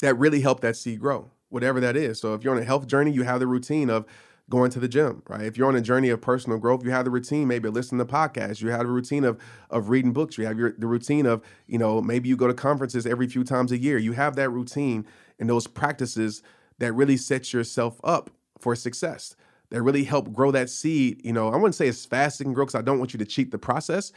that 0.00 0.18
really 0.18 0.40
help 0.40 0.60
that 0.60 0.76
seed 0.76 1.00
grow, 1.00 1.30
whatever 1.50 1.80
that 1.80 1.96
is. 1.96 2.20
So 2.20 2.34
if 2.34 2.42
you're 2.42 2.54
on 2.54 2.60
a 2.60 2.64
health 2.64 2.86
journey, 2.86 3.12
you 3.12 3.22
have 3.22 3.40
the 3.40 3.46
routine 3.46 3.90
of 3.90 4.06
going 4.50 4.70
to 4.70 4.78
the 4.78 4.88
gym, 4.88 5.22
right? 5.28 5.42
If 5.42 5.56
you're 5.56 5.68
on 5.68 5.76
a 5.76 5.80
journey 5.80 6.10
of 6.10 6.20
personal 6.20 6.58
growth, 6.58 6.84
you 6.84 6.90
have 6.90 7.04
the 7.04 7.10
routine, 7.10 7.48
maybe 7.48 7.68
listen 7.68 7.98
to 7.98 8.04
podcasts. 8.04 8.60
You 8.60 8.68
have 8.70 8.82
a 8.82 8.86
routine 8.86 9.24
of 9.24 9.40
of 9.70 9.88
reading 9.88 10.12
books. 10.12 10.36
You 10.36 10.46
have 10.46 10.58
your 10.58 10.74
the 10.76 10.86
routine 10.86 11.26
of, 11.26 11.42
you 11.66 11.78
know, 11.78 12.02
maybe 12.02 12.28
you 12.28 12.36
go 12.36 12.46
to 12.46 12.54
conferences 12.54 13.06
every 13.06 13.26
few 13.26 13.44
times 13.44 13.72
a 13.72 13.78
year. 13.78 13.96
You 13.98 14.12
have 14.12 14.36
that 14.36 14.50
routine 14.50 15.06
and 15.38 15.48
those 15.48 15.66
practices 15.66 16.42
that 16.78 16.92
really 16.92 17.16
set 17.16 17.52
yourself 17.52 18.00
up 18.04 18.30
for 18.58 18.76
success. 18.76 19.34
That 19.70 19.82
really 19.82 20.04
help 20.04 20.32
grow 20.32 20.50
that 20.50 20.68
seed. 20.68 21.22
You 21.24 21.32
know, 21.32 21.48
I 21.48 21.56
wouldn't 21.56 21.74
say 21.74 21.88
as 21.88 22.04
fast 22.04 22.36
as 22.36 22.40
it 22.42 22.44
can 22.44 22.52
grow 22.52 22.66
because 22.66 22.78
I 22.78 22.82
don't 22.82 22.98
want 22.98 23.14
you 23.14 23.18
to 23.18 23.24
cheat 23.24 23.50
the 23.50 23.58
process. 23.58 24.12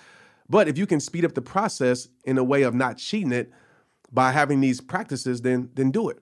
But 0.50 0.68
if 0.68 0.78
you 0.78 0.86
can 0.86 1.00
speed 1.00 1.26
up 1.26 1.34
the 1.34 1.42
process 1.42 2.10
in 2.26 2.38
a 2.38 2.44
way 2.44 2.64
of 2.64 2.74
not 2.74 2.98
cheating 2.98 3.32
it 3.32 3.52
by 4.12 4.32
having 4.32 4.62
these 4.62 4.82
practices, 4.82 5.42
then 5.42 5.70
then 5.74 5.92
do 5.92 6.10
it 6.10 6.20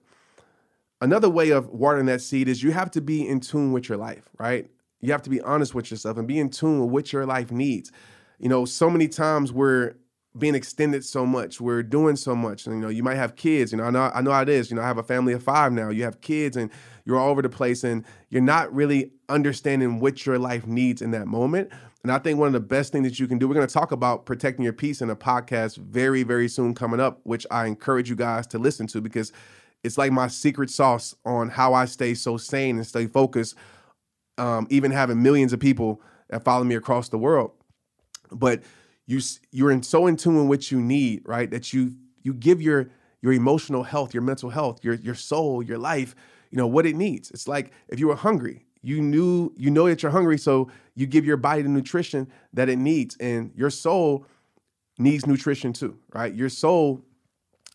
another 1.00 1.28
way 1.28 1.50
of 1.50 1.68
watering 1.68 2.06
that 2.06 2.20
seed 2.20 2.48
is 2.48 2.62
you 2.62 2.72
have 2.72 2.90
to 2.92 3.00
be 3.00 3.26
in 3.26 3.40
tune 3.40 3.72
with 3.72 3.88
your 3.88 3.98
life, 3.98 4.28
right? 4.38 4.68
You 5.00 5.12
have 5.12 5.22
to 5.22 5.30
be 5.30 5.40
honest 5.42 5.74
with 5.74 5.90
yourself 5.90 6.16
and 6.16 6.26
be 6.26 6.38
in 6.38 6.50
tune 6.50 6.80
with 6.80 6.90
what 6.90 7.12
your 7.12 7.26
life 7.26 7.50
needs. 7.50 7.92
You 8.38 8.48
know, 8.48 8.64
so 8.64 8.90
many 8.90 9.08
times 9.08 9.52
we're 9.52 9.94
being 10.38 10.54
extended 10.54 11.04
so 11.04 11.24
much, 11.24 11.60
we're 11.60 11.82
doing 11.82 12.16
so 12.16 12.34
much. 12.34 12.66
And, 12.66 12.76
you 12.76 12.82
know, 12.82 12.88
you 12.88 13.02
might 13.02 13.16
have 13.16 13.36
kids. 13.36 13.72
You 13.72 13.78
know, 13.78 13.84
I 13.84 13.90
know 13.90 14.10
I 14.14 14.20
know 14.20 14.32
how 14.32 14.42
it 14.42 14.48
is. 14.48 14.70
You 14.70 14.76
know, 14.76 14.82
I 14.82 14.86
have 14.86 14.98
a 14.98 15.02
family 15.02 15.32
of 15.32 15.42
five 15.42 15.72
now. 15.72 15.90
You 15.90 16.04
have 16.04 16.20
kids, 16.20 16.56
and 16.56 16.70
you're 17.04 17.18
all 17.18 17.30
over 17.30 17.42
the 17.42 17.48
place, 17.48 17.84
and 17.84 18.04
you're 18.28 18.42
not 18.42 18.74
really 18.74 19.12
understanding 19.28 20.00
what 20.00 20.26
your 20.26 20.38
life 20.38 20.66
needs 20.66 21.00
in 21.00 21.10
that 21.12 21.26
moment. 21.26 21.70
And 22.02 22.12
I 22.12 22.18
think 22.18 22.38
one 22.38 22.46
of 22.46 22.52
the 22.52 22.60
best 22.60 22.92
things 22.92 23.08
that 23.08 23.18
you 23.18 23.26
can 23.26 23.38
do, 23.38 23.48
we're 23.48 23.54
going 23.54 23.66
to 23.66 23.72
talk 23.72 23.90
about 23.90 24.26
protecting 24.26 24.62
your 24.62 24.72
peace 24.72 25.00
in 25.00 25.10
a 25.10 25.16
podcast 25.16 25.76
very, 25.78 26.22
very 26.22 26.48
soon 26.48 26.74
coming 26.74 27.00
up, 27.00 27.20
which 27.24 27.46
I 27.50 27.66
encourage 27.66 28.08
you 28.08 28.14
guys 28.14 28.46
to 28.48 28.58
listen 28.58 28.86
to 28.88 29.00
because 29.00 29.32
it's 29.84 29.98
like 29.98 30.12
my 30.12 30.28
secret 30.28 30.70
sauce 30.70 31.14
on 31.24 31.48
how 31.48 31.74
I 31.74 31.84
stay 31.84 32.14
so 32.14 32.36
sane 32.36 32.76
and 32.76 32.86
stay 32.86 33.06
focused. 33.06 33.54
Um, 34.38 34.66
even 34.68 34.90
having 34.90 35.22
millions 35.22 35.52
of 35.54 35.60
people 35.60 36.02
that 36.28 36.44
follow 36.44 36.64
me 36.64 36.74
across 36.74 37.08
the 37.08 37.16
world, 37.16 37.52
but 38.30 38.62
you 39.06 39.20
you're 39.50 39.70
in 39.70 39.82
so 39.82 40.06
in 40.06 40.16
tune 40.16 40.36
with 40.36 40.46
what 40.46 40.70
you 40.70 40.80
need, 40.80 41.22
right? 41.24 41.50
That 41.50 41.72
you 41.72 41.94
you 42.22 42.34
give 42.34 42.60
your 42.60 42.90
your 43.22 43.32
emotional 43.32 43.82
health, 43.82 44.12
your 44.12 44.22
mental 44.22 44.50
health, 44.50 44.84
your 44.84 44.94
your 44.94 45.14
soul, 45.14 45.62
your 45.62 45.78
life, 45.78 46.14
you 46.50 46.58
know 46.58 46.66
what 46.66 46.86
it 46.86 46.96
needs. 46.96 47.30
It's 47.30 47.48
like 47.48 47.72
if 47.88 47.98
you 47.98 48.08
were 48.08 48.16
hungry, 48.16 48.66
you 48.82 49.00
knew 49.00 49.52
you 49.56 49.70
know 49.70 49.88
that 49.88 50.02
you're 50.02 50.12
hungry, 50.12 50.38
so 50.38 50.70
you 50.94 51.06
give 51.06 51.24
your 51.24 51.36
body 51.36 51.62
the 51.62 51.68
nutrition 51.68 52.28
that 52.52 52.68
it 52.68 52.76
needs, 52.76 53.16
and 53.20 53.52
your 53.54 53.70
soul 53.70 54.26
needs 54.98 55.26
nutrition 55.26 55.72
too, 55.72 55.98
right? 56.12 56.34
Your 56.34 56.48
soul 56.48 57.02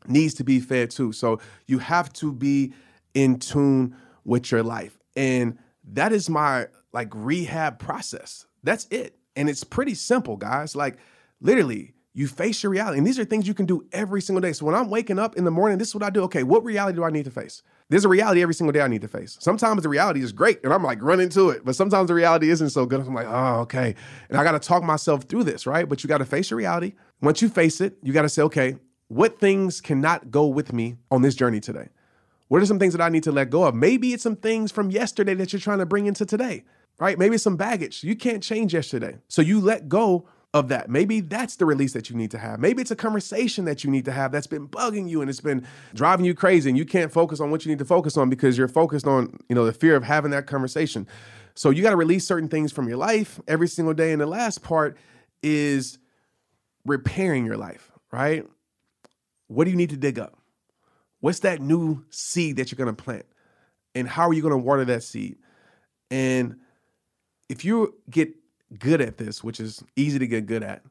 needs 0.08 0.34
to 0.36 0.44
be 0.44 0.60
fed 0.60 0.92
too. 0.92 1.12
So 1.12 1.40
you 1.68 1.80
have 1.80 2.12
to 2.14 2.32
be 2.32 2.74
in 3.14 3.40
tune 3.40 3.96
with 4.26 4.52
your 4.52 4.64
life. 4.64 4.98
And 5.16 5.58
that 5.94 6.12
is 6.12 6.30
my 6.30 6.68
like 6.94 7.10
rehab 7.14 7.80
process. 7.80 8.46
That's 8.64 8.86
it. 8.92 9.18
And 9.36 9.50
it's 9.50 9.64
pretty 9.64 9.96
simple, 9.96 10.38
guys. 10.38 10.76
Like 10.76 10.98
literally, 11.40 11.94
you 12.14 12.28
face 12.28 12.62
your 12.62 12.72
reality. 12.72 12.98
And 12.98 13.08
these 13.08 13.18
are 13.18 13.24
things 13.24 13.48
you 13.48 13.54
can 13.54 13.66
do 13.66 13.86
every 13.94 14.22
single 14.22 14.42
day. 14.42 14.52
So 14.52 14.66
when 14.66 14.76
I'm 14.76 14.90
waking 14.90 15.18
up 15.18 15.38
in 15.38 15.46
the 15.46 15.52
morning, 15.52 15.78
this 15.78 15.90
is 15.90 15.96
what 15.96 16.04
I 16.04 16.10
do. 16.10 16.24
Okay, 16.24 16.44
what 16.44 16.64
reality 16.64 16.98
do 16.98 17.04
I 17.06 17.10
need 17.10 17.26
to 17.26 17.32
face? 17.32 17.64
There's 17.90 18.06
a 18.06 18.10
reality 18.10 18.42
every 18.42 18.54
single 18.54 18.72
day 18.72 18.82
I 18.82 18.88
need 18.88 19.02
to 19.02 19.08
face. 19.08 19.38
Sometimes 19.40 19.84
the 19.84 19.90
reality 19.90 20.22
is 20.22 20.32
great 20.32 20.64
and 20.64 20.74
I'm 20.74 20.84
like 20.84 21.02
running 21.02 21.30
to 21.30 21.50
it, 21.50 21.64
but 21.64 21.76
sometimes 21.76 22.08
the 22.08 22.14
reality 22.14 22.50
isn't 22.50 22.70
so 22.70 22.86
good. 22.86 23.02
I'm 23.02 23.14
like, 23.14 23.28
oh, 23.28 23.62
okay. 23.62 23.96
And 24.30 24.38
I 24.38 24.44
got 24.44 24.54
to 24.54 24.60
talk 24.60 24.84
myself 24.84 25.24
through 25.24 25.46
this, 25.46 25.66
right? 25.66 25.88
But 25.88 26.04
you 26.04 26.08
got 26.08 26.20
to 26.20 26.26
face 26.26 26.52
your 26.52 26.58
reality. 26.58 26.94
Once 27.22 27.42
you 27.42 27.50
face 27.50 27.82
it, 27.82 27.98
you 28.02 28.14
got 28.14 28.24
to 28.24 28.30
say, 28.30 28.42
okay, 28.44 28.76
what 29.12 29.40
things 29.40 29.82
cannot 29.82 30.32
go 30.32 30.48
with 30.48 30.72
me 30.72 30.96
on 31.12 31.22
this 31.22 31.36
journey 31.36 31.60
today? 31.60 31.90
What 32.48 32.62
are 32.62 32.66
some 32.66 32.80
things 32.80 32.94
that 32.94 33.02
I 33.02 33.10
need 33.10 33.24
to 33.24 33.32
let 33.32 33.50
go 33.50 33.66
of? 33.66 33.76
Maybe 33.76 34.14
it's 34.14 34.24
some 34.24 34.38
things 34.38 34.72
from 34.72 34.90
yesterday 34.90 35.34
that 35.34 35.52
you're 35.52 35.60
trying 35.60 35.80
to 35.80 35.86
bring 35.86 36.06
into 36.06 36.26
today, 36.26 36.64
right? 36.98 37.20
Maybe 37.20 37.36
it's 37.36 37.44
some 37.44 37.58
baggage. 37.58 38.06
You 38.06 38.16
can't 38.16 38.42
change 38.42 38.74
yesterday. 38.74 39.18
So 39.28 39.42
you 39.42 39.60
let 39.60 39.90
go 39.90 40.30
of 40.54 40.70
that. 40.70 40.90
Maybe 40.90 41.20
that's 41.20 41.58
the 41.58 41.66
release 41.66 41.92
that 41.92 42.10
you 42.10 42.16
need 42.16 42.32
to 42.32 42.38
have. 42.38 42.62
Maybe 42.62 42.82
it's 42.82 42.92
a 42.92 42.96
conversation 42.96 43.66
that 43.66 43.84
you 43.84 43.92
need 43.92 44.06
to 44.06 44.14
have 44.14 44.32
that's 44.32 44.48
been 44.48 44.70
bugging 44.70 45.10
you 45.10 45.20
and 45.20 45.30
it's 45.30 45.42
been 45.42 45.68
driving 45.94 46.26
you 46.26 46.34
crazy 46.34 46.70
and 46.70 46.78
you 46.78 46.86
can't 46.86 47.12
focus 47.12 47.42
on 47.42 47.52
what 47.52 47.66
you 47.66 47.70
need 47.70 47.80
to 47.80 47.86
focus 47.86 48.16
on 48.16 48.30
because 48.30 48.58
you're 48.58 48.70
focused 48.70 49.08
on, 49.08 49.38
you 49.50 49.56
know, 49.56 49.66
the 49.66 49.74
fear 49.74 49.98
of 49.98 50.06
having 50.06 50.32
that 50.32 50.48
conversation. 50.48 51.06
So 51.54 51.70
you 51.70 51.84
got 51.84 51.90
to 51.90 51.98
release 51.98 52.26
certain 52.26 52.48
things 52.48 52.72
from 52.72 52.88
your 52.88 52.98
life 52.98 53.42
every 53.46 53.68
single 53.68 53.94
day 53.94 54.14
and 54.14 54.22
the 54.22 54.26
last 54.26 54.64
part 54.64 54.96
is 55.44 55.98
repairing 56.86 57.46
your 57.46 57.58
life, 57.58 57.92
right? 58.10 58.46
What 59.52 59.66
do 59.66 59.72
you 59.72 59.76
need 59.76 59.90
to 59.90 59.98
dig 59.98 60.18
up? 60.18 60.38
What's 61.20 61.40
that 61.40 61.60
new 61.60 62.06
seed 62.10 62.56
that 62.56 62.72
you're 62.72 62.78
going 62.78 62.96
to 62.96 63.04
plant? 63.04 63.26
And 63.94 64.08
how 64.08 64.30
are 64.30 64.34
you 64.34 64.42
going 64.42 64.54
to 64.54 64.58
water 64.58 64.86
that 64.86 65.04
seed? 65.04 65.36
And 66.10 66.56
if 67.50 67.66
you 67.66 67.96
get 68.10 68.34
good 68.80 69.02
at 69.02 69.18
this, 69.18 69.44
which 69.44 69.60
is 69.60 69.84
easy 69.98 70.20
to 70.20 70.26
get 70.26 70.46
good 70.46 70.64
at, 70.64 70.84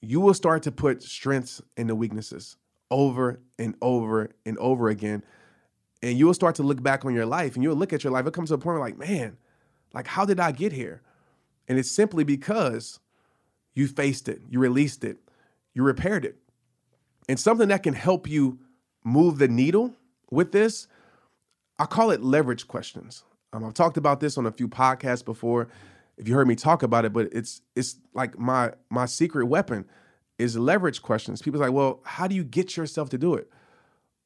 you 0.00 0.20
will 0.20 0.32
start 0.32 0.62
to 0.62 0.70
put 0.70 1.02
strengths 1.02 1.60
into 1.76 1.96
weaknesses 1.96 2.56
over 2.88 3.40
and 3.58 3.74
over 3.82 4.30
and 4.44 4.56
over 4.58 4.88
again. 4.88 5.24
And 6.04 6.16
you 6.16 6.26
will 6.26 6.34
start 6.34 6.54
to 6.56 6.62
look 6.62 6.80
back 6.84 7.04
on 7.04 7.14
your 7.14 7.26
life 7.26 7.56
and 7.56 7.64
you'll 7.64 7.74
look 7.74 7.92
at 7.92 8.04
your 8.04 8.12
life. 8.12 8.28
It 8.28 8.32
comes 8.32 8.50
to 8.50 8.54
a 8.54 8.58
point 8.58 8.78
where, 8.78 8.88
like, 8.88 8.96
man, 8.96 9.38
like, 9.92 10.06
how 10.06 10.24
did 10.24 10.38
I 10.38 10.52
get 10.52 10.70
here? 10.70 11.02
And 11.66 11.80
it's 11.80 11.90
simply 11.90 12.22
because 12.22 13.00
you 13.74 13.88
faced 13.88 14.28
it, 14.28 14.40
you 14.48 14.60
released 14.60 15.02
it, 15.02 15.18
you 15.74 15.82
repaired 15.82 16.24
it. 16.24 16.36
And 17.28 17.38
something 17.38 17.68
that 17.68 17.82
can 17.82 17.94
help 17.94 18.28
you 18.28 18.58
move 19.04 19.38
the 19.38 19.48
needle 19.48 19.94
with 20.30 20.52
this, 20.52 20.88
I 21.78 21.86
call 21.86 22.10
it 22.10 22.22
leverage 22.22 22.68
questions. 22.68 23.24
Um, 23.52 23.64
I've 23.64 23.74
talked 23.74 23.96
about 23.96 24.20
this 24.20 24.38
on 24.38 24.46
a 24.46 24.52
few 24.52 24.68
podcasts 24.68 25.24
before. 25.24 25.68
If 26.16 26.28
you 26.28 26.34
heard 26.34 26.48
me 26.48 26.54
talk 26.54 26.82
about 26.82 27.04
it, 27.04 27.12
but 27.12 27.28
it's 27.32 27.60
it's 27.74 27.96
like 28.14 28.38
my 28.38 28.72
my 28.90 29.06
secret 29.06 29.46
weapon 29.46 29.84
is 30.38 30.56
leverage 30.56 31.02
questions. 31.02 31.42
People 31.42 31.60
like, 31.60 31.72
well, 31.72 32.00
how 32.04 32.26
do 32.26 32.34
you 32.34 32.44
get 32.44 32.76
yourself 32.76 33.10
to 33.10 33.18
do 33.18 33.34
it? 33.34 33.50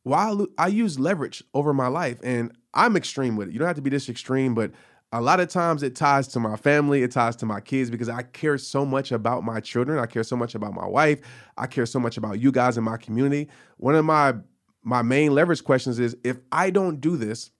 Well, 0.04 0.48
I, 0.58 0.64
I 0.64 0.66
use 0.68 0.98
leverage 0.98 1.44
over 1.52 1.74
my 1.74 1.88
life, 1.88 2.18
and 2.22 2.52
I'm 2.74 2.96
extreme 2.96 3.36
with 3.36 3.48
it. 3.48 3.52
You 3.52 3.58
don't 3.58 3.68
have 3.68 3.76
to 3.76 3.82
be 3.82 3.90
this 3.90 4.08
extreme, 4.08 4.54
but 4.54 4.70
a 5.12 5.20
lot 5.20 5.40
of 5.40 5.48
times 5.48 5.82
it 5.82 5.96
ties 5.96 6.28
to 6.28 6.40
my 6.40 6.56
family, 6.56 7.02
it 7.02 7.10
ties 7.10 7.34
to 7.36 7.46
my 7.46 7.60
kids 7.60 7.90
because 7.90 8.08
I 8.08 8.22
care 8.22 8.56
so 8.58 8.86
much 8.86 9.10
about 9.10 9.42
my 9.42 9.58
children. 9.58 9.98
I 9.98 10.06
care 10.06 10.22
so 10.22 10.36
much 10.36 10.54
about 10.54 10.72
my 10.72 10.86
wife. 10.86 11.20
I 11.58 11.66
care 11.66 11.86
so 11.86 11.98
much 11.98 12.16
about 12.16 12.40
you 12.40 12.52
guys 12.52 12.78
in 12.78 12.84
my 12.84 12.96
community. 12.96 13.48
One 13.78 13.94
of 13.94 14.04
my 14.04 14.34
my 14.82 15.02
main 15.02 15.34
leverage 15.34 15.64
questions 15.64 15.98
is 15.98 16.16
if 16.24 16.38
I 16.52 16.70
don't 16.70 17.00
do 17.00 17.16
this, 17.16 17.50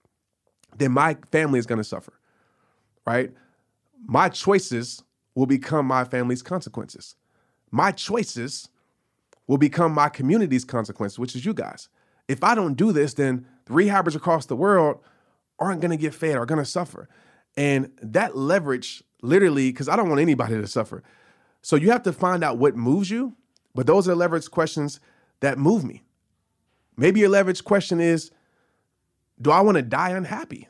then 0.77 0.91
my 0.91 1.17
family 1.31 1.59
is 1.59 1.65
going 1.65 1.77
to 1.77 1.83
suffer. 1.83 2.13
Right? 3.05 3.31
My 4.05 4.29
choices 4.29 5.03
will 5.35 5.45
become 5.45 5.85
my 5.85 6.05
family's 6.05 6.41
consequences. 6.41 7.15
My 7.69 7.91
choices 7.91 8.69
will 9.47 9.57
become 9.57 9.93
my 9.93 10.07
community's 10.07 10.63
consequences, 10.65 11.19
which 11.19 11.35
is 11.35 11.45
you 11.45 11.53
guys. 11.53 11.89
If 12.27 12.43
I 12.43 12.55
don't 12.55 12.75
do 12.75 12.91
this, 12.91 13.13
then 13.13 13.45
the 13.65 13.73
rehabbers 13.73 14.15
across 14.15 14.45
the 14.45 14.55
world 14.55 14.99
aren't 15.59 15.81
going 15.81 15.91
to 15.91 15.97
get 15.97 16.13
fed, 16.13 16.37
are 16.37 16.45
going 16.45 16.59
to 16.59 16.65
suffer. 16.65 17.09
And 17.57 17.91
that 18.01 18.35
leverage, 18.35 19.03
literally, 19.21 19.71
because 19.71 19.89
I 19.89 19.95
don't 19.95 20.09
want 20.09 20.21
anybody 20.21 20.55
to 20.55 20.67
suffer. 20.67 21.03
So 21.61 21.75
you 21.75 21.91
have 21.91 22.03
to 22.03 22.13
find 22.13 22.43
out 22.43 22.57
what 22.57 22.75
moves 22.75 23.09
you, 23.09 23.35
but 23.75 23.87
those 23.87 24.07
are 24.07 24.15
leverage 24.15 24.49
questions 24.49 24.99
that 25.41 25.57
move 25.57 25.83
me. 25.83 26.03
Maybe 26.97 27.19
your 27.19 27.29
leverage 27.29 27.63
question 27.63 27.99
is 27.99 28.31
Do 29.41 29.51
I 29.51 29.61
want 29.61 29.77
to 29.77 29.81
die 29.81 30.09
unhappy? 30.09 30.67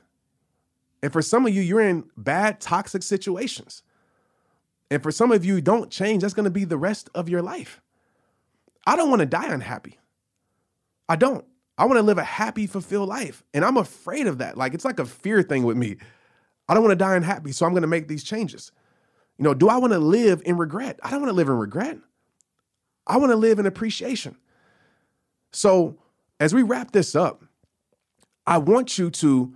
And 1.03 1.11
for 1.11 1.21
some 1.21 1.45
of 1.45 1.53
you, 1.53 1.61
you're 1.61 1.81
in 1.81 2.05
bad, 2.15 2.59
toxic 2.59 3.03
situations. 3.03 3.83
And 4.91 5.01
for 5.01 5.11
some 5.11 5.31
of 5.31 5.45
you, 5.45 5.61
don't 5.61 5.89
change, 5.89 6.21
that's 6.21 6.33
going 6.33 6.43
to 6.43 6.51
be 6.51 6.65
the 6.65 6.77
rest 6.77 7.09
of 7.15 7.29
your 7.29 7.41
life. 7.41 7.81
I 8.85 8.95
don't 8.95 9.09
want 9.09 9.21
to 9.21 9.25
die 9.25 9.47
unhappy. 9.47 9.99
I 11.07 11.15
don't. 11.15 11.45
I 11.77 11.85
want 11.85 11.97
to 11.97 12.03
live 12.03 12.17
a 12.17 12.23
happy, 12.23 12.67
fulfilled 12.67 13.09
life. 13.09 13.43
And 13.53 13.63
I'm 13.63 13.77
afraid 13.77 14.27
of 14.27 14.39
that. 14.39 14.57
Like, 14.57 14.73
it's 14.73 14.85
like 14.85 14.99
a 14.99 15.05
fear 15.05 15.41
thing 15.41 15.63
with 15.63 15.77
me. 15.77 15.97
I 16.67 16.73
don't 16.73 16.83
want 16.83 16.91
to 16.91 17.03
die 17.03 17.15
unhappy, 17.15 17.51
so 17.51 17.65
I'm 17.65 17.73
going 17.73 17.81
to 17.81 17.87
make 17.87 18.07
these 18.07 18.23
changes. 18.23 18.71
You 19.37 19.43
know, 19.43 19.53
do 19.53 19.69
I 19.69 19.77
want 19.77 19.93
to 19.93 19.99
live 19.99 20.41
in 20.45 20.57
regret? 20.57 20.99
I 21.03 21.09
don't 21.09 21.21
want 21.21 21.29
to 21.31 21.35
live 21.35 21.47
in 21.47 21.57
regret. 21.57 21.97
I 23.07 23.17
want 23.17 23.31
to 23.31 23.35
live 23.35 23.59
in 23.59 23.65
appreciation. 23.65 24.37
So, 25.51 25.97
as 26.39 26.53
we 26.53 26.63
wrap 26.63 26.91
this 26.91 27.15
up, 27.15 27.43
I 28.47 28.57
want 28.57 28.97
you 28.97 29.09
to 29.11 29.53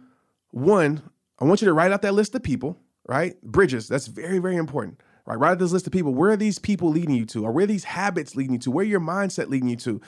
one, 0.52 1.02
I 1.40 1.46
want 1.46 1.62
you 1.62 1.66
to 1.66 1.74
write 1.74 1.92
out 1.92 2.02
that 2.04 2.14
list 2.14 2.36
of 2.36 2.44
people, 2.44 2.78
right? 3.08 3.42
Bridges, 3.42 3.88
that's 3.88 4.08
very, 4.08 4.40
very 4.40 4.56
important, 4.56 5.02
right? 5.26 5.38
Write 5.38 5.52
out 5.52 5.60
this 5.60 5.72
list 5.72 5.88
of 5.88 5.94
people. 5.94 6.14
Where 6.14 6.32
are 6.32 6.38
these 6.38 6.60
people 6.60 6.90
leading 6.90 7.16
you 7.16 7.26
to? 7.28 7.46
Or 7.46 7.52
where 7.52 7.64
are 7.64 7.68
these 7.68 7.84
habits 7.84 8.36
leading 8.36 8.54
you 8.54 8.60
to? 8.60 8.72
Where 8.72 8.86
your 8.86 9.00
mindset 9.00 9.50
leading 9.50 9.70
you 9.70 9.76
to? 9.78 10.02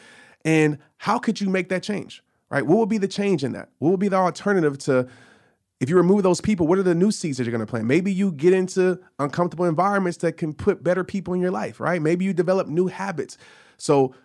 And 0.45 0.77
how 0.97 1.19
could 1.19 1.41
you 1.41 1.49
make 1.49 1.69
that 1.69 1.83
change, 1.83 2.23
right? 2.49 2.65
What 2.65 2.77
would 2.77 2.89
be 2.89 2.97
the 2.97 3.07
change 3.07 3.43
in 3.43 3.53
that? 3.53 3.69
What 3.79 3.91
would 3.91 3.99
be 3.99 4.07
the 4.07 4.17
alternative 4.17 4.77
to 4.79 5.07
If 5.79 5.89
you 5.89 5.95
remove 5.95 6.23
those 6.23 6.41
people, 6.41 6.65
what 6.65 6.79
are 6.79 6.83
the 6.83 6.95
new 6.95 7.11
seeds 7.11 7.37
that 7.37 7.43
you're 7.43 7.51
going 7.51 7.65
to 7.65 7.69
plant? 7.69 7.85
Maybe 7.85 8.11
you 8.11 8.31
get 8.31 8.53
into 8.53 8.99
uncomfortable 9.19 9.65
environments 9.65 10.17
that 10.19 10.37
can 10.37 10.53
put 10.53 10.83
better 10.83 11.03
people 11.03 11.33
in 11.35 11.41
your 11.41 11.51
life, 11.51 11.79
right? 11.79 12.01
Maybe 12.01 12.25
you 12.25 12.33
develop 12.33 12.67
new 12.67 12.87
habits. 12.87 13.37
So, 13.77 14.15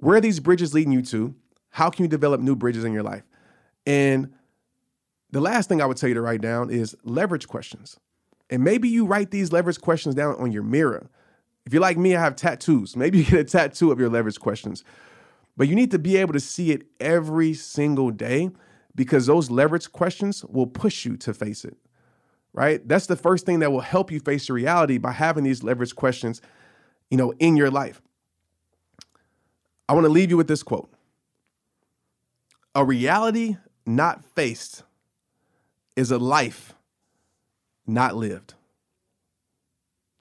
where 0.00 0.16
are 0.16 0.20
these 0.20 0.40
bridges 0.40 0.72
leading 0.72 0.92
you 0.92 1.02
to? 1.02 1.34
How 1.70 1.90
can 1.90 2.04
you 2.04 2.08
develop 2.08 2.40
new 2.40 2.56
bridges 2.56 2.84
in 2.84 2.92
your 2.92 3.02
life? 3.02 3.22
And 3.86 4.32
the 5.30 5.40
last 5.40 5.68
thing 5.68 5.80
I 5.80 5.86
would 5.86 5.96
tell 5.96 6.08
you 6.08 6.14
to 6.14 6.20
write 6.20 6.40
down 6.40 6.70
is 6.70 6.96
leverage 7.04 7.46
questions. 7.46 7.98
And 8.50 8.64
maybe 8.64 8.88
you 8.88 9.06
write 9.06 9.30
these 9.30 9.52
leverage 9.52 9.80
questions 9.80 10.14
down 10.14 10.34
on 10.36 10.50
your 10.50 10.62
mirror. 10.62 11.10
If 11.64 11.72
you're 11.72 11.82
like 11.82 11.96
me, 11.96 12.16
I 12.16 12.20
have 12.20 12.36
tattoos. 12.36 12.96
Maybe 12.96 13.18
you 13.18 13.24
get 13.24 13.40
a 13.40 13.44
tattoo 13.44 13.92
of 13.92 14.00
your 14.00 14.08
leverage 14.08 14.40
questions. 14.40 14.82
But 15.56 15.68
you 15.68 15.74
need 15.74 15.90
to 15.90 15.98
be 15.98 16.16
able 16.16 16.32
to 16.32 16.40
see 16.40 16.72
it 16.72 16.86
every 16.98 17.54
single 17.54 18.10
day 18.10 18.50
because 18.94 19.26
those 19.26 19.50
leverage 19.50 19.90
questions 19.92 20.44
will 20.44 20.66
push 20.66 21.04
you 21.04 21.16
to 21.18 21.34
face 21.34 21.64
it. 21.64 21.76
Right? 22.52 22.86
That's 22.86 23.06
the 23.06 23.16
first 23.16 23.46
thing 23.46 23.60
that 23.60 23.72
will 23.72 23.80
help 23.80 24.10
you 24.10 24.20
face 24.20 24.46
the 24.46 24.52
reality 24.52 24.98
by 24.98 25.12
having 25.12 25.44
these 25.44 25.62
leverage 25.62 25.96
questions, 25.96 26.42
you 27.10 27.16
know, 27.16 27.32
in 27.38 27.56
your 27.56 27.70
life. 27.70 28.02
I 29.88 29.94
want 29.94 30.04
to 30.04 30.10
leave 30.12 30.30
you 30.30 30.36
with 30.36 30.48
this 30.48 30.62
quote. 30.62 30.92
A 32.74 32.84
reality 32.84 33.56
not 33.86 34.24
faced 34.24 34.82
is 35.96 36.10
a 36.10 36.18
life 36.18 36.74
not 37.86 38.16
lived. 38.16 38.54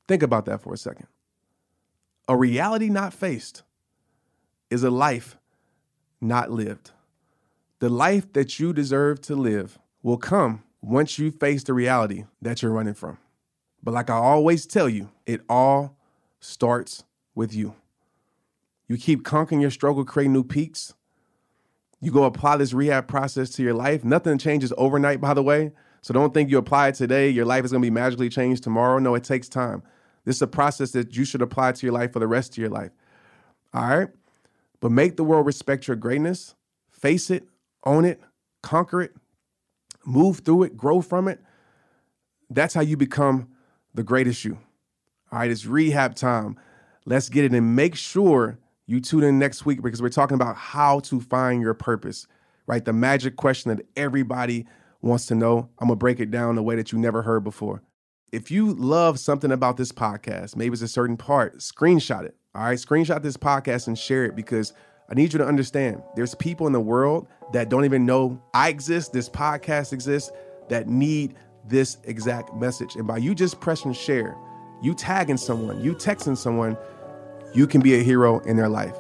Think 0.07 0.23
about 0.23 0.45
that 0.45 0.61
for 0.61 0.73
a 0.73 0.77
second. 0.77 1.07
A 2.27 2.35
reality 2.35 2.89
not 2.89 3.13
faced 3.13 3.63
is 4.69 4.83
a 4.83 4.89
life 4.89 5.37
not 6.19 6.51
lived. 6.51 6.91
The 7.81 7.89
life 7.89 8.31
that 8.33 8.59
you 8.59 8.73
deserve 8.73 9.21
to 9.21 9.35
live 9.35 9.79
will 10.03 10.17
come 10.17 10.61
once 10.83 11.17
you 11.17 11.31
face 11.31 11.63
the 11.63 11.73
reality 11.73 12.25
that 12.39 12.61
you're 12.61 12.71
running 12.71 12.93
from. 12.93 13.17
But 13.81 13.95
like 13.95 14.11
I 14.11 14.17
always 14.17 14.67
tell 14.67 14.87
you, 14.87 15.09
it 15.25 15.41
all 15.49 15.97
starts 16.39 17.03
with 17.33 17.55
you. 17.55 17.73
You 18.87 18.97
keep 18.97 19.25
conquering 19.25 19.61
your 19.61 19.71
struggle, 19.71 20.05
creating 20.05 20.31
new 20.31 20.43
peaks. 20.43 20.93
You 21.99 22.11
go 22.11 22.25
apply 22.25 22.57
this 22.57 22.71
rehab 22.71 23.07
process 23.07 23.49
to 23.51 23.63
your 23.63 23.73
life. 23.73 24.03
Nothing 24.03 24.37
changes 24.37 24.71
overnight, 24.77 25.19
by 25.19 25.33
the 25.33 25.41
way. 25.41 25.71
So 26.03 26.13
don't 26.13 26.35
think 26.35 26.51
you 26.51 26.59
apply 26.59 26.89
it 26.89 26.95
today, 26.95 27.31
your 27.31 27.45
life 27.45 27.65
is 27.65 27.71
going 27.71 27.81
to 27.81 27.85
be 27.87 27.89
magically 27.89 28.29
changed 28.29 28.61
tomorrow. 28.61 28.99
No, 28.99 29.15
it 29.15 29.23
takes 29.23 29.49
time. 29.49 29.81
This 30.23 30.35
is 30.35 30.43
a 30.43 30.47
process 30.47 30.91
that 30.91 31.17
you 31.17 31.25
should 31.25 31.41
apply 31.41 31.71
to 31.71 31.85
your 31.87 31.93
life 31.93 32.13
for 32.13 32.19
the 32.19 32.27
rest 32.27 32.53
of 32.53 32.57
your 32.59 32.69
life. 32.69 32.91
All 33.73 33.87
right? 33.87 34.09
But 34.81 34.91
make 34.91 35.17
the 35.17 35.23
world 35.23 35.47
respect 35.47 35.87
your 35.87 35.97
greatness, 35.97 36.53
face 36.91 37.31
it, 37.31 37.47
own 37.85 38.05
it, 38.05 38.21
conquer 38.61 39.01
it, 39.01 39.13
move 40.05 40.39
through 40.39 40.63
it, 40.63 40.77
grow 40.77 41.01
from 41.01 41.27
it. 41.27 41.39
That's 42.49 42.73
how 42.73 42.81
you 42.81 42.97
become 42.97 43.49
the 43.93 44.03
greatest 44.03 44.45
you. 44.45 44.57
All 45.31 45.39
right, 45.39 45.49
it's 45.51 45.65
rehab 45.65 46.15
time. 46.15 46.57
Let's 47.05 47.29
get 47.29 47.45
it 47.45 47.53
and 47.53 47.75
make 47.75 47.95
sure 47.95 48.59
you 48.85 48.99
tune 48.99 49.23
in 49.23 49.39
next 49.39 49.65
week 49.65 49.81
because 49.81 50.01
we're 50.01 50.09
talking 50.09 50.35
about 50.35 50.57
how 50.57 50.99
to 51.01 51.21
find 51.21 51.61
your 51.61 51.73
purpose, 51.73 52.27
right? 52.67 52.83
The 52.83 52.93
magic 52.93 53.37
question 53.37 53.75
that 53.75 53.85
everybody 53.95 54.67
wants 55.01 55.25
to 55.27 55.35
know. 55.35 55.69
I'm 55.79 55.87
gonna 55.87 55.95
break 55.95 56.19
it 56.19 56.29
down 56.29 56.51
in 56.51 56.57
a 56.57 56.63
way 56.63 56.75
that 56.75 56.91
you 56.91 56.99
never 56.99 57.21
heard 57.21 57.43
before. 57.43 57.81
If 58.31 58.51
you 58.51 58.73
love 58.73 59.19
something 59.19 59.51
about 59.51 59.77
this 59.77 59.91
podcast, 59.91 60.55
maybe 60.55 60.73
it's 60.73 60.81
a 60.81 60.87
certain 60.87 61.17
part, 61.17 61.57
screenshot 61.59 62.23
it. 62.23 62.35
All 62.53 62.63
right, 62.63 62.77
screenshot 62.77 63.21
this 63.23 63.37
podcast 63.37 63.87
and 63.87 63.97
share 63.97 64.25
it 64.25 64.35
because 64.35 64.73
I 65.11 65.13
need 65.13 65.33
you 65.33 65.39
to 65.39 65.45
understand 65.45 66.01
there's 66.15 66.35
people 66.35 66.67
in 66.67 66.73
the 66.73 66.79
world 66.79 67.27
that 67.51 67.67
don't 67.67 67.83
even 67.83 68.05
know 68.05 68.41
I 68.53 68.69
exist, 68.69 69.11
this 69.11 69.27
podcast 69.27 69.91
exists, 69.91 70.31
that 70.69 70.87
need 70.87 71.35
this 71.67 71.97
exact 72.05 72.55
message. 72.55 72.95
And 72.95 73.05
by 73.05 73.17
you 73.17 73.35
just 73.35 73.59
pressing 73.59 73.91
share, 73.91 74.37
you 74.81 74.93
tagging 74.93 75.35
someone, 75.35 75.83
you 75.83 75.95
texting 75.95 76.37
someone, 76.37 76.77
you 77.53 77.67
can 77.67 77.81
be 77.81 77.95
a 77.95 78.01
hero 78.01 78.39
in 78.39 78.55
their 78.55 78.69
life. 78.69 78.95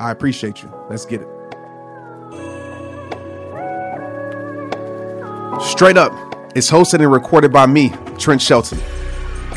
I 0.00 0.10
appreciate 0.10 0.64
you. 0.64 0.74
Let's 0.90 1.06
get 1.06 1.20
it. 1.20 1.28
Straight 5.62 5.96
Up 5.96 6.12
is 6.56 6.68
hosted 6.68 6.94
and 7.02 7.12
recorded 7.12 7.52
by 7.52 7.66
me, 7.66 7.92
Trent 8.18 8.42
Shelton. 8.42 8.80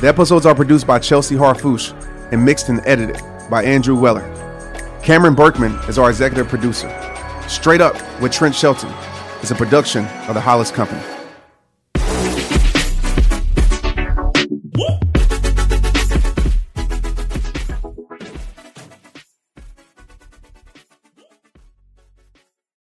The 0.01 0.07
episodes 0.07 0.45
are 0.45 0.53
produced 0.53 0.85
by 0.85 0.99
Chelsea 0.99 1.33
Harfouche 1.33 1.93
and 2.31 2.45
mixed 2.45 2.69
and 2.69 2.79
edited 2.85 3.19
by 3.49 3.63
Andrew 3.63 3.99
Weller. 3.99 4.34
Cameron 5.05 5.35
Berkman 5.35 5.73
is 5.87 5.99
our 5.99 6.09
executive 6.09 6.47
producer. 6.47 6.89
Straight 7.47 7.79
Up 7.79 7.93
with 8.19 8.31
Trent 8.31 8.55
Shelton 8.55 8.91
is 9.43 9.51
a 9.51 9.55
production 9.55 10.03
of 10.27 10.33
the 10.33 10.41
Hollis 10.41 10.71
Company. 10.71 11.14